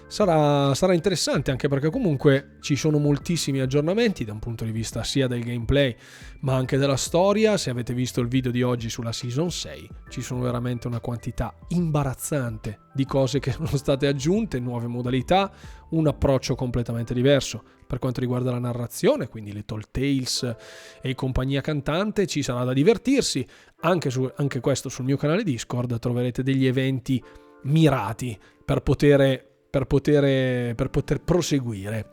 Sarà, 0.07 0.73
sarà, 0.75 0.93
interessante 0.93 1.49
anche 1.49 1.67
perché 1.67 1.89
comunque 1.89 2.57
ci 2.61 2.75
sono 2.75 2.99
moltissimi 2.99 3.59
aggiornamenti 3.59 4.23
da 4.23 4.33
un 4.33 4.39
punto 4.39 4.63
di 4.63 4.71
vista 4.71 5.03
sia 5.03 5.27
del 5.27 5.43
gameplay 5.43 5.95
ma 6.41 6.55
anche 6.55 6.77
della 6.77 6.95
storia. 6.95 7.57
Se 7.57 7.71
avete 7.71 7.93
visto 7.93 8.21
il 8.21 8.27
video 8.27 8.51
di 8.51 8.61
oggi 8.61 8.89
sulla 8.89 9.11
Season 9.11 9.49
6 9.49 9.89
ci 10.09 10.21
sono 10.21 10.41
veramente 10.41 10.87
una 10.87 10.99
quantità 10.99 11.53
imbarazzante 11.69 12.79
di 12.93 13.05
cose 13.05 13.39
che 13.39 13.51
sono 13.57 13.75
state 13.75 14.05
aggiunte, 14.05 14.59
nuove 14.59 14.85
modalità, 14.87 15.51
un 15.89 16.07
approccio 16.07 16.53
completamente 16.53 17.13
diverso 17.13 17.63
per 17.87 17.99
quanto 17.99 18.19
riguarda 18.19 18.51
la 18.51 18.59
narrazione, 18.59 19.27
quindi 19.27 19.53
le 19.53 19.65
Tall 19.65 19.83
Tales 19.91 20.55
e 21.01 21.15
compagnia 21.15 21.61
cantante, 21.61 22.27
ci 22.27 22.41
sarà 22.41 22.63
da 22.63 22.73
divertirsi. 22.73 23.45
Anche, 23.81 24.09
su, 24.09 24.29
anche 24.35 24.59
questo 24.59 24.87
sul 24.89 25.05
mio 25.05 25.17
canale 25.17 25.43
Discord 25.43 25.97
troverete 25.99 26.41
degli 26.41 26.65
eventi 26.65 27.21
mirati 27.63 28.37
per 28.63 28.81
poter 28.81 29.53
per 29.75 29.87
poter, 29.87 30.73
per 30.73 30.89
poter 30.89 31.19
proseguire. 31.19 32.11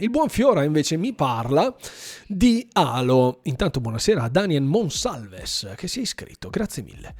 Il 0.00 0.10
buon 0.10 0.28
Fiora 0.28 0.62
invece 0.62 0.98
mi 0.98 1.14
parla 1.14 1.74
di 2.26 2.68
Halo. 2.72 3.40
Intanto 3.44 3.80
buonasera 3.80 4.24
a 4.24 4.28
Daniel 4.28 4.62
Monsalves 4.62 5.72
che 5.74 5.88
si 5.88 6.00
è 6.00 6.02
iscritto, 6.02 6.50
grazie 6.50 6.82
mille. 6.82 7.14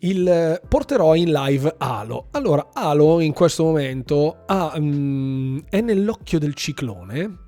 Il, 0.00 0.60
porterò 0.68 1.16
in 1.16 1.32
live 1.32 1.74
Halo. 1.78 2.28
Allora, 2.30 2.68
Halo 2.72 3.18
in 3.18 3.32
questo 3.32 3.64
momento 3.64 4.44
ha, 4.46 4.74
um, 4.76 5.64
è 5.68 5.80
nell'occhio 5.80 6.38
del 6.38 6.54
ciclone 6.54 7.46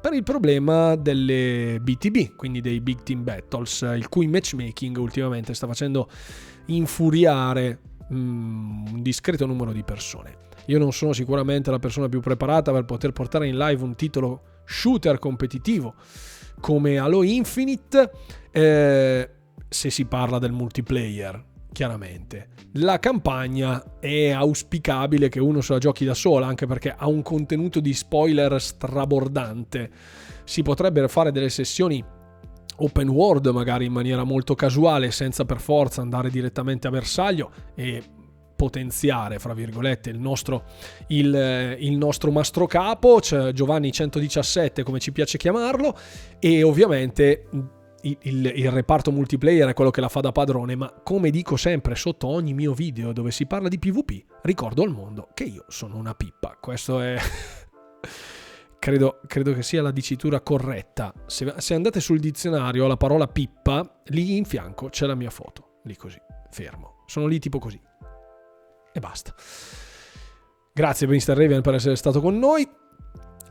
per 0.00 0.14
il 0.14 0.22
problema 0.22 0.96
delle 0.96 1.78
BTB, 1.78 2.36
quindi 2.36 2.62
dei 2.62 2.80
Big 2.80 3.02
Team 3.02 3.22
Battles, 3.22 3.82
il 3.82 4.08
cui 4.08 4.26
matchmaking 4.28 4.96
ultimamente 4.96 5.52
sta 5.52 5.66
facendo 5.66 6.08
infuriare 6.68 7.80
um, 8.08 8.86
un 8.94 9.02
discreto 9.02 9.44
numero 9.44 9.72
di 9.72 9.84
persone. 9.84 10.40
Io 10.66 10.78
non 10.78 10.92
sono 10.92 11.12
sicuramente 11.12 11.70
la 11.70 11.78
persona 11.78 12.08
più 12.08 12.20
preparata 12.20 12.72
per 12.72 12.84
poter 12.84 13.12
portare 13.12 13.48
in 13.48 13.56
live 13.56 13.82
un 13.82 13.94
titolo 13.94 14.42
shooter 14.64 15.18
competitivo 15.18 15.94
come 16.60 16.98
Halo 16.98 17.22
Infinite 17.22 18.10
eh, 18.50 19.30
se 19.68 19.90
si 19.90 20.04
parla 20.04 20.38
del 20.38 20.52
multiplayer 20.52 21.50
chiaramente. 21.72 22.48
La 22.74 22.98
campagna 22.98 23.98
è 23.98 24.30
auspicabile 24.30 25.28
che 25.28 25.40
uno 25.40 25.60
se 25.60 25.72
la 25.72 25.78
giochi 25.78 26.04
da 26.04 26.14
sola, 26.14 26.46
anche 26.46 26.66
perché 26.66 26.94
ha 26.96 27.08
un 27.08 27.22
contenuto 27.22 27.80
di 27.80 27.92
spoiler 27.94 28.60
strabordante. 28.60 29.90
Si 30.44 30.62
potrebbero 30.62 31.08
fare 31.08 31.32
delle 31.32 31.48
sessioni 31.48 32.04
open 32.76 33.08
world 33.08 33.46
magari 33.48 33.86
in 33.86 33.92
maniera 33.92 34.24
molto 34.24 34.54
casuale, 34.54 35.10
senza 35.10 35.44
per 35.44 35.60
forza 35.60 36.00
andare 36.00 36.30
direttamente 36.30 36.86
a 36.86 36.90
bersaglio 36.90 37.50
e 37.74 38.02
potenziare, 38.62 39.40
fra 39.40 39.54
virgolette, 39.54 40.08
il 40.08 40.20
nostro, 40.20 40.66
il, 41.08 41.76
il 41.80 41.96
nostro 41.96 42.30
mastrocapo, 42.30 43.20
cioè 43.20 43.50
Giovanni 43.50 43.90
117 43.90 44.84
come 44.84 45.00
ci 45.00 45.10
piace 45.10 45.36
chiamarlo, 45.36 45.98
e 46.38 46.62
ovviamente 46.62 47.48
il, 48.02 48.16
il, 48.20 48.52
il, 48.54 48.70
reparto 48.70 49.10
multiplayer 49.10 49.68
è 49.68 49.74
quello 49.74 49.90
che 49.90 50.00
la 50.00 50.08
fa 50.08 50.20
da 50.20 50.30
padrone, 50.30 50.76
ma 50.76 50.94
come 51.02 51.30
dico 51.30 51.56
sempre 51.56 51.96
sotto 51.96 52.28
ogni 52.28 52.54
mio 52.54 52.72
video 52.72 53.12
dove 53.12 53.32
si 53.32 53.46
parla 53.46 53.66
di 53.66 53.80
PvP, 53.80 54.24
ricordo 54.42 54.84
al 54.84 54.90
mondo 54.90 55.30
che 55.34 55.42
io 55.42 55.64
sono 55.66 55.96
una 55.96 56.14
pippa. 56.14 56.56
Questo 56.60 57.00
è... 57.00 57.16
credo, 58.78 59.18
credo, 59.26 59.54
che 59.54 59.64
sia 59.64 59.82
la 59.82 59.90
dicitura 59.90 60.40
corretta. 60.40 61.12
Se, 61.26 61.52
se 61.56 61.74
andate 61.74 61.98
sul 61.98 62.20
dizionario 62.20 62.86
la 62.86 62.96
parola 62.96 63.26
pippa, 63.26 64.02
lì 64.06 64.36
in 64.36 64.44
fianco 64.44 64.88
c'è 64.88 65.06
la 65.06 65.16
mia 65.16 65.30
foto, 65.30 65.80
lì 65.82 65.96
così, 65.96 66.20
fermo. 66.48 67.02
Sono 67.06 67.26
lì 67.26 67.40
tipo 67.40 67.58
così. 67.58 67.80
E 68.92 69.00
basta. 69.00 69.34
Grazie 70.72 71.06
Mr. 71.06 71.34
Raven 71.34 71.60
per 71.60 71.74
essere 71.74 71.96
stato 71.96 72.20
con 72.20 72.38
noi. 72.38 72.68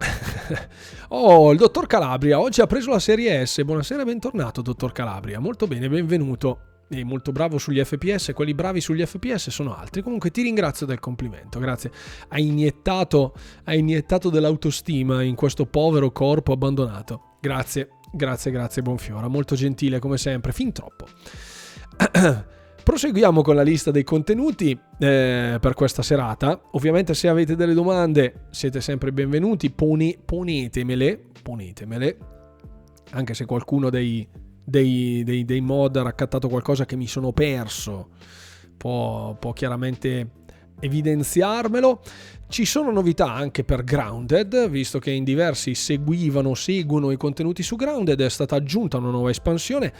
oh, 1.10 1.52
il 1.52 1.58
dottor 1.58 1.86
Calabria 1.86 2.40
oggi 2.40 2.62
ha 2.62 2.68
preso 2.68 2.90
la 2.90 3.00
serie 3.00 3.46
S. 3.46 3.64
Buonasera, 3.64 4.04
bentornato, 4.04 4.62
dottor 4.62 4.92
Calabria. 4.92 5.40
Molto 5.40 5.68
bene, 5.68 5.88
benvenuto. 5.88 6.62
E 6.90 7.06
molto 7.06 7.32
bravo 7.32 7.58
sugli 7.58 7.82
FPS. 7.82 8.32
Quelli 8.34 8.54
bravi 8.54 8.82
sugli 8.82 9.06
FPS 9.06 9.50
sono 9.50 9.74
altri. 9.76 10.02
Comunque 10.02 10.30
ti 10.30 10.42
ringrazio 10.42 10.86
del 10.86 11.00
complimento. 11.00 11.58
Grazie. 11.60 11.92
Hai 12.28 12.48
iniettato, 12.48 13.34
hai 13.64 13.80
iniettato 13.80 14.30
dell'autostima 14.30 15.24
in 15.24 15.36
questo 15.36 15.66
povero 15.66 16.12
corpo 16.12 16.52
abbandonato. 16.52 17.38
Grazie, 17.40 17.92
grazie, 18.12 18.52
grazie, 18.52 18.82
Buonfiora. 18.82 19.30
Molto 19.30 19.56
gentile 19.56 20.00
come 20.00 20.18
sempre. 20.18 20.52
Fin 20.52 20.74
troppo. 20.74 21.08
Proseguiamo 22.84 23.44
con 23.44 23.56
la 23.56 23.62
lista 23.62 23.92
dei 23.92 24.04
contenuti 24.04 24.72
eh, 24.72 25.58
per 25.62 25.74
questa 25.76 26.02
serata. 26.02 26.60
Ovviamente 26.72 27.14
se 27.14 27.28
avete 27.28 27.56
delle 27.56 27.76
domande 27.76 28.48
siete 28.50 28.82
sempre 28.82 29.14
benvenuti, 29.14 29.70
Pone, 29.70 30.18
ponetemele, 30.24 31.22
ponetemele, 31.44 32.18
anche 33.12 33.36
se 33.36 33.46
qualcuno 33.46 33.92
dei, 33.92 34.28
dei, 34.64 35.22
dei, 35.24 35.46
dei, 35.46 35.62
mod 35.62 35.96
ha 35.96 36.02
raccattato 36.02 36.50
qualcosa 36.50 36.86
che 36.86 36.96
mi 36.96 37.06
sono 37.06 37.32
perso, 37.32 38.10
può, 38.78 39.36
può 39.36 39.54
chiaramente 39.54 40.30
evidenziarmelo. 40.80 42.02
Ci 42.48 42.66
sono 42.66 42.92
novità 42.92 43.32
anche 43.32 43.64
per 43.64 43.84
Grounded, 43.84 44.70
visto 44.70 44.98
che 44.98 45.12
in 45.12 45.24
diversi 45.24 45.76
seguivano, 45.76 46.56
seguono 46.56 47.12
i 47.12 47.18
contenuti 47.18 47.62
su 47.62 47.76
Grounded, 47.76 48.20
è 48.20 48.30
stata 48.30 48.56
aggiunta 48.56 48.98
una 48.98 49.12
nuova 49.12 49.30
espansione 49.30 49.94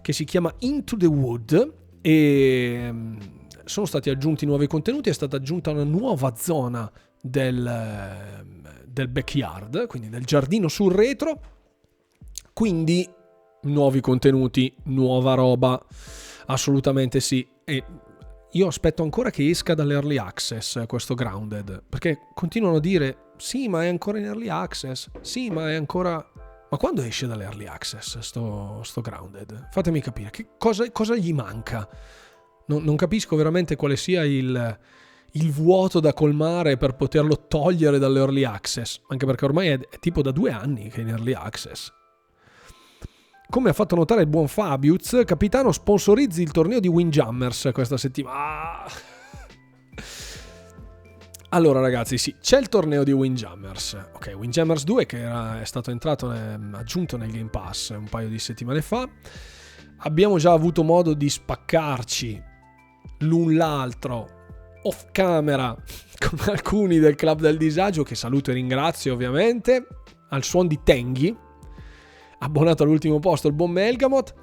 che 0.00 0.12
si 0.12 0.24
chiama 0.24 0.54
Into 0.60 0.96
the 0.96 1.06
Wood 1.06 1.86
e 2.08 2.88
mm, 2.90 3.16
sono 3.66 3.84
stati 3.84 4.08
aggiunti 4.08 4.46
nuovi 4.46 4.66
contenuti, 4.66 5.10
è 5.10 5.12
stata 5.12 5.36
aggiunta 5.36 5.72
una 5.72 5.84
nuova 5.84 6.34
zona 6.34 6.90
del, 7.20 8.42
del 8.86 9.08
backyard, 9.08 9.86
quindi 9.86 10.08
del 10.08 10.24
giardino 10.24 10.68
sul 10.68 10.94
retro, 10.94 11.38
quindi 12.54 13.06
nuovi 13.64 14.00
contenuti, 14.00 14.74
nuova 14.84 15.34
roba, 15.34 15.84
assolutamente 16.46 17.20
sì. 17.20 17.46
E 17.62 17.84
io 18.52 18.66
aspetto 18.66 19.02
ancora 19.02 19.28
che 19.28 19.46
esca 19.46 19.74
dall'early 19.74 20.16
access 20.16 20.86
questo 20.86 21.12
Grounded, 21.12 21.82
perché 21.86 22.20
continuano 22.32 22.76
a 22.76 22.80
dire 22.80 23.32
sì, 23.36 23.68
ma 23.68 23.84
è 23.84 23.88
ancora 23.88 24.16
in 24.16 24.24
early 24.24 24.48
access, 24.48 25.10
sì, 25.20 25.50
ma 25.50 25.70
è 25.70 25.74
ancora... 25.74 26.26
Ma 26.70 26.76
quando 26.76 27.00
esce 27.02 27.26
dall'early 27.26 27.66
access 27.66 28.18
sto, 28.18 28.82
sto 28.82 29.00
Grounded? 29.00 29.68
Fatemi 29.70 30.00
capire, 30.00 30.30
che 30.30 30.48
cosa, 30.58 30.90
cosa 30.90 31.16
gli 31.16 31.32
manca? 31.32 31.88
Non, 32.66 32.82
non, 32.82 32.96
capisco 32.96 33.36
veramente 33.36 33.74
quale 33.74 33.96
sia 33.96 34.22
il, 34.24 34.78
il, 35.32 35.50
vuoto 35.50 36.00
da 36.00 36.12
colmare 36.12 36.76
per 36.76 36.94
poterlo 36.94 37.46
togliere 37.48 37.98
dall'early 37.98 38.44
access, 38.44 39.00
anche 39.08 39.24
perché 39.24 39.46
ormai 39.46 39.68
è, 39.68 39.78
è 39.78 39.98
tipo 39.98 40.20
da 40.20 40.30
due 40.30 40.50
anni 40.50 40.90
che 40.90 40.98
è 40.98 41.00
in 41.00 41.08
early 41.08 41.32
access. 41.32 41.90
Come 43.48 43.70
ha 43.70 43.72
fatto 43.72 43.96
notare 43.96 44.20
il 44.20 44.26
buon 44.26 44.46
Fabius, 44.46 45.22
capitano 45.24 45.72
sponsorizzi 45.72 46.42
il 46.42 46.50
torneo 46.50 46.80
di 46.80 46.88
Windjammers 46.88 47.70
questa 47.72 47.96
settimana. 47.96 48.84
Allora 51.50 51.80
ragazzi, 51.80 52.18
sì, 52.18 52.34
c'è 52.42 52.58
il 52.58 52.68
torneo 52.68 53.04
di 53.04 53.12
Windjammers. 53.12 53.96
Ok, 54.12 54.34
Windjammers 54.36 54.84
2 54.84 55.06
che 55.06 55.20
era, 55.20 55.60
è 55.60 55.64
stato 55.64 55.90
entrato, 55.90 56.30
aggiunto 56.72 57.16
nel 57.16 57.30
Game 57.30 57.48
Pass 57.48 57.88
un 57.90 58.06
paio 58.08 58.28
di 58.28 58.38
settimane 58.38 58.82
fa. 58.82 59.08
Abbiamo 60.00 60.36
già 60.36 60.52
avuto 60.52 60.82
modo 60.82 61.14
di 61.14 61.28
spaccarci 61.28 62.42
l'un 63.20 63.56
l'altro 63.56 64.36
off 64.82 65.06
camera 65.10 65.74
con 66.18 66.38
alcuni 66.48 66.98
del 66.98 67.14
club 67.14 67.40
del 67.40 67.56
disagio 67.56 68.02
che 68.02 68.14
saluto 68.14 68.50
e 68.50 68.54
ringrazio 68.54 69.14
ovviamente 69.14 69.86
al 70.28 70.44
suon 70.44 70.66
di 70.66 70.80
Tenghi 70.84 71.34
abbonato 72.40 72.84
all'ultimo 72.84 73.18
posto 73.18 73.48
il 73.48 73.54
buon 73.54 73.72
Melgamot 73.72 74.34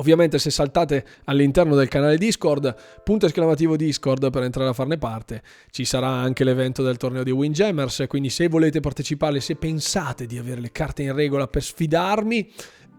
Ovviamente 0.00 0.38
se 0.38 0.50
saltate 0.50 1.04
all'interno 1.24 1.74
del 1.74 1.88
canale 1.88 2.16
Discord, 2.16 2.74
punto 3.04 3.26
esclamativo 3.26 3.76
Discord 3.76 4.30
per 4.30 4.44
entrare 4.44 4.70
a 4.70 4.72
farne 4.72 4.96
parte, 4.96 5.42
ci 5.70 5.84
sarà 5.84 6.08
anche 6.08 6.42
l'evento 6.42 6.82
del 6.82 6.96
torneo 6.96 7.22
di 7.22 7.30
Windjammers, 7.30 8.04
quindi 8.08 8.30
se 8.30 8.48
volete 8.48 8.80
partecipare, 8.80 9.40
se 9.40 9.56
pensate 9.56 10.24
di 10.24 10.38
avere 10.38 10.62
le 10.62 10.72
carte 10.72 11.02
in 11.02 11.14
regola 11.14 11.46
per 11.48 11.62
sfidarmi, 11.62 12.50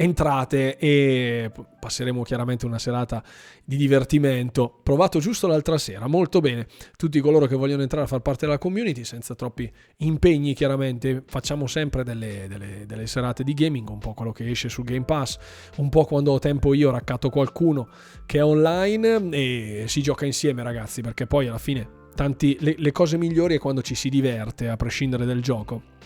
entrate 0.02 0.78
e 0.78 1.52
passeremo 1.80 2.24
chiaramente 2.24 2.66
una 2.66 2.80
serata 2.80 3.24
di 3.64 3.78
divertimento. 3.78 4.80
Provato 4.82 5.20
giusto 5.20 5.48
l'altra 5.48 5.78
sera, 5.78 6.08
molto 6.08 6.40
bene. 6.40 6.68
Tutti 6.98 7.20
coloro 7.20 7.46
che 7.46 7.56
vogliono 7.56 7.84
entrare 7.84 8.06
a 8.06 8.08
far 8.08 8.22
parte 8.22 8.46
della 8.46 8.58
community, 8.58 9.04
senza 9.04 9.36
troppi 9.36 9.72
impegni 9.98 10.54
chiaramente, 10.54 11.24
facciamo 11.28 11.68
sempre 11.68 12.04
delle, 12.04 12.48
delle, 12.48 12.86
delle 12.86 13.06
serate 13.06 13.44
di 13.44 13.54
gaming, 13.54 13.90
un 13.90 14.00
po' 14.00 14.14
quello 14.14 14.32
che 14.32 14.50
esce 14.50 14.70
sul 14.70 14.86
Game 14.86 15.06
Pass, 15.06 15.38
un 15.78 15.90
po' 15.90 16.06
quando 16.06 16.32
ho 16.32 16.40
tempo 16.40 16.74
io 16.74 16.90
raccatto 16.90 17.30
qualcuno 17.30 17.88
che 18.26 18.40
è 18.40 18.44
online 18.44 19.30
e 19.30 19.84
si 19.88 20.02
gioca 20.02 20.26
insieme 20.26 20.64
ragazzi, 20.64 21.02
perché 21.02 21.28
poi 21.28 21.48
alla 21.48 21.60
fine 21.60 22.00
tanti, 22.16 22.58
le, 22.60 22.76
le 22.78 22.92
cose 22.92 23.18
migliori 23.18 23.56
è 23.56 23.60
quando 23.60 23.82
ci 23.82 23.96
si 23.96 24.10
diverte, 24.10 24.68
a 24.68 24.76
prescindere 24.76 25.26
dal 25.26 25.42
gioco. 25.42 26.00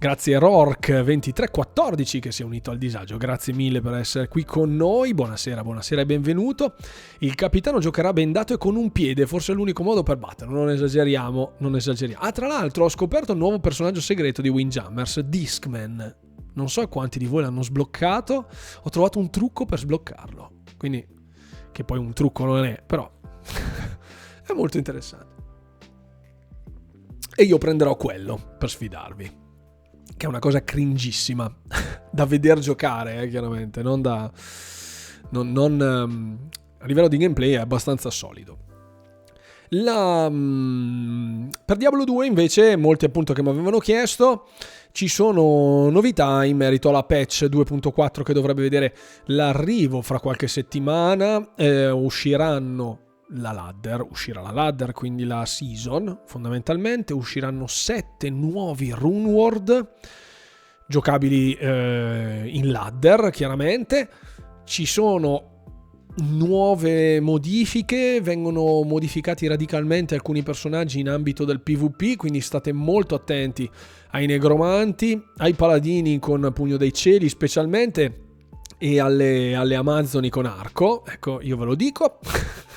Grazie 0.00 0.36
a 0.36 0.38
Rork2314 0.38 2.20
che 2.20 2.30
si 2.30 2.42
è 2.42 2.44
unito 2.44 2.70
al 2.70 2.78
disagio. 2.78 3.16
Grazie 3.16 3.52
mille 3.52 3.80
per 3.80 3.94
essere 3.94 4.28
qui 4.28 4.44
con 4.44 4.76
noi. 4.76 5.12
Buonasera, 5.12 5.64
buonasera 5.64 6.02
e 6.02 6.06
benvenuto. 6.06 6.76
Il 7.18 7.34
capitano 7.34 7.80
giocherà 7.80 8.12
bendato 8.12 8.54
e 8.54 8.58
con 8.58 8.76
un 8.76 8.92
piede, 8.92 9.26
forse 9.26 9.50
è 9.50 9.56
l'unico 9.56 9.82
modo 9.82 10.04
per 10.04 10.16
batterlo. 10.16 10.54
Non 10.54 10.70
esageriamo, 10.70 11.54
non 11.58 11.74
esageriamo. 11.74 12.22
Ah, 12.22 12.30
tra 12.30 12.46
l'altro 12.46 12.84
ho 12.84 12.88
scoperto 12.88 13.32
un 13.32 13.38
nuovo 13.38 13.58
personaggio 13.58 14.00
segreto 14.00 14.40
di 14.40 14.48
Windjammers, 14.48 15.18
Discman. 15.18 16.16
Non 16.54 16.68
so 16.68 16.86
quanti 16.86 17.18
di 17.18 17.26
voi 17.26 17.42
l'hanno 17.42 17.64
sbloccato. 17.64 18.46
Ho 18.80 18.90
trovato 18.90 19.18
un 19.18 19.30
trucco 19.30 19.64
per 19.64 19.80
sbloccarlo. 19.80 20.62
Quindi, 20.76 21.04
che 21.72 21.82
poi 21.82 21.98
un 21.98 22.12
trucco 22.12 22.44
non 22.44 22.64
è, 22.64 22.80
però 22.86 23.10
è 24.46 24.52
molto 24.52 24.76
interessante. 24.76 25.34
E 27.34 27.42
io 27.42 27.58
prenderò 27.58 27.96
quello 27.96 28.54
per 28.56 28.70
sfidarvi 28.70 29.37
che 30.18 30.26
è 30.26 30.28
una 30.28 30.40
cosa 30.40 30.62
cringissima 30.62 31.50
da 32.12 32.26
vedere 32.26 32.60
giocare, 32.60 33.22
eh, 33.22 33.28
chiaramente, 33.28 33.82
non 33.82 34.02
da... 34.02 34.30
Non, 35.30 35.52
non, 35.52 35.78
um, 35.78 36.38
a 36.78 36.86
livello 36.86 37.08
di 37.08 37.18
gameplay 37.18 37.52
è 37.52 37.58
abbastanza 37.58 38.10
solido. 38.10 38.56
La, 39.70 40.26
um, 40.26 41.50
per 41.64 41.76
Diablo 41.76 42.04
2 42.04 42.26
invece, 42.26 42.76
molti 42.76 43.04
appunto 43.04 43.34
che 43.34 43.42
mi 43.42 43.50
avevano 43.50 43.78
chiesto, 43.78 44.46
ci 44.92 45.08
sono 45.08 45.90
novità 45.90 46.44
in 46.44 46.56
merito 46.56 46.88
alla 46.88 47.04
patch 47.04 47.44
2.4 47.44 48.22
che 48.22 48.32
dovrebbe 48.32 48.62
vedere 48.62 48.94
l'arrivo 49.26 50.00
fra 50.00 50.18
qualche 50.18 50.48
settimana, 50.48 51.54
eh, 51.54 51.90
usciranno 51.90 53.07
la 53.30 53.52
ladder, 53.52 54.06
uscirà 54.08 54.40
la 54.40 54.50
ladder, 54.50 54.92
quindi 54.92 55.24
la 55.24 55.44
season 55.44 56.20
fondamentalmente, 56.26 57.12
usciranno 57.12 57.66
sette 57.66 58.30
nuovi 58.30 58.90
rune 58.90 59.28
world 59.28 59.88
giocabili 60.88 61.52
eh, 61.52 62.44
in 62.46 62.70
ladder 62.70 63.30
chiaramente, 63.30 64.08
ci 64.64 64.86
sono 64.86 65.56
nuove 66.20 67.20
modifiche, 67.20 68.20
vengono 68.20 68.82
modificati 68.82 69.46
radicalmente 69.46 70.14
alcuni 70.14 70.42
personaggi 70.42 70.98
in 70.98 71.08
ambito 71.08 71.44
del 71.44 71.60
PvP, 71.60 72.16
quindi 72.16 72.40
state 72.40 72.72
molto 72.72 73.14
attenti 73.14 73.70
ai 74.12 74.26
negromanti, 74.26 75.22
ai 75.36 75.54
paladini 75.54 76.18
con 76.18 76.50
pugno 76.54 76.76
dei 76.76 76.92
cieli 76.92 77.28
specialmente 77.28 78.24
e 78.78 78.98
alle, 78.98 79.54
alle 79.54 79.74
amazzoni 79.74 80.30
con 80.30 80.46
arco, 80.46 81.04
ecco 81.06 81.40
io 81.42 81.56
ve 81.56 81.64
lo 81.64 81.74
dico. 81.74 82.18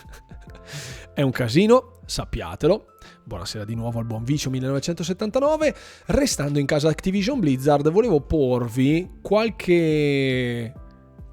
È 1.13 1.21
un 1.21 1.31
casino, 1.31 1.99
sappiatelo. 2.05 2.85
Buonasera 3.25 3.65
di 3.65 3.75
nuovo 3.75 3.99
al 3.99 4.05
buon 4.05 4.23
Vicio 4.23 4.49
1979. 4.49 5.75
Restando 6.05 6.57
in 6.57 6.65
casa 6.65 6.88
Activision 6.88 7.38
Blizzard, 7.41 7.91
volevo 7.91 8.21
porvi 8.21 9.19
qualche. 9.21 10.73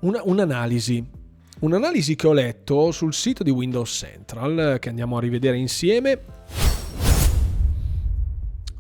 Una, 0.01 0.21
un'analisi. 0.25 1.09
Un'analisi 1.61 2.17
che 2.17 2.27
ho 2.27 2.33
letto 2.33 2.91
sul 2.91 3.15
sito 3.15 3.45
di 3.45 3.51
Windows 3.51 3.89
Central, 3.89 4.79
che 4.81 4.89
andiamo 4.89 5.17
a 5.17 5.21
rivedere 5.21 5.57
insieme. 5.57 6.25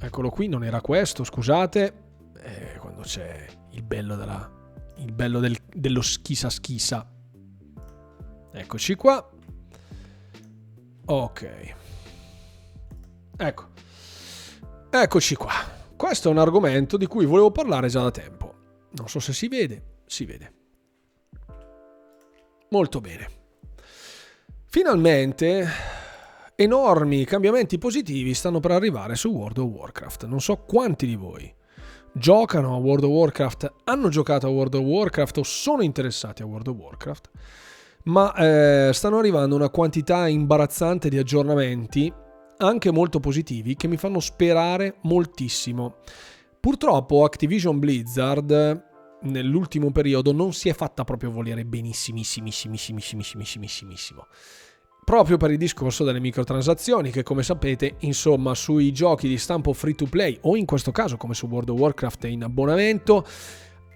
Eccolo 0.00 0.30
qui, 0.30 0.48
non 0.48 0.64
era 0.64 0.80
questo, 0.80 1.22
scusate. 1.22 1.94
Eh, 2.42 2.76
quando 2.80 3.02
c'è 3.02 3.46
il 3.70 3.84
bello, 3.84 4.16
della, 4.16 4.50
il 4.96 5.12
bello 5.12 5.38
del, 5.38 5.56
dello 5.72 6.02
schisa 6.02 6.50
schisa. 6.50 7.08
Eccoci 8.52 8.96
qua. 8.96 9.30
Ok. 11.10 11.74
Ecco. 13.34 13.64
Eccoci 14.90 15.34
qua. 15.36 15.54
Questo 15.96 16.28
è 16.28 16.30
un 16.30 16.36
argomento 16.36 16.98
di 16.98 17.06
cui 17.06 17.24
volevo 17.24 17.50
parlare 17.50 17.88
già 17.88 18.02
da 18.02 18.10
tempo. 18.10 18.54
Non 18.90 19.08
so 19.08 19.18
se 19.18 19.32
si 19.32 19.48
vede. 19.48 20.00
Si 20.04 20.26
vede. 20.26 20.52
Molto 22.68 23.00
bene. 23.00 23.30
Finalmente 24.66 25.66
enormi 26.54 27.24
cambiamenti 27.24 27.78
positivi 27.78 28.34
stanno 28.34 28.60
per 28.60 28.72
arrivare 28.72 29.14
su 29.14 29.30
World 29.30 29.56
of 29.56 29.70
Warcraft. 29.70 30.26
Non 30.26 30.42
so 30.42 30.56
quanti 30.56 31.06
di 31.06 31.16
voi 31.16 31.50
giocano 32.12 32.74
a 32.74 32.78
World 32.78 33.04
of 33.04 33.10
Warcraft, 33.10 33.72
hanno 33.84 34.08
giocato 34.10 34.46
a 34.46 34.50
World 34.50 34.74
of 34.74 34.82
Warcraft 34.82 35.38
o 35.38 35.42
sono 35.42 35.82
interessati 35.82 36.42
a 36.42 36.46
World 36.46 36.66
of 36.66 36.76
Warcraft 36.76 37.30
ma 38.04 38.34
eh, 38.34 38.90
stanno 38.92 39.18
arrivando 39.18 39.54
una 39.54 39.70
quantità 39.70 40.28
imbarazzante 40.28 41.08
di 41.08 41.18
aggiornamenti, 41.18 42.12
anche 42.58 42.90
molto 42.90 43.20
positivi, 43.20 43.76
che 43.76 43.88
mi 43.88 43.96
fanno 43.96 44.20
sperare 44.20 44.96
moltissimo. 45.02 45.96
Purtroppo 46.60 47.24
Activision 47.24 47.78
Blizzard 47.78 48.86
nell'ultimo 49.22 49.90
periodo 49.90 50.32
non 50.32 50.52
si 50.52 50.68
è 50.68 50.74
fatta 50.74 51.04
proprio 51.04 51.30
volere 51.30 51.64
benissimissimissimissimissimo. 51.64 54.26
Proprio 55.04 55.36
per 55.38 55.50
il 55.50 55.56
discorso 55.56 56.04
delle 56.04 56.20
microtransazioni 56.20 57.10
che 57.10 57.22
come 57.22 57.42
sapete, 57.42 57.94
insomma, 58.00 58.54
sui 58.54 58.92
giochi 58.92 59.26
di 59.26 59.38
stampo 59.38 59.72
free 59.72 59.94
to 59.94 60.04
play 60.04 60.36
o 60.42 60.54
in 60.54 60.66
questo 60.66 60.92
caso 60.92 61.16
come 61.16 61.32
su 61.32 61.46
World 61.46 61.70
of 61.70 61.78
Warcraft 61.78 62.24
in 62.24 62.44
abbonamento 62.44 63.24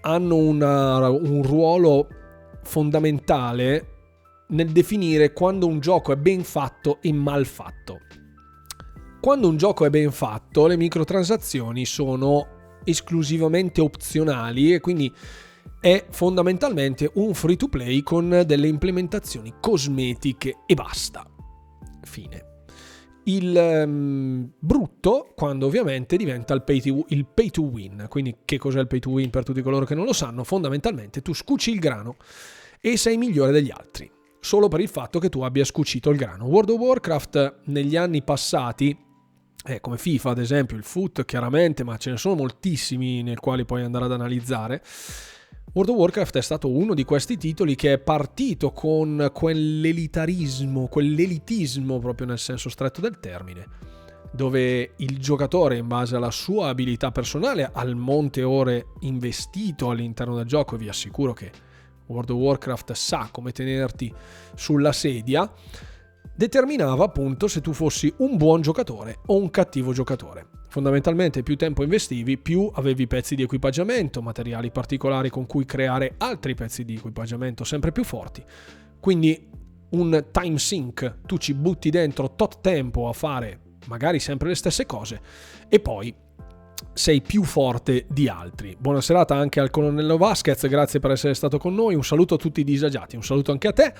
hanno 0.01 0.35
una, 0.35 1.07
un 1.09 1.43
ruolo 1.43 2.07
fondamentale 2.63 3.92
nel 4.47 4.71
definire 4.71 5.33
quando 5.33 5.67
un 5.67 5.79
gioco 5.79 6.11
è 6.11 6.15
ben 6.15 6.43
fatto 6.43 6.99
e 7.01 7.11
mal 7.13 7.45
fatto. 7.45 7.99
Quando 9.19 9.47
un 9.47 9.57
gioco 9.57 9.85
è 9.85 9.89
ben 9.89 10.11
fatto, 10.11 10.67
le 10.67 10.75
microtransazioni 10.75 11.85
sono 11.85 12.79
esclusivamente 12.83 13.79
opzionali 13.79 14.73
e 14.73 14.81
quindi 14.81 15.11
è 15.79 16.05
fondamentalmente 16.09 17.09
un 17.15 17.33
free 17.33 17.55
to 17.55 17.69
play 17.69 18.03
con 18.03 18.43
delle 18.45 18.67
implementazioni 18.67 19.53
cosmetiche 19.59 20.57
e 20.65 20.73
basta. 20.73 21.25
Fine. 22.01 22.51
Il 23.25 23.83
um, 23.85 24.51
brutto 24.59 25.31
quando 25.33 25.67
ovviamente 25.67 26.17
diventa 26.17 26.53
il 26.53 26.63
pay, 26.63 26.81
to, 26.81 27.05
il 27.07 27.25
pay 27.25 27.49
to 27.49 27.61
win. 27.61 28.07
Quindi 28.09 28.39
che 28.43 28.57
cos'è 28.57 28.81
il 28.81 28.87
pay 28.87 28.99
to 28.99 29.11
win 29.11 29.29
per 29.29 29.45
tutti 29.45 29.61
coloro 29.61 29.85
che 29.85 29.95
non 29.95 30.03
lo 30.03 30.13
sanno? 30.13 30.43
Fondamentalmente 30.43 31.21
tu 31.21 31.33
scuci 31.33 31.71
il 31.71 31.79
grano 31.79 32.17
e 32.81 32.97
sei 32.97 33.15
migliore 33.15 33.53
degli 33.53 33.71
altri 33.71 34.11
solo 34.43 34.67
per 34.67 34.81
il 34.81 34.89
fatto 34.89 35.19
che 35.19 35.29
tu 35.29 35.41
abbia 35.41 35.63
scucito 35.63 36.09
il 36.09 36.17
grano. 36.17 36.45
World 36.45 36.71
of 36.71 36.77
Warcraft 36.77 37.59
negli 37.65 37.95
anni 37.95 38.23
passati, 38.23 38.95
eh, 39.65 39.79
come 39.79 39.97
FIFA 39.97 40.31
ad 40.31 40.37
esempio, 40.37 40.75
il 40.75 40.83
foot 40.83 41.23
chiaramente, 41.23 41.85
ma 41.85 41.95
ce 41.95 42.09
ne 42.09 42.17
sono 42.17 42.35
moltissimi 42.35 43.23
nel 43.23 43.39
quali 43.39 43.63
puoi 43.63 43.83
andare 43.83 44.03
ad 44.03 44.11
analizzare. 44.11 44.83
World 45.71 45.91
of 45.91 45.97
Warcraft 45.97 46.37
è 46.37 46.41
stato 46.41 46.69
uno 46.69 46.93
di 46.93 47.05
questi 47.05 47.37
titoli 47.37 47.75
che 47.75 47.93
è 47.93 47.99
partito 47.99 48.71
con 48.71 49.31
quell'elitarismo, 49.33 50.87
quell'elitismo 50.87 51.99
proprio 51.99 52.27
nel 52.27 52.37
senso 52.37 52.67
stretto 52.67 52.99
del 52.99 53.21
termine, 53.21 53.65
dove 54.33 54.91
il 54.97 55.19
giocatore 55.19 55.77
in 55.77 55.87
base 55.87 56.17
alla 56.17 56.31
sua 56.31 56.67
abilità 56.67 57.13
personale, 57.13 57.69
al 57.71 57.95
monte 57.95 58.43
ore 58.43 58.87
investito 58.99 59.89
all'interno 59.89 60.35
del 60.35 60.45
gioco, 60.45 60.75
vi 60.75 60.89
assicuro 60.89 61.31
che 61.31 61.71
World 62.07 62.29
of 62.29 62.37
Warcraft 62.37 62.91
sa 62.93 63.29
come 63.31 63.51
tenerti 63.51 64.13
sulla 64.55 64.91
sedia, 64.91 65.51
determinava 66.35 67.05
appunto 67.05 67.47
se 67.47 67.61
tu 67.61 67.73
fossi 67.73 68.13
un 68.17 68.37
buon 68.37 68.61
giocatore 68.61 69.19
o 69.27 69.37
un 69.37 69.49
cattivo 69.49 69.93
giocatore. 69.93 70.47
Fondamentalmente 70.67 71.43
più 71.43 71.55
tempo 71.55 71.83
investivi, 71.83 72.37
più 72.37 72.69
avevi 72.73 73.05
pezzi 73.05 73.35
di 73.35 73.43
equipaggiamento, 73.43 74.21
materiali 74.21 74.71
particolari 74.71 75.29
con 75.29 75.45
cui 75.45 75.65
creare 75.65 76.15
altri 76.17 76.55
pezzi 76.55 76.83
di 76.83 76.95
equipaggiamento 76.95 77.63
sempre 77.63 77.91
più 77.91 78.03
forti. 78.03 78.43
Quindi 78.99 79.49
un 79.91 80.25
time 80.31 80.57
sink, 80.57 81.19
tu 81.27 81.37
ci 81.37 81.53
butti 81.53 81.91
dentro 81.91 82.33
tot 82.33 82.61
tempo 82.61 83.07
a 83.07 83.13
fare 83.13 83.59
magari 83.87 84.19
sempre 84.19 84.49
le 84.49 84.55
stesse 84.55 84.85
cose 84.85 85.21
e 85.67 85.79
poi 85.79 86.13
sei 86.93 87.21
più 87.21 87.43
forte 87.43 88.05
di 88.09 88.27
altri. 88.27 88.75
Buona 88.79 89.01
serata 89.01 89.35
anche 89.35 89.59
al 89.59 89.69
colonnello 89.69 90.17
Vasquez, 90.17 90.67
grazie 90.67 90.99
per 90.99 91.11
essere 91.11 91.33
stato 91.33 91.57
con 91.57 91.73
noi, 91.73 91.95
un 91.95 92.03
saluto 92.03 92.35
a 92.35 92.37
tutti 92.37 92.61
i 92.61 92.63
disagiati, 92.63 93.15
un 93.15 93.23
saluto 93.23 93.51
anche 93.51 93.67
a 93.67 93.73
te. 93.73 93.93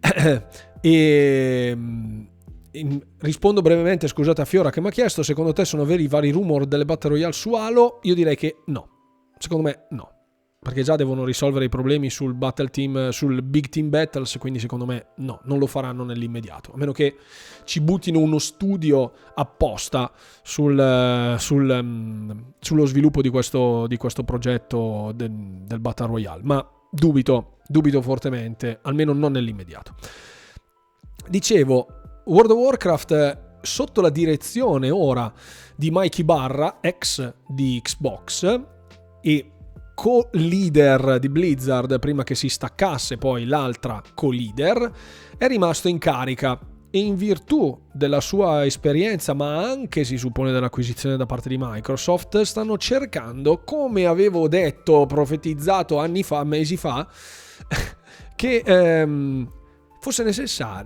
e 0.80 1.72
mm, 1.74 2.22
rispondo 3.20 3.62
brevemente, 3.62 4.08
scusate 4.08 4.42
a 4.42 4.44
Fiora 4.44 4.70
che 4.70 4.80
mi 4.80 4.88
ha 4.88 4.92
chiesto, 4.92 5.22
secondo 5.22 5.52
te 5.52 5.64
sono 5.64 5.84
veri 5.84 6.04
i 6.04 6.08
vari 6.08 6.30
rumor 6.30 6.66
delle 6.66 6.84
Battle 6.84 7.10
Royale 7.10 7.32
su 7.32 7.54
Halo? 7.54 7.98
Io 8.02 8.14
direi 8.14 8.36
che 8.36 8.58
no. 8.66 8.88
Secondo 9.38 9.64
me 9.64 9.86
no 9.90 10.19
perché 10.62 10.82
già 10.82 10.94
devono 10.94 11.24
risolvere 11.24 11.64
i 11.64 11.68
problemi 11.70 12.10
sul 12.10 12.34
battle 12.34 12.68
team, 12.68 13.08
sul 13.08 13.40
big 13.40 13.70
team 13.70 13.88
battles, 13.88 14.36
quindi 14.38 14.58
secondo 14.58 14.84
me 14.84 15.06
no, 15.16 15.40
non 15.44 15.58
lo 15.58 15.66
faranno 15.66 16.04
nell'immediato, 16.04 16.72
a 16.74 16.76
meno 16.76 16.92
che 16.92 17.16
ci 17.64 17.80
buttino 17.80 18.18
uno 18.18 18.38
studio 18.38 19.10
apposta 19.34 20.12
sul, 20.42 21.36
sul, 21.38 21.80
mm, 21.82 22.30
sullo 22.58 22.84
sviluppo 22.84 23.22
di 23.22 23.30
questo, 23.30 23.86
di 23.86 23.96
questo 23.96 24.22
progetto 24.22 25.12
de, 25.14 25.30
del 25.64 25.80
Battle 25.80 26.08
Royale, 26.08 26.42
ma 26.44 26.70
dubito, 26.90 27.56
dubito 27.66 28.02
fortemente, 28.02 28.80
almeno 28.82 29.14
non 29.14 29.32
nell'immediato. 29.32 29.94
Dicevo, 31.26 31.86
World 32.26 32.50
of 32.50 32.58
Warcraft 32.58 33.38
sotto 33.62 34.02
la 34.02 34.10
direzione 34.10 34.90
ora 34.90 35.32
di 35.74 35.90
Mikey 35.90 36.22
Barra, 36.22 36.78
ex 36.82 37.32
di 37.46 37.80
Xbox, 37.82 38.60
e 39.22 39.52
co-leader 40.00 41.18
di 41.18 41.28
Blizzard 41.28 41.98
prima 41.98 42.24
che 42.24 42.34
si 42.34 42.48
staccasse 42.48 43.18
poi 43.18 43.44
l'altra 43.44 44.02
co-leader, 44.14 44.90
è 45.36 45.46
rimasto 45.46 45.88
in 45.88 45.98
carica. 45.98 46.58
E 46.92 46.98
in 46.98 47.16
virtù 47.16 47.78
della 47.92 48.22
sua 48.22 48.64
esperienza, 48.64 49.34
ma 49.34 49.58
anche 49.58 50.04
si 50.04 50.16
suppone 50.16 50.52
dell'acquisizione 50.52 51.18
da 51.18 51.26
parte 51.26 51.50
di 51.50 51.56
Microsoft, 51.58 52.40
stanno 52.40 52.78
cercando, 52.78 53.62
come 53.62 54.06
avevo 54.06 54.48
detto, 54.48 55.04
profetizzato 55.04 55.98
anni 55.98 56.22
fa, 56.22 56.44
mesi 56.44 56.78
fa, 56.78 57.06
che 58.34 58.62
ehm, 58.64 59.52
fosse 60.00 60.24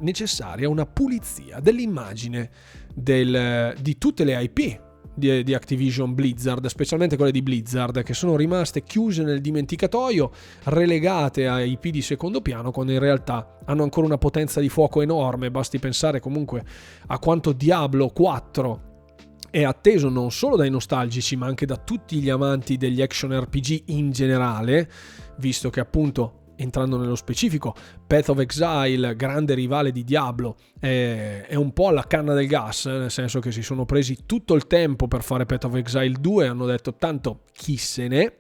necessaria 0.01 0.69
una 0.69 0.87
pulizia 0.87 1.61
dell'immagine 1.61 2.51
del, 2.93 3.77
di 3.81 3.97
tutte 3.97 4.25
le 4.25 4.43
IP 4.43 4.84
di, 5.15 5.43
di, 5.43 5.55
Activision 5.55 6.15
Blizzard, 6.15 6.67
specialmente 6.67 7.17
quelle 7.17 7.33
di 7.33 7.43
Blizzard, 7.43 8.03
che 8.03 8.15
sono 8.15 8.37
rimaste 8.37 8.83
chiuse 8.83 9.23
nel 9.23 9.41
dimenticatoio, 9.41 10.31
relegate 10.65 11.47
a 11.47 11.61
IP 11.61 11.89
di 11.89 12.03
secondo 12.03 12.41
piano, 12.41 12.71
quando 12.71 12.93
in 12.93 12.99
realtà 12.99 13.59
hanno 13.65 13.83
ancora 13.83 14.07
una 14.07 14.19
potenza 14.19 14.61
di 14.61 14.69
fuoco 14.69 15.01
enorme. 15.03 15.51
Basti 15.51 15.79
pensare 15.79 16.21
comunque 16.21 16.65
a 17.07 17.19
quanto 17.19 17.53
Diablo 17.53 18.09
4 18.09 18.93
è 19.51 19.63
atteso 19.63 20.09
non 20.09 20.33
solo 20.33 20.57
dai 20.57 20.71
nostalgici, 20.71 21.37
ma 21.37 21.47
anche 21.47 21.65
da 21.65 21.77
tutti 21.77 22.21
gli 22.21 22.29
amanti 22.29 22.77
degli 22.77 23.01
action 23.01 23.39
RPG 23.39 23.83
in 23.87 24.11
generale, 24.11 24.91
visto 25.37 25.71
che 25.71 25.81
appunto 25.81 26.44
entrando 26.57 26.97
nello 26.97 27.15
specifico, 27.15 27.75
Path 28.07 28.29
of 28.31 28.39
Exile, 28.39 29.17
grande 29.17 29.55
rivale 29.55 29.93
di 29.93 30.05
Diablo, 30.05 30.57
è, 30.79 31.55
un 31.55 31.73
po' 31.73 31.89
alla 31.89 32.07
canna 32.07 32.35
del 32.35 32.47
gas, 32.47 32.87
nel 32.87 33.11
senso 33.11 33.41
che 33.41 33.53
si 33.53 33.63
sono 33.63 33.85
presi 33.85 34.19
tutto 34.27 34.55
il 34.55 34.67
tempo 34.67 35.09
per 35.09 35.23
fare 35.23 35.47
Path 35.47 35.65
of 35.65 35.75
Exile 35.75 36.17
2 36.21 36.47
hanno 36.47 36.67
detto 36.67 36.95
tanto 36.95 37.43
chi 37.53 37.77
se 37.77 38.09
ne 38.09 38.37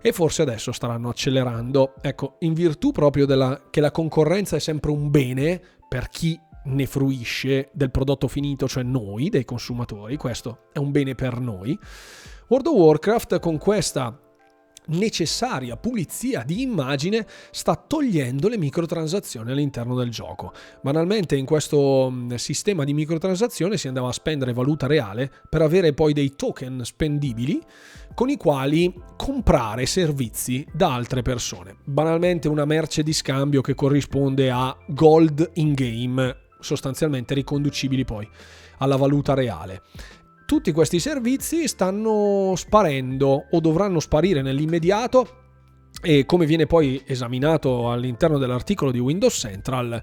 e 0.00 0.12
forse 0.12 0.42
adesso 0.42 0.72
staranno 0.72 1.08
accelerando. 1.08 1.94
Ecco, 2.00 2.36
in 2.40 2.54
virtù 2.54 2.92
proprio 2.92 3.26
della, 3.26 3.62
che 3.70 3.80
la 3.80 3.90
concorrenza 3.90 4.56
è 4.56 4.60
sempre 4.60 4.90
un 4.90 5.10
bene 5.10 5.60
per 5.88 6.08
chi 6.08 6.38
ne 6.66 6.86
fruisce 6.86 7.70
del 7.72 7.90
prodotto 7.90 8.28
finito, 8.28 8.68
cioè 8.68 8.82
noi, 8.82 9.28
dei 9.28 9.44
consumatori, 9.44 10.16
questo 10.16 10.66
è 10.72 10.78
un 10.78 10.90
bene 10.90 11.14
per 11.14 11.40
noi. 11.40 11.78
World 12.48 12.66
of 12.68 12.74
Warcraft 12.74 13.40
con 13.40 13.58
questa 13.58 14.16
necessaria 14.88 15.76
pulizia 15.76 16.42
di 16.44 16.62
immagine 16.62 17.26
sta 17.50 17.76
togliendo 17.76 18.48
le 18.48 18.58
microtransazioni 18.58 19.50
all'interno 19.50 19.94
del 19.94 20.10
gioco. 20.10 20.52
Banalmente 20.80 21.36
in 21.36 21.46
questo 21.46 22.08
mm, 22.10 22.34
sistema 22.34 22.84
di 22.84 22.94
microtransazione 22.94 23.76
si 23.76 23.88
andava 23.88 24.08
a 24.08 24.12
spendere 24.12 24.52
valuta 24.52 24.86
reale 24.86 25.30
per 25.48 25.62
avere 25.62 25.92
poi 25.92 26.12
dei 26.12 26.34
token 26.36 26.82
spendibili 26.84 27.60
con 28.14 28.28
i 28.30 28.36
quali 28.36 28.92
comprare 29.16 29.86
servizi 29.86 30.66
da 30.72 30.94
altre 30.94 31.22
persone. 31.22 31.76
Banalmente 31.84 32.48
una 32.48 32.64
merce 32.64 33.02
di 33.02 33.12
scambio 33.12 33.60
che 33.60 33.74
corrisponde 33.74 34.50
a 34.50 34.76
gold 34.88 35.50
in 35.54 35.74
game, 35.74 36.36
sostanzialmente 36.60 37.34
riconducibili 37.34 38.04
poi 38.04 38.28
alla 38.78 38.96
valuta 38.96 39.34
reale 39.34 39.82
tutti 40.46 40.72
questi 40.72 41.00
servizi 41.00 41.68
stanno 41.68 42.54
sparendo 42.56 43.46
o 43.50 43.60
dovranno 43.60 44.00
sparire 44.00 44.40
nell'immediato 44.40 45.42
e 46.00 46.24
come 46.24 46.46
viene 46.46 46.66
poi 46.66 47.02
esaminato 47.04 47.90
all'interno 47.90 48.38
dell'articolo 48.38 48.90
di 48.90 48.98
Windows 48.98 49.34
Central, 49.34 50.00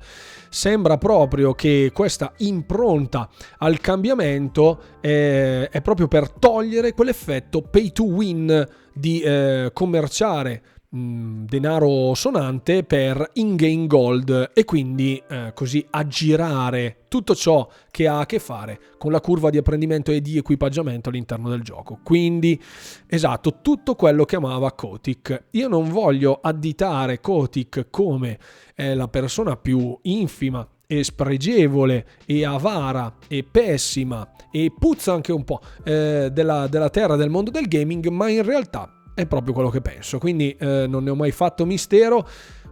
sembra 0.49 0.97
proprio 0.97 1.53
che 1.53 1.91
questa 1.93 2.33
impronta 2.37 3.29
al 3.59 3.79
cambiamento 3.79 4.81
è, 4.99 5.69
è 5.71 5.81
proprio 5.81 6.07
per 6.07 6.29
togliere 6.29 6.93
quell'effetto 6.93 7.61
pay 7.61 7.91
to 7.91 8.03
win 8.03 8.67
di 8.93 9.21
eh, 9.21 9.69
commerciare 9.71 10.61
Mm, 10.61 10.82
denaro 10.95 12.13
sonante 12.13 12.83
per 12.83 13.31
in-game 13.33 13.87
gold 13.87 14.51
e 14.53 14.63
quindi 14.63 15.19
eh, 15.27 15.51
così 15.55 15.83
aggirare 15.89 17.05
tutto 17.07 17.33
ciò 17.33 17.67
che 17.89 18.07
ha 18.07 18.19
a 18.19 18.25
che 18.27 18.37
fare 18.37 18.79
con 18.99 19.11
la 19.11 19.19
curva 19.19 19.49
di 19.49 19.57
apprendimento 19.57 20.11
e 20.11 20.21
di 20.21 20.37
equipaggiamento 20.37 21.09
all'interno 21.09 21.49
del 21.49 21.61
gioco. 21.63 21.97
Quindi, 22.03 22.61
esatto, 23.07 23.59
tutto 23.63 23.95
quello 23.95 24.23
che 24.25 24.35
amava 24.35 24.71
Kotick. 24.73 25.45
Io 25.51 25.67
non 25.67 25.89
voglio 25.89 26.37
additare 26.39 27.19
Kotick 27.19 27.87
come 27.89 28.37
eh, 28.75 28.93
la 28.93 29.07
persona 29.07 29.57
più 29.57 29.97
infima 30.03 30.67
e 30.85 31.03
spregevole 31.03 32.05
e 32.27 32.45
avara 32.45 33.15
e 33.27 33.43
pessima 33.43 34.31
e 34.51 34.71
puzza 34.77 35.13
anche 35.13 35.31
un 35.31 35.43
po' 35.43 35.59
eh, 35.83 36.29
della, 36.31 36.67
della 36.67 36.89
terra 36.91 37.15
del 37.15 37.31
mondo 37.31 37.49
del 37.49 37.67
gaming, 37.67 38.09
ma 38.09 38.29
in 38.29 38.43
realtà 38.43 39.02
è 39.13 39.25
proprio 39.25 39.53
quello 39.53 39.69
che 39.69 39.81
penso. 39.81 40.17
Quindi 40.17 40.55
eh, 40.57 40.85
non 40.87 41.03
ne 41.03 41.09
ho 41.09 41.15
mai 41.15 41.31
fatto 41.31 41.65
mistero. 41.65 42.27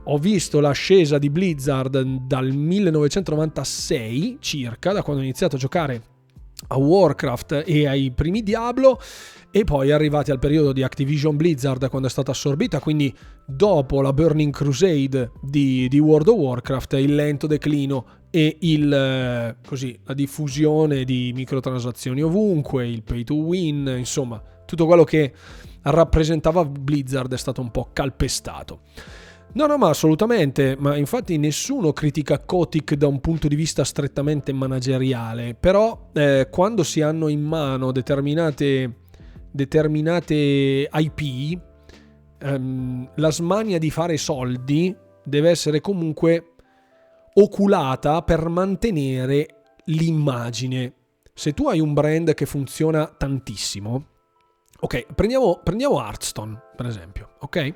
Ho 0.06 0.18
visto 0.18 0.60
l'ascesa 0.60 1.18
di 1.18 1.30
Blizzard 1.30 2.02
dal 2.02 2.52
1996 2.52 4.38
circa, 4.40 4.94
da 4.94 5.04
quando 5.04 5.22
ho 5.22 5.26
iniziato 5.26 5.58
a 5.58 5.60
giocare 5.60 6.02
a 6.68 6.78
Warcraft 6.78 7.64
e 7.66 7.88
ai 7.88 8.12
primi 8.12 8.44
Diablo 8.44 9.00
e 9.54 9.64
poi 9.64 9.92
arrivati 9.92 10.32
al 10.32 10.40
periodo 10.40 10.72
di 10.72 10.82
Activision 10.82 11.36
Blizzard 11.36 11.90
quando 11.90 12.08
è 12.08 12.12
stata 12.12 12.32
assorbita, 12.32 12.80
quindi 12.80 13.14
dopo 13.46 14.02
la 14.02 14.14
Burning 14.14 14.54
Crusade 14.54 15.32
di, 15.42 15.88
di 15.90 16.00
World 16.00 16.30
of 16.30 16.38
Warcraft, 16.38 16.94
il 16.94 17.16
lento 17.16 17.48
declino 17.48 18.06
e 18.30 18.58
il, 18.62 18.92
eh, 18.94 19.58
così, 19.68 20.00
la 20.06 20.14
diffusione 20.14 21.04
di 21.04 21.34
microtransazioni 21.36 22.22
ovunque, 22.22 22.88
il 22.88 23.04
pay 23.04 23.26
to 23.26 23.36
win, 23.36 23.94
insomma, 23.98 24.42
tutto 24.72 24.86
quello 24.86 25.04
che 25.04 25.34
rappresentava 25.84 26.64
Blizzard 26.64 27.34
è 27.34 27.38
stato 27.38 27.60
un 27.60 27.72
po' 27.72 27.90
calpestato. 27.92 28.80
No, 29.54 29.66
no, 29.66 29.78
ma 29.78 29.90
assolutamente, 29.90 30.78
ma 30.80 30.96
infatti 30.96 31.38
nessuno 31.38 31.92
critica 31.92 32.40
Kotick 32.40 32.94
da 32.94 33.08
un 33.08 33.20
punto 33.20 33.50
di 33.50 33.56
vista 33.56 33.84
strettamente 33.84 34.54
manageriale, 34.54 35.56
però 35.60 36.10
eh, 36.14 36.48
quando 36.50 36.84
si 36.84 37.02
hanno 37.02 37.28
in 37.28 37.42
mano 37.42 37.92
determinate, 37.92 39.00
determinate 39.52 40.90
IP, 40.90 41.60
ehm, 42.40 43.12
la 43.16 43.32
smania 43.32 43.78
di 43.78 43.90
fare 43.90 44.16
soldi 44.16 44.96
deve 45.22 45.50
essere 45.50 45.82
comunque 45.82 46.54
oculata 47.34 48.22
per 48.22 48.48
mantenere 48.48 49.48
l'immagine. 49.86 50.94
Se 51.34 51.54
tu 51.54 51.68
hai 51.68 51.82
un 51.82 51.94
brand 51.94 52.34
che 52.34 52.46
funziona 52.46 53.06
tantissimo, 53.06 54.11
Ok, 54.84 55.14
prendiamo, 55.14 55.60
prendiamo 55.64 56.00
Hearthstone, 56.00 56.60
per 56.76 56.88
esempio. 56.88 57.36
Ok? 57.42 57.74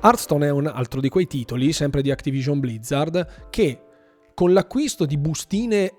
Hearthstone 0.00 0.46
è 0.46 0.50
un 0.50 0.66
altro 0.66 1.00
di 1.00 1.08
quei 1.08 1.26
titoli, 1.26 1.72
sempre 1.72 2.00
di 2.00 2.12
Activision 2.12 2.60
Blizzard, 2.60 3.48
che 3.50 3.80
con 4.34 4.52
l'acquisto 4.52 5.04
di 5.04 5.18
bustine 5.18 5.92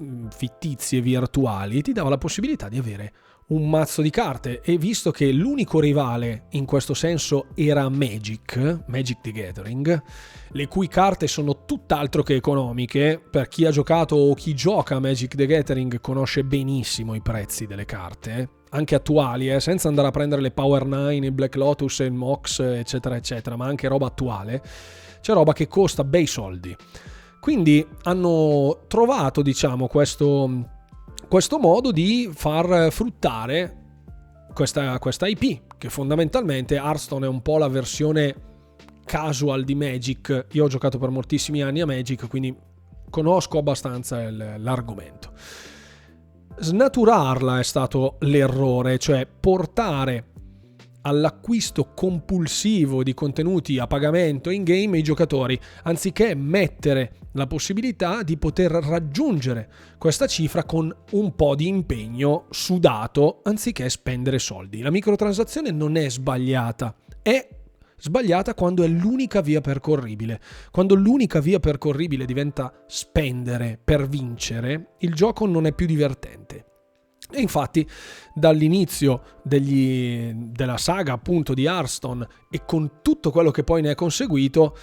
mm, 0.00 0.28
fittizie 0.28 1.00
virtuali 1.00 1.80
ti 1.80 1.92
dava 1.92 2.10
la 2.10 2.18
possibilità 2.18 2.68
di 2.68 2.76
avere 2.76 3.12
un 3.48 3.70
mazzo 3.70 4.02
di 4.02 4.10
carte 4.10 4.60
e 4.60 4.76
visto 4.76 5.10
che 5.12 5.30
l'unico 5.30 5.78
rivale 5.78 6.46
in 6.50 6.64
questo 6.64 6.94
senso 6.94 7.46
era 7.54 7.88
Magic, 7.88 8.82
Magic 8.88 9.20
the 9.20 9.30
Gathering, 9.30 10.02
le 10.50 10.66
cui 10.66 10.88
carte 10.88 11.26
sono 11.26 11.64
tutt'altro 11.64 12.22
che 12.22 12.34
economiche, 12.34 13.18
per 13.30 13.48
chi 13.48 13.64
ha 13.64 13.70
giocato 13.70 14.16
o 14.16 14.34
chi 14.34 14.54
gioca 14.54 14.96
a 14.96 15.00
Magic 15.00 15.36
the 15.36 15.46
Gathering 15.46 16.00
conosce 16.00 16.44
benissimo 16.44 17.14
i 17.14 17.22
prezzi 17.22 17.66
delle 17.66 17.84
carte, 17.84 18.55
anche 18.70 18.94
attuali, 18.94 19.50
eh, 19.50 19.60
senza 19.60 19.88
andare 19.88 20.08
a 20.08 20.10
prendere 20.10 20.40
le 20.40 20.50
Power 20.50 20.84
9, 20.86 21.16
il 21.16 21.32
Black 21.32 21.56
Lotus, 21.56 22.00
il 22.00 22.12
Mox, 22.12 22.60
eccetera, 22.60 23.16
eccetera, 23.16 23.56
ma 23.56 23.66
anche 23.66 23.88
roba 23.88 24.06
attuale, 24.06 24.62
c'è 25.20 25.32
roba 25.32 25.52
che 25.52 25.68
costa 25.68 26.04
bei 26.04 26.26
soldi. 26.26 26.76
Quindi 27.40 27.86
hanno 28.02 28.84
trovato, 28.88 29.42
diciamo, 29.42 29.86
questo 29.86 30.74
questo 31.28 31.58
modo 31.58 31.90
di 31.90 32.30
far 32.32 32.92
fruttare 32.92 33.84
questa, 34.54 34.98
questa 34.98 35.26
IP, 35.26 35.62
che 35.76 35.88
fondamentalmente 35.88 36.76
Hearthstone 36.76 37.26
è 37.26 37.28
un 37.28 37.42
po' 37.42 37.58
la 37.58 37.68
versione 37.68 38.34
casual 39.04 39.64
di 39.64 39.74
Magic. 39.74 40.46
Io 40.52 40.64
ho 40.64 40.68
giocato 40.68 40.98
per 40.98 41.10
moltissimi 41.10 41.62
anni 41.62 41.80
a 41.80 41.86
Magic, 41.86 42.28
quindi 42.28 42.54
conosco 43.10 43.58
abbastanza 43.58 44.30
l'argomento. 44.30 45.32
Snaturarla 46.58 47.58
è 47.58 47.62
stato 47.62 48.16
l'errore, 48.20 48.98
cioè 48.98 49.26
portare 49.26 50.32
all'acquisto 51.02 51.92
compulsivo 51.94 53.02
di 53.02 53.14
contenuti 53.14 53.78
a 53.78 53.86
pagamento 53.86 54.50
in 54.50 54.64
game 54.64 54.98
i 54.98 55.02
giocatori, 55.02 55.58
anziché 55.84 56.34
mettere 56.34 57.12
la 57.32 57.46
possibilità 57.46 58.22
di 58.22 58.36
poter 58.36 58.72
raggiungere 58.72 59.70
questa 59.98 60.26
cifra 60.26 60.64
con 60.64 60.94
un 61.12 61.34
po' 61.36 61.54
di 61.54 61.68
impegno 61.68 62.46
sudato 62.50 63.40
anziché 63.44 63.88
spendere 63.88 64.38
soldi. 64.38 64.80
La 64.80 64.90
microtransazione 64.90 65.70
non 65.70 65.96
è 65.96 66.08
sbagliata, 66.08 66.94
è 67.22 67.55
sbagliata 67.98 68.54
quando 68.54 68.82
è 68.82 68.88
l'unica 68.88 69.40
via 69.40 69.60
percorribile. 69.60 70.40
Quando 70.70 70.94
l'unica 70.94 71.40
via 71.40 71.58
percorribile 71.58 72.24
diventa 72.24 72.72
spendere 72.86 73.78
per 73.82 74.08
vincere, 74.08 74.94
il 74.98 75.14
gioco 75.14 75.46
non 75.46 75.66
è 75.66 75.72
più 75.72 75.86
divertente. 75.86 76.64
E 77.30 77.40
infatti 77.40 77.86
dall'inizio 78.34 79.22
degli, 79.42 80.32
della 80.32 80.76
saga 80.76 81.12
appunto 81.12 81.54
di 81.54 81.64
Hearthstone 81.64 82.26
e 82.50 82.64
con 82.64 83.00
tutto 83.02 83.30
quello 83.30 83.50
che 83.50 83.64
poi 83.64 83.82
ne 83.82 83.90
è 83.90 83.94
conseguito, 83.96 84.76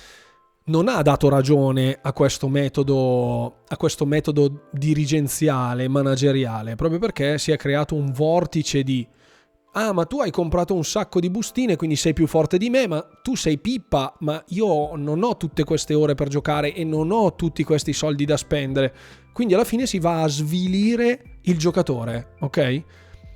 non 0.65 0.87
ha 0.87 1.01
dato 1.01 1.29
ragione 1.29 1.97
a 2.01 2.13
questo 2.13 2.47
metodo, 2.47 3.63
a 3.67 3.77
questo 3.77 4.05
metodo 4.05 4.67
dirigenziale, 4.71 5.87
manageriale, 5.87 6.75
proprio 6.75 6.99
perché 6.99 7.37
si 7.37 7.51
è 7.51 7.57
creato 7.57 7.95
un 7.95 8.11
vortice 8.11 8.83
di 8.83 9.05
Ah, 9.75 9.91
ma 9.91 10.05
tu 10.05 10.19
hai 10.19 10.29
comprato 10.29 10.75
un 10.75 10.83
sacco 10.83 11.19
di 11.19 11.31
bustine, 11.31 11.75
quindi 11.75 11.95
sei 11.95 12.13
più 12.13 12.27
forte 12.27 12.59
di 12.59 12.69
me, 12.69 12.85
ma 12.87 13.03
tu 13.23 13.35
sei 13.35 13.57
pippa, 13.57 14.15
ma 14.19 14.43
io 14.49 14.95
non 14.95 15.23
ho 15.23 15.35
tutte 15.35 15.63
queste 15.63 15.95
ore 15.95 16.13
per 16.13 16.27
giocare 16.27 16.75
e 16.75 16.83
non 16.83 17.09
ho 17.09 17.33
tutti 17.33 17.63
questi 17.63 17.91
soldi 17.91 18.23
da 18.25 18.37
spendere. 18.37 18.93
Quindi 19.33 19.55
alla 19.55 19.63
fine 19.63 19.87
si 19.87 19.97
va 19.97 20.21
a 20.21 20.27
svilire 20.27 21.39
il 21.41 21.57
giocatore, 21.57 22.35
ok? 22.41 22.83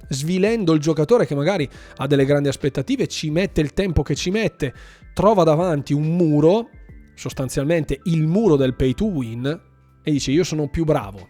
Svilendo 0.10 0.74
il 0.74 0.80
giocatore 0.80 1.26
che 1.26 1.34
magari 1.34 1.68
ha 1.96 2.06
delle 2.06 2.24
grandi 2.24 2.50
aspettative, 2.50 3.08
ci 3.08 3.32
mette 3.32 3.62
il 3.62 3.74
tempo 3.74 4.04
che 4.04 4.14
ci 4.14 4.30
mette, 4.30 4.76
trova 5.16 5.44
davanti 5.44 5.92
un 5.92 6.16
muro, 6.16 6.70
sostanzialmente 7.16 8.00
il 8.04 8.28
muro 8.28 8.56
del 8.56 8.76
pay 8.76 8.94
to 8.94 9.06
win, 9.06 9.62
e 10.04 10.12
dice 10.12 10.30
io 10.30 10.44
sono 10.44 10.70
più 10.70 10.86
bravo, 10.86 11.28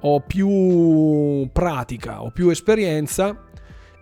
ho 0.00 0.20
più 0.22 1.48
pratica, 1.52 2.20
ho 2.22 2.32
più 2.32 2.50
esperienza 2.50 3.44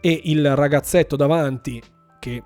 e 0.01 0.20
il 0.24 0.55
ragazzetto 0.55 1.16
davanti, 1.16 1.82
che 2.18 2.43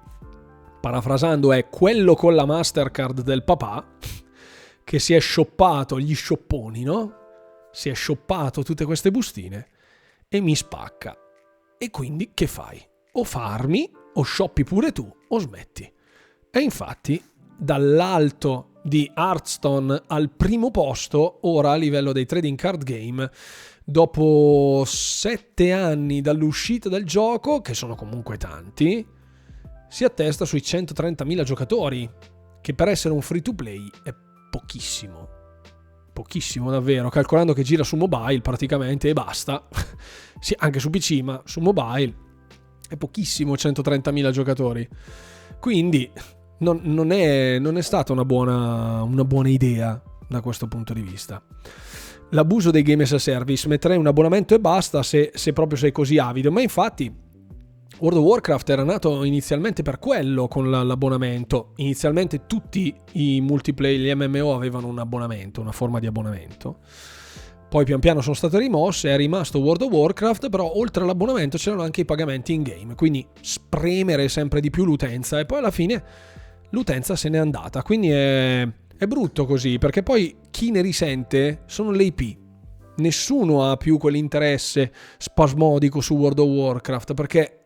parafrasando 0.81 1.53
è 1.53 1.69
quello 1.69 2.15
con 2.15 2.35
la 2.35 2.47
Mastercard 2.47 3.23
del 3.23 3.45
papà, 3.45 3.97
che 4.83 4.99
si 4.99 5.15
è 5.15 5.21
shoppato 5.21 6.01
gli 6.01 6.15
shopponi, 6.15 6.83
no? 6.83 7.17
Si 7.71 7.89
è 7.89 7.95
shoppato 7.95 8.63
tutte 8.63 8.85
queste 8.85 9.11
bustine 9.11 9.69
e 10.29 10.41
mi 10.41 10.55
spacca. 10.57 11.17
E 11.79 11.91
quindi 11.91 12.33
che 12.35 12.47
fai? 12.47 12.83
O 13.13 13.25
farmi, 13.25 13.91
o 14.15 14.23
shoppi 14.23 14.65
pure 14.65 14.93
tu, 14.93 15.09
o 15.29 15.39
smetti. 15.39 15.93
E 16.51 16.61
infatti, 16.61 17.23
dall'alto 17.57 18.70
di 18.83 19.11
Hearthstone 19.15 20.03
al 20.07 20.31
primo 20.31 20.71
posto, 20.71 21.39
ora 21.43 21.73
a 21.73 21.77
livello 21.77 22.13
dei 22.13 22.27
trading 22.27 22.57
card 22.57 22.85
game, 22.85 23.31
dopo 23.85 24.85
sette 24.87 25.73
anni 25.73 26.21
dall'uscita 26.21 26.89
del 26.89 27.05
gioco, 27.05 27.61
che 27.61 27.75
sono 27.75 27.95
comunque 27.95 28.37
tanti, 28.37 29.07
si 29.89 30.05
attesta 30.05 30.45
sui 30.45 30.61
130.000 30.61 31.43
giocatori, 31.43 32.09
che 32.61 32.75
per 32.75 32.89
essere 32.89 33.13
un 33.13 33.23
free 33.23 33.43
to 33.43 33.55
play 33.55 33.91
è 34.05 34.15
pochissimo. 34.51 35.39
Pochissimo 36.13 36.71
davvero, 36.71 37.09
calcolando 37.09 37.53
che 37.53 37.63
gira 37.63 37.83
su 37.83 37.97
mobile 37.97 38.41
praticamente 38.41 39.09
e 39.09 39.13
basta. 39.13 39.67
sì, 40.39 40.55
anche 40.59 40.79
su 40.79 40.91
PC, 40.91 41.21
ma 41.23 41.41
su 41.45 41.61
mobile 41.61 42.29
è 42.89 42.97
pochissimo 42.97 43.55
130.000 43.55 44.31
giocatori. 44.31 44.89
Quindi 45.59 46.11
non, 46.61 46.81
non, 46.85 47.13
è, 47.13 47.59
non 47.59 47.77
è, 47.77 47.83
stata 47.83 48.13
una 48.13 48.25
buona, 48.25 49.03
una 49.03 49.25
buona 49.25 49.49
idea 49.49 50.01
da 50.27 50.41
questo 50.41 50.67
punto 50.67 50.93
di 50.93 51.03
vista 51.03 51.43
l'abuso 52.31 52.71
dei 52.71 52.83
game 52.83 53.03
as 53.03 53.13
a 53.13 53.19
service, 53.19 53.69
metterei 53.69 53.97
un 53.97 54.07
abbonamento 54.07 54.55
e 54.55 54.61
basta 54.61 55.03
se, 55.03 55.33
se 55.35 55.53
proprio 55.53 55.79
sei 55.79 55.93
così 55.93 56.19
avido, 56.19 56.53
ma 56.53 56.61
infatti 56.61 57.13
World 57.99 58.19
of 58.19 58.25
Warcraft 58.25 58.71
era 58.71 58.83
nato 58.83 59.25
inizialmente 59.25 59.83
per 59.83 59.99
quello 59.99 60.49
con 60.49 60.71
l'abbonamento. 60.71 61.73
Inizialmente 61.77 62.47
tutti 62.47 62.95
i 63.13 63.41
multiplayer, 63.43 64.01
gli 64.01 64.15
MMO 64.15 64.55
avevano 64.55 64.87
un 64.87 64.99
abbonamento, 64.99 65.61
una 65.61 65.73
forma 65.73 65.99
di 65.99 66.07
abbonamento. 66.07 66.79
Poi 67.69 67.85
pian 67.85 68.01
piano 68.01 68.21
sono 68.21 68.35
state 68.35 68.59
rimosse, 68.59 69.11
è 69.11 69.17
rimasto 69.17 69.59
World 69.59 69.83
of 69.83 69.93
Warcraft, 69.93 70.49
però 70.49 70.73
oltre 70.75 71.03
all'abbonamento 71.03 71.59
c'erano 71.59 71.83
anche 71.83 72.01
i 72.01 72.05
pagamenti 72.05 72.55
in 72.55 72.63
game, 72.63 72.95
quindi 72.95 73.25
spremere 73.41 74.29
sempre 74.29 74.61
di 74.61 74.71
più 74.71 74.85
l'utenza 74.85 75.39
e 75.39 75.45
poi 75.45 75.59
alla 75.59 75.71
fine 75.71 76.03
l'utenza 76.71 77.17
se 77.17 77.29
n'è 77.29 77.39
andata. 77.39 77.83
Quindi 77.83 78.11
è, 78.11 78.69
è 78.97 79.07
brutto 79.07 79.47
così, 79.47 79.79
perché 79.79 80.03
poi 80.03 80.37
chi 80.51 80.71
ne 80.71 80.81
risente 80.81 81.63
sono 81.67 81.91
le 81.91 82.05
IP. 82.05 82.39
Nessuno 82.97 83.71
ha 83.71 83.77
più 83.77 83.97
quell'interesse 83.97 84.93
spasmodico 85.17 86.01
su 86.01 86.15
World 86.15 86.39
of 86.41 86.49
Warcraft, 86.49 87.15
perché 87.15 87.61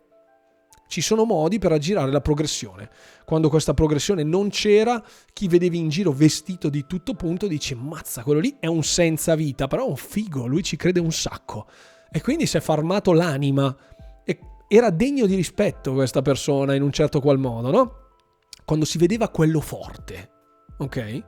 ci 0.87 1.01
sono 1.01 1.25
modi 1.25 1.59
per 1.59 1.73
aggirare 1.73 2.13
la 2.13 2.21
progressione. 2.21 2.89
Quando 3.25 3.49
questa 3.49 3.75
progressione 3.75 4.23
non 4.23 4.51
c'era, 4.51 5.03
chi 5.33 5.49
vedevi 5.49 5.79
in 5.79 5.89
giro 5.89 6.13
vestito 6.13 6.69
di 6.69 6.85
tutto 6.87 7.15
punto 7.15 7.47
dice 7.47 7.75
mazza, 7.75 8.23
quello 8.23 8.39
lì 8.39 8.57
è 8.61 8.67
un 8.67 8.85
senza 8.85 9.35
vita, 9.35 9.67
però 9.67 9.87
è 9.87 9.89
un 9.89 9.97
figo, 9.97 10.47
lui 10.47 10.63
ci 10.63 10.77
crede 10.77 11.01
un 11.01 11.11
sacco. 11.11 11.67
E 12.13 12.21
quindi 12.21 12.47
si 12.47 12.59
è 12.59 12.61
farmato 12.61 13.13
l'anima. 13.13 13.75
Era 14.69 14.91
degno 14.91 15.27
di 15.27 15.35
rispetto 15.35 15.93
questa 15.93 16.23
persona 16.23 16.75
in 16.75 16.83
un 16.83 16.93
certo 16.93 17.21
qual 17.21 17.39
modo, 17.39 17.71
no? 17.71 18.04
Quando 18.65 18.85
si 18.85 18.99
vedeva 18.99 19.28
quello 19.28 19.61
forte 19.61 20.32
ok? 20.77 21.23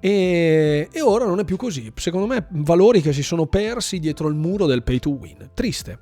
E, 0.00 0.88
e, 0.90 1.00
ora 1.00 1.24
non 1.24 1.38
è 1.38 1.44
più 1.44 1.56
così. 1.56 1.90
Secondo 1.94 2.26
me, 2.26 2.46
valori 2.50 3.00
che 3.00 3.12
si 3.12 3.22
sono 3.22 3.46
persi 3.46 3.98
dietro 3.98 4.28
il 4.28 4.34
muro 4.34 4.66
del 4.66 4.82
pay 4.82 4.98
to 4.98 5.10
win. 5.10 5.50
Triste. 5.54 5.98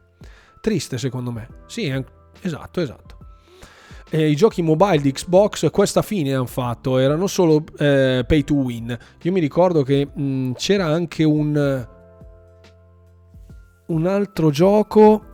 Triste, 0.61 0.99
secondo 0.99 1.31
me. 1.31 1.49
Sì, 1.67 1.93
esatto, 2.41 2.81
esatto. 2.81 3.19
E 4.11 4.29
I 4.29 4.37
giochi 4.37 4.61
mobile 4.61 5.01
di 5.01 5.13
Xbox 5.13 5.71
questa 5.71 6.03
fine 6.03 6.35
hanno 6.35 6.47
fatto, 6.47 6.99
erano 6.99 7.27
solo 7.27 7.65
eh, 7.79 8.25
pay 8.27 8.45
to 8.45 8.55
win. 8.55 8.99
Io 9.23 9.33
mi 9.33 9.41
ricordo 9.41 9.83
che 9.83 10.07
mh, 10.07 10.53
c'era 10.53 10.87
anche 10.87 11.25
un, 11.25 11.89
un 13.87 14.07
altro 14.07 14.51
gioco 14.51 15.31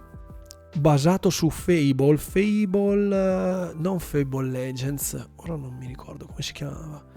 basato 0.78 1.30
su 1.30 1.50
Fable, 1.50 2.16
Fable, 2.16 3.74
non 3.74 3.98
Fable 3.98 4.48
Legends, 4.48 5.28
ora 5.36 5.56
non 5.56 5.74
mi 5.74 5.86
ricordo 5.86 6.26
come 6.26 6.42
si 6.42 6.52
chiamava 6.52 7.16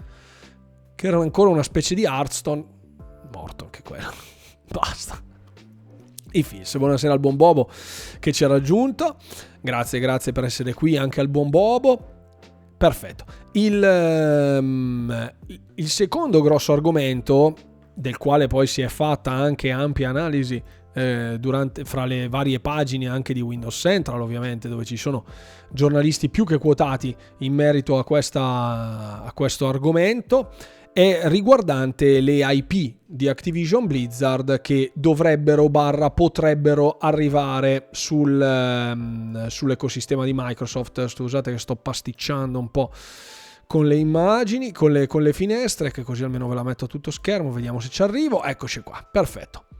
che 1.02 1.08
era 1.08 1.18
ancora 1.18 1.50
una 1.50 1.64
specie 1.64 1.96
di 1.96 2.04
Hearthstone. 2.04 2.64
Morto 3.32 3.64
anche 3.64 3.82
quello. 3.82 4.12
Basta. 4.70 5.20
I 6.30 6.44
Fils, 6.44 6.76
buonasera 6.76 7.12
al 7.12 7.18
buon 7.18 7.34
Bobo 7.34 7.68
che 8.20 8.32
ci 8.32 8.44
ha 8.44 8.46
raggiunto. 8.46 9.16
Grazie, 9.60 9.98
grazie 9.98 10.30
per 10.30 10.44
essere 10.44 10.74
qui 10.74 10.96
anche 10.96 11.18
al 11.18 11.26
buon 11.26 11.50
Bobo. 11.50 12.10
Perfetto. 12.76 13.24
Il, 13.54 13.82
um, 14.60 15.32
il 15.74 15.88
secondo 15.88 16.40
grosso 16.40 16.72
argomento, 16.72 17.56
del 17.94 18.16
quale 18.16 18.46
poi 18.46 18.68
si 18.68 18.80
è 18.80 18.88
fatta 18.88 19.32
anche 19.32 19.72
ampia 19.72 20.08
analisi 20.08 20.62
eh, 20.92 21.36
durante, 21.38 21.84
fra 21.84 22.04
le 22.04 22.28
varie 22.28 22.60
pagine 22.60 23.08
anche 23.08 23.32
di 23.32 23.40
Windows 23.40 23.74
Central, 23.76 24.20
ovviamente, 24.20 24.68
dove 24.68 24.84
ci 24.84 24.96
sono 24.96 25.24
giornalisti 25.70 26.28
più 26.28 26.44
che 26.44 26.58
quotati 26.58 27.14
in 27.38 27.54
merito 27.54 27.98
a, 27.98 28.04
questa, 28.04 29.22
a 29.24 29.32
questo 29.34 29.68
argomento, 29.68 30.50
è 30.92 31.22
riguardante 31.24 32.20
le 32.20 32.44
IP 32.52 32.96
di 33.06 33.26
Activision 33.26 33.86
Blizzard 33.86 34.60
che 34.60 34.92
dovrebbero 34.94 35.70
barra 35.70 36.10
potrebbero 36.10 36.98
arrivare 36.98 37.88
sul, 37.92 38.38
um, 38.38 39.46
sull'ecosistema 39.46 40.24
di 40.26 40.32
Microsoft. 40.34 41.06
Scusate 41.06 41.50
che 41.50 41.58
sto 41.58 41.76
pasticciando 41.76 42.58
un 42.58 42.70
po' 42.70 42.92
con 43.66 43.86
le 43.86 43.96
immagini, 43.96 44.70
con 44.70 44.92
le, 44.92 45.06
con 45.06 45.22
le 45.22 45.32
finestre, 45.32 45.90
che 45.90 46.02
così 46.02 46.24
almeno 46.24 46.46
ve 46.46 46.56
la 46.56 46.62
metto 46.62 46.84
a 46.84 46.88
tutto 46.88 47.10
schermo, 47.10 47.50
vediamo 47.50 47.80
se 47.80 47.88
ci 47.88 48.02
arrivo. 48.02 48.44
Eccoci 48.44 48.80
qua, 48.80 49.02
perfetto. 49.10 49.71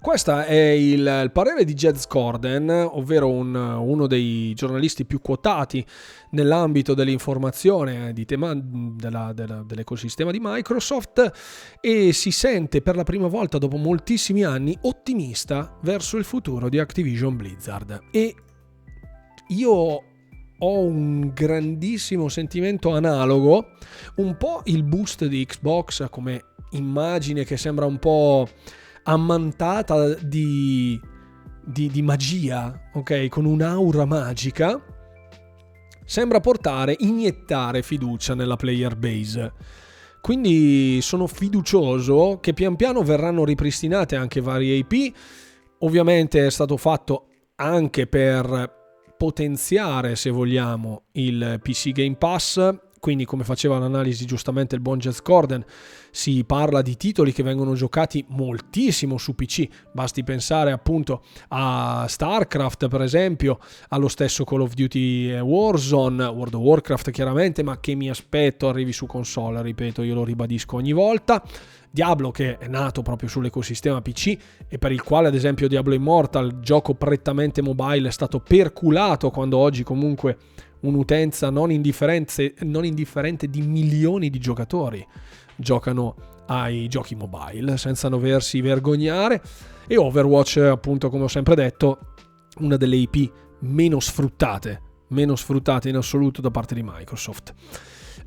Questo 0.00 0.38
è 0.38 0.54
il, 0.54 1.00
il, 1.00 1.30
parere 1.30 1.62
di 1.62 1.74
Jed 1.74 1.98
Scorden, 1.98 2.70
ovvero 2.70 3.28
un, 3.30 3.54
uno 3.54 4.06
dei 4.06 4.54
giornalisti 4.54 5.04
più 5.04 5.20
quotati 5.20 5.84
nell'ambito 6.30 6.94
dell'informazione 6.94 8.14
di 8.14 8.24
tema 8.24 8.54
della, 8.56 9.34
della, 9.34 9.62
dell'ecosistema 9.62 10.30
di 10.30 10.38
Microsoft 10.40 11.78
e 11.82 12.14
si 12.14 12.30
sente 12.30 12.80
per 12.80 12.96
la 12.96 13.02
prima 13.02 13.26
volta 13.26 13.58
dopo 13.58 13.76
moltissimi 13.76 14.42
anni 14.42 14.74
ottimista 14.80 15.76
verso 15.82 16.16
il 16.16 16.24
futuro 16.24 16.70
di 16.70 16.78
Activision 16.78 17.36
Blizzard. 17.36 18.00
E 18.10 18.34
io 19.48 19.70
ho 20.62 20.78
un 20.78 21.30
grandissimo 21.34 22.30
sentimento 22.30 22.88
analogo, 22.94 23.72
un 24.16 24.34
po' 24.38 24.62
il 24.64 24.82
boost 24.82 25.26
di 25.26 25.44
Xbox 25.44 26.08
come 26.08 26.44
immagine 26.70 27.44
che 27.44 27.58
sembra 27.58 27.84
un 27.84 27.98
po' 27.98 28.48
ammantata 29.10 30.14
di, 30.14 31.00
di, 31.64 31.88
di 31.88 32.02
magia, 32.02 32.90
ok? 32.94 33.28
Con 33.28 33.44
un'aura 33.44 34.04
magica, 34.04 34.80
sembra 36.04 36.40
portare, 36.40 36.94
iniettare 37.00 37.82
fiducia 37.82 38.34
nella 38.34 38.56
player 38.56 38.96
base. 38.96 39.52
Quindi 40.20 41.00
sono 41.02 41.26
fiducioso 41.26 42.38
che 42.40 42.52
pian 42.52 42.76
piano 42.76 43.02
verranno 43.02 43.44
ripristinate 43.44 44.16
anche 44.16 44.40
varie 44.40 44.76
IP. 44.76 45.14
Ovviamente 45.78 46.46
è 46.46 46.50
stato 46.50 46.76
fatto 46.76 47.26
anche 47.56 48.06
per 48.06 48.78
potenziare, 49.16 50.14
se 50.14 50.30
vogliamo, 50.30 51.04
il 51.12 51.58
PC 51.62 51.90
Game 51.90 52.16
Pass 52.16 52.88
quindi 53.00 53.24
come 53.24 53.44
faceva 53.44 53.78
l'analisi 53.78 54.26
giustamente 54.26 54.74
il 54.76 54.82
buon 54.82 54.98
Jazz 54.98 55.20
Corden, 55.20 55.64
si 56.10 56.44
parla 56.44 56.82
di 56.82 56.96
titoli 56.96 57.32
che 57.32 57.42
vengono 57.42 57.74
giocati 57.74 58.24
moltissimo 58.28 59.18
su 59.18 59.34
PC, 59.34 59.66
basti 59.92 60.24
pensare 60.24 60.72
appunto 60.72 61.22
a 61.48 62.06
StarCraft 62.08 62.88
per 62.88 63.02
esempio, 63.02 63.58
allo 63.88 64.08
stesso 64.08 64.44
Call 64.44 64.60
of 64.62 64.74
Duty 64.74 65.38
Warzone, 65.38 66.24
World 66.24 66.54
of 66.54 66.62
Warcraft 66.62 67.10
chiaramente, 67.10 67.62
ma 67.62 67.78
che 67.80 67.94
mi 67.94 68.10
aspetto 68.10 68.68
arrivi 68.68 68.92
su 68.92 69.06
console, 69.06 69.62
ripeto, 69.62 70.02
io 70.02 70.14
lo 70.14 70.24
ribadisco 70.24 70.76
ogni 70.76 70.92
volta. 70.92 71.42
Diablo 71.92 72.30
che 72.30 72.56
è 72.56 72.68
nato 72.68 73.02
proprio 73.02 73.28
sull'ecosistema 73.28 74.00
PC 74.00 74.36
e 74.68 74.78
per 74.78 74.92
il 74.92 75.02
quale 75.02 75.26
ad 75.26 75.34
esempio 75.34 75.66
Diablo 75.66 75.92
Immortal, 75.92 76.60
gioco 76.60 76.94
prettamente 76.94 77.62
mobile, 77.62 78.06
è 78.06 78.12
stato 78.12 78.38
perculato 78.38 79.30
quando 79.30 79.58
oggi 79.58 79.82
comunque 79.82 80.36
un'utenza 80.82 81.50
non 81.50 81.70
non 81.70 82.84
indifferente 82.84 83.50
di 83.50 83.60
milioni 83.62 84.30
di 84.30 84.38
giocatori 84.38 85.04
giocano 85.60 86.16
ai 86.46 86.88
giochi 86.88 87.14
mobile 87.14 87.76
senza 87.76 88.08
doversi 88.08 88.60
vergognare. 88.60 89.40
E 89.86 89.96
Overwatch 89.96 90.56
appunto 90.58 91.08
come 91.10 91.24
ho 91.24 91.28
sempre 91.28 91.54
detto 91.54 91.98
una 92.58 92.76
delle 92.76 92.96
IP 92.96 93.30
meno 93.60 94.00
sfruttate 94.00 94.88
meno 95.10 95.36
sfruttate 95.36 95.88
in 95.88 95.96
assoluto 95.96 96.40
da 96.40 96.50
parte 96.50 96.74
di 96.74 96.82
Microsoft 96.82 97.54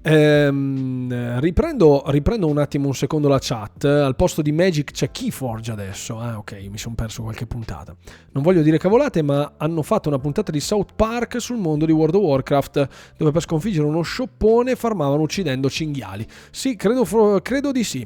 Ehm, 0.05 1.39
riprendo, 1.39 2.03
riprendo, 2.07 2.47
un 2.47 2.57
attimo 2.57 2.87
un 2.87 2.93
secondo 2.93 3.29
la 3.29 3.39
chat. 3.39 3.85
Al 3.85 4.15
posto 4.15 4.41
di 4.41 4.51
Magic 4.51 4.91
c'è 4.91 5.11
Keyforge 5.11 5.71
adesso. 5.71 6.19
Ah, 6.19 6.37
ok, 6.37 6.67
mi 6.69 6.77
sono 6.77 6.93
perso 6.93 7.23
qualche 7.23 7.47
puntata. 7.47 7.95
Non 8.33 8.43
voglio 8.43 8.61
dire 8.61 8.77
cavolate, 8.77 9.21
ma 9.21 9.53
hanno 9.57 9.81
fatto 9.81 10.09
una 10.09 10.19
puntata 10.19 10.51
di 10.51 10.59
South 10.59 10.91
Park 10.95 11.39
sul 11.39 11.57
mondo 11.57 11.85
di 11.85 11.93
World 11.93 12.15
of 12.15 12.21
Warcraft, 12.21 12.87
dove 13.17 13.31
per 13.31 13.41
sconfiggere 13.41 13.87
uno 13.87 14.01
scioppone 14.01 14.75
farmavano 14.75 15.21
uccidendo 15.21 15.69
cinghiali. 15.69 16.27
Sì, 16.51 16.75
credo, 16.75 17.39
credo 17.41 17.71
di 17.71 17.83
sì. 17.85 18.05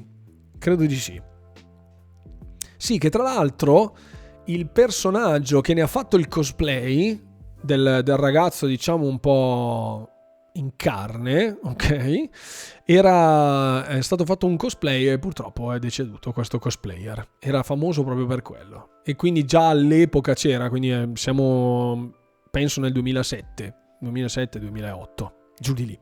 Credo 0.60 0.86
di 0.86 0.95
sì. 0.95 1.19
Sì, 2.78 2.99
che 2.99 3.10
tra 3.10 3.24
l'altro 3.24 3.98
il 4.45 4.69
personaggio 4.69 5.61
che 5.61 5.74
ne 5.74 5.82
ha 5.82 5.88
fatto 5.88 6.15
il 6.15 6.28
cosplay 6.28 7.19
del, 7.60 8.02
del 8.03 8.18
ragazzo, 8.18 8.68
diciamo 8.68 9.07
un 9.07 9.19
po' 9.19 10.11
in 10.57 10.71
carne, 10.75 11.57
ok? 11.63 12.29
Era 12.84 13.85
è 13.85 14.01
stato 14.01 14.25
fatto 14.25 14.45
un 14.45 14.57
cosplay 14.57 15.07
e 15.07 15.19
purtroppo 15.19 15.71
è 15.71 15.79
deceduto 15.79 16.31
questo 16.31 16.59
cosplayer. 16.59 17.27
Era 17.39 17.63
famoso 17.63 18.03
proprio 18.03 18.25
per 18.25 18.41
quello. 18.41 18.89
E 19.03 19.15
quindi 19.15 19.45
già 19.45 19.69
all'epoca 19.69 20.34
c'era, 20.34 20.69
quindi 20.69 20.91
eh, 20.91 21.09
siamo 21.13 22.11
penso 22.49 22.81
nel 22.81 22.91
2007, 22.91 23.75
2007-2008, 24.03 25.31
giù 25.59 25.73
di 25.73 25.85
lì. 25.85 25.99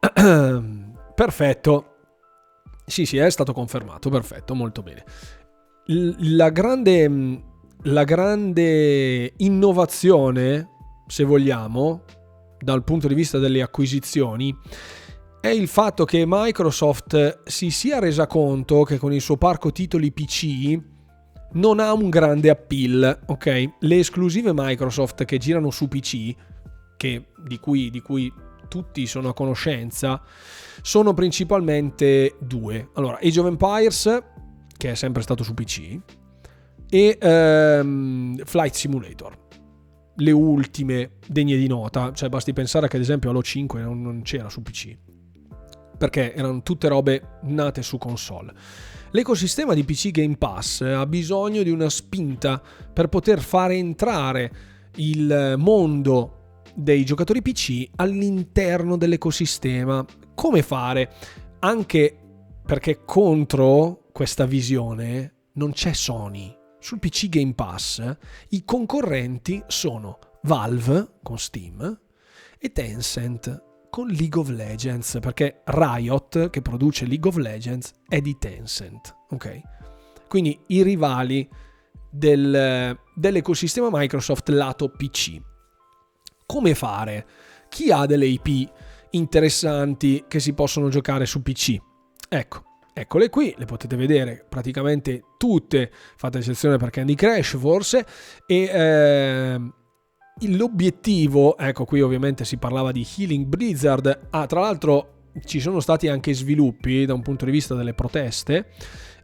perfetto. 1.14 1.94
Sì, 2.84 3.04
sì, 3.04 3.18
è 3.18 3.30
stato 3.30 3.52
confermato, 3.52 4.08
perfetto, 4.10 4.54
molto 4.54 4.82
bene. 4.82 5.04
La 5.86 6.50
grande, 6.50 7.42
la 7.82 8.04
grande 8.04 9.32
innovazione, 9.36 10.68
se 11.06 11.24
vogliamo, 11.24 12.02
dal 12.60 12.84
punto 12.84 13.08
di 13.08 13.14
vista 13.14 13.38
delle 13.38 13.62
acquisizioni 13.62 14.56
è 15.40 15.48
il 15.48 15.68
fatto 15.68 16.04
che 16.04 16.24
Microsoft 16.26 17.42
si 17.44 17.70
sia 17.70 18.00
resa 18.00 18.26
conto 18.26 18.82
che 18.82 18.98
con 18.98 19.12
il 19.12 19.20
suo 19.20 19.36
parco 19.36 19.70
titoli 19.70 20.12
PC 20.12 20.78
non 21.52 21.80
ha 21.80 21.92
un 21.92 22.10
grande 22.10 22.50
appeal, 22.50 23.20
ok? 23.26 23.64
Le 23.78 23.98
esclusive 23.98 24.52
Microsoft 24.54 25.24
che 25.24 25.38
girano 25.38 25.70
su 25.70 25.88
PC, 25.88 26.34
che, 26.96 27.26
di, 27.46 27.58
cui, 27.58 27.88
di 27.90 28.00
cui 28.00 28.30
tutti 28.68 29.06
sono 29.06 29.30
a 29.30 29.34
conoscenza, 29.34 30.20
sono 30.82 31.14
principalmente 31.14 32.36
due. 32.40 32.90
Allora, 32.94 33.18
Age 33.22 33.40
of 33.40 33.46
Empires, 33.46 34.22
che 34.76 34.90
è 34.90 34.94
sempre 34.94 35.22
stato 35.22 35.42
su 35.42 35.54
PC, 35.54 35.98
e 36.90 37.18
ehm, 37.18 38.44
Flight 38.44 38.74
Simulator 38.74 39.46
le 40.20 40.30
ultime 40.30 41.12
degne 41.26 41.56
di 41.56 41.66
nota, 41.66 42.12
cioè 42.12 42.28
basti 42.28 42.52
pensare 42.52 42.88
che 42.88 42.96
ad 42.96 43.02
esempio 43.02 43.30
Halo 43.30 43.42
5 43.42 43.80
non, 43.80 44.02
non 44.02 44.22
c'era 44.22 44.48
su 44.48 44.62
PC, 44.62 44.96
perché 45.96 46.34
erano 46.34 46.62
tutte 46.62 46.88
robe 46.88 47.38
nate 47.42 47.82
su 47.82 47.98
console. 47.98 48.52
L'ecosistema 49.10 49.74
di 49.74 49.84
PC 49.84 50.10
Game 50.10 50.36
Pass 50.36 50.82
ha 50.82 51.06
bisogno 51.06 51.62
di 51.62 51.70
una 51.70 51.88
spinta 51.88 52.60
per 52.92 53.08
poter 53.08 53.40
fare 53.40 53.74
entrare 53.74 54.52
il 54.96 55.54
mondo 55.56 56.60
dei 56.74 57.04
giocatori 57.04 57.40
PC 57.40 57.88
all'interno 57.96 58.96
dell'ecosistema. 58.96 60.04
Come 60.34 60.62
fare? 60.62 61.12
Anche 61.60 62.16
perché 62.64 63.02
contro 63.04 64.08
questa 64.12 64.44
visione 64.44 65.34
non 65.54 65.72
c'è 65.72 65.92
Sony, 65.92 66.54
sul 66.78 66.98
PC 66.98 67.28
Game 67.28 67.54
Pass 67.54 68.16
i 68.50 68.64
concorrenti 68.64 69.62
sono 69.66 70.18
Valve 70.42 71.18
con 71.22 71.38
Steam 71.38 72.00
e 72.58 72.72
Tencent 72.72 73.66
con 73.90 74.08
League 74.08 74.38
of 74.38 74.48
Legends, 74.48 75.18
perché 75.20 75.62
Riot, 75.64 76.50
che 76.50 76.62
produce 76.62 77.06
League 77.06 77.28
of 77.28 77.36
Legends, 77.36 77.92
è 78.06 78.20
di 78.20 78.36
Tencent, 78.38 79.14
ok? 79.30 79.60
Quindi 80.28 80.58
i 80.66 80.82
rivali 80.82 81.48
del, 82.10 82.96
dell'ecosistema 83.14 83.88
Microsoft 83.90 84.48
lato 84.50 84.90
PC. 84.90 85.40
Come 86.46 86.74
fare? 86.74 87.26
Chi 87.68 87.90
ha 87.90 88.06
delle 88.06 88.26
IP 88.26 88.70
interessanti 89.10 90.24
che 90.28 90.40
si 90.40 90.52
possono 90.52 90.88
giocare 90.90 91.26
su 91.26 91.42
PC? 91.42 91.76
Ecco, 92.28 92.62
Eccole 92.98 93.30
qui, 93.30 93.54
le 93.56 93.64
potete 93.64 93.94
vedere 93.94 94.44
praticamente 94.48 95.22
tutte, 95.38 95.88
fate 96.16 96.38
eccezione 96.38 96.78
per 96.78 96.90
Candy 96.90 97.14
Crash 97.14 97.56
forse, 97.56 98.04
e 98.44 98.62
eh, 98.64 99.60
l'obiettivo, 100.48 101.56
ecco 101.56 101.84
qui 101.84 102.00
ovviamente 102.00 102.44
si 102.44 102.56
parlava 102.56 102.90
di 102.90 103.06
Healing 103.16 103.46
Blizzard, 103.46 104.26
ah 104.30 104.46
tra 104.46 104.60
l'altro 104.62 105.30
ci 105.44 105.60
sono 105.60 105.78
stati 105.78 106.08
anche 106.08 106.34
sviluppi 106.34 107.04
da 107.04 107.14
un 107.14 107.22
punto 107.22 107.44
di 107.44 107.52
vista 107.52 107.76
delle 107.76 107.94
proteste, 107.94 108.66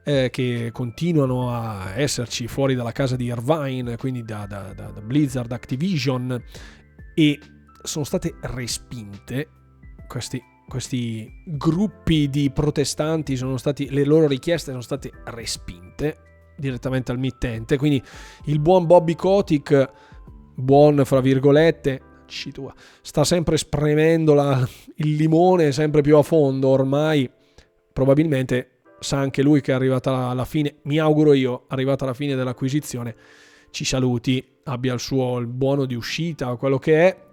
eh, 0.04 0.30
che 0.30 0.70
continuano 0.72 1.50
a 1.50 1.94
esserci 1.96 2.46
fuori 2.46 2.76
dalla 2.76 2.92
casa 2.92 3.16
di 3.16 3.24
Irvine, 3.24 3.96
quindi 3.96 4.22
da, 4.22 4.46
da, 4.46 4.72
da, 4.72 4.90
da 4.90 5.00
Blizzard 5.00 5.50
Activision, 5.50 6.40
e 7.12 7.40
sono 7.82 8.04
state 8.04 8.36
respinte 8.42 9.48
questi 10.06 10.40
questi 10.68 11.42
gruppi 11.44 12.28
di 12.28 12.50
protestanti 12.50 13.36
sono 13.36 13.56
stati, 13.56 13.90
le 13.90 14.04
loro 14.04 14.26
richieste 14.26 14.70
sono 14.70 14.82
state 14.82 15.10
respinte 15.24 16.18
direttamente 16.56 17.10
al 17.10 17.18
mittente, 17.18 17.76
quindi 17.76 18.02
il 18.44 18.60
buon 18.60 18.86
Bobby 18.86 19.14
Kotick, 19.14 19.90
buon 20.54 21.04
fra 21.04 21.20
virgolette, 21.20 22.12
sta 23.02 23.24
sempre 23.24 23.56
spremendo 23.56 24.34
la, 24.34 24.66
il 24.96 25.14
limone 25.14 25.72
sempre 25.72 26.00
più 26.00 26.16
a 26.16 26.22
fondo 26.22 26.68
ormai 26.68 27.30
probabilmente 27.92 28.80
sa 28.98 29.18
anche 29.18 29.42
lui 29.42 29.60
che 29.60 29.72
è 29.72 29.74
arrivata 29.74 30.28
alla 30.28 30.44
fine 30.44 30.76
mi 30.84 30.98
auguro 30.98 31.34
io 31.34 31.64
arrivata 31.68 32.04
alla 32.04 32.14
fine 32.14 32.34
dell'acquisizione 32.34 33.14
ci 33.70 33.84
saluti 33.84 34.44
abbia 34.64 34.94
il 34.94 35.00
suo 35.00 35.38
il 35.38 35.46
buono 35.46 35.84
di 35.84 35.94
uscita 35.94 36.50
o 36.50 36.56
quello 36.56 36.78
che 36.78 37.08
è 37.08 37.23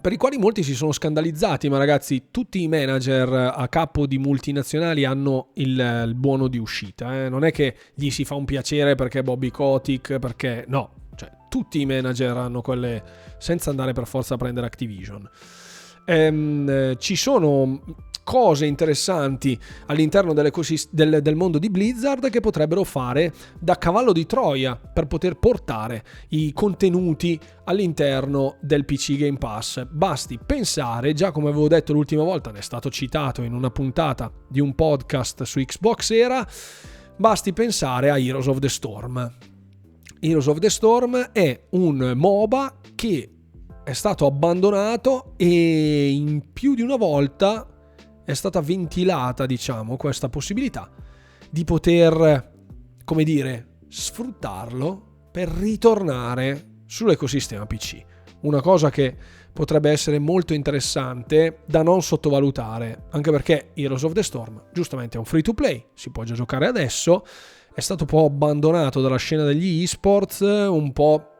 per 0.00 0.12
i 0.12 0.16
quali 0.16 0.38
molti 0.38 0.62
si 0.62 0.74
sono 0.74 0.92
scandalizzati, 0.92 1.68
ma 1.68 1.78
ragazzi, 1.78 2.28
tutti 2.30 2.62
i 2.62 2.68
manager 2.68 3.32
a 3.32 3.68
capo 3.68 4.06
di 4.06 4.18
multinazionali 4.18 5.04
hanno 5.04 5.48
il, 5.54 6.04
il 6.06 6.14
buono 6.14 6.48
di 6.48 6.58
uscita. 6.58 7.24
Eh? 7.24 7.28
Non 7.28 7.44
è 7.44 7.50
che 7.50 7.74
gli 7.94 8.10
si 8.10 8.24
fa 8.24 8.34
un 8.34 8.44
piacere 8.44 8.94
perché 8.94 9.22
Bobby 9.22 9.50
Kotick, 9.50 10.18
perché 10.18 10.64
no, 10.68 10.92
cioè 11.16 11.30
tutti 11.48 11.80
i 11.80 11.86
manager 11.86 12.36
hanno 12.36 12.60
quelle 12.60 13.02
senza 13.38 13.70
andare 13.70 13.92
per 13.92 14.06
forza 14.06 14.34
a 14.34 14.36
prendere 14.36 14.66
Activision. 14.66 15.28
Ehm, 16.10 16.96
ci 16.96 17.16
sono 17.16 17.80
cose 18.24 18.66
interessanti 18.66 19.58
all'interno 19.86 20.32
del, 20.32 20.50
del, 21.22 21.34
mondo 21.34 21.58
di 21.58 21.70
Blizzard 21.70 22.28
che 22.30 22.40
potrebbero 22.40 22.84
fare 22.84 23.32
da 23.58 23.76
cavallo 23.76 24.12
di 24.12 24.26
Troia 24.26 24.76
per 24.76 25.06
poter 25.06 25.38
portare 25.38 26.04
i 26.28 26.52
contenuti 26.52 27.38
all'interno 27.64 28.56
del 28.60 28.84
PC 28.84 29.16
Game 29.16 29.38
Pass. 29.38 29.86
Basti 29.90 30.38
pensare, 30.44 31.12
già 31.14 31.30
come 31.30 31.48
avevo 31.48 31.68
detto 31.68 31.92
l'ultima 31.92 32.22
volta, 32.22 32.50
ne 32.50 32.58
è 32.58 32.62
stato 32.62 32.90
citato 32.90 33.42
in 33.42 33.54
una 33.54 33.70
puntata 33.70 34.30
di 34.46 34.60
un 34.60 34.74
podcast 34.74 35.42
su 35.44 35.60
Xbox 35.60 36.10
Era, 36.10 36.46
basti 37.16 37.52
pensare 37.52 38.10
a 38.10 38.18
Heroes 38.18 38.46
of 38.46 38.58
the 38.58 38.68
Storm. 38.68 39.36
Heroes 40.20 40.46
of 40.46 40.58
the 40.58 40.70
Storm 40.70 41.30
è 41.32 41.58
un 41.70 42.12
MOBA 42.14 42.74
che 42.94 43.30
è 43.88 43.94
stato 43.94 44.26
abbandonato 44.26 45.32
e 45.38 46.10
in 46.10 46.52
più 46.52 46.74
di 46.74 46.82
una 46.82 46.96
volta 46.96 47.66
è 48.22 48.34
stata 48.34 48.60
ventilata, 48.60 49.46
diciamo, 49.46 49.96
questa 49.96 50.28
possibilità 50.28 50.90
di 51.48 51.64
poter, 51.64 52.52
come 53.02 53.24
dire, 53.24 53.78
sfruttarlo 53.88 55.30
per 55.32 55.48
ritornare 55.48 56.82
sull'ecosistema 56.84 57.64
PC. 57.64 58.04
Una 58.42 58.60
cosa 58.60 58.90
che 58.90 59.16
potrebbe 59.54 59.90
essere 59.90 60.18
molto 60.18 60.52
interessante 60.52 61.60
da 61.64 61.82
non 61.82 62.02
sottovalutare, 62.02 63.06
anche 63.12 63.30
perché 63.30 63.70
Heroes 63.72 64.02
of 64.02 64.12
the 64.12 64.22
Storm 64.22 64.64
giustamente 64.70 65.16
è 65.16 65.18
un 65.18 65.24
free 65.24 65.40
to 65.40 65.54
play, 65.54 65.82
si 65.94 66.10
può 66.10 66.24
già 66.24 66.34
giocare 66.34 66.66
adesso, 66.66 67.24
è 67.72 67.80
stato 67.80 68.02
un 68.02 68.10
po' 68.10 68.26
abbandonato 68.26 69.00
dalla 69.00 69.16
scena 69.16 69.44
degli 69.44 69.82
esports, 69.82 70.40
un 70.40 70.92
po' 70.92 71.37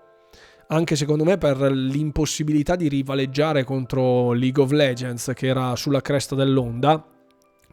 anche 0.69 0.97
secondo 0.97 1.25
me 1.25 1.39
per 1.39 1.61
l'impossibilità 1.73 2.77
di 2.77 2.89
rivaleggiare 2.89 3.65
contro 3.65 4.33
League 4.33 4.63
of 4.63 4.71
Legends 4.71 5.33
che 5.35 5.47
era 5.47 5.75
sulla 5.77 6.01
cresta 6.01 6.35
dell'onda. 6.35 7.18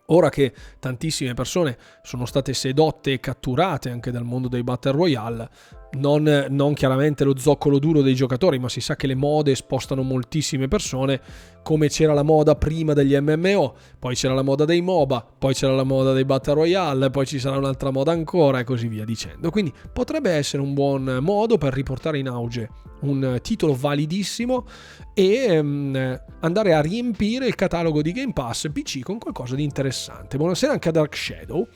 Ora 0.07 0.29
che 0.29 0.53
tantissime 0.79 1.33
persone 1.33 1.77
sono 2.03 2.25
state 2.25 2.53
sedotte 2.53 3.13
e 3.13 3.19
catturate 3.19 3.89
anche 3.89 4.11
dal 4.11 4.23
mondo 4.23 4.47
dei 4.47 4.63
Battle 4.63 4.91
Royale, 4.91 5.49
non, 5.95 6.47
non, 6.49 6.73
chiaramente 6.73 7.23
lo 7.23 7.37
zoccolo 7.37 7.79
duro 7.79 8.01
dei 8.01 8.15
giocatori, 8.15 8.59
ma 8.59 8.69
si 8.69 8.81
sa 8.81 8.95
che 8.95 9.07
le 9.07 9.15
mode 9.15 9.55
spostano 9.55 10.03
moltissime 10.03 10.67
persone, 10.67 11.21
come 11.63 11.87
c'era 11.87 12.13
la 12.13 12.21
moda 12.21 12.55
prima 12.55 12.93
degli 12.93 13.17
MMO, 13.17 13.75
poi 13.97 14.13
c'era 14.13 14.33
la 14.33 14.41
moda 14.41 14.65
dei 14.65 14.81
MOBA, 14.81 15.25
poi 15.39 15.53
c'era 15.53 15.73
la 15.73 15.83
moda 15.83 16.13
dei 16.13 16.25
Battle 16.25 16.53
Royale, 16.53 17.09
poi 17.09 17.25
ci 17.25 17.39
sarà 17.39 17.57
un'altra 17.57 17.91
moda 17.91 18.11
ancora 18.11 18.59
e 18.59 18.63
così 18.63 18.87
via 18.87 19.05
dicendo. 19.05 19.49
Quindi 19.49 19.73
potrebbe 19.91 20.31
essere 20.31 20.61
un 20.61 20.73
buon 20.73 21.19
modo 21.21 21.57
per 21.57 21.73
riportare 21.73 22.19
in 22.19 22.27
auge 22.27 22.69
un 23.07 23.39
titolo 23.41 23.73
validissimo 23.73 24.65
e 25.13 25.59
um, 25.59 26.21
andare 26.39 26.73
a 26.73 26.81
riempire 26.81 27.47
il 27.47 27.55
catalogo 27.55 28.01
di 28.01 28.11
Game 28.11 28.33
Pass 28.33 28.69
PC 28.71 29.01
con 29.01 29.17
qualcosa 29.17 29.55
di 29.55 29.63
interessante. 29.63 30.37
Buonasera 30.37 30.73
anche 30.73 30.89
a 30.89 30.91
Dark 30.91 31.15
Shadow 31.15 31.67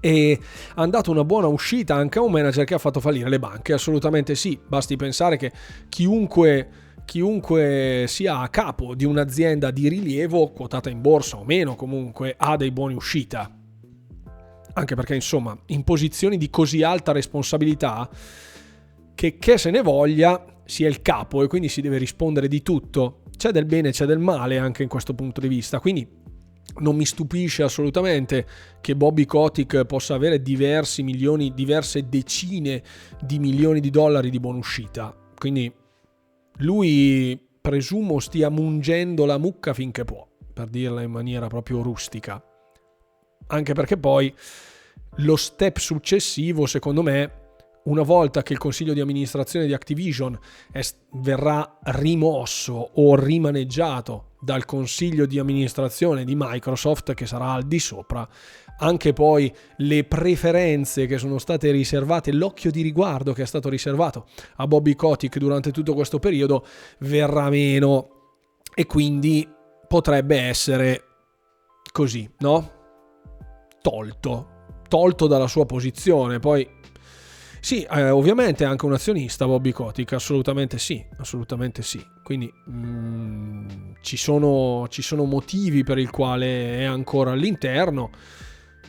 e 0.00 0.38
ha 0.74 0.86
dato 0.86 1.10
una 1.10 1.24
buona 1.24 1.46
uscita 1.46 1.94
anche 1.94 2.18
a 2.18 2.22
un 2.22 2.30
manager 2.30 2.64
che 2.64 2.74
ha 2.74 2.78
fatto 2.78 3.00
fallire 3.00 3.28
le 3.28 3.38
banche, 3.38 3.72
assolutamente 3.72 4.34
sì, 4.34 4.58
basti 4.66 4.96
pensare 4.96 5.36
che 5.36 5.52
chiunque, 5.88 6.68
chiunque 7.04 8.04
sia 8.06 8.38
a 8.38 8.48
capo 8.48 8.94
di 8.94 9.04
un'azienda 9.04 9.70
di 9.70 9.88
rilievo, 9.88 10.50
quotata 10.52 10.90
in 10.90 11.00
borsa 11.00 11.38
o 11.38 11.44
meno 11.44 11.74
comunque, 11.74 12.34
ha 12.36 12.56
dei 12.56 12.70
buoni 12.70 12.94
uscita. 12.94 13.50
Anche 14.74 14.94
perché 14.94 15.14
insomma, 15.14 15.58
in 15.66 15.82
posizioni 15.84 16.36
di 16.36 16.50
così 16.50 16.82
alta 16.82 17.12
responsabilità, 17.12 18.08
che 19.16 19.38
che 19.38 19.58
se 19.58 19.70
ne 19.70 19.82
voglia, 19.82 20.44
sia 20.64 20.86
il 20.86 21.02
capo 21.02 21.42
e 21.42 21.48
quindi 21.48 21.68
si 21.68 21.80
deve 21.80 21.98
rispondere 21.98 22.46
di 22.46 22.62
tutto. 22.62 23.22
C'è 23.36 23.50
del 23.50 23.64
bene, 23.66 23.90
c'è 23.90 24.04
del 24.04 24.18
male 24.18 24.58
anche 24.58 24.84
in 24.84 24.88
questo 24.88 25.14
punto 25.14 25.40
di 25.40 25.48
vista, 25.48 25.80
quindi 25.80 26.06
non 26.78 26.96
mi 26.96 27.06
stupisce 27.06 27.62
assolutamente 27.62 28.46
che 28.80 28.94
Bobby 28.94 29.24
Kotick 29.24 29.84
possa 29.84 30.14
avere 30.14 30.42
diversi 30.42 31.02
milioni, 31.02 31.54
diverse 31.54 32.08
decine 32.08 32.82
di 33.20 33.38
milioni 33.38 33.80
di 33.80 33.90
dollari 33.90 34.30
di 34.30 34.38
buonuscita. 34.40 35.16
Quindi 35.36 35.72
lui 36.58 37.40
presumo 37.60 38.20
stia 38.20 38.50
mungendo 38.50 39.24
la 39.24 39.38
mucca 39.38 39.72
finché 39.72 40.04
può, 40.04 40.26
per 40.52 40.68
dirla 40.68 41.02
in 41.02 41.10
maniera 41.10 41.46
proprio 41.46 41.82
rustica. 41.82 42.42
Anche 43.48 43.72
perché 43.72 43.96
poi 43.96 44.32
lo 45.16 45.36
step 45.36 45.78
successivo, 45.78 46.66
secondo 46.66 47.02
me, 47.02 47.44
una 47.86 48.02
volta 48.02 48.42
che 48.42 48.52
il 48.52 48.58
consiglio 48.58 48.92
di 48.92 49.00
amministrazione 49.00 49.66
di 49.66 49.74
Activision 49.74 50.38
è, 50.70 50.80
verrà 51.14 51.78
rimosso 51.82 52.90
o 52.94 53.16
rimaneggiato 53.16 54.34
dal 54.40 54.64
consiglio 54.64 55.26
di 55.26 55.38
amministrazione 55.38 56.24
di 56.24 56.34
Microsoft 56.36 57.14
che 57.14 57.26
sarà 57.26 57.52
al 57.52 57.64
di 57.64 57.78
sopra, 57.78 58.28
anche 58.78 59.12
poi 59.12 59.52
le 59.78 60.04
preferenze 60.04 61.06
che 61.06 61.18
sono 61.18 61.38
state 61.38 61.70
riservate, 61.70 62.32
l'occhio 62.32 62.70
di 62.70 62.82
riguardo 62.82 63.32
che 63.32 63.42
è 63.42 63.46
stato 63.46 63.68
riservato 63.68 64.26
a 64.56 64.66
Bobby 64.66 64.94
Kotick 64.94 65.38
durante 65.38 65.72
tutto 65.72 65.94
questo 65.94 66.18
periodo 66.18 66.64
verrà 67.00 67.48
meno 67.48 68.10
e 68.74 68.86
quindi 68.86 69.48
potrebbe 69.88 70.38
essere 70.38 71.02
così, 71.92 72.28
no? 72.38 72.72
Tolto, 73.80 74.48
tolto 74.88 75.26
dalla 75.26 75.46
sua 75.46 75.64
posizione. 75.64 76.38
Poi 76.38 76.68
sì, 77.66 77.82
eh, 77.82 78.10
ovviamente 78.10 78.62
è 78.62 78.66
anche 78.68 78.86
un 78.86 78.92
azionista 78.92 79.44
Bobby 79.44 79.72
Kotick, 79.72 80.12
assolutamente 80.12 80.78
sì, 80.78 81.04
assolutamente 81.18 81.82
sì. 81.82 82.00
Quindi 82.22 82.48
mm, 82.70 83.68
ci, 84.02 84.16
sono, 84.16 84.86
ci 84.88 85.02
sono 85.02 85.24
motivi 85.24 85.82
per 85.82 85.98
il 85.98 86.10
quale 86.10 86.78
è 86.78 86.84
ancora 86.84 87.32
all'interno 87.32 88.10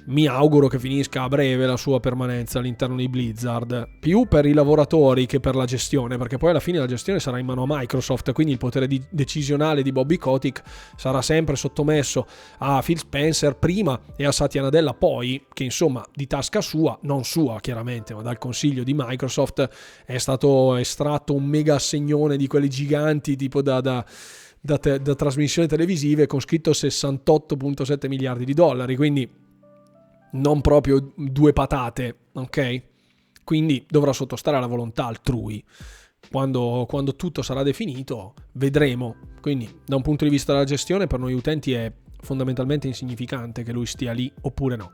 mi 0.08 0.26
auguro 0.26 0.68
che 0.68 0.80
finisca 0.80 1.24
a 1.24 1.28
breve 1.28 1.66
la 1.66 1.76
sua 1.76 2.00
permanenza 2.00 2.60
all'interno 2.60 2.96
di 2.96 3.10
Blizzard, 3.10 3.90
più 4.00 4.26
per 4.26 4.46
i 4.46 4.54
lavoratori 4.54 5.26
che 5.26 5.40
per 5.40 5.56
la 5.56 5.66
gestione, 5.66 6.18
perché 6.18 6.38
poi 6.38 6.52
alla 6.52 6.60
fine 6.60 6.78
la 6.80 6.86
gestione 6.86 7.20
sarà 7.20 7.40
in 7.40 7.46
mano 7.46 7.64
a 7.64 7.66
Microsoft, 7.68 8.32
quindi 8.32 8.54
il 8.54 8.58
potere 8.58 8.88
di 8.88 9.02
decisionale 9.10 9.82
di 9.82 9.92
Bobby 9.92 10.18
Kotick 10.18 10.62
sarà 10.96 11.22
sempre 11.22 11.56
sottomesso 11.56 12.26
a 12.60 12.82
Phil 12.82 13.00
Spencer 13.00 13.58
prima 13.58 14.00
e 14.16 14.26
a 14.26 14.32
Satya 14.32 14.62
Nadella 14.62 14.94
poi, 14.94 15.46
che 15.52 15.64
insomma 15.64 16.06
di 16.14 16.26
tasca 16.26 16.62
sua, 16.62 16.98
non 17.02 17.26
sua 17.26 17.60
chiaramente, 17.60 18.14
ma 18.14 18.22
dal 18.22 18.38
consiglio 18.38 18.84
di 18.84 18.94
Microsoft 18.96 19.68
è 20.06 20.18
stato 20.18 20.76
estratto 20.76 21.34
un 21.34 21.44
mega 21.44 21.76
assegnone 21.76 22.38
di 22.38 22.48
quelli 22.48 22.70
giganti 22.70 23.36
tipo 23.36 23.62
da, 23.62 23.82
da 23.82 24.06
da, 24.60 24.78
te, 24.80 25.00
da, 25.00 25.16
trasmissioni 25.16 25.68
televisive 25.68 26.28
con 26.28 26.42
scritto 26.42 26.72
68.7 26.72 28.08
miliardi 28.08 28.44
di 28.44 28.54
dollari. 28.54 28.98
Quindi 28.98 29.30
non 30.32 30.62
proprio 30.62 31.14
due 31.16 31.54
patate, 31.54 32.16
ok? 32.34 32.84
Quindi 33.44 33.86
dovrà 33.88 34.12
sottostare 34.14 34.58
alla 34.58 34.68
volontà 34.68 35.06
altrui. 35.06 35.64
Quando, 36.30 36.86
quando, 36.88 37.16
tutto 37.16 37.42
sarà 37.42 37.64
definito, 37.64 38.34
vedremo. 38.54 39.16
Quindi, 39.40 39.82
da 39.86 39.96
un 39.96 40.02
punto 40.02 40.26
di 40.26 40.30
vista 40.30 40.52
della 40.52 40.66
gestione, 40.66 41.08
per 41.08 41.20
noi 41.20 41.34
utenti 41.34 41.72
è 41.72 41.92
fondamentalmente 42.20 42.88
insignificante 42.88 43.64
che 43.64 43.72
lui 43.72 43.86
stia 43.86 44.12
lì 44.12 44.32
oppure 44.42 44.76
no. 44.76 44.92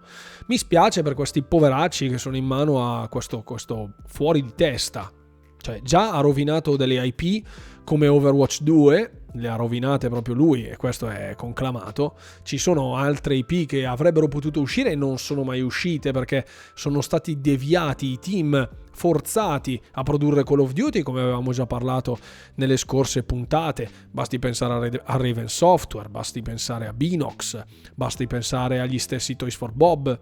Mi 0.47 0.57
spiace 0.57 1.01
per 1.01 1.15
questi 1.15 1.41
poveracci 1.41 2.10
che 2.10 2.18
sono 2.18 2.35
in 2.35 2.45
mano 2.45 3.01
a 3.01 3.07
questo, 3.07 3.41
questo 3.41 3.95
fuori 4.05 4.41
di 4.41 4.53
testa. 4.55 5.11
Cioè, 5.57 5.81
già 5.81 6.11
ha 6.11 6.19
rovinato 6.19 6.76
delle 6.76 7.03
IP 7.05 7.47
come 7.84 8.07
Overwatch 8.07 8.61
2, 8.61 9.11
le 9.34 9.47
ha 9.47 9.55
rovinate 9.55 10.10
proprio 10.10 10.35
lui 10.35 10.65
e 10.65 10.77
questo 10.77 11.07
è 11.07 11.34
conclamato. 11.35 12.15
Ci 12.43 12.57
sono 12.57 12.95
altre 12.95 13.35
IP 13.35 13.65
che 13.68 13.85
avrebbero 13.85 14.27
potuto 14.27 14.61
uscire 14.61 14.91
e 14.91 14.95
non 14.95 15.18
sono 15.18 15.43
mai 15.43 15.61
uscite 15.61 16.11
perché 16.11 16.45
sono 16.76 17.01
stati 17.01 17.39
deviati 17.41 18.11
i 18.11 18.19
team 18.19 18.69
forzati 18.91 19.81
a 19.93 20.03
produrre 20.03 20.43
Call 20.43 20.60
of 20.60 20.72
Duty 20.73 21.01
come 21.01 21.22
avevamo 21.22 21.51
già 21.51 21.65
parlato 21.65 22.18
nelle 22.55 22.77
scorse 22.77 23.23
puntate. 23.23 23.89
Basti 24.11 24.38
pensare 24.39 25.01
a 25.03 25.18
Raven 25.18 25.49
Software, 25.49 26.10
basti 26.10 26.41
pensare 26.41 26.88
a 26.88 26.93
Binox, 26.93 27.61
basti 27.95 28.27
pensare 28.27 28.80
agli 28.80 28.99
stessi 28.99 29.35
Toys 29.35 29.55
for 29.55 29.72
Bob. 29.72 30.19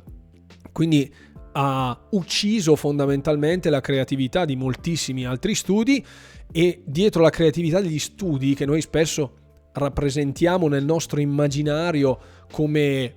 Quindi 0.71 1.13
ha 1.53 1.99
ucciso 2.11 2.75
fondamentalmente 2.77 3.69
la 3.69 3.81
creatività 3.81 4.45
di 4.45 4.55
moltissimi 4.55 5.25
altri 5.25 5.53
studi 5.53 6.05
e 6.51 6.83
dietro 6.85 7.21
la 7.21 7.29
creatività 7.29 7.79
degli 7.79 7.99
studi 7.99 8.53
che 8.53 8.65
noi 8.65 8.81
spesso 8.81 9.37
rappresentiamo 9.73 10.67
nel 10.67 10.83
nostro 10.83 11.19
immaginario 11.19 12.19
come 12.51 13.15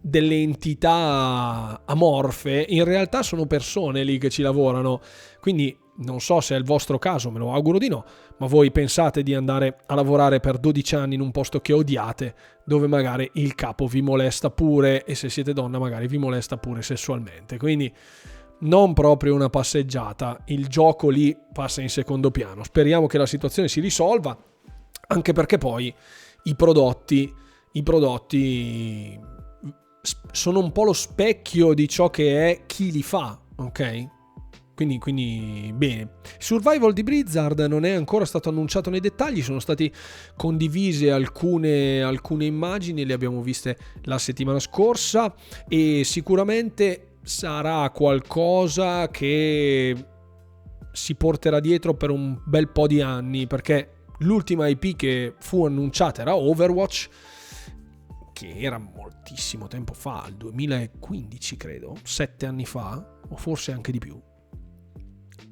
delle 0.00 0.40
entità 0.42 1.82
amorfe, 1.84 2.66
in 2.68 2.84
realtà 2.84 3.22
sono 3.22 3.46
persone 3.46 4.04
lì 4.04 4.18
che 4.18 4.28
ci 4.28 4.42
lavorano. 4.42 5.00
Quindi 5.40 5.76
non 5.96 6.20
so 6.20 6.40
se 6.40 6.54
è 6.54 6.58
il 6.58 6.64
vostro 6.64 6.98
caso, 6.98 7.30
me 7.30 7.38
lo 7.38 7.52
auguro 7.52 7.78
di 7.78 7.88
no, 7.88 8.04
ma 8.38 8.46
voi 8.46 8.70
pensate 8.70 9.22
di 9.22 9.34
andare 9.34 9.78
a 9.86 9.94
lavorare 9.94 10.40
per 10.40 10.58
12 10.58 10.94
anni 10.96 11.14
in 11.14 11.20
un 11.20 11.30
posto 11.30 11.60
che 11.60 11.72
odiate, 11.72 12.34
dove 12.66 12.86
magari 12.86 13.30
il 13.34 13.54
capo 13.54 13.86
vi 13.86 14.02
molesta 14.02 14.50
pure 14.50 15.04
e 15.04 15.14
se 15.14 15.28
siete 15.28 15.52
donna 15.52 15.78
magari 15.78 16.06
vi 16.06 16.18
molesta 16.18 16.58
pure 16.58 16.82
sessualmente. 16.82 17.56
Quindi 17.56 17.92
non 18.60 18.94
proprio 18.94 19.34
una 19.34 19.50
passeggiata, 19.50 20.42
il 20.46 20.68
gioco 20.68 21.08
lì 21.08 21.36
passa 21.52 21.82
in 21.82 21.88
secondo 21.88 22.30
piano. 22.30 22.64
Speriamo 22.64 23.06
che 23.06 23.18
la 23.18 23.26
situazione 23.26 23.68
si 23.68 23.80
risolva, 23.80 24.36
anche 25.08 25.32
perché 25.32 25.58
poi 25.58 25.94
i 26.44 26.54
prodotti, 26.54 27.32
i 27.72 27.82
prodotti 27.82 29.20
sono 30.30 30.58
un 30.58 30.72
po' 30.72 30.84
lo 30.84 30.92
specchio 30.92 31.74
di 31.74 31.88
ciò 31.88 32.10
che 32.10 32.50
è 32.50 32.62
chi 32.66 32.90
li 32.90 33.02
fa, 33.02 33.38
ok? 33.56 34.08
Quindi, 34.74 34.98
quindi, 34.98 35.72
bene. 35.72 36.14
Survival 36.38 36.92
di 36.92 37.04
Blizzard 37.04 37.60
non 37.60 37.84
è 37.84 37.92
ancora 37.92 38.24
stato 38.24 38.48
annunciato 38.48 38.90
nei 38.90 38.98
dettagli, 38.98 39.40
sono 39.40 39.60
state 39.60 39.90
condivise 40.36 41.12
alcune, 41.12 42.02
alcune 42.02 42.44
immagini, 42.44 43.04
le 43.04 43.12
abbiamo 43.12 43.40
viste 43.40 43.78
la 44.02 44.18
settimana 44.18 44.58
scorsa 44.58 45.32
e 45.68 46.02
sicuramente 46.04 47.13
sarà 47.24 47.90
qualcosa 47.90 49.08
che 49.08 50.06
si 50.92 51.14
porterà 51.16 51.58
dietro 51.58 51.94
per 51.94 52.10
un 52.10 52.40
bel 52.44 52.68
po' 52.68 52.86
di 52.86 53.00
anni 53.00 53.46
perché 53.46 54.04
l'ultima 54.18 54.68
IP 54.68 54.94
che 54.94 55.34
fu 55.38 55.64
annunciata 55.64 56.20
era 56.20 56.36
Overwatch 56.36 57.08
che 58.32 58.54
era 58.56 58.78
moltissimo 58.78 59.68
tempo 59.68 59.94
fa, 59.94 60.26
il 60.28 60.34
2015 60.34 61.56
credo, 61.56 61.96
sette 62.02 62.46
anni 62.46 62.66
fa 62.66 63.20
o 63.28 63.36
forse 63.36 63.72
anche 63.72 63.90
di 63.90 63.98
più 63.98 64.20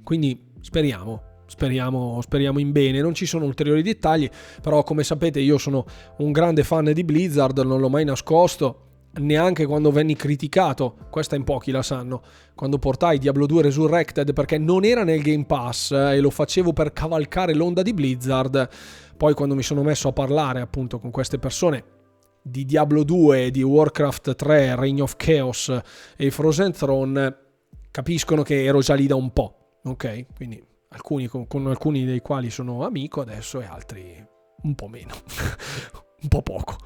quindi 0.02 0.52
speriamo, 0.60 1.22
speriamo, 1.46 2.20
speriamo 2.20 2.58
in 2.58 2.72
bene. 2.72 3.00
Non 3.00 3.14
ci 3.14 3.26
sono 3.26 3.44
ulteriori 3.44 3.82
dettagli, 3.82 4.28
però 4.60 4.82
come 4.82 5.04
sapete 5.04 5.40
io 5.40 5.58
sono 5.58 5.84
un 6.18 6.32
grande 6.32 6.64
fan 6.64 6.92
di 6.92 7.04
Blizzard, 7.04 7.58
non 7.60 7.80
l'ho 7.80 7.88
mai 7.88 8.04
nascosto 8.04 8.88
neanche 9.14 9.66
quando 9.66 9.90
venni 9.90 10.14
criticato, 10.14 10.96
questa 11.10 11.36
in 11.36 11.44
pochi 11.44 11.70
la 11.70 11.82
sanno, 11.82 12.22
quando 12.54 12.78
portai 12.78 13.18
Diablo 13.18 13.46
2 13.46 13.62
Resurrected 13.62 14.32
perché 14.32 14.58
non 14.58 14.84
era 14.84 15.04
nel 15.04 15.22
Game 15.22 15.44
Pass 15.44 15.92
eh, 15.92 16.16
e 16.16 16.20
lo 16.20 16.30
facevo 16.30 16.72
per 16.72 16.92
cavalcare 16.92 17.54
l'onda 17.54 17.82
di 17.82 17.92
Blizzard, 17.92 18.68
poi 19.16 19.34
quando 19.34 19.54
mi 19.54 19.62
sono 19.62 19.82
messo 19.82 20.08
a 20.08 20.12
parlare 20.12 20.60
appunto 20.60 20.98
con 20.98 21.10
queste 21.10 21.38
persone 21.38 21.84
di 22.42 22.64
Diablo 22.64 23.04
2, 23.04 23.50
di 23.50 23.62
Warcraft 23.62 24.34
3, 24.34 24.76
Reign 24.76 25.00
of 25.00 25.14
Chaos 25.16 25.72
e 26.16 26.30
Frozen 26.30 26.72
Throne, 26.72 27.36
capiscono 27.90 28.42
che 28.42 28.64
ero 28.64 28.80
già 28.80 28.94
lì 28.94 29.06
da 29.06 29.14
un 29.14 29.32
po' 29.32 29.56
ok? 29.84 30.26
Quindi 30.34 30.62
alcuni, 30.88 31.26
con, 31.26 31.46
con 31.46 31.66
alcuni 31.66 32.04
dei 32.04 32.20
quali 32.20 32.50
sono 32.50 32.84
amico 32.84 33.20
adesso 33.20 33.60
e 33.60 33.64
altri 33.64 34.24
un 34.62 34.74
po' 34.74 34.88
meno, 34.88 35.14
un 36.22 36.28
po' 36.28 36.42
poco. 36.42 36.76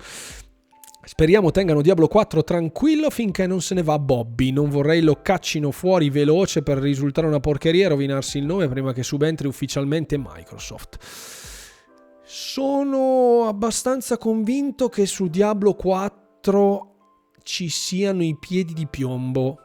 Speriamo 1.09 1.53
tengano 1.53 1.83
Diablo 1.83 2.09
4 2.09 2.43
tranquillo 2.43 3.11
finché 3.11 3.47
non 3.47 3.61
se 3.61 3.75
ne 3.75 3.83
va 3.83 3.99
Bobby. 3.99 4.51
Non 4.51 4.69
vorrei 4.69 5.03
lo 5.03 5.21
caccino 5.23 5.71
fuori 5.71 6.11
veloce 6.11 6.63
per 6.63 6.79
risultare 6.79 7.29
una 7.29 7.39
porcheria 7.39 7.87
e 7.87 7.89
rovinarsi 7.91 8.39
il 8.39 8.45
nome 8.45 8.67
prima 8.69 8.93
che 8.93 9.05
subentri 9.05 9.47
ufficialmente 9.47 10.19
Microsoft. 10.19 10.99
Sono 12.25 13.45
abbastanza 13.47 14.19
convinto 14.19 14.89
che 14.89 15.07
su 15.07 15.29
Diablo 15.29 15.75
4 15.75 16.95
ci 17.45 17.69
siano 17.69 18.25
i 18.25 18.37
piedi 18.37 18.73
di 18.73 18.89
piombo 18.89 19.61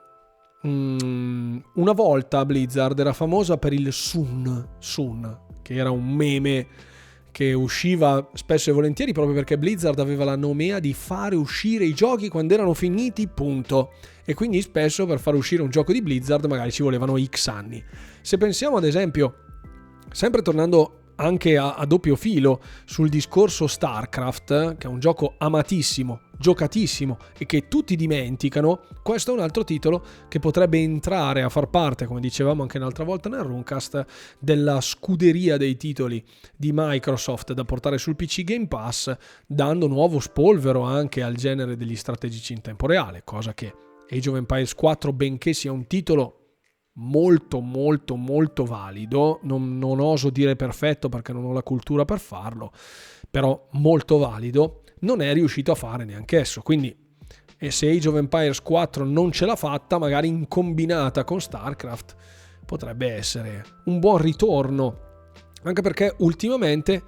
Mm, 0.68 1.58
una 1.76 1.92
volta 1.94 2.46
Blizzard 2.46 3.00
era 3.00 3.14
famosa 3.14 3.58
per 3.58 3.74
il 3.74 3.92
Sun, 3.92 4.76
Sun, 4.78 5.40
che 5.64 5.74
era 5.74 5.90
un 5.90 6.08
meme 6.08 6.68
che 7.32 7.53
usciva 7.53 8.30
spesso 8.34 8.70
e 8.70 8.74
volentieri 8.74 9.14
proprio 9.14 9.34
perché 9.34 9.58
Blizzard 9.58 9.99
aveva 9.99 10.24
la 10.24 10.36
nomea 10.36 10.80
di 10.80 10.94
fare 10.94 11.36
uscire 11.36 11.86
i 11.86 11.94
giochi 11.94 12.30
quando 12.30 12.53
erano 12.53 12.74
finiti, 12.74 13.28
punto. 13.28 13.94
E 14.24 14.34
quindi 14.34 14.62
spesso 14.62 15.06
per 15.06 15.20
far 15.20 15.36
uscire 15.36 15.62
un 15.62 15.70
gioco 15.70 15.91
di 15.91 16.02
Blizzard 16.02 16.45
magari 16.45 16.72
ci 16.72 16.84
volevano 16.84 17.18
X 17.18 17.48
anni. 17.48 17.84
Se 18.22 18.38
pensiamo 18.38 18.78
ad 18.78 18.86
esempio, 18.86 19.36
sempre 20.12 20.41
tornando 20.41 21.01
anche 21.22 21.57
a, 21.57 21.76
a, 21.76 21.85
doppio 21.85 22.15
filo 22.15 22.61
sul 22.85 23.07
discorso 23.07 23.68
StarCraft, 23.68 24.77
che 24.77 24.88
è 24.88 24.89
un 24.89 24.99
gioco 24.99 25.35
amatissimo, 25.38 26.22
giocatissimo 26.38 27.18
e 27.38 27.45
che 27.45 27.68
tutti 27.68 27.95
dimenticano, 27.95 28.81
questo 29.03 29.31
è 29.31 29.34
un 29.35 29.41
altro 29.41 29.64
titolo 29.64 30.03
che 30.27 30.39
potrebbe 30.39 30.80
entrare 30.80 31.43
a 31.43 31.49
far 31.49 31.69
parte, 31.69 32.06
come 32.06 32.19
dicevamo 32.19 32.64
anche 32.64 32.77
un'altra 32.77 33.03
volta 33.03 33.30
nel 33.30 33.41
Runcast, 33.41 34.06
della 34.39 34.81
scuderia 34.81 35.57
dei 35.57 35.77
titoli 35.77 36.23
di 36.56 36.72
Microsoft 36.73 37.53
da 37.53 37.64
portare 37.64 37.99
sul 37.99 38.15
PC 38.15 38.43
Game 38.43 38.68
Pass, 38.68 39.15
dando 39.45 39.88
nuovo 39.88 40.19
spolvero 40.19 40.81
anche 40.81 41.22
al 41.22 41.35
genere 41.35 41.77
degli 41.77 41.95
strategici 41.95 42.53
in 42.53 42.61
tempo 42.61 42.88
reale, 42.88 43.22
cosa 43.23 43.53
che 43.53 43.73
Age 44.10 44.30
of 44.30 44.35
Empires 44.35 44.73
4, 44.73 45.14
benché 45.14 45.53
sia 45.53 45.72
un 45.72 45.85
titolo 45.85 46.41
molto 46.94 47.62
molto 47.62 48.16
molto 48.16 48.66
valido, 48.66 49.40
non, 49.44 49.78
non, 49.78 50.00
oso 50.00 50.30
dire 50.30 50.56
perfetto 50.56 51.10
perché 51.10 51.32
non 51.32 51.46
ho 51.46 51.54
la 51.54 51.64
cultura 51.64 52.06
per 52.06 52.20
farlo, 52.20 52.72
però 53.30 53.68
molto 53.72 54.18
valido, 54.18 54.84
non 55.00 55.22
è 55.22 55.34
riuscito 55.34 55.72
a 55.72 55.76
fare 55.76 56.04
neanche 56.04 56.40
esso, 56.40 56.62
quindi 56.62 56.96
e 57.64 57.70
se 57.70 57.90
Age 57.90 58.10
of 58.10 58.16
Empires 58.16 58.60
4 58.62 59.06
non 59.06 59.32
ce 59.32 59.46
l'ha 59.46 59.56
fatta, 59.56 60.00
magari 60.00 60.28
in 60.28 60.48
combinata 60.48 61.24
con 61.24 61.40
StarCraft 61.40 62.16
potrebbe 62.66 63.14
essere 63.14 63.64
un 63.86 64.00
buon 64.00 64.18
ritorno, 64.18 64.98
anche 65.62 65.82
perché 65.84 66.16
ultimamente 66.20 67.04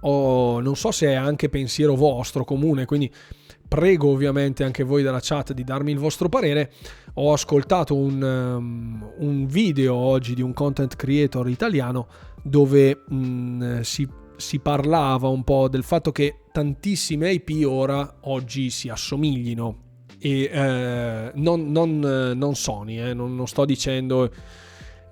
ho, 0.00 0.60
non 0.60 0.76
so 0.76 0.92
se 0.92 1.08
è 1.08 1.14
anche 1.14 1.48
pensiero 1.48 1.96
vostro 1.96 2.44
comune, 2.44 2.84
quindi 2.84 3.12
prego 3.68 4.10
ovviamente 4.10 4.64
anche 4.64 4.82
voi 4.82 5.02
della 5.02 5.20
chat 5.20 5.52
di 5.52 5.64
darmi 5.64 5.92
il 5.92 5.98
vostro 5.98 6.28
parere. 6.28 6.72
Ho 7.14 7.32
ascoltato 7.32 7.94
un, 7.94 8.22
um, 8.22 9.12
un 9.18 9.46
video 9.46 9.94
oggi 9.94 10.34
di 10.34 10.42
un 10.42 10.52
content 10.52 10.94
creator 10.96 11.48
italiano 11.48 12.06
dove 12.42 13.02
um, 13.08 13.80
si, 13.80 14.08
si, 14.36 14.58
parlava 14.60 15.28
un 15.28 15.42
po' 15.42 15.68
del 15.68 15.82
fatto 15.82 16.12
che 16.12 16.42
tantissime 16.52 17.32
IP 17.32 17.66
ora 17.66 18.18
oggi 18.22 18.70
si 18.70 18.88
assomiglino. 18.88 19.84
E 20.18 20.50
eh, 20.50 21.32
non, 21.34 21.70
non, 21.70 21.98
non, 21.98 22.54
Sony, 22.54 22.98
eh, 22.98 23.14
non, 23.14 23.34
non, 23.34 23.46
sto 23.46 23.64
dicendo 23.64 24.30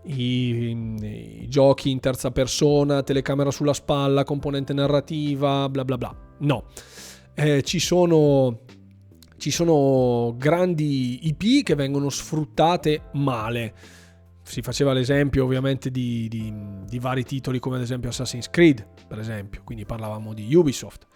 i, 0.05 1.43
i 1.43 1.47
giochi 1.49 1.91
in 1.91 2.01
terza 2.01 2.31
persona, 2.31 3.03
telecamera 3.03 3.51
sulla 3.51 3.75
spalla, 3.75 4.25
componente 4.25 4.73
narrativa, 4.73 5.69
bla 5.69 5.85
bla 5.85 5.99
bla. 5.99 6.17
No 6.39 6.65
eh, 7.35 7.63
ci, 7.63 7.79
sono, 7.79 8.61
ci 9.37 9.51
sono 9.51 10.35
grandi 10.37 11.29
IP 11.29 11.65
che 11.65 11.75
vengono 11.75 12.11
sfruttate 12.11 13.11
male. 13.13 13.75
Si 14.43 14.61
faceva 14.61 14.93
l'esempio 14.93 15.45
ovviamente 15.45 15.91
di, 15.91 16.29
di, 16.29 16.53
di 16.87 16.99
vari 16.99 17.25
titoli 17.25 17.59
come 17.59 17.77
ad 17.77 17.83
esempio 17.83 18.11
Assassin's 18.11 18.51
Creed, 18.51 18.87
per 19.09 19.19
esempio, 19.19 19.63
quindi 19.65 19.87
parlavamo 19.87 20.35
di 20.35 20.55
Ubisoft. 20.55 21.07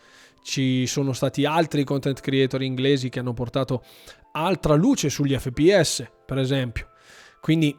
Ci 0.43 0.87
sono 0.87 1.13
stati 1.13 1.45
altri 1.45 1.85
content 1.85 2.21
creator 2.21 2.63
inglesi 2.63 3.11
che 3.11 3.19
hanno 3.19 3.35
portato 3.35 3.85
altra 4.33 4.75
luce 4.75 5.11
sugli 5.11 5.37
FPS, 5.37 6.11
per 6.25 6.39
esempio. 6.39 6.89
Quindi 7.41 7.77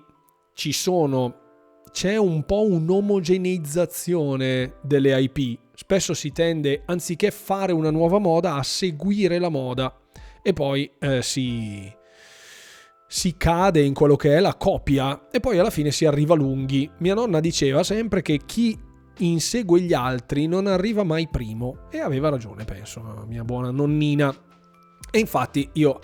ci 0.54 0.72
sono 0.72 1.48
c'è 1.92 2.18
un 2.18 2.46
po' 2.46 2.68
un'omogeneizzazione 2.68 4.76
delle 4.82 5.22
IP. 5.22 5.60
Spesso 5.82 6.14
si 6.14 6.34
tende, 6.34 6.82
anziché 6.88 7.32
fare 7.32 7.72
una 7.72 7.90
nuova 7.90 8.20
moda, 8.20 8.56
a 8.56 8.64
seguire 8.64 9.40
la 9.40 9.48
moda 9.48 9.98
e 10.42 10.52
poi 10.52 10.92
eh, 11.00 11.22
si, 11.22 11.90
si 13.08 13.38
cade 13.38 13.82
in 13.82 13.94
quello 13.94 14.18
che 14.18 14.36
è 14.36 14.42
la 14.42 14.56
copia 14.56 15.30
e 15.32 15.40
poi 15.40 15.58
alla 15.58 15.70
fine 15.70 15.92
si 15.92 16.04
arriva 16.04 16.36
lunghi. 16.36 16.92
Mia 16.98 17.14
nonna 17.14 17.40
diceva 17.40 17.82
sempre 17.84 18.22
che 18.22 18.42
chi 18.46 18.78
insegue 19.20 19.80
gli 19.80 19.94
altri 19.94 20.48
non 20.48 20.68
arriva 20.68 21.04
mai 21.04 21.30
primo 21.30 21.88
e 21.90 22.00
aveva 22.02 22.28
ragione, 22.28 22.66
penso, 22.66 23.24
mia 23.30 23.46
buona 23.46 23.72
nonnina. 23.72 24.36
E 25.10 25.18
infatti 25.18 25.70
io 25.76 25.98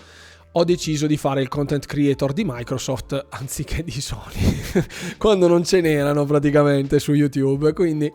ho 0.53 0.63
deciso 0.63 1.05
di 1.05 1.17
fare 1.17 1.41
il 1.41 1.49
content 1.49 1.85
creator 1.85 2.31
di 2.31 2.45
Microsoft 2.45 3.25
anziché 3.31 3.83
di 3.83 3.99
Sony, 3.99 4.57
quando 5.19 5.49
non 5.49 5.65
ce 5.65 5.81
n'erano 5.81 6.23
praticamente 6.23 6.97
su 6.97 7.11
YouTube, 7.11 7.73
quindi 7.73 8.09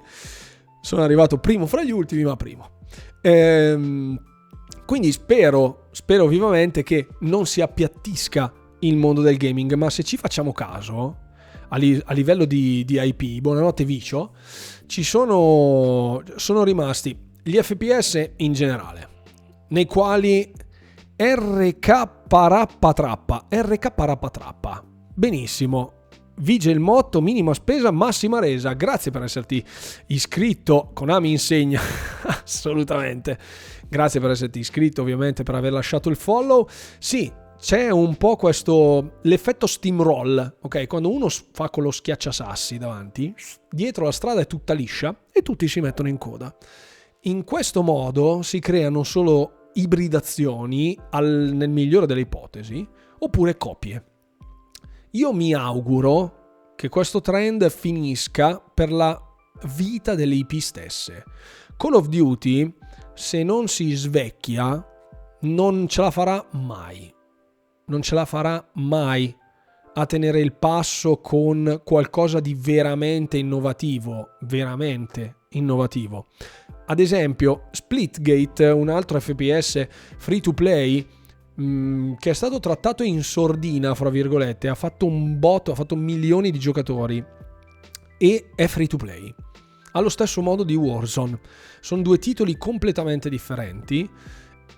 sono 0.80 1.02
arrivato 1.02 1.38
primo 1.38 1.66
fra 1.66 1.82
gli 1.84 1.90
ultimi, 1.90 2.22
ma 2.22 2.36
primo. 2.36 2.78
Ehm, 3.22 4.18
quindi 4.86 5.12
spero, 5.12 5.88
spero 5.92 6.26
vivamente 6.26 6.82
che 6.82 7.06
non 7.20 7.46
si 7.46 7.60
appiattisca 7.60 8.52
il 8.80 8.96
mondo 8.96 9.20
del 9.20 9.36
gaming, 9.36 9.74
ma 9.74 9.90
se 9.90 10.02
ci 10.02 10.16
facciamo 10.16 10.52
caso, 10.52 11.28
a, 11.68 11.76
li, 11.76 12.00
a 12.04 12.12
livello 12.12 12.44
di, 12.44 12.84
di, 12.84 12.98
IP, 13.00 13.40
buonanotte 13.40 13.84
Vicio, 13.84 14.34
ci 14.86 15.02
sono, 15.02 16.22
sono 16.36 16.64
rimasti 16.64 17.16
gli 17.42 17.56
FPS 17.56 18.32
in 18.36 18.52
generale, 18.52 19.08
nei 19.68 19.86
quali 19.86 20.52
RK 21.16 22.26
parappa 22.26 22.92
trappa, 22.92 23.46
RK 23.48 23.90
parappa 23.92 24.30
trappa, 24.30 24.84
benissimo, 25.14 25.99
vige 26.40 26.70
il 26.70 26.80
motto 26.80 27.20
minima 27.20 27.54
spesa, 27.54 27.90
massima 27.90 28.38
resa. 28.38 28.72
Grazie 28.74 29.10
per 29.10 29.22
esserti 29.22 29.64
iscritto. 30.06 30.90
Konami 30.92 31.30
insegna 31.30 31.80
assolutamente. 32.42 33.38
Grazie 33.88 34.20
per 34.20 34.30
esserti 34.30 34.58
iscritto, 34.58 35.02
ovviamente, 35.02 35.42
per 35.42 35.54
aver 35.54 35.72
lasciato 35.72 36.08
il 36.08 36.16
follow. 36.16 36.68
Sì, 36.98 37.32
c'è 37.58 37.90
un 37.90 38.16
po' 38.16 38.36
questo 38.36 39.18
l'effetto 39.22 39.66
steamroll, 39.66 40.58
ok? 40.62 40.86
Quando 40.86 41.12
uno 41.12 41.28
fa 41.28 41.68
con 41.68 41.82
lo 41.82 41.90
schiacciasassi 41.90 42.78
davanti, 42.78 43.34
dietro 43.70 44.04
la 44.04 44.12
strada 44.12 44.40
è 44.40 44.46
tutta 44.46 44.72
liscia 44.72 45.14
e 45.32 45.42
tutti 45.42 45.68
si 45.68 45.80
mettono 45.80 46.08
in 46.08 46.18
coda. 46.18 46.54
In 47.24 47.44
questo 47.44 47.82
modo 47.82 48.40
si 48.42 48.60
creano 48.60 49.02
solo 49.02 49.70
ibridazioni 49.74 50.98
al, 51.10 51.50
nel 51.52 51.68
migliore 51.68 52.06
delle 52.06 52.20
ipotesi, 52.20 52.86
oppure 53.18 53.56
copie. 53.58 54.09
Io 55.14 55.32
mi 55.32 55.52
auguro 55.52 56.74
che 56.76 56.88
questo 56.88 57.20
trend 57.20 57.68
finisca 57.68 58.60
per 58.60 58.92
la 58.92 59.20
vita 59.74 60.14
delle 60.14 60.36
IP 60.36 60.58
stesse. 60.58 61.24
Call 61.76 61.94
of 61.94 62.06
Duty, 62.06 62.72
se 63.14 63.42
non 63.42 63.66
si 63.66 63.90
svecchia, 63.94 64.86
non 65.40 65.88
ce 65.88 66.00
la 66.00 66.12
farà 66.12 66.46
mai. 66.52 67.12
Non 67.86 68.02
ce 68.02 68.14
la 68.14 68.24
farà 68.24 68.64
mai 68.74 69.36
a 69.94 70.06
tenere 70.06 70.38
il 70.38 70.52
passo 70.52 71.16
con 71.18 71.80
qualcosa 71.84 72.38
di 72.38 72.54
veramente 72.54 73.36
innovativo, 73.36 74.36
veramente 74.42 75.38
innovativo. 75.50 76.28
Ad 76.86 77.00
esempio, 77.00 77.68
Splitgate, 77.72 78.66
un 78.68 78.88
altro 78.88 79.18
FPS 79.18 79.88
free 80.18 80.40
to 80.40 80.52
play, 80.52 81.04
Mm, 81.60 82.14
che 82.18 82.30
è 82.30 82.32
stato 82.32 82.58
trattato 82.58 83.02
in 83.02 83.22
sordina, 83.22 83.94
fra 83.94 84.08
virgolette, 84.08 84.68
ha 84.68 84.74
fatto 84.74 85.04
un 85.04 85.38
botto, 85.38 85.72
ha 85.72 85.74
fatto 85.74 85.94
milioni 85.94 86.50
di 86.50 86.58
giocatori 86.58 87.22
e 88.16 88.50
è 88.54 88.66
free 88.66 88.86
to 88.86 88.96
play. 88.96 89.34
Allo 89.92 90.08
stesso 90.08 90.40
modo 90.40 90.62
di 90.62 90.74
Warzone. 90.74 91.38
Sono 91.80 92.02
due 92.02 92.18
titoli 92.18 92.56
completamente 92.56 93.28
differenti, 93.28 94.08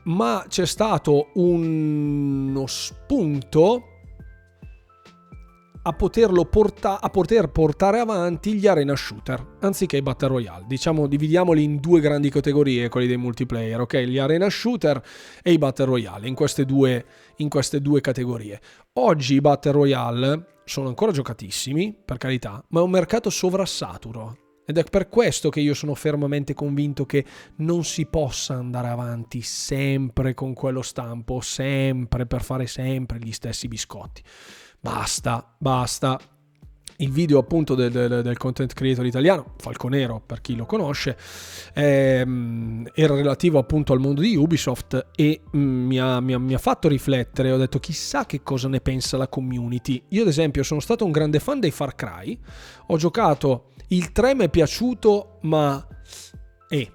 ma 0.05 0.45
c'è 0.49 0.67
stato 0.67 1.31
uno 1.35 2.67
spunto 2.67 3.92
a, 5.83 5.93
porta- 5.93 7.01
a 7.01 7.09
poter 7.09 7.49
portare 7.49 7.99
avanti 7.99 8.55
gli 8.55 8.67
arena 8.67 8.95
shooter 8.95 9.57
anziché 9.61 9.97
i 9.97 10.03
battle 10.03 10.29
royale. 10.29 10.65
Diciamo, 10.67 11.07
dividiamoli 11.07 11.63
in 11.63 11.79
due 11.79 12.01
grandi 12.01 12.31
categorie, 12.31 12.89
quelli 12.89 13.07
dei 13.07 13.17
multiplayer, 13.17 13.81
ok? 13.81 13.99
Gli 13.99 14.19
arena 14.19 14.49
shooter 14.49 15.03
e 15.43 15.53
i 15.53 15.59
battle 15.59 15.87
royale, 15.87 16.29
in 16.29 16.35
queste 16.35 16.65
due, 16.65 17.05
in 17.37 17.49
queste 17.49 17.81
due 17.81 18.01
categorie. 18.01 18.61
Oggi 18.95 19.35
i 19.35 19.41
battle 19.41 19.73
royale 19.73 20.47
sono 20.65 20.89
ancora 20.89 21.13
giocatissimi, 21.13 21.97
per 22.05 22.19
carità, 22.19 22.65
ma 22.69 22.81
è 22.81 22.83
un 22.83 22.91
mercato 22.91 23.31
sovrassaturo. 23.31 24.37
Ed 24.65 24.79
è 24.79 24.85
per 24.85 25.09
questo 25.09 25.51
che 25.51 25.59
io 25.59 25.75
sono 25.75 25.97
fermamente 25.97 26.55
convinto 26.55 27.05
che 27.05 27.25
non 27.57 27.83
si 27.83 28.07
possa 28.07 28.55
andare 28.55 28.89
avanti 28.89 29.43
sempre 29.43 30.35
con 30.35 30.55
quello 30.55 30.83
stampo, 30.83 31.41
sempre 31.41 32.27
per 32.27 32.45
fare 32.45 32.69
sempre 32.69 33.19
gli 33.19 33.33
stessi 33.33 33.67
biscotti. 33.67 34.23
Basta, 34.83 35.55
basta. 35.59 36.19
Il 36.97 37.13
video 37.13 37.39
appunto 37.39 37.77
del, 37.77 37.93
del, 37.93 38.21
del, 38.23 38.37
content 38.37 38.73
creator 38.73 39.07
italiano, 39.07 39.55
Falconero 39.59 40.21
per 40.27 40.41
chi 40.41 40.57
lo 40.57 40.67
conosce, 40.67 41.17
ehm, 41.73 42.91
era 42.93 43.15
relativo 43.15 43.61
appunto 43.61 43.93
al 43.93 44.01
mondo 44.01 44.21
di 44.21 44.35
Ubisoft 44.35 45.11
e 45.15 45.43
mm, 45.57 45.87
mi, 45.87 46.01
ha, 46.01 46.19
mi, 46.19 46.33
ha, 46.33 46.39
mi 46.39 46.55
ha 46.55 46.59
fatto 46.59 46.89
riflettere, 46.89 47.53
ho 47.53 47.59
detto 47.59 47.79
chissà 47.79 48.27
che 48.27 48.43
cosa 48.43 48.67
ne 48.67 48.81
pensa 48.81 49.17
la 49.17 49.29
community. 49.29 50.03
Io 50.09 50.23
ad 50.23 50.29
esempio 50.29 50.65
sono 50.65 50.81
stato 50.81 51.05
un 51.05 51.13
grande 51.13 51.39
fan 51.39 51.61
dei 51.61 51.71
Far 51.71 51.95
Cry, 51.95 52.37
ho 52.89 52.97
giocato 52.97 53.71
il 53.89 54.11
3 54.11 54.35
mi 54.35 54.45
è 54.45 54.49
piaciuto 54.49 55.39
ma... 55.43 55.87
Eh. 56.69 56.93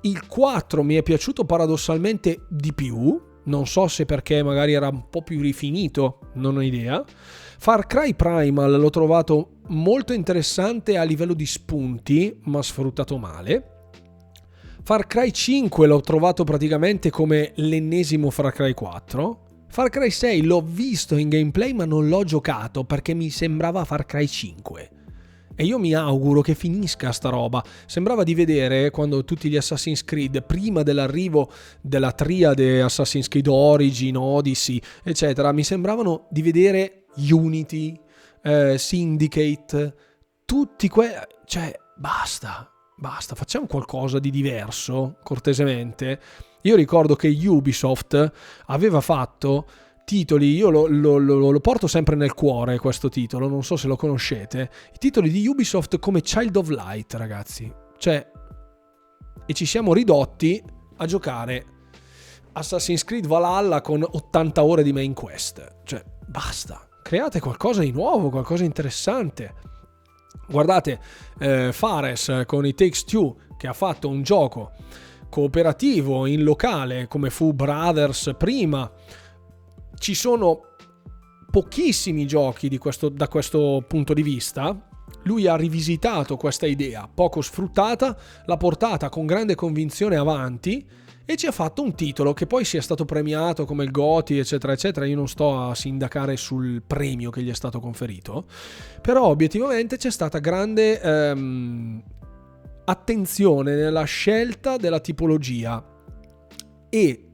Il 0.00 0.26
4 0.26 0.82
mi 0.82 0.94
è 0.94 1.02
piaciuto 1.02 1.44
paradossalmente 1.44 2.46
di 2.48 2.72
più, 2.72 3.20
non 3.46 3.66
so 3.66 3.88
se 3.88 4.04
perché 4.04 4.42
magari 4.42 4.72
era 4.72 4.88
un 4.88 5.08
po' 5.10 5.22
più 5.22 5.40
rifinito, 5.40 6.20
non 6.34 6.56
ho 6.56 6.60
idea. 6.60 7.04
Far 7.58 7.86
Cry 7.86 8.14
Primal 8.14 8.78
l'ho 8.78 8.90
trovato 8.90 9.56
molto 9.68 10.12
interessante 10.12 10.96
a 10.96 11.02
livello 11.02 11.34
di 11.34 11.46
spunti, 11.46 12.38
ma 12.44 12.62
sfruttato 12.62 13.16
male. 13.18 13.70
Far 14.82 15.06
Cry 15.06 15.32
5 15.32 15.86
l'ho 15.86 16.00
trovato 16.00 16.44
praticamente 16.44 17.10
come 17.10 17.52
l'ennesimo 17.56 18.30
Far 18.30 18.52
Cry 18.52 18.72
4. 18.72 19.40
Far 19.68 19.90
Cry 19.90 20.10
6 20.10 20.42
l'ho 20.42 20.60
visto 20.60 21.16
in 21.16 21.28
gameplay 21.28 21.72
ma 21.72 21.84
non 21.84 22.08
l'ho 22.08 22.22
giocato 22.22 22.84
perché 22.84 23.12
mi 23.12 23.30
sembrava 23.30 23.84
Far 23.84 24.06
Cry 24.06 24.28
5. 24.28 24.90
E 25.56 25.64
io 25.64 25.78
mi 25.78 25.94
auguro 25.94 26.42
che 26.42 26.54
finisca 26.54 27.12
sta 27.12 27.30
roba. 27.30 27.64
Sembrava 27.86 28.22
di 28.22 28.34
vedere 28.34 28.90
quando 28.90 29.24
tutti 29.24 29.48
gli 29.48 29.56
Assassin's 29.56 30.04
Creed, 30.04 30.44
prima 30.44 30.82
dell'arrivo 30.82 31.50
della 31.80 32.12
triade 32.12 32.82
Assassin's 32.82 33.26
Creed 33.26 33.46
Origin, 33.46 34.18
Odyssey, 34.18 34.80
eccetera, 35.02 35.52
mi 35.52 35.64
sembravano 35.64 36.26
di 36.30 36.42
vedere 36.42 37.06
Unity, 37.16 37.98
eh, 38.42 38.76
Syndicate, 38.76 39.94
tutti 40.44 40.88
quei... 40.88 41.10
cioè, 41.46 41.74
basta, 41.96 42.70
basta, 42.96 43.34
facciamo 43.34 43.66
qualcosa 43.66 44.18
di 44.18 44.30
diverso, 44.30 45.16
cortesemente. 45.22 46.20
Io 46.62 46.76
ricordo 46.76 47.16
che 47.16 47.28
Ubisoft 47.28 48.32
aveva 48.66 49.00
fatto 49.00 49.66
titoli, 50.06 50.54
io 50.54 50.70
lo, 50.70 50.86
lo, 50.86 51.18
lo, 51.18 51.50
lo, 51.50 51.60
porto 51.60 51.88
sempre 51.88 52.14
nel 52.14 52.32
cuore 52.32 52.78
questo 52.78 53.08
titolo, 53.08 53.48
non 53.48 53.64
so 53.64 53.76
se 53.76 53.88
lo 53.88 53.96
conoscete, 53.96 54.70
i 54.94 54.98
titoli 54.98 55.30
di 55.30 55.44
Ubisoft 55.48 55.98
come 55.98 56.22
Child 56.22 56.54
of 56.54 56.68
Light, 56.68 57.12
ragazzi. 57.14 57.70
Cioè, 57.98 58.30
e 59.44 59.52
ci 59.52 59.66
siamo 59.66 59.92
ridotti 59.92 60.62
a 60.98 61.06
giocare 61.06 61.64
Assassin's 62.52 63.02
Creed 63.02 63.26
Valhalla 63.26 63.80
con 63.80 64.06
80 64.08 64.62
ore 64.62 64.84
di 64.84 64.92
main 64.92 65.12
quest. 65.12 65.78
Cioè, 65.82 66.04
basta, 66.28 66.86
create 67.02 67.40
qualcosa 67.40 67.80
di 67.80 67.90
nuovo, 67.90 68.30
qualcosa 68.30 68.60
di 68.60 68.68
interessante. 68.68 69.54
Guardate, 70.48 71.00
eh, 71.40 71.72
Fares 71.72 72.44
con 72.46 72.64
i 72.64 72.74
Takes 72.74 73.04
Two 73.04 73.36
che 73.56 73.66
ha 73.66 73.72
fatto 73.72 74.08
un 74.08 74.22
gioco 74.22 74.70
cooperativo 75.28 76.26
in 76.26 76.44
locale 76.44 77.08
come 77.08 77.30
fu 77.30 77.52
Brothers 77.52 78.34
prima 78.38 78.88
ci 79.98 80.14
sono 80.14 80.60
pochissimi 81.50 82.26
giochi 82.26 82.76
questo, 82.78 83.08
da 83.08 83.28
questo 83.28 83.84
punto 83.86 84.12
di 84.12 84.22
vista. 84.22 84.88
Lui 85.22 85.46
ha 85.46 85.56
rivisitato 85.56 86.36
questa 86.36 86.66
idea, 86.66 87.08
poco 87.12 87.40
sfruttata, 87.40 88.16
l'ha 88.44 88.56
portata 88.56 89.08
con 89.08 89.26
grande 89.26 89.54
convinzione 89.54 90.16
avanti 90.16 90.86
e 91.24 91.36
ci 91.36 91.46
ha 91.46 91.52
fatto 91.52 91.82
un 91.82 91.94
titolo 91.94 92.32
che 92.32 92.46
poi 92.46 92.64
sia 92.64 92.80
stato 92.80 93.04
premiato 93.04 93.64
come 93.64 93.82
il 93.82 93.90
Goti, 93.90 94.38
eccetera, 94.38 94.72
eccetera. 94.72 95.06
Io 95.06 95.16
non 95.16 95.26
sto 95.26 95.58
a 95.60 95.74
sindacare 95.74 96.36
sul 96.36 96.82
premio 96.86 97.30
che 97.30 97.42
gli 97.42 97.50
è 97.50 97.54
stato 97.54 97.80
conferito, 97.80 98.46
però 99.02 99.24
obiettivamente 99.26 99.96
c'è 99.96 100.10
stata 100.10 100.38
grande 100.38 101.00
ehm, 101.00 102.02
attenzione 102.84 103.74
nella 103.74 104.04
scelta 104.04 104.76
della 104.76 105.00
tipologia 105.00 105.84
e 106.88 107.28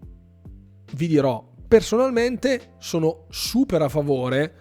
vi 0.94 1.06
dirò, 1.06 1.51
Personalmente 1.72 2.74
sono 2.76 3.24
super 3.30 3.80
a 3.80 3.88
favore 3.88 4.54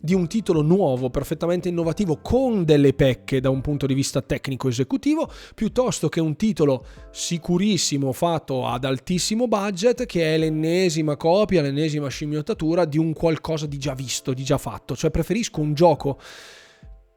di 0.00 0.14
un 0.14 0.26
titolo 0.26 0.62
nuovo, 0.62 1.10
perfettamente 1.10 1.68
innovativo, 1.68 2.18
con 2.20 2.64
delle 2.64 2.92
pecche 2.92 3.40
da 3.40 3.50
un 3.50 3.60
punto 3.60 3.86
di 3.86 3.94
vista 3.94 4.20
tecnico-esecutivo, 4.20 5.30
piuttosto 5.54 6.08
che 6.08 6.18
un 6.18 6.34
titolo 6.34 6.84
sicurissimo 7.12 8.10
fatto 8.10 8.66
ad 8.66 8.84
altissimo 8.84 9.46
budget, 9.46 10.06
che 10.06 10.34
è 10.34 10.38
l'ennesima 10.38 11.16
copia, 11.16 11.62
l'ennesima 11.62 12.08
scimmiottatura 12.08 12.84
di 12.84 12.98
un 12.98 13.12
qualcosa 13.12 13.66
di 13.66 13.78
già 13.78 13.94
visto, 13.94 14.34
di 14.34 14.42
già 14.42 14.58
fatto. 14.58 14.96
Cioè 14.96 15.12
preferisco 15.12 15.60
un 15.60 15.72
gioco 15.72 16.18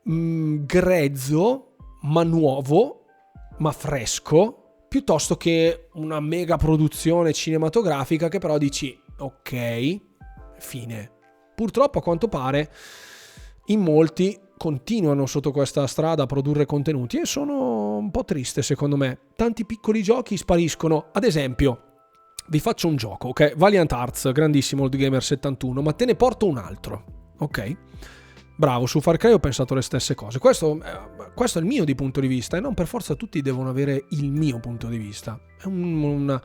mh, 0.03 0.13
mm, 0.13 0.65
grezzo, 0.65 1.75
ma 2.03 2.21
nuovo, 2.21 3.05
ma 3.57 3.71
fresco, 3.71 4.83
piuttosto 4.87 5.37
che 5.37 5.87
una 5.93 6.19
mega 6.19 6.55
produzione 6.57 7.33
cinematografica 7.33 8.27
che 8.27 8.37
però 8.37 8.59
dici 8.59 9.07
ok, 9.19 9.99
fine. 10.57 11.11
Purtroppo 11.55 11.99
a 11.99 12.01
quanto 12.01 12.27
pare 12.27 12.71
in 13.67 13.81
molti 13.81 14.39
continuano 14.57 15.25
sotto 15.25 15.51
questa 15.51 15.87
strada 15.87 16.23
a 16.23 16.25
produrre 16.25 16.65
contenuti 16.65 17.17
e 17.17 17.25
sono 17.25 17.97
un 17.97 18.11
po' 18.11 18.25
triste 18.25 18.61
secondo 18.61 18.97
me. 18.97 19.19
Tanti 19.35 19.65
piccoli 19.65 20.01
giochi 20.01 20.37
spariscono. 20.37 21.07
Ad 21.13 21.23
esempio, 21.23 21.83
vi 22.47 22.59
faccio 22.59 22.87
un 22.87 22.95
gioco, 22.95 23.29
ok? 23.29 23.55
Valiant 23.55 23.91
Arts, 23.91 24.31
grandissimo 24.31 24.83
Old 24.83 24.95
Gamer 24.95 25.23
71, 25.23 25.81
ma 25.81 25.93
te 25.93 26.05
ne 26.05 26.15
porto 26.15 26.47
un 26.47 26.57
altro, 26.57 27.33
ok? 27.39 27.77
Bravo, 28.57 28.85
su 28.87 28.99
Far 28.99 29.15
Cry 29.15 29.31
ho 29.31 29.39
pensato 29.39 29.73
le 29.73 29.81
stesse 29.81 30.15
cose. 30.15 30.39
Questo, 30.39 30.81
eh, 30.83 31.18
questo, 31.39 31.59
è 31.59 31.61
il 31.61 31.67
mio 31.69 31.85
di 31.85 31.95
punto 31.95 32.19
di 32.19 32.27
vista 32.27 32.57
e 32.57 32.59
non 32.59 32.73
per 32.73 32.85
forza 32.85 33.15
tutti 33.15 33.41
devono 33.41 33.69
avere 33.69 34.07
il 34.09 34.29
mio 34.29 34.59
punto 34.59 34.89
di 34.89 34.97
vista. 34.97 35.39
È 35.57 35.67
un, 35.67 36.03
un, 36.03 36.41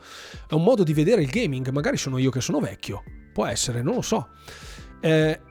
è 0.47 0.53
un 0.53 0.63
modo 0.63 0.83
di 0.83 0.93
vedere 0.93 1.21
il 1.21 1.27
gaming, 1.27 1.67
magari 1.71 1.97
sono 1.97 2.17
io 2.17 2.31
che 2.31 2.39
sono 2.39 2.61
vecchio, 2.61 3.03
può 3.33 3.45
essere, 3.45 3.81
non 3.81 3.95
lo 3.95 4.01
so. 4.01 4.29
Eh, 5.01 5.41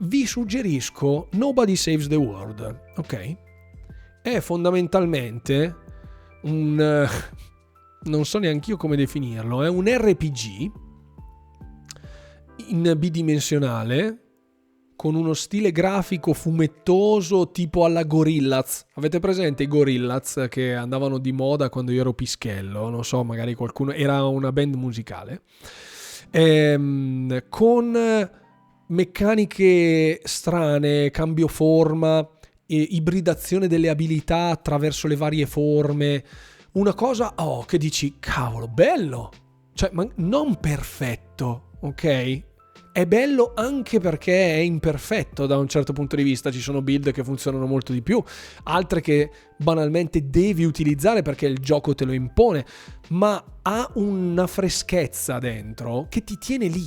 vi 0.00 0.26
suggerisco 0.26 1.28
Nobody 1.32 1.74
Saves 1.74 2.06
the 2.06 2.16
World, 2.16 2.92
ok? 2.96 3.36
È 4.20 4.40
fondamentalmente 4.40 5.76
un... 6.42 7.08
non 8.02 8.24
so 8.26 8.38
neanche 8.38 8.72
io 8.72 8.76
come 8.76 8.96
definirlo, 8.96 9.62
è 9.62 9.70
un 9.70 9.86
RPG 9.86 10.70
in 12.66 12.94
bidimensionale 12.98 14.21
con 15.02 15.16
uno 15.16 15.34
stile 15.34 15.72
grafico 15.72 16.32
fumettoso 16.32 17.50
tipo 17.50 17.84
alla 17.84 18.04
Gorillaz. 18.04 18.84
Avete 18.94 19.18
presente 19.18 19.64
i 19.64 19.66
Gorillaz 19.66 20.46
che 20.48 20.76
andavano 20.76 21.18
di 21.18 21.32
moda 21.32 21.70
quando 21.70 21.90
io 21.90 22.02
ero 22.02 22.14
pischello? 22.14 22.88
Non 22.88 23.04
so, 23.04 23.24
magari 23.24 23.54
qualcuno... 23.54 23.90
Era 23.90 24.24
una 24.26 24.52
band 24.52 24.76
musicale. 24.76 25.42
Ehm, 26.30 27.46
con 27.48 28.30
meccaniche 28.86 30.20
strane, 30.22 31.10
cambio 31.10 31.48
forma, 31.48 32.24
ibridazione 32.66 33.66
delle 33.66 33.88
abilità 33.88 34.50
attraverso 34.50 35.08
le 35.08 35.16
varie 35.16 35.46
forme. 35.46 36.22
Una 36.74 36.94
cosa, 36.94 37.32
oh, 37.38 37.64
che 37.64 37.76
dici, 37.76 38.18
cavolo, 38.20 38.68
bello! 38.68 39.32
Cioè, 39.74 39.90
ma 39.94 40.06
non 40.18 40.60
perfetto, 40.60 41.70
ok? 41.80 42.50
È 42.92 43.06
bello 43.06 43.52
anche 43.56 43.98
perché 43.98 44.54
è 44.54 44.58
imperfetto 44.58 45.46
da 45.46 45.56
un 45.56 45.66
certo 45.66 45.92
punto 45.92 46.14
di 46.14 46.22
vista, 46.22 46.50
ci 46.50 46.60
sono 46.60 46.82
build 46.82 47.10
che 47.10 47.24
funzionano 47.24 47.66
molto 47.66 47.92
di 47.92 48.02
più, 48.02 48.22
altre 48.64 49.00
che 49.00 49.30
banalmente 49.56 50.28
devi 50.28 50.64
utilizzare 50.64 51.22
perché 51.22 51.46
il 51.46 51.58
gioco 51.58 51.94
te 51.94 52.04
lo 52.04 52.12
impone, 52.12 52.66
ma 53.08 53.42
ha 53.62 53.90
una 53.94 54.46
freschezza 54.46 55.38
dentro 55.38 56.06
che 56.08 56.22
ti 56.22 56.36
tiene 56.36 56.66
lì 56.66 56.86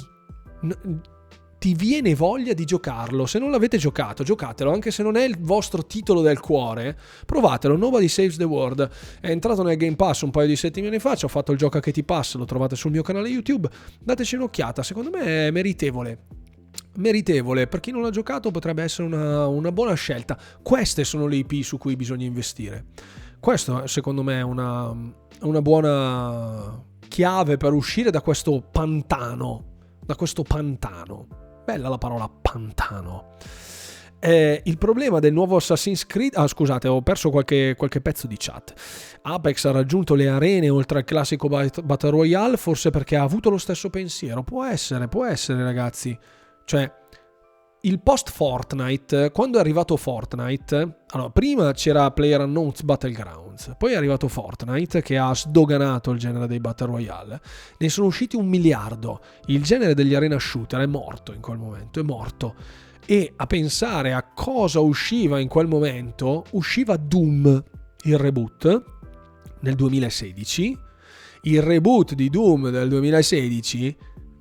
ti 1.65 1.73
viene 1.73 2.13
voglia 2.13 2.53
di 2.53 2.63
giocarlo. 2.63 3.25
Se 3.25 3.39
non 3.39 3.49
l'avete 3.49 3.79
giocato, 3.79 4.23
giocatelo, 4.23 4.71
anche 4.71 4.91
se 4.91 5.01
non 5.01 5.15
è 5.15 5.23
il 5.23 5.35
vostro 5.39 5.83
titolo 5.87 6.21
del 6.21 6.39
cuore, 6.39 6.95
provatelo. 7.25 7.75
Nobody 7.75 8.07
Saves 8.07 8.37
the 8.37 8.43
World 8.43 8.87
è 9.19 9.31
entrato 9.31 9.63
nel 9.63 9.75
Game 9.75 9.95
Pass 9.95 10.21
un 10.21 10.29
paio 10.29 10.45
di 10.45 10.55
settimane 10.55 10.99
fa, 10.99 11.15
ci 11.15 11.25
ho 11.25 11.27
fatto 11.27 11.51
il 11.51 11.57
gioco 11.57 11.79
che 11.79 11.91
ti 11.91 12.03
passa, 12.03 12.37
lo 12.37 12.45
trovate 12.45 12.75
sul 12.75 12.91
mio 12.91 13.01
canale 13.01 13.29
YouTube, 13.29 13.67
dateci 13.99 14.35
un'occhiata, 14.35 14.83
secondo 14.83 15.09
me 15.09 15.47
è 15.47 15.49
meritevole 15.49 16.19
meritevole. 16.97 17.65
Per 17.65 17.79
chi 17.79 17.89
non 17.89 18.03
l'ha 18.03 18.11
giocato 18.11 18.51
potrebbe 18.51 18.83
essere 18.83 19.07
una, 19.07 19.47
una, 19.47 19.71
buona 19.71 19.95
scelta. 19.95 20.37
Queste 20.61 21.03
sono 21.03 21.25
le 21.25 21.37
IP 21.37 21.63
su 21.63 21.79
cui 21.79 21.95
bisogna 21.95 22.25
investire. 22.25 22.85
Questo 23.39 23.87
secondo 23.87 24.21
me 24.21 24.37
è 24.37 24.43
una, 24.43 24.95
una 25.41 25.61
buona 25.63 26.79
chiave 27.07 27.57
per 27.57 27.73
uscire 27.73 28.11
da 28.11 28.21
questo 28.21 28.61
pantano. 28.71 29.73
Da 30.05 30.15
questo 30.15 30.43
pantano. 30.43 31.44
Bella 31.65 31.89
la 31.89 31.97
parola 31.97 32.29
pantano. 32.29 33.33
Eh, 34.19 34.61
il 34.65 34.77
problema 34.77 35.19
del 35.19 35.33
nuovo 35.33 35.55
Assassin's 35.55 36.05
Creed. 36.05 36.33
Ah, 36.35 36.47
scusate, 36.47 36.87
ho 36.87 37.01
perso 37.01 37.29
qualche, 37.29 37.75
qualche, 37.75 38.01
pezzo 38.01 38.27
di 38.27 38.35
chat. 38.37 38.73
Apex 39.23 39.65
ha 39.65 39.71
raggiunto 39.71 40.15
le 40.15 40.29
arene 40.29 40.69
oltre 40.69 40.99
al 40.99 41.03
classico 41.05 41.47
Battle 41.47 42.09
Royale, 42.09 42.57
forse 42.57 42.91
perché 42.91 43.15
ha 43.17 43.23
avuto 43.23 43.49
lo 43.49 43.57
stesso 43.57 43.89
pensiero. 43.89 44.43
Può 44.43 44.63
essere, 44.63 45.07
può 45.07 45.25
essere, 45.25 45.63
ragazzi. 45.63 46.17
Cioè, 46.65 46.91
il 47.85 47.99
post 47.99 48.31
Fortnite, 48.31 49.31
quando 49.31 49.57
è 49.57 49.59
arrivato 49.59 49.95
Fortnite, 49.95 51.03
allora 51.09 51.29
prima 51.29 51.71
c'era 51.73 52.09
PlayerUnknown's 52.09 52.81
Battlegrounds, 52.81 53.75
poi 53.77 53.93
è 53.93 53.95
arrivato 53.95 54.27
Fortnite 54.27 55.03
che 55.03 55.19
ha 55.19 55.33
sdoganato 55.35 56.09
il 56.09 56.17
genere 56.17 56.47
dei 56.47 56.59
Battle 56.59 56.87
Royale, 56.87 57.39
ne 57.77 57.89
sono 57.89 58.07
usciti 58.07 58.35
un 58.35 58.47
miliardo, 58.47 59.21
il 59.45 59.61
genere 59.63 59.93
degli 59.93 60.15
arena 60.15 60.39
shooter 60.39 60.81
è 60.81 60.85
morto 60.87 61.31
in 61.31 61.41
quel 61.41 61.57
momento, 61.57 61.99
è 61.99 62.03
morto. 62.03 62.55
E 63.05 63.33
a 63.35 63.45
pensare 63.45 64.13
a 64.13 64.23
cosa 64.33 64.79
usciva 64.79 65.39
in 65.39 65.47
quel 65.47 65.67
momento, 65.67 66.45
usciva 66.51 66.97
Doom, 66.97 67.63
il 68.05 68.17
reboot, 68.17 68.83
nel 69.59 69.75
2016. 69.75 70.79
Il 71.43 71.61
reboot 71.61 72.15
di 72.15 72.29
Doom 72.31 72.71
del 72.71 72.89
2016 72.89 73.95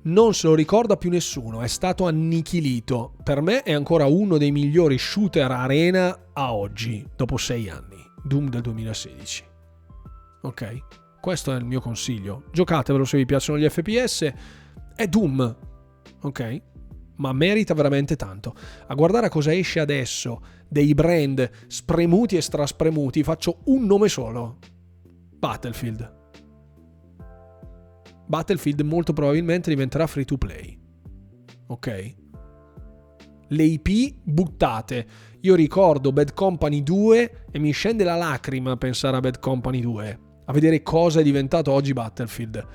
non 0.05 0.33
se 0.33 0.47
lo 0.47 0.55
ricorda 0.55 0.97
più 0.97 1.09
nessuno, 1.09 1.61
è 1.61 1.67
stato 1.67 2.05
annichilito. 2.05 3.15
Per 3.23 3.41
me 3.41 3.63
è 3.63 3.73
ancora 3.73 4.05
uno 4.05 4.37
dei 4.37 4.51
migliori 4.51 4.97
shooter 4.97 5.49
arena 5.49 6.29
a 6.33 6.53
oggi, 6.53 7.07
dopo 7.15 7.37
sei 7.37 7.69
anni. 7.69 8.03
Doom 8.23 8.49
del 8.49 8.61
2016. 8.61 9.43
Ok? 10.41 10.77
Questo 11.19 11.53
è 11.53 11.57
il 11.57 11.65
mio 11.65 11.79
consiglio. 11.79 12.43
Giocatevelo 12.51 13.03
se 13.03 13.17
vi 13.17 13.25
piacciono 13.25 13.57
gli 13.57 13.67
FPS. 13.67 14.31
È 14.95 15.07
Doom. 15.07 15.55
Ok? 16.21 16.61
Ma 17.17 17.33
merita 17.33 17.73
veramente 17.73 18.15
tanto. 18.15 18.53
A 18.87 18.93
guardare 18.93 19.27
a 19.27 19.29
cosa 19.29 19.53
esce 19.53 19.79
adesso, 19.79 20.41
dei 20.67 20.93
brand 20.93 21.49
spremuti 21.67 22.35
e 22.35 22.41
straspremuti, 22.41 23.23
faccio 23.23 23.61
un 23.65 23.85
nome 23.85 24.07
solo. 24.07 24.57
Battlefield. 25.37 26.24
Battlefield 28.27 28.81
molto 28.81 29.13
probabilmente 29.13 29.69
diventerà 29.69 30.07
free 30.07 30.25
to 30.25 30.37
play. 30.37 30.77
Ok? 31.67 32.15
Le 33.47 33.63
IP 33.63 34.15
buttate. 34.23 35.05
Io 35.41 35.55
ricordo 35.55 36.11
Bad 36.11 36.33
Company 36.33 36.81
2 36.81 37.45
e 37.51 37.59
mi 37.59 37.71
scende 37.71 38.03
la 38.03 38.15
lacrima 38.15 38.71
a 38.71 38.77
pensare 38.77 39.17
a 39.17 39.19
Bad 39.19 39.39
Company 39.39 39.79
2, 39.79 40.19
a 40.45 40.53
vedere 40.53 40.81
cosa 40.81 41.19
è 41.19 41.23
diventato 41.23 41.71
oggi 41.71 41.93
Battlefield. 41.93 42.67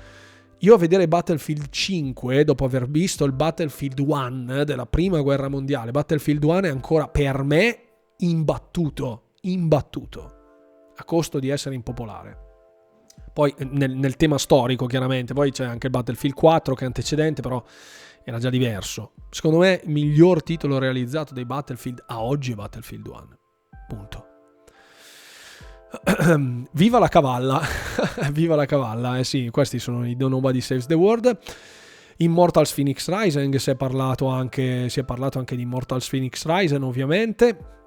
Io 0.59 0.75
a 0.75 0.77
vedere 0.77 1.07
Battlefield 1.07 1.69
5, 1.69 2.43
dopo 2.43 2.65
aver 2.65 2.87
visto 2.87 3.25
il 3.25 3.33
Battlefield 3.33 3.99
1 3.99 4.63
della 4.63 4.85
prima 4.85 5.19
guerra 5.19 5.49
mondiale, 5.49 5.91
Battlefield 5.91 6.43
1 6.43 6.61
è 6.61 6.69
ancora 6.69 7.07
per 7.07 7.43
me 7.43 7.79
imbattuto, 8.17 9.31
imbattuto, 9.41 10.35
a 10.95 11.03
costo 11.03 11.39
di 11.39 11.49
essere 11.49 11.75
impopolare. 11.75 12.50
Poi 13.33 13.53
eh, 13.57 13.67
nel, 13.71 13.91
nel, 13.91 14.15
tema 14.15 14.37
storico, 14.37 14.85
chiaramente, 14.85 15.33
poi 15.33 15.51
c'è 15.51 15.65
anche 15.65 15.89
Battlefield 15.89 16.35
4 16.35 16.75
che 16.75 16.83
è 16.83 16.87
antecedente, 16.87 17.41
però 17.41 17.63
era 18.23 18.39
già 18.39 18.49
diverso. 18.49 19.13
Secondo 19.29 19.59
me 19.59 19.81
il 19.83 19.89
miglior 19.89 20.43
titolo 20.43 20.77
realizzato 20.77 21.33
dei 21.33 21.45
Battlefield 21.45 22.03
a 22.07 22.21
oggi 22.21 22.51
è 22.51 22.55
Battlefield 22.55 23.07
1. 23.07 23.37
Punto. 23.87 24.25
Viva 26.71 26.99
la 26.99 27.07
cavalla! 27.07 27.61
Viva 28.31 28.55
la 28.55 28.65
cavalla! 28.65 29.17
Eh 29.17 29.23
sì, 29.23 29.49
questi 29.51 29.79
sono 29.79 30.05
i 30.05 30.15
Nobody 30.15 30.61
Saves 30.61 30.85
the 30.85 30.93
World. 30.93 31.37
Immortals 32.17 32.73
Phoenix 32.73 33.09
Rising, 33.09 33.55
si 33.55 33.71
è 33.71 33.75
parlato 33.75 34.27
anche, 34.27 34.89
si 34.89 34.99
è 34.99 35.03
parlato 35.03 35.39
anche 35.39 35.55
di 35.55 35.63
Immortals 35.63 36.07
Phoenix 36.07 36.45
Rising, 36.45 36.83
ovviamente 36.83 37.80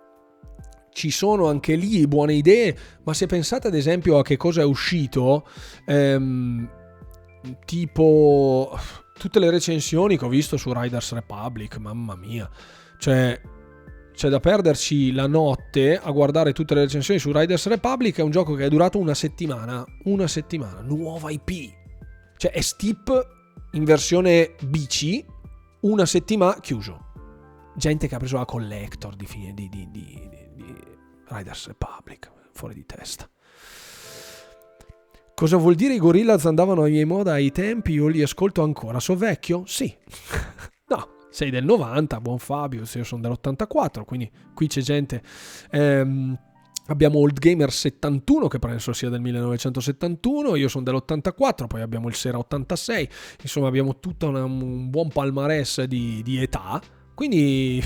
ci 0.94 1.10
sono 1.10 1.48
anche 1.48 1.74
lì 1.74 2.06
buone 2.06 2.34
idee, 2.34 2.74
ma 3.02 3.12
se 3.12 3.26
pensate 3.26 3.66
ad 3.66 3.74
esempio 3.74 4.16
a 4.16 4.22
che 4.22 4.36
cosa 4.36 4.60
è 4.60 4.64
uscito, 4.64 5.44
ehm, 5.84 6.70
tipo 7.64 8.78
tutte 9.18 9.40
le 9.40 9.50
recensioni 9.50 10.16
che 10.16 10.24
ho 10.24 10.28
visto 10.28 10.56
su 10.56 10.72
Riders 10.72 11.12
Republic, 11.12 11.78
mamma 11.78 12.14
mia, 12.14 12.48
cioè 12.98 13.38
c'è 14.14 14.28
da 14.28 14.38
perderci 14.38 15.10
la 15.12 15.26
notte 15.26 15.98
a 15.98 16.10
guardare 16.12 16.52
tutte 16.52 16.74
le 16.74 16.82
recensioni 16.82 17.18
su 17.18 17.32
Riders 17.32 17.66
Republic, 17.66 18.18
è 18.18 18.22
un 18.22 18.30
gioco 18.30 18.54
che 18.54 18.66
è 18.66 18.68
durato 18.68 18.98
una 18.98 19.14
settimana, 19.14 19.84
una 20.04 20.28
settimana, 20.28 20.80
nuova 20.80 21.32
IP, 21.32 21.72
cioè 22.36 22.52
è 22.52 22.60
Steep 22.60 23.28
in 23.72 23.82
versione 23.82 24.54
BC, 24.62 25.24
una 25.80 26.06
settimana 26.06 26.60
chiuso. 26.60 27.02
Gente 27.76 28.06
che 28.06 28.14
ha 28.14 28.18
preso 28.18 28.36
la 28.36 28.44
collector 28.44 29.16
di, 29.16 29.26
di, 29.52 29.68
di, 29.68 29.88
di 29.90 30.33
Riders 31.36 31.66
Republic, 31.66 32.30
fuori 32.52 32.74
di 32.74 32.86
testa. 32.86 33.28
Cosa 35.34 35.56
vuol 35.56 35.74
dire 35.74 35.94
i 35.94 35.98
Gorillaz 35.98 36.44
andavano 36.46 36.82
ai 36.82 36.92
miei 36.92 37.04
moda 37.04 37.32
ai 37.32 37.50
tempi? 37.50 37.92
Io 37.92 38.06
li 38.06 38.22
ascolto 38.22 38.62
ancora. 38.62 39.00
So 39.00 39.16
vecchio? 39.16 39.64
Sì. 39.66 39.92
no, 40.86 41.08
sei 41.30 41.50
del 41.50 41.64
90, 41.64 42.20
buon 42.20 42.38
Fabio, 42.38 42.84
io 42.94 43.04
sono 43.04 43.20
dell'84, 43.20 44.04
quindi 44.04 44.30
qui 44.54 44.68
c'è 44.68 44.80
gente... 44.80 45.22
Ehm, 45.70 46.38
abbiamo 46.86 47.18
Old 47.18 47.38
Gamer 47.38 47.72
71 47.72 48.46
che 48.46 48.58
penso 48.58 48.92
sia 48.92 49.08
del 49.08 49.20
1971, 49.20 50.54
io 50.54 50.68
sono 50.68 50.84
dell'84, 50.84 51.66
poi 51.66 51.80
abbiamo 51.80 52.08
il 52.08 52.14
Sera 52.14 52.38
86, 52.38 53.08
insomma 53.42 53.68
abbiamo 53.68 53.98
tutto 53.98 54.28
un 54.28 54.90
buon 54.90 55.08
palmarès 55.08 55.82
di, 55.84 56.22
di 56.22 56.40
età, 56.42 56.80
quindi 57.14 57.82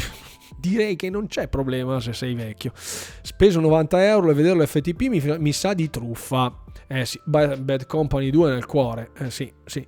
direi 0.58 0.96
che 0.96 1.10
non 1.10 1.26
c'è 1.26 1.48
problema 1.48 2.00
se 2.00 2.12
sei 2.12 2.34
vecchio. 2.34 2.72
Speso 2.74 3.60
90 3.60 4.06
euro 4.06 4.30
e 4.30 4.34
vederlo 4.34 4.66
FTP 4.66 5.02
mi, 5.08 5.22
mi 5.38 5.52
sa 5.52 5.74
di 5.74 5.88
truffa. 5.90 6.64
Eh 6.86 7.04
sì, 7.04 7.20
Bad 7.24 7.86
Company 7.86 8.30
2 8.30 8.50
nel 8.50 8.66
cuore. 8.66 9.10
Eh 9.18 9.30
sì, 9.30 9.52
sì. 9.64 9.86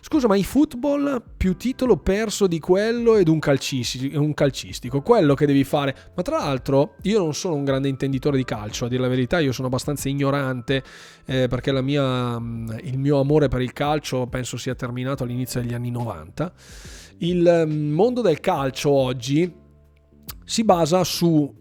Scusa, 0.00 0.26
ma 0.26 0.36
i 0.36 0.44
football 0.44 1.22
più 1.36 1.56
titolo 1.56 1.96
perso 1.96 2.46
di 2.46 2.58
quello 2.58 3.16
ed 3.16 3.28
un 3.28 3.38
calcistico, 3.38 4.20
un 4.20 4.34
calcistico, 4.34 5.02
quello 5.02 5.34
che 5.34 5.46
devi 5.46 5.64
fare. 5.64 5.94
Ma 6.14 6.22
tra 6.22 6.38
l'altro, 6.38 6.96
io 7.02 7.18
non 7.18 7.34
sono 7.34 7.54
un 7.54 7.64
grande 7.64 7.88
intenditore 7.88 8.36
di 8.36 8.44
calcio, 8.44 8.86
a 8.86 8.88
dire 8.88 9.02
la 9.02 9.08
verità, 9.08 9.38
io 9.38 9.52
sono 9.52 9.68
abbastanza 9.68 10.08
ignorante 10.08 10.82
eh, 11.26 11.48
perché 11.48 11.72
mia, 11.82 12.36
il 12.82 12.98
mio 12.98 13.20
amore 13.20 13.48
per 13.48 13.60
il 13.60 13.72
calcio 13.72 14.26
penso 14.26 14.56
sia 14.56 14.74
terminato 14.74 15.22
all'inizio 15.22 15.60
degli 15.60 15.74
anni 15.74 15.90
90. 15.90 16.52
Il 17.18 17.66
mondo 17.68 18.20
del 18.20 18.40
calcio 18.40 18.90
oggi 18.90 19.66
si 20.44 20.64
basa 20.64 21.04
su 21.04 21.54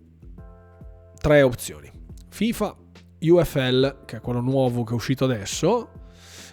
tre 1.19 1.41
opzioni. 1.41 1.91
FIFA, 2.29 2.75
UFL, 3.21 4.05
che 4.05 4.17
è 4.17 4.21
quello 4.21 4.41
nuovo 4.41 4.83
che 4.83 4.91
è 4.91 4.95
uscito 4.95 5.25
adesso, 5.25 5.89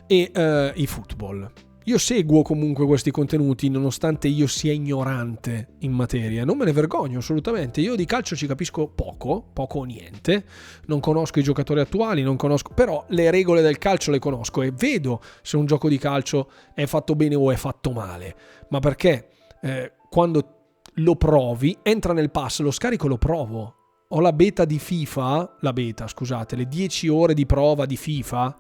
e 0.07 0.31
uh, 0.35 0.81
i 0.81 0.87
football. 0.87 1.51
Io 1.87 1.99
seguo 1.99 2.41
comunque 2.41 2.87
questi 2.87 3.11
contenuti 3.11 3.69
nonostante 3.69 4.27
io 4.27 4.47
sia 4.47 4.73
ignorante 4.73 5.75
in 5.81 5.93
materia, 5.93 6.43
non 6.43 6.57
me 6.57 6.65
ne 6.65 6.73
vergogno 6.73 7.19
assolutamente, 7.19 7.83
io 7.83 7.95
di 7.95 8.07
calcio 8.07 8.35
ci 8.35 8.47
capisco 8.47 8.89
poco, 8.89 9.45
poco 9.53 9.81
o 9.81 9.85
niente, 9.85 10.47
non 10.87 11.01
conosco 11.01 11.41
i 11.41 11.43
giocatori 11.43 11.81
attuali, 11.81 12.23
non 12.23 12.37
conosco, 12.37 12.73
però 12.73 13.05
le 13.09 13.31
regole 13.31 13.61
del 13.61 13.77
calcio 13.77 14.11
le 14.11 14.19
conosco 14.19 14.63
e 14.63 14.71
vedo 14.71 15.21
se 15.43 15.59
un 15.59 15.67
gioco 15.67 15.91
di 15.91 15.99
calcio 15.99 16.51
è 16.73 16.87
fatto 16.87 17.15
bene 17.17 17.35
o 17.35 17.51
è 17.51 17.57
fatto 17.57 17.93
male, 17.93 18.35
ma 18.71 18.79
perché 18.79 19.29
eh, 19.61 19.93
quando 20.09 20.64
lo 20.95 21.17
provi, 21.17 21.77
entra 21.83 22.13
nel 22.13 22.31
pass, 22.31 22.61
lo 22.61 22.71
scarico 22.71 23.07
e 23.07 23.09
lo 23.09 23.19
provo. 23.19 23.75
Ho 24.09 24.21
la 24.21 24.33
beta 24.33 24.65
di 24.65 24.79
FIFA, 24.79 25.57
la 25.61 25.73
beta 25.73 26.07
scusate, 26.07 26.57
le 26.57 26.69
10 26.69 27.09
ore 27.09 27.35
di 27.35 27.47
prova 27.47 27.87
di 27.87 27.97
FIFA, 27.97 28.57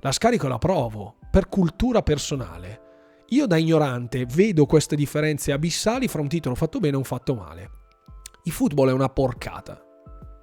la 0.00 0.12
scarico 0.12 0.46
e 0.46 0.48
la 0.48 0.58
provo 0.58 1.16
per 1.30 1.48
cultura 1.48 2.02
personale. 2.02 2.86
Io 3.28 3.46
da 3.46 3.56
ignorante 3.56 4.26
vedo 4.26 4.66
queste 4.66 4.96
differenze 4.96 5.52
abissali 5.52 6.08
fra 6.08 6.20
un 6.20 6.28
titolo 6.28 6.54
fatto 6.54 6.78
bene 6.78 6.94
e 6.94 6.98
un 6.98 7.04
fatto 7.04 7.34
male. 7.34 7.70
Il 8.44 8.52
football 8.52 8.88
è 8.88 8.92
una 8.92 9.08
porcata. 9.08 9.82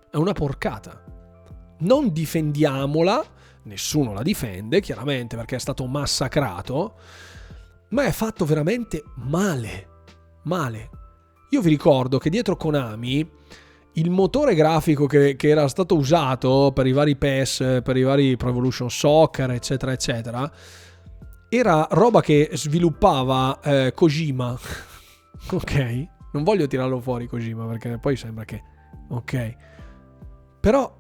È 0.10 0.16
una 0.16 0.34
porcata. 0.34 1.04
Non 1.80 2.12
difendiamola, 2.12 3.24
nessuno 3.64 4.14
la 4.14 4.22
difende, 4.22 4.82
chiaramente 4.82 5.36
perché 5.36 5.58
è 5.58 5.60
stato 5.60 5.86
massacrato, 5.86 6.96
ma 7.90 8.04
è 8.06 8.12
fatto 8.12 8.46
veramente 8.46 9.04
male. 9.16 9.90
Male. 10.44 10.90
Io 11.56 11.62
vi 11.62 11.70
ricordo 11.70 12.18
che 12.18 12.30
dietro 12.30 12.58
Konami 12.58 13.26
il 13.94 14.10
motore 14.10 14.56
grafico 14.56 15.06
che, 15.06 15.38
che, 15.38 15.48
era 15.48 15.70
stato 15.70 15.96
usato 15.96 16.74
per 16.76 16.86
i 16.86 16.92
vari 16.92 17.16
PES, 17.16 17.80
per 17.82 17.96
i 17.96 18.02
vari 18.02 18.36
Pro 18.36 18.50
Evolution 18.50 18.90
Soccer, 18.90 19.50
eccetera, 19.52 19.94
eccetera, 19.94 20.52
era 21.48 21.88
roba 21.92 22.20
che 22.20 22.50
sviluppava 22.52 23.62
eh, 23.62 23.94
Kojima. 23.96 24.52
ok? 25.52 26.08
Non 26.34 26.44
voglio 26.44 26.68
tirarlo 26.68 27.00
fuori 27.00 27.26
Kojima 27.26 27.66
perché 27.68 28.00
poi 28.00 28.18
sembra 28.18 28.44
che... 28.44 28.62
Ok? 29.12 29.56
Però 30.60 30.94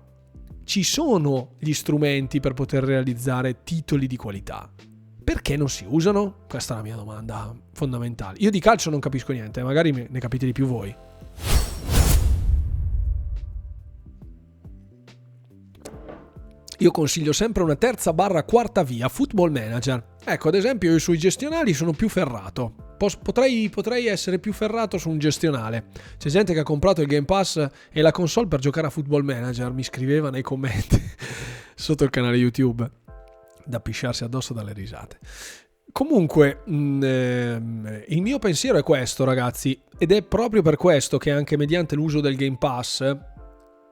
ci 0.63 0.83
sono 0.83 1.55
gli 1.59 1.73
strumenti 1.73 2.39
per 2.39 2.53
poter 2.53 2.85
realizzare 2.85 3.63
titoli 3.65 4.07
di 4.07 4.15
qualità. 4.15 4.71
Perché 5.25 5.57
non 5.57 5.69
si 5.69 5.87
usano? 5.89 6.45
Questa 6.47 6.75
è 6.75 6.77
la 6.77 6.83
mia 6.83 6.95
domanda 6.95 7.51
fondamentale. 7.73 8.37
Io 8.41 8.51
di 8.51 8.59
calcio 8.59 8.91
non 8.91 8.99
capisco 8.99 9.31
niente, 9.31 9.63
magari 9.63 9.91
ne 9.91 10.19
capite 10.19 10.45
di 10.45 10.51
più 10.51 10.67
voi. 10.67 10.95
Io 16.79 16.91
consiglio 16.91 17.33
sempre 17.33 17.63
una 17.63 17.75
terza 17.75 18.13
barra 18.13 18.43
quarta 18.43 18.83
via, 18.83 19.09
Football 19.09 19.51
Manager. 19.51 20.17
Ecco, 20.23 20.49
ad 20.49 20.55
esempio, 20.55 20.91
io 20.91 20.99
sui 20.99 21.17
gestionali 21.17 21.73
sono 21.73 21.93
più 21.93 22.07
ferrato. 22.07 22.93
Potrei, 22.97 23.69
potrei, 23.69 24.05
essere 24.05 24.37
più 24.37 24.53
ferrato 24.53 24.99
su 24.99 25.09
un 25.09 25.17
gestionale. 25.17 25.85
C'è 26.19 26.29
gente 26.29 26.53
che 26.53 26.59
ha 26.59 26.63
comprato 26.63 27.01
il 27.01 27.07
Game 27.07 27.25
Pass 27.25 27.67
e 27.91 28.01
la 28.01 28.11
console 28.11 28.47
per 28.47 28.59
giocare 28.59 28.85
a 28.87 28.89
Football 28.91 29.23
Manager, 29.23 29.71
mi 29.71 29.83
scriveva 29.83 30.29
nei 30.29 30.43
commenti 30.43 31.01
sotto 31.73 32.03
il 32.03 32.11
canale 32.11 32.37
YouTube. 32.37 33.04
Da 33.65 33.79
pisciarsi 33.79 34.23
addosso 34.23 34.53
dalle 34.53 34.73
risate. 34.73 35.19
Comunque, 35.91 36.63
mm, 36.69 37.03
ehm, 37.03 38.03
il 38.07 38.21
mio 38.21 38.39
pensiero 38.39 38.77
è 38.77 38.83
questo, 38.83 39.23
ragazzi, 39.23 39.79
ed 39.97 40.11
è 40.11 40.23
proprio 40.23 40.61
per 40.61 40.75
questo 40.75 41.17
che 41.17 41.31
anche 41.31 41.57
mediante 41.57 41.95
l'uso 41.95 42.19
del 42.19 42.35
Game 42.35 42.57
Pass 42.57 43.33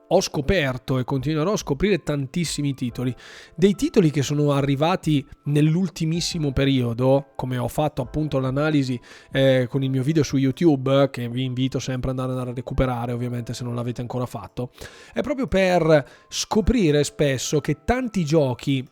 ho 0.06 0.20
scoperto 0.20 0.98
e 0.98 1.04
continuerò 1.04 1.52
a 1.52 1.56
scoprire 1.56 2.02
tantissimi 2.02 2.74
titoli. 2.74 3.14
Dei 3.56 3.74
titoli 3.74 4.10
che 4.10 4.22
sono 4.22 4.52
arrivati 4.52 5.26
nell'ultimissimo 5.44 6.52
periodo, 6.52 7.28
come 7.36 7.56
ho 7.58 7.68
fatto 7.68 8.02
appunto 8.02 8.38
l'analisi 8.38 9.00
eh, 9.32 9.66
con 9.68 9.82
il 9.82 9.90
mio 9.90 10.02
video 10.02 10.22
su 10.22 10.36
YouTube, 10.36 11.08
che 11.10 11.28
vi 11.28 11.44
invito 11.44 11.78
sempre 11.78 12.10
ad 12.10 12.18
andare 12.18 12.50
a 12.50 12.54
recuperare 12.54 13.12
ovviamente 13.12 13.54
se 13.54 13.64
non 13.64 13.74
l'avete 13.74 14.02
ancora 14.02 14.26
fatto, 14.26 14.70
è 15.12 15.20
proprio 15.22 15.46
per 15.46 16.04
scoprire 16.28 17.02
spesso 17.02 17.60
che 17.60 17.78
tanti 17.84 18.24
giochi, 18.24 18.86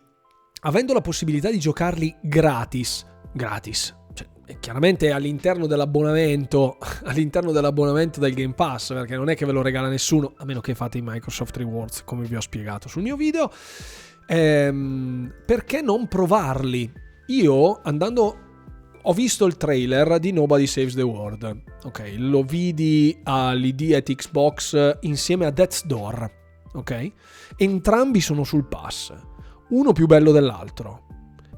avendo 0.65 0.93
la 0.93 1.01
possibilità 1.01 1.51
di 1.51 1.59
giocarli 1.59 2.15
gratis, 2.21 3.05
gratis, 3.33 3.95
chiaramente 4.61 5.11
all'interno 5.11 5.67
dell'abbonamento, 5.67 6.79
all'interno 7.05 7.53
dell'abbonamento 7.53 8.21
del 8.21 8.35
Game 8.35 8.55
Pass, 8.55 8.93
perché 8.93 9.17
non 9.17 9.29
è 9.29 9.37
che 9.37 9.47
ve 9.47 9.53
lo 9.53 9.63
regala 9.63 9.89
nessuno, 9.89 10.35
a 10.37 10.45
meno 10.45 10.61
che 10.61 10.75
fate 10.75 10.99
i 10.99 11.03
Microsoft 11.03 11.57
Rewards, 11.57 12.05
come 12.05 12.27
vi 12.27 12.37
ho 12.37 12.41
spiegato 12.41 12.89
sul 12.89 13.03
mio 13.03 13.17
video. 13.17 13.51
Ehm, 14.27 15.33
perché 15.45 15.83
non 15.83 16.07
provarli? 16.07 16.91
Io 17.27 17.81
andando 17.83 18.37
ho 19.05 19.13
visto 19.13 19.47
il 19.47 19.57
trailer 19.57 20.21
di 20.21 20.31
Nobody 20.31 20.67
Saves 20.67 20.95
the 20.95 21.03
World. 21.03 21.63
Ok, 21.85 22.15
lo 22.19 22.43
vidi 22.43 23.19
all'ID 23.25 23.95
at 23.95 24.15
Xbox 24.15 24.99
insieme 25.01 25.47
a 25.47 25.51
Death's 25.51 25.85
Door. 25.85 26.31
Ok? 26.75 27.13
Entrambi 27.57 28.21
sono 28.21 28.45
sul 28.45 28.67
pass. 28.67 29.13
Uno 29.73 29.93
più 29.93 30.07
bello 30.07 30.33
dell'altro. 30.33 31.07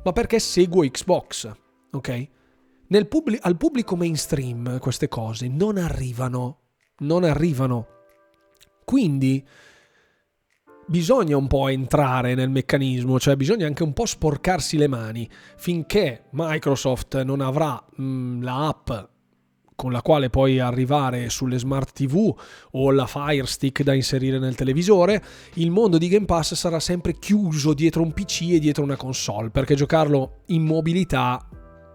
Ma 0.04 0.12
perché 0.12 0.38
seguo 0.38 0.88
Xbox. 0.88 1.52
Ok? 1.90 2.28
Pubblic- 3.08 3.44
al 3.44 3.56
pubblico 3.56 3.96
mainstream 3.96 4.78
queste 4.78 5.08
cose 5.08 5.48
non 5.48 5.78
arrivano, 5.78 6.60
non 6.98 7.24
arrivano. 7.24 7.86
Quindi 8.84 9.44
bisogna 10.86 11.36
un 11.36 11.48
po' 11.48 11.66
entrare 11.66 12.34
nel 12.34 12.50
meccanismo, 12.50 13.18
cioè 13.18 13.34
bisogna 13.34 13.66
anche 13.66 13.82
un 13.82 13.92
po' 13.92 14.06
sporcarsi 14.06 14.76
le 14.76 14.86
mani 14.86 15.28
finché 15.56 16.26
Microsoft 16.32 17.20
non 17.22 17.40
avrà 17.40 17.84
mh, 17.96 18.04
mm, 18.04 18.42
la 18.42 18.68
app 18.68 18.90
con 19.74 19.92
la 19.92 20.02
quale 20.02 20.30
puoi 20.30 20.58
arrivare 20.58 21.28
sulle 21.30 21.58
smart 21.58 21.92
TV 21.92 22.34
o 22.72 22.90
la 22.90 23.06
Fire 23.06 23.46
Stick 23.46 23.82
da 23.82 23.94
inserire 23.94 24.38
nel 24.38 24.54
televisore, 24.54 25.22
il 25.54 25.70
mondo 25.70 25.98
di 25.98 26.08
Game 26.08 26.26
Pass 26.26 26.54
sarà 26.54 26.80
sempre 26.80 27.18
chiuso 27.18 27.74
dietro 27.74 28.02
un 28.02 28.12
PC 28.12 28.52
e 28.52 28.58
dietro 28.58 28.82
una 28.82 28.96
console, 28.96 29.50
perché 29.50 29.74
giocarlo 29.74 30.42
in 30.46 30.62
mobilità 30.62 31.48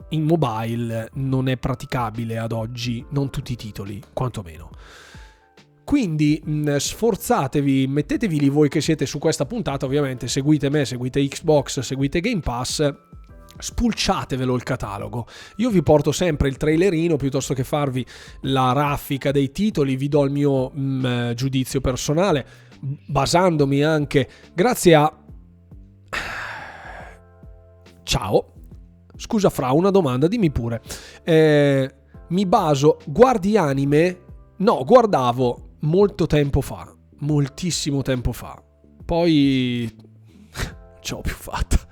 in 0.09 0.23
mobile 0.23 1.09
non 1.13 1.47
è 1.47 1.57
praticabile 1.57 2.37
ad 2.37 2.51
oggi, 2.51 3.05
non 3.11 3.29
tutti 3.29 3.53
i 3.53 3.55
titoli, 3.55 4.01
quantomeno. 4.13 4.69
Quindi 5.83 6.39
mh, 6.43 6.75
sforzatevi, 6.75 7.87
mettetevi 7.87 8.39
lì 8.39 8.49
voi 8.49 8.69
che 8.69 8.79
siete 8.79 9.07
su 9.07 9.17
questa 9.17 9.45
puntata, 9.45 9.87
ovviamente 9.87 10.27
seguite 10.27 10.69
me, 10.69 10.85
seguite 10.85 11.27
Xbox, 11.27 11.79
seguite 11.79 12.19
Game 12.19 12.41
Pass, 12.41 12.93
spulciatevelo 13.57 14.55
il 14.55 14.63
catalogo. 14.63 15.27
Io 15.57 15.69
vi 15.69 15.83
porto 15.83 16.11
sempre 16.11 16.47
il 16.47 16.57
trailerino 16.57 17.15
piuttosto 17.15 17.53
che 17.53 17.63
farvi 17.63 18.05
la 18.41 18.71
raffica 18.71 19.31
dei 19.31 19.51
titoli, 19.51 19.95
vi 19.95 20.07
do 20.07 20.23
il 20.23 20.31
mio 20.31 20.69
mh, 20.69 21.33
giudizio 21.33 21.81
personale, 21.81 22.45
basandomi 22.79 23.83
anche 23.83 24.29
grazie 24.53 24.95
a... 24.95 25.13
Ciao, 28.03 28.53
Scusa 29.15 29.49
Fra, 29.49 29.71
una 29.71 29.91
domanda, 29.91 30.27
dimmi 30.27 30.49
pure. 30.49 30.81
Eh, 31.23 31.93
mi 32.29 32.45
baso, 32.45 32.99
guardi 33.05 33.57
anime? 33.57 34.21
No, 34.57 34.83
guardavo 34.85 35.75
molto 35.81 36.25
tempo 36.25 36.61
fa, 36.61 36.91
moltissimo 37.19 38.01
tempo 38.01 38.31
fa. 38.31 38.61
Poi 39.03 39.93
ce 41.01 41.13
l'ho 41.13 41.21
più 41.21 41.33
fatta. 41.35 41.87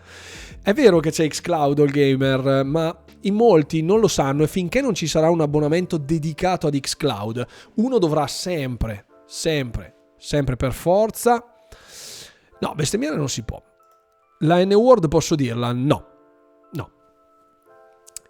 È 0.68 0.74
vero 0.74 1.00
che 1.00 1.12
c'è 1.12 1.26
Xcloud 1.26 1.80
il 1.80 1.92
gamer, 1.92 2.66
ma 2.66 2.94
in 3.22 3.36
molti 3.36 3.82
non 3.82 4.02
lo 4.02 4.10
sanno 4.10 4.44
e 4.44 4.48
finché 4.48 4.82
non 4.82 4.94
ci 4.94 5.08
sarà 5.08 5.30
un 5.30 5.40
abbonamento 5.40 5.96
dedicato 5.96 6.68
ad 6.68 6.78
Xcloud, 6.78 7.46
uno 7.76 7.98
dovrà 8.00 8.28
sempre, 8.28 9.06
sempre, 9.26 10.14
sempre 10.18 10.58
per 10.58 10.74
forza... 10.74 11.42
No, 12.60 12.74
bestemmiare 12.76 13.16
non 13.16 13.30
si 13.30 13.44
può. 13.44 13.64
La 14.40 14.62
N-word 14.66 15.08
posso 15.08 15.36
dirla? 15.36 15.72
No 15.72 16.16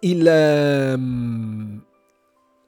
il, 0.00 0.92
um, 0.94 1.84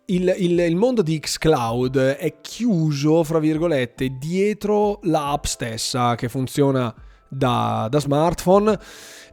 il, 0.07 0.35
il, 0.39 0.59
il, 0.59 0.77
mondo 0.77 1.03
di 1.03 1.21
xCloud 1.21 1.97
è 1.97 2.41
chiuso, 2.41 3.23
fra 3.23 3.39
virgolette, 3.39 4.17
dietro 4.19 4.99
l'app 5.03 5.45
stessa 5.45 6.15
che 6.17 6.29
funziona 6.29 6.93
da, 7.29 7.87
da 7.89 8.01
smartphone 8.01 8.79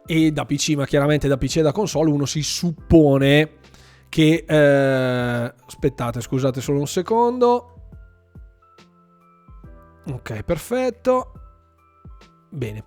e 0.07 0.31
da 0.31 0.45
PC, 0.45 0.69
ma 0.75 0.85
chiaramente 0.85 1.27
da 1.27 1.37
PC 1.37 1.57
e 1.57 1.61
da 1.61 1.71
console 1.71 2.09
uno 2.09 2.25
si 2.25 2.41
suppone 2.41 3.57
che... 4.09 4.45
Eh, 4.47 5.53
aspettate, 5.65 6.21
scusate 6.21 6.61
solo 6.61 6.79
un 6.79 6.87
secondo. 6.87 7.73
Ok, 10.09 10.43
perfetto. 10.43 11.31
Bene. 12.49 12.85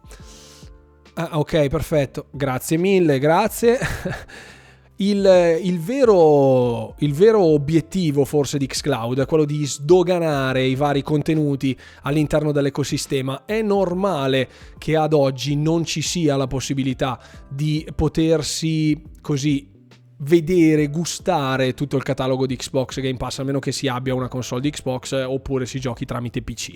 Ah, 1.14 1.38
ok, 1.38 1.68
perfetto. 1.68 2.28
Grazie 2.30 2.78
mille, 2.78 3.18
grazie. 3.18 3.78
Il, 5.00 5.58
il, 5.62 5.80
vero, 5.80 6.94
il, 6.98 7.14
vero, 7.14 7.40
obiettivo 7.40 8.26
forse 8.26 8.58
di 8.58 8.66
Xcloud 8.66 9.20
è 9.20 9.24
quello 9.24 9.46
di 9.46 9.64
sdoganare 9.64 10.62
i 10.62 10.74
vari 10.74 11.02
contenuti 11.02 11.74
all'interno 12.02 12.52
dell'ecosistema. 12.52 13.46
È 13.46 13.62
normale 13.62 14.48
che 14.76 14.96
ad 14.96 15.14
oggi 15.14 15.56
non 15.56 15.86
ci 15.86 16.02
sia 16.02 16.36
la 16.36 16.46
possibilità 16.46 17.18
di 17.48 17.86
potersi 17.94 19.02
così 19.22 19.70
vedere, 20.18 20.88
gustare 20.88 21.72
tutto 21.72 21.96
il 21.96 22.02
catalogo 22.02 22.44
di 22.44 22.56
Xbox 22.56 23.00
Game 23.00 23.16
Pass, 23.16 23.38
a 23.38 23.44
meno 23.44 23.58
che 23.58 23.72
si 23.72 23.88
abbia 23.88 24.14
una 24.14 24.28
console 24.28 24.60
di 24.60 24.68
Xbox 24.68 25.12
oppure 25.12 25.64
si 25.64 25.80
giochi 25.80 26.04
tramite 26.04 26.42
PC. 26.42 26.74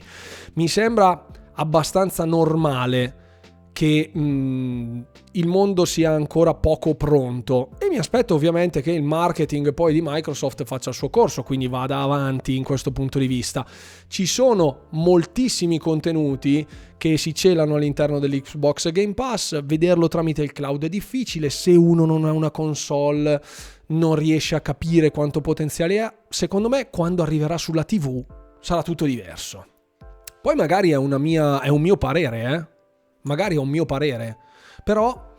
Mi 0.54 0.66
sembra 0.66 1.26
abbastanza 1.56 2.24
normale 2.24 3.23
che 3.74 4.10
mh, 4.14 4.20
mm, 4.20 5.00
il 5.32 5.48
mondo 5.48 5.84
sia 5.84 6.12
ancora 6.12 6.54
poco 6.54 6.94
pronto 6.94 7.70
e 7.78 7.88
mi 7.88 7.98
aspetto 7.98 8.34
ovviamente 8.34 8.80
che 8.80 8.92
il 8.92 9.02
marketing 9.02 9.74
poi 9.74 9.92
di 9.92 10.00
Microsoft 10.00 10.64
faccia 10.64 10.90
il 10.90 10.94
suo 10.94 11.10
corso, 11.10 11.42
quindi 11.42 11.66
vada 11.66 11.98
avanti 11.98 12.56
in 12.56 12.62
questo 12.62 12.92
punto 12.92 13.18
di 13.18 13.26
vista. 13.26 13.66
Ci 14.06 14.26
sono 14.26 14.86
moltissimi 14.90 15.78
contenuti 15.78 16.64
che 16.96 17.18
si 17.18 17.34
celano 17.34 17.74
all'interno 17.74 18.20
dell'Xbox 18.20 18.92
Game 18.92 19.14
Pass, 19.14 19.60
vederlo 19.64 20.06
tramite 20.06 20.42
il 20.42 20.52
cloud 20.52 20.84
è 20.84 20.88
difficile, 20.88 21.50
se 21.50 21.72
uno 21.72 22.04
non 22.06 22.24
ha 22.24 22.30
una 22.30 22.52
console 22.52 23.42
non 23.88 24.14
riesce 24.14 24.54
a 24.54 24.60
capire 24.60 25.10
quanto 25.10 25.40
potenziale 25.40 26.00
ha, 26.00 26.14
secondo 26.28 26.68
me 26.68 26.90
quando 26.90 27.24
arriverà 27.24 27.58
sulla 27.58 27.82
TV 27.82 28.24
sarà 28.60 28.82
tutto 28.82 29.04
diverso. 29.04 29.66
Poi 30.40 30.54
magari 30.54 30.90
è, 30.90 30.98
mia, 30.98 31.60
è 31.60 31.68
un 31.68 31.80
mio 31.80 31.96
parere, 31.96 32.54
eh? 32.54 32.73
Magari 33.24 33.56
è 33.56 33.58
un 33.58 33.68
mio 33.68 33.84
parere, 33.84 34.38
però 34.82 35.32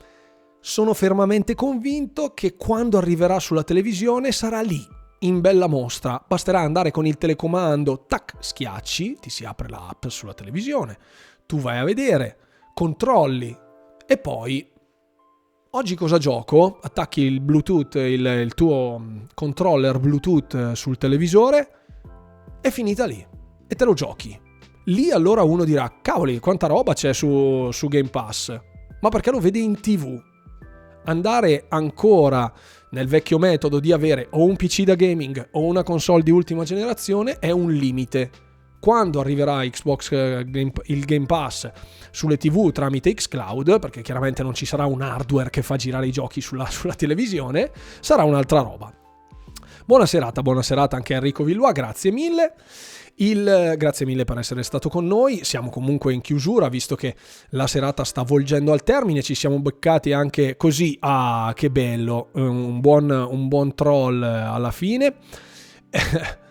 sono 0.59 0.93
fermamente 0.93 1.53
convinto 1.53 2.33
che 2.33 2.55
quando 2.55 2.97
arriverà 2.97 3.39
sulla 3.39 3.63
televisione 3.63 4.31
sarà 4.31 4.61
lì, 4.61 4.83
in 5.19 5.39
bella 5.41 5.67
mostra. 5.67 6.23
Basterà 6.27 6.59
andare 6.59 6.91
con 6.91 7.05
il 7.05 7.17
telecomando, 7.17 8.05
tac, 8.07 8.35
schiacci, 8.39 9.17
ti 9.19 9.29
si 9.29 9.45
apre 9.45 9.69
l'app 9.69 10.07
sulla 10.07 10.33
televisione, 10.33 10.97
tu 11.45 11.57
vai 11.59 11.77
a 11.77 11.83
vedere, 11.83 12.37
controlli 12.73 13.55
e 14.07 14.17
poi 14.17 14.67
oggi 15.71 15.95
cosa 15.95 16.17
gioco? 16.17 16.79
Attacchi 16.81 17.21
il 17.21 17.41
Bluetooth, 17.41 17.95
il, 17.95 18.25
il 18.25 18.53
tuo 18.53 18.97
mm, 18.99 19.19
controller 19.33 19.99
Bluetooth 19.99 20.71
sul 20.73 20.97
televisore, 20.97 21.69
è 22.61 22.69
finita 22.69 23.05
lì 23.05 23.25
e 23.67 23.75
te 23.75 23.85
lo 23.85 23.93
giochi. 23.93 24.44
Lì 24.85 25.09
allora 25.09 25.41
uno 25.41 25.63
dirà, 25.63 25.91
cavoli, 25.99 26.37
quanta 26.39 26.67
roba 26.67 26.93
c'è 26.93 27.11
su, 27.11 27.69
su 27.71 27.87
Game 27.87 28.09
Pass, 28.09 28.55
ma 29.01 29.09
perché 29.09 29.31
lo 29.31 29.39
vede 29.39 29.57
in 29.57 29.79
tv. 29.79 30.21
Andare 31.05 31.65
ancora 31.69 32.51
nel 32.91 33.07
vecchio 33.07 33.39
metodo 33.39 33.79
di 33.79 33.91
avere 33.91 34.27
o 34.31 34.43
un 34.43 34.55
PC 34.55 34.83
da 34.83 34.93
gaming 34.93 35.49
o 35.53 35.63
una 35.63 35.81
console 35.81 36.21
di 36.21 36.29
ultima 36.29 36.63
generazione 36.63 37.39
è 37.39 37.49
un 37.49 37.71
limite. 37.71 38.29
Quando 38.79 39.19
arriverà 39.19 39.67
Xbox 39.67 40.11
eh, 40.11 40.45
il 40.85 41.05
Game 41.05 41.25
Pass 41.25 41.71
sulle 42.11 42.37
TV 42.37 42.71
tramite 42.71 43.11
Xcloud, 43.11 43.79
perché 43.79 44.03
chiaramente 44.03 44.43
non 44.43 44.53
ci 44.53 44.67
sarà 44.67 44.85
un 44.85 45.01
hardware 45.01 45.49
che 45.49 45.63
fa 45.63 45.77
girare 45.77 46.05
i 46.05 46.11
giochi 46.11 46.41
sulla, 46.41 46.67
sulla 46.69 46.93
televisione, 46.93 47.71
sarà 48.01 48.23
un'altra 48.23 48.61
roba. 48.61 48.93
Buona 49.87 50.05
serata, 50.05 50.41
buona 50.41 50.61
serata 50.61 50.95
anche 50.95 51.13
a 51.13 51.17
Enrico 51.17 51.43
Villois, 51.43 51.73
grazie 51.73 52.11
mille. 52.11 52.53
Il, 53.17 53.75
grazie 53.77 54.05
mille 54.05 54.25
per 54.25 54.37
essere 54.37 54.61
stato 54.63 54.89
con 54.89 55.07
noi, 55.07 55.45
siamo 55.45 55.69
comunque 55.69 56.13
in 56.13 56.19
chiusura 56.19 56.67
visto 56.67 56.95
che 56.95 57.15
la 57.51 57.65
serata 57.65 58.03
sta 58.03 58.23
volgendo 58.23 58.73
al 58.73 58.83
termine, 58.83 59.21
ci 59.21 59.35
siamo 59.35 59.59
beccati 59.61 60.11
anche 60.11 60.57
così, 60.57 60.97
ah 60.99 61.53
che 61.55 61.69
bello, 61.71 62.29
un 62.33 62.81
buon, 62.81 63.09
un 63.09 63.47
buon 63.47 63.73
troll 63.73 64.21
alla 64.21 64.71
fine. 64.71 65.15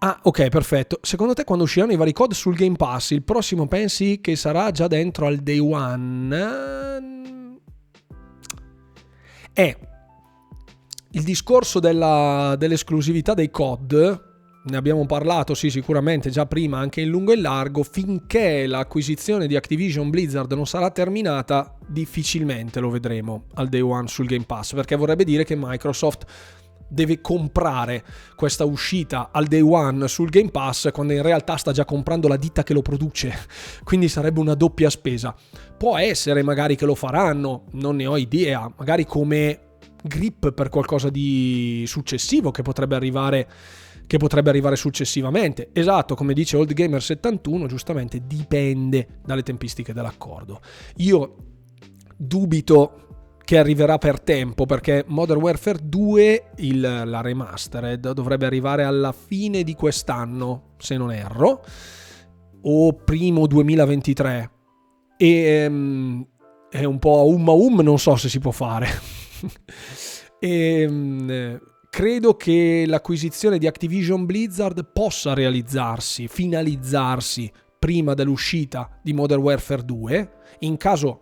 Ah, 0.00 0.20
ok, 0.22 0.48
perfetto. 0.48 1.00
Secondo 1.02 1.34
te 1.34 1.42
quando 1.42 1.64
usciranno 1.64 1.90
i 1.90 1.96
vari 1.96 2.12
code 2.12 2.32
sul 2.32 2.54
Game 2.54 2.76
Pass, 2.76 3.10
il 3.10 3.24
prossimo 3.24 3.66
pensi 3.66 4.20
che 4.20 4.36
sarà 4.36 4.70
già 4.70 4.86
dentro 4.86 5.26
al 5.26 5.38
day 5.38 5.58
one? 5.58 6.36
È 9.52 9.76
il 11.10 11.22
discorso 11.24 11.80
della, 11.80 12.54
dell'esclusività 12.56 13.34
dei 13.34 13.50
COD 13.50 14.27
ne 14.68 14.76
abbiamo 14.76 15.06
parlato 15.06 15.54
sì 15.54 15.70
sicuramente 15.70 16.30
già 16.30 16.46
prima 16.46 16.78
anche 16.78 17.00
in 17.00 17.08
lungo 17.08 17.32
e 17.32 17.36
largo, 17.36 17.82
finché 17.82 18.66
l'acquisizione 18.66 19.46
di 19.46 19.56
Activision 19.56 20.10
Blizzard 20.10 20.52
non 20.52 20.66
sarà 20.66 20.90
terminata 20.90 21.76
difficilmente 21.86 22.80
lo 22.80 22.90
vedremo 22.90 23.44
al 23.54 23.68
day 23.68 23.80
one 23.80 24.08
sul 24.08 24.26
Game 24.26 24.44
Pass, 24.44 24.74
perché 24.74 24.96
vorrebbe 24.96 25.24
dire 25.24 25.44
che 25.44 25.56
Microsoft 25.56 26.26
deve 26.88 27.20
comprare 27.20 28.02
questa 28.34 28.64
uscita 28.64 29.28
al 29.30 29.46
day 29.46 29.60
one 29.60 30.08
sul 30.08 30.30
Game 30.30 30.50
Pass 30.50 30.90
quando 30.90 31.12
in 31.12 31.22
realtà 31.22 31.56
sta 31.56 31.70
già 31.70 31.84
comprando 31.84 32.28
la 32.28 32.36
ditta 32.36 32.62
che 32.62 32.72
lo 32.72 32.82
produce, 32.82 33.32
quindi 33.84 34.08
sarebbe 34.08 34.40
una 34.40 34.54
doppia 34.54 34.90
spesa. 34.90 35.34
Può 35.76 35.96
essere 35.96 36.42
magari 36.42 36.76
che 36.76 36.86
lo 36.86 36.94
faranno, 36.94 37.64
non 37.72 37.96
ne 37.96 38.06
ho 38.06 38.16
idea, 38.16 38.70
magari 38.76 39.04
come 39.04 39.60
grip 40.02 40.52
per 40.52 40.68
qualcosa 40.68 41.10
di 41.10 41.84
successivo 41.86 42.50
che 42.50 42.62
potrebbe 42.62 42.94
arrivare 42.94 43.48
che 44.08 44.16
potrebbe 44.16 44.48
arrivare 44.48 44.74
successivamente. 44.74 45.68
Esatto, 45.72 46.16
come 46.16 46.32
dice 46.32 46.56
Old 46.56 46.72
Gamer 46.72 47.00
71, 47.00 47.66
giustamente 47.66 48.22
dipende 48.26 49.20
dalle 49.24 49.42
tempistiche 49.42 49.92
dell'accordo. 49.92 50.60
Io 50.96 51.36
dubito 52.16 53.04
che 53.44 53.58
arriverà 53.58 53.98
per 53.98 54.20
tempo 54.20 54.64
perché 54.64 55.04
Modern 55.06 55.40
Warfare 55.40 55.78
2, 55.82 56.50
il, 56.56 56.80
la 56.80 57.20
remastered, 57.20 58.12
dovrebbe 58.12 58.46
arrivare 58.46 58.82
alla 58.82 59.12
fine 59.12 59.62
di 59.62 59.74
quest'anno, 59.74 60.74
se 60.78 60.96
non 60.96 61.12
erro, 61.12 61.62
o 62.62 62.92
primo 62.94 63.46
2023. 63.46 64.50
E 65.18 65.66
um, 65.66 66.26
è 66.70 66.84
un 66.84 66.98
po' 66.98 67.26
um 67.26 67.48
a 67.48 67.52
um, 67.52 67.80
non 67.80 67.98
so 67.98 68.16
se 68.16 68.30
si 68.30 68.38
può 68.38 68.52
fare. 68.52 68.88
e, 70.40 70.86
um, 70.86 71.60
credo 71.90 72.34
che 72.34 72.84
l'acquisizione 72.86 73.58
di 73.58 73.66
Activision 73.66 74.26
Blizzard 74.26 74.90
possa 74.92 75.34
realizzarsi, 75.34 76.28
finalizzarsi 76.28 77.50
prima 77.78 78.14
dell'uscita 78.14 78.98
di 79.02 79.12
Modern 79.12 79.40
Warfare 79.40 79.84
2. 79.84 80.32
In 80.60 80.76
caso 80.76 81.20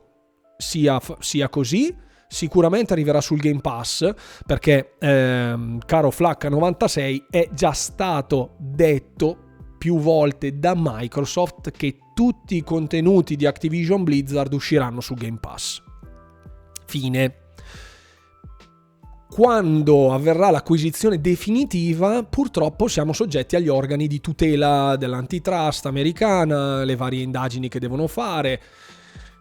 sia, 0.56 1.00
sia 1.20 1.48
così, 1.48 1.94
sicuramente 2.28 2.92
arriverà 2.92 3.20
sul 3.20 3.38
Game 3.38 3.60
Pass 3.60 4.10
perché, 4.44 4.94
ehm, 4.98 5.78
caro 5.84 6.10
Flacca 6.10 6.48
96, 6.48 7.26
è 7.30 7.48
già 7.52 7.72
stato 7.72 8.56
detto 8.58 9.44
più 9.78 9.98
volte 9.98 10.58
da 10.58 10.72
Microsoft 10.74 11.70
che 11.70 11.98
tutti 12.14 12.56
i 12.56 12.62
contenuti 12.62 13.36
di 13.36 13.46
Activision 13.46 14.02
Blizzard 14.04 14.52
usciranno 14.52 15.00
su 15.00 15.14
Game 15.14 15.38
Pass. 15.38 15.82
Fine 16.86 17.45
quando 19.36 20.14
avverrà 20.14 20.48
l'acquisizione 20.48 21.20
definitiva, 21.20 22.22
purtroppo 22.22 22.88
siamo 22.88 23.12
soggetti 23.12 23.54
agli 23.54 23.68
organi 23.68 24.06
di 24.06 24.18
tutela 24.22 24.96
dell'antitrust 24.96 25.84
americana, 25.84 26.84
le 26.84 26.96
varie 26.96 27.22
indagini 27.22 27.68
che 27.68 27.78
devono 27.78 28.06
fare. 28.06 28.58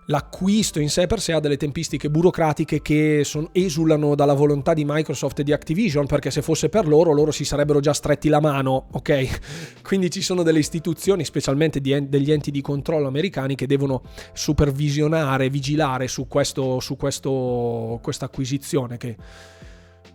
L'acquisto 0.07 0.81
in 0.81 0.89
sé 0.89 1.07
per 1.07 1.21
sé 1.21 1.31
ha 1.31 1.39
delle 1.39 1.55
tempistiche 1.55 2.09
burocratiche 2.09 2.81
che 2.81 3.21
son, 3.23 3.47
esulano 3.53 4.15
dalla 4.15 4.33
volontà 4.33 4.73
di 4.73 4.83
Microsoft 4.85 5.39
e 5.39 5.43
di 5.45 5.53
Activision, 5.53 6.07
perché 6.07 6.29
se 6.29 6.41
fosse 6.41 6.67
per 6.67 6.89
loro, 6.89 7.13
loro 7.13 7.31
si 7.31 7.45
sarebbero 7.45 7.79
già 7.79 7.93
stretti 7.93 8.27
la 8.27 8.41
mano, 8.41 8.87
ok? 8.91 9.79
Quindi 9.81 10.09
ci 10.11 10.21
sono 10.21 10.43
delle 10.43 10.59
istituzioni, 10.59 11.23
specialmente 11.23 11.79
di, 11.79 12.09
degli 12.09 12.33
enti 12.33 12.51
di 12.51 12.59
controllo 12.59 13.07
americani, 13.07 13.55
che 13.55 13.65
devono 13.65 14.01
supervisionare, 14.33 15.49
vigilare 15.49 16.09
su, 16.09 16.27
questo, 16.27 16.81
su 16.81 16.97
questa 16.97 18.25
acquisizione 18.25 18.97
che 18.97 19.15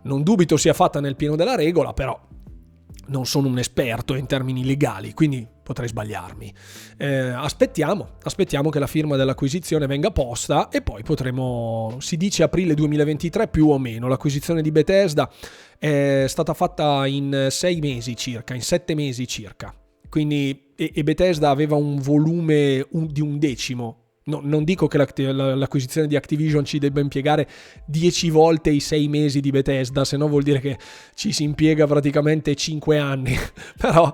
non 0.03 0.23
dubito 0.23 0.57
sia 0.57 0.73
fatta 0.73 1.01
nel 1.01 1.17
pieno 1.17 1.37
della 1.37 1.55
regola, 1.55 1.93
però 1.93 2.19
non 3.11 3.27
sono 3.27 3.49
un 3.49 3.59
esperto 3.59 4.15
in 4.15 4.27
termini 4.27 4.65
legali, 4.65 5.13
quindi 5.13 5.47
potrei 5.63 5.89
sbagliarmi. 5.89 6.53
Eh, 6.97 7.29
aspettiamo, 7.29 8.17
aspettiamo 8.23 8.71
che 8.71 8.79
la 8.79 8.87
firma 8.87 9.17
dell'acquisizione 9.17 9.87
venga 9.87 10.11
posta 10.11 10.69
e 10.69 10.83
poi 10.83 11.03
potremo, 11.03 11.97
si 12.01 12.17
dice 12.17 12.43
aprile 12.43 12.75
2023 12.75 13.49
più 13.49 13.69
o 13.69 13.79
meno, 13.79 14.09
l'acquisizione 14.09 14.63
di 14.63 14.71
Bethesda 14.71 15.31
è 15.79 16.25
stata 16.29 16.55
fatta 16.55 17.07
in 17.07 17.49
sei 17.51 17.81
mesi 17.81 18.17
circa, 18.17 18.55
in 18.55 18.63
sette 18.63 18.95
mesi 18.95 19.27
circa, 19.27 19.75
quindi 20.09 20.73
e, 20.77 21.03
Bethesda 21.03 21.51
aveva 21.51 21.77
un 21.77 22.01
volume 22.01 22.87
di 22.91 23.21
un 23.21 23.39
decimo 23.39 24.00
No, 24.23 24.41
non 24.43 24.65
dico 24.65 24.87
che 24.87 24.99
l'acquisizione 24.99 26.07
di 26.07 26.15
Activision 26.15 26.65
ci 26.65 26.79
debba 26.79 27.01
impiegare 27.01 27.49
10 27.87 28.31
volte 28.31 28.71
i 28.71 28.81
6 28.81 29.09
mesi 29.09 29.41
di 29.41 29.51
Bethesda, 29.51 30.05
se 30.05 30.17
no 30.17 30.29
vuol 30.29 30.43
dire 30.43 30.61
che 30.61 30.79
ci 31.15 31.33
si 31.33 31.43
impiega 31.43 31.87
praticamente 31.87 32.55
5 32.55 32.99
anni. 32.99 33.35
Però 33.79 34.13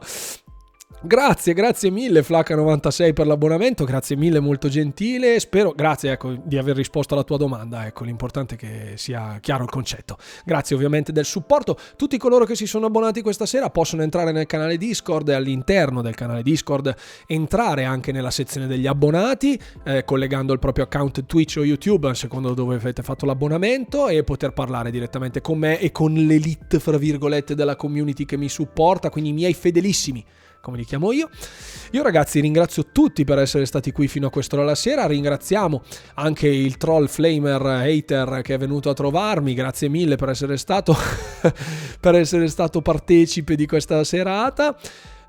Grazie, 1.07 1.53
grazie 1.53 1.89
mille 1.91 2.23
Flaca96 2.23 3.13
per 3.13 3.29
l'abbonamento, 3.29 3.85
grazie 3.85 4.17
mille, 4.17 4.41
molto 4.41 4.67
gentile. 4.69 5.39
Spero, 5.39 5.71
grazie 5.71 6.11
ecco, 6.11 6.37
di 6.43 6.59
aver 6.59 6.75
risposto 6.75 7.15
alla 7.15 7.23
tua 7.23 7.37
domanda, 7.37 7.87
ecco, 7.87 8.03
l'importante 8.03 8.57
è 8.57 8.59
che 8.59 8.93
sia 8.97 9.39
chiaro 9.41 9.63
il 9.63 9.71
concetto. 9.71 10.17
Grazie 10.45 10.75
ovviamente 10.75 11.13
del 11.13 11.25
supporto. 11.25 11.79
Tutti 11.97 12.19
coloro 12.19 12.45
che 12.45 12.57
si 12.57 12.67
sono 12.67 12.87
abbonati 12.87 13.23
questa 13.23 13.47
sera 13.47 13.71
possono 13.71 14.03
entrare 14.03 14.33
nel 14.33 14.47
canale 14.47 14.77
Discord 14.79 15.29
e 15.29 15.35
all'interno 15.35 16.03
del 16.03 16.17
canale 16.17 16.43
Discord 16.43 16.93
entrare 17.29 17.85
anche 17.85 18.11
nella 18.11 18.33
sezione 18.33 18.67
degli 18.67 18.89
abbonati, 18.89 19.57
eh, 19.85 20.03
collegando 20.03 20.53
il 20.53 20.59
proprio 20.59 20.87
account 20.87 21.25
Twitch 21.25 21.59
o 21.59 21.65
YouTube, 21.65 22.13
secondo 22.17 22.53
dove 22.53 22.75
avete 22.75 23.05
fatto 23.05 23.27
l'abbonamento, 23.27 24.09
e 24.09 24.25
poter 24.25 24.53
parlare 24.53 24.91
direttamente 24.91 25.41
con 25.41 25.57
me 25.57 25.79
e 25.79 25.93
con 25.93 26.13
l'elite, 26.13 26.81
fra 26.81 26.99
virgolette, 26.99 27.55
della 27.55 27.77
community 27.77 28.25
che 28.25 28.37
mi 28.37 28.49
supporta, 28.49 29.09
quindi 29.09 29.31
i 29.31 29.35
miei 29.35 29.55
fedelissimi 29.55 30.25
come 30.67 30.79
li 30.79 30.85
chiamo 30.85 31.13
io. 31.13 31.31
Io 31.93 32.03
ragazzi 32.03 32.41
ringrazio 32.41 32.87
tutti 32.91 33.23
per 33.23 33.39
essere 33.39 33.67
stati 33.67 33.93
qui 33.93 34.09
fino 34.09 34.27
a 34.27 34.31
quest'ora 34.31 34.65
la 34.65 34.75
sera, 34.75 35.07
ringraziamo 35.07 35.81
anche 36.15 36.49
il 36.49 36.77
troll 36.77 37.07
flamer 37.07 37.65
hater 37.65 38.41
che 38.43 38.55
è 38.55 38.59
venuto 38.59 38.91
a 38.91 38.93
trovarmi, 38.93 39.55
grazie 39.55 39.89
mille 39.89 40.17
per 40.17 40.31
essere 40.31 40.57
stato, 40.57 40.97
per 42.01 42.17
essere 42.17 42.49
stato 42.49 42.83
partecipe 42.83 43.55
di 43.55 43.67
questa 43.67 44.03
serata. 44.03 44.77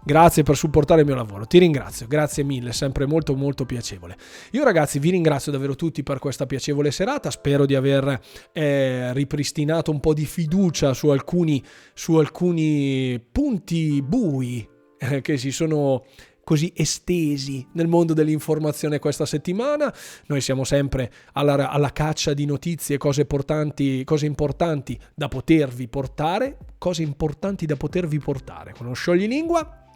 Grazie 0.03 0.43
per 0.43 0.55
supportare 0.55 1.01
il 1.01 1.05
mio 1.05 1.15
lavoro, 1.15 1.45
ti 1.45 1.57
ringrazio, 1.57 2.07
grazie 2.07 2.41
mille, 2.41 2.71
sempre 2.71 3.05
molto 3.05 3.35
molto 3.35 3.65
piacevole. 3.65 4.15
Io 4.51 4.63
ragazzi 4.63 4.99
vi 4.99 5.09
ringrazio 5.09 5.51
davvero 5.51 5.75
tutti 5.75 6.01
per 6.01 6.19
questa 6.19 6.45
piacevole 6.45 6.91
serata, 6.91 7.29
spero 7.29 7.65
di 7.65 7.75
aver 7.75 8.17
eh, 8.53 9.11
ripristinato 9.11 9.91
un 9.91 9.99
po' 9.99 10.13
di 10.13 10.25
fiducia 10.25 10.93
su 10.93 11.09
alcuni, 11.09 11.61
su 11.93 12.15
alcuni 12.15 13.21
punti 13.29 14.01
bui 14.01 14.75
eh, 14.97 15.21
che 15.21 15.37
si 15.37 15.51
sono 15.51 16.05
così 16.47 16.71
estesi 16.73 17.67
nel 17.73 17.87
mondo 17.87 18.13
dell'informazione 18.13 18.99
questa 18.99 19.25
settimana. 19.25 19.93
Noi 20.27 20.39
siamo 20.39 20.63
sempre 20.63 21.11
alla, 21.33 21.69
alla 21.69 21.91
caccia 21.91 22.33
di 22.33 22.45
notizie, 22.45 22.97
cose 22.97 23.21
importanti, 23.21 24.03
cose 24.05 24.25
importanti 24.25 24.97
da 25.13 25.27
potervi 25.27 25.89
portare, 25.89 26.57
cose 26.77 27.03
importanti 27.03 27.65
da 27.65 27.75
potervi 27.75 28.17
portare. 28.19 28.71
Con 28.71 28.85
uno 28.85 28.95
scioglilingua 28.95 29.86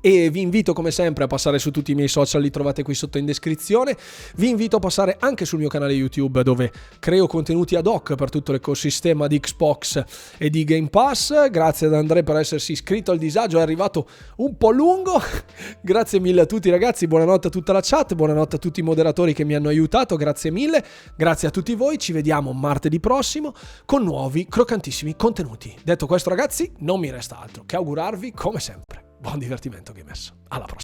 e 0.00 0.30
vi 0.30 0.40
invito 0.40 0.72
come 0.72 0.92
sempre 0.92 1.24
a 1.24 1.26
passare 1.26 1.58
su 1.58 1.72
tutti 1.72 1.90
i 1.90 1.94
miei 1.96 2.06
social, 2.06 2.40
li 2.40 2.50
trovate 2.50 2.84
qui 2.84 2.94
sotto 2.94 3.18
in 3.18 3.24
descrizione. 3.24 3.96
Vi 4.36 4.48
invito 4.48 4.76
a 4.76 4.78
passare 4.78 5.16
anche 5.18 5.44
sul 5.44 5.58
mio 5.58 5.68
canale 5.68 5.94
YouTube 5.94 6.44
dove 6.44 6.70
creo 7.00 7.26
contenuti 7.26 7.74
ad 7.74 7.86
hoc 7.86 8.14
per 8.14 8.30
tutto 8.30 8.52
l'ecosistema 8.52 9.26
di 9.26 9.40
Xbox 9.40 10.04
e 10.38 10.48
di 10.48 10.62
Game 10.62 10.88
Pass. 10.90 11.50
Grazie 11.50 11.88
ad 11.88 11.94
Andrea 11.94 12.22
per 12.22 12.36
essersi 12.36 12.72
iscritto 12.72 13.10
al 13.10 13.18
disagio, 13.18 13.58
è 13.58 13.62
arrivato 13.62 14.08
un 14.36 14.56
po' 14.56 14.70
lungo. 14.70 15.20
grazie 15.82 16.20
mille 16.20 16.42
a 16.42 16.46
tutti 16.46 16.70
ragazzi, 16.70 17.08
buonanotte 17.08 17.48
a 17.48 17.50
tutta 17.50 17.72
la 17.72 17.80
chat, 17.82 18.14
buonanotte 18.14 18.56
a 18.56 18.58
tutti 18.60 18.78
i 18.78 18.84
moderatori 18.84 19.32
che 19.32 19.44
mi 19.44 19.54
hanno 19.54 19.68
aiutato, 19.68 20.14
grazie 20.14 20.52
mille. 20.52 20.84
Grazie 21.16 21.48
a 21.48 21.50
tutti 21.50 21.74
voi, 21.74 21.98
ci 21.98 22.12
vediamo 22.12 22.52
martedì 22.52 23.00
prossimo 23.00 23.54
con 23.84 24.04
nuovi 24.04 24.46
croccantissimi 24.46 25.16
contenuti. 25.16 25.74
Detto 25.82 26.06
questo 26.06 26.30
ragazzi, 26.30 26.70
non 26.78 27.00
mi 27.00 27.10
resta 27.10 27.40
altro 27.40 27.64
che 27.66 27.74
augurarvi 27.74 28.32
come 28.32 28.60
sempre 28.60 29.05
Buon 29.18 29.38
divertimento 29.38 29.92
Gamers. 29.92 30.32
Alla 30.48 30.66
prossima. 30.66 30.74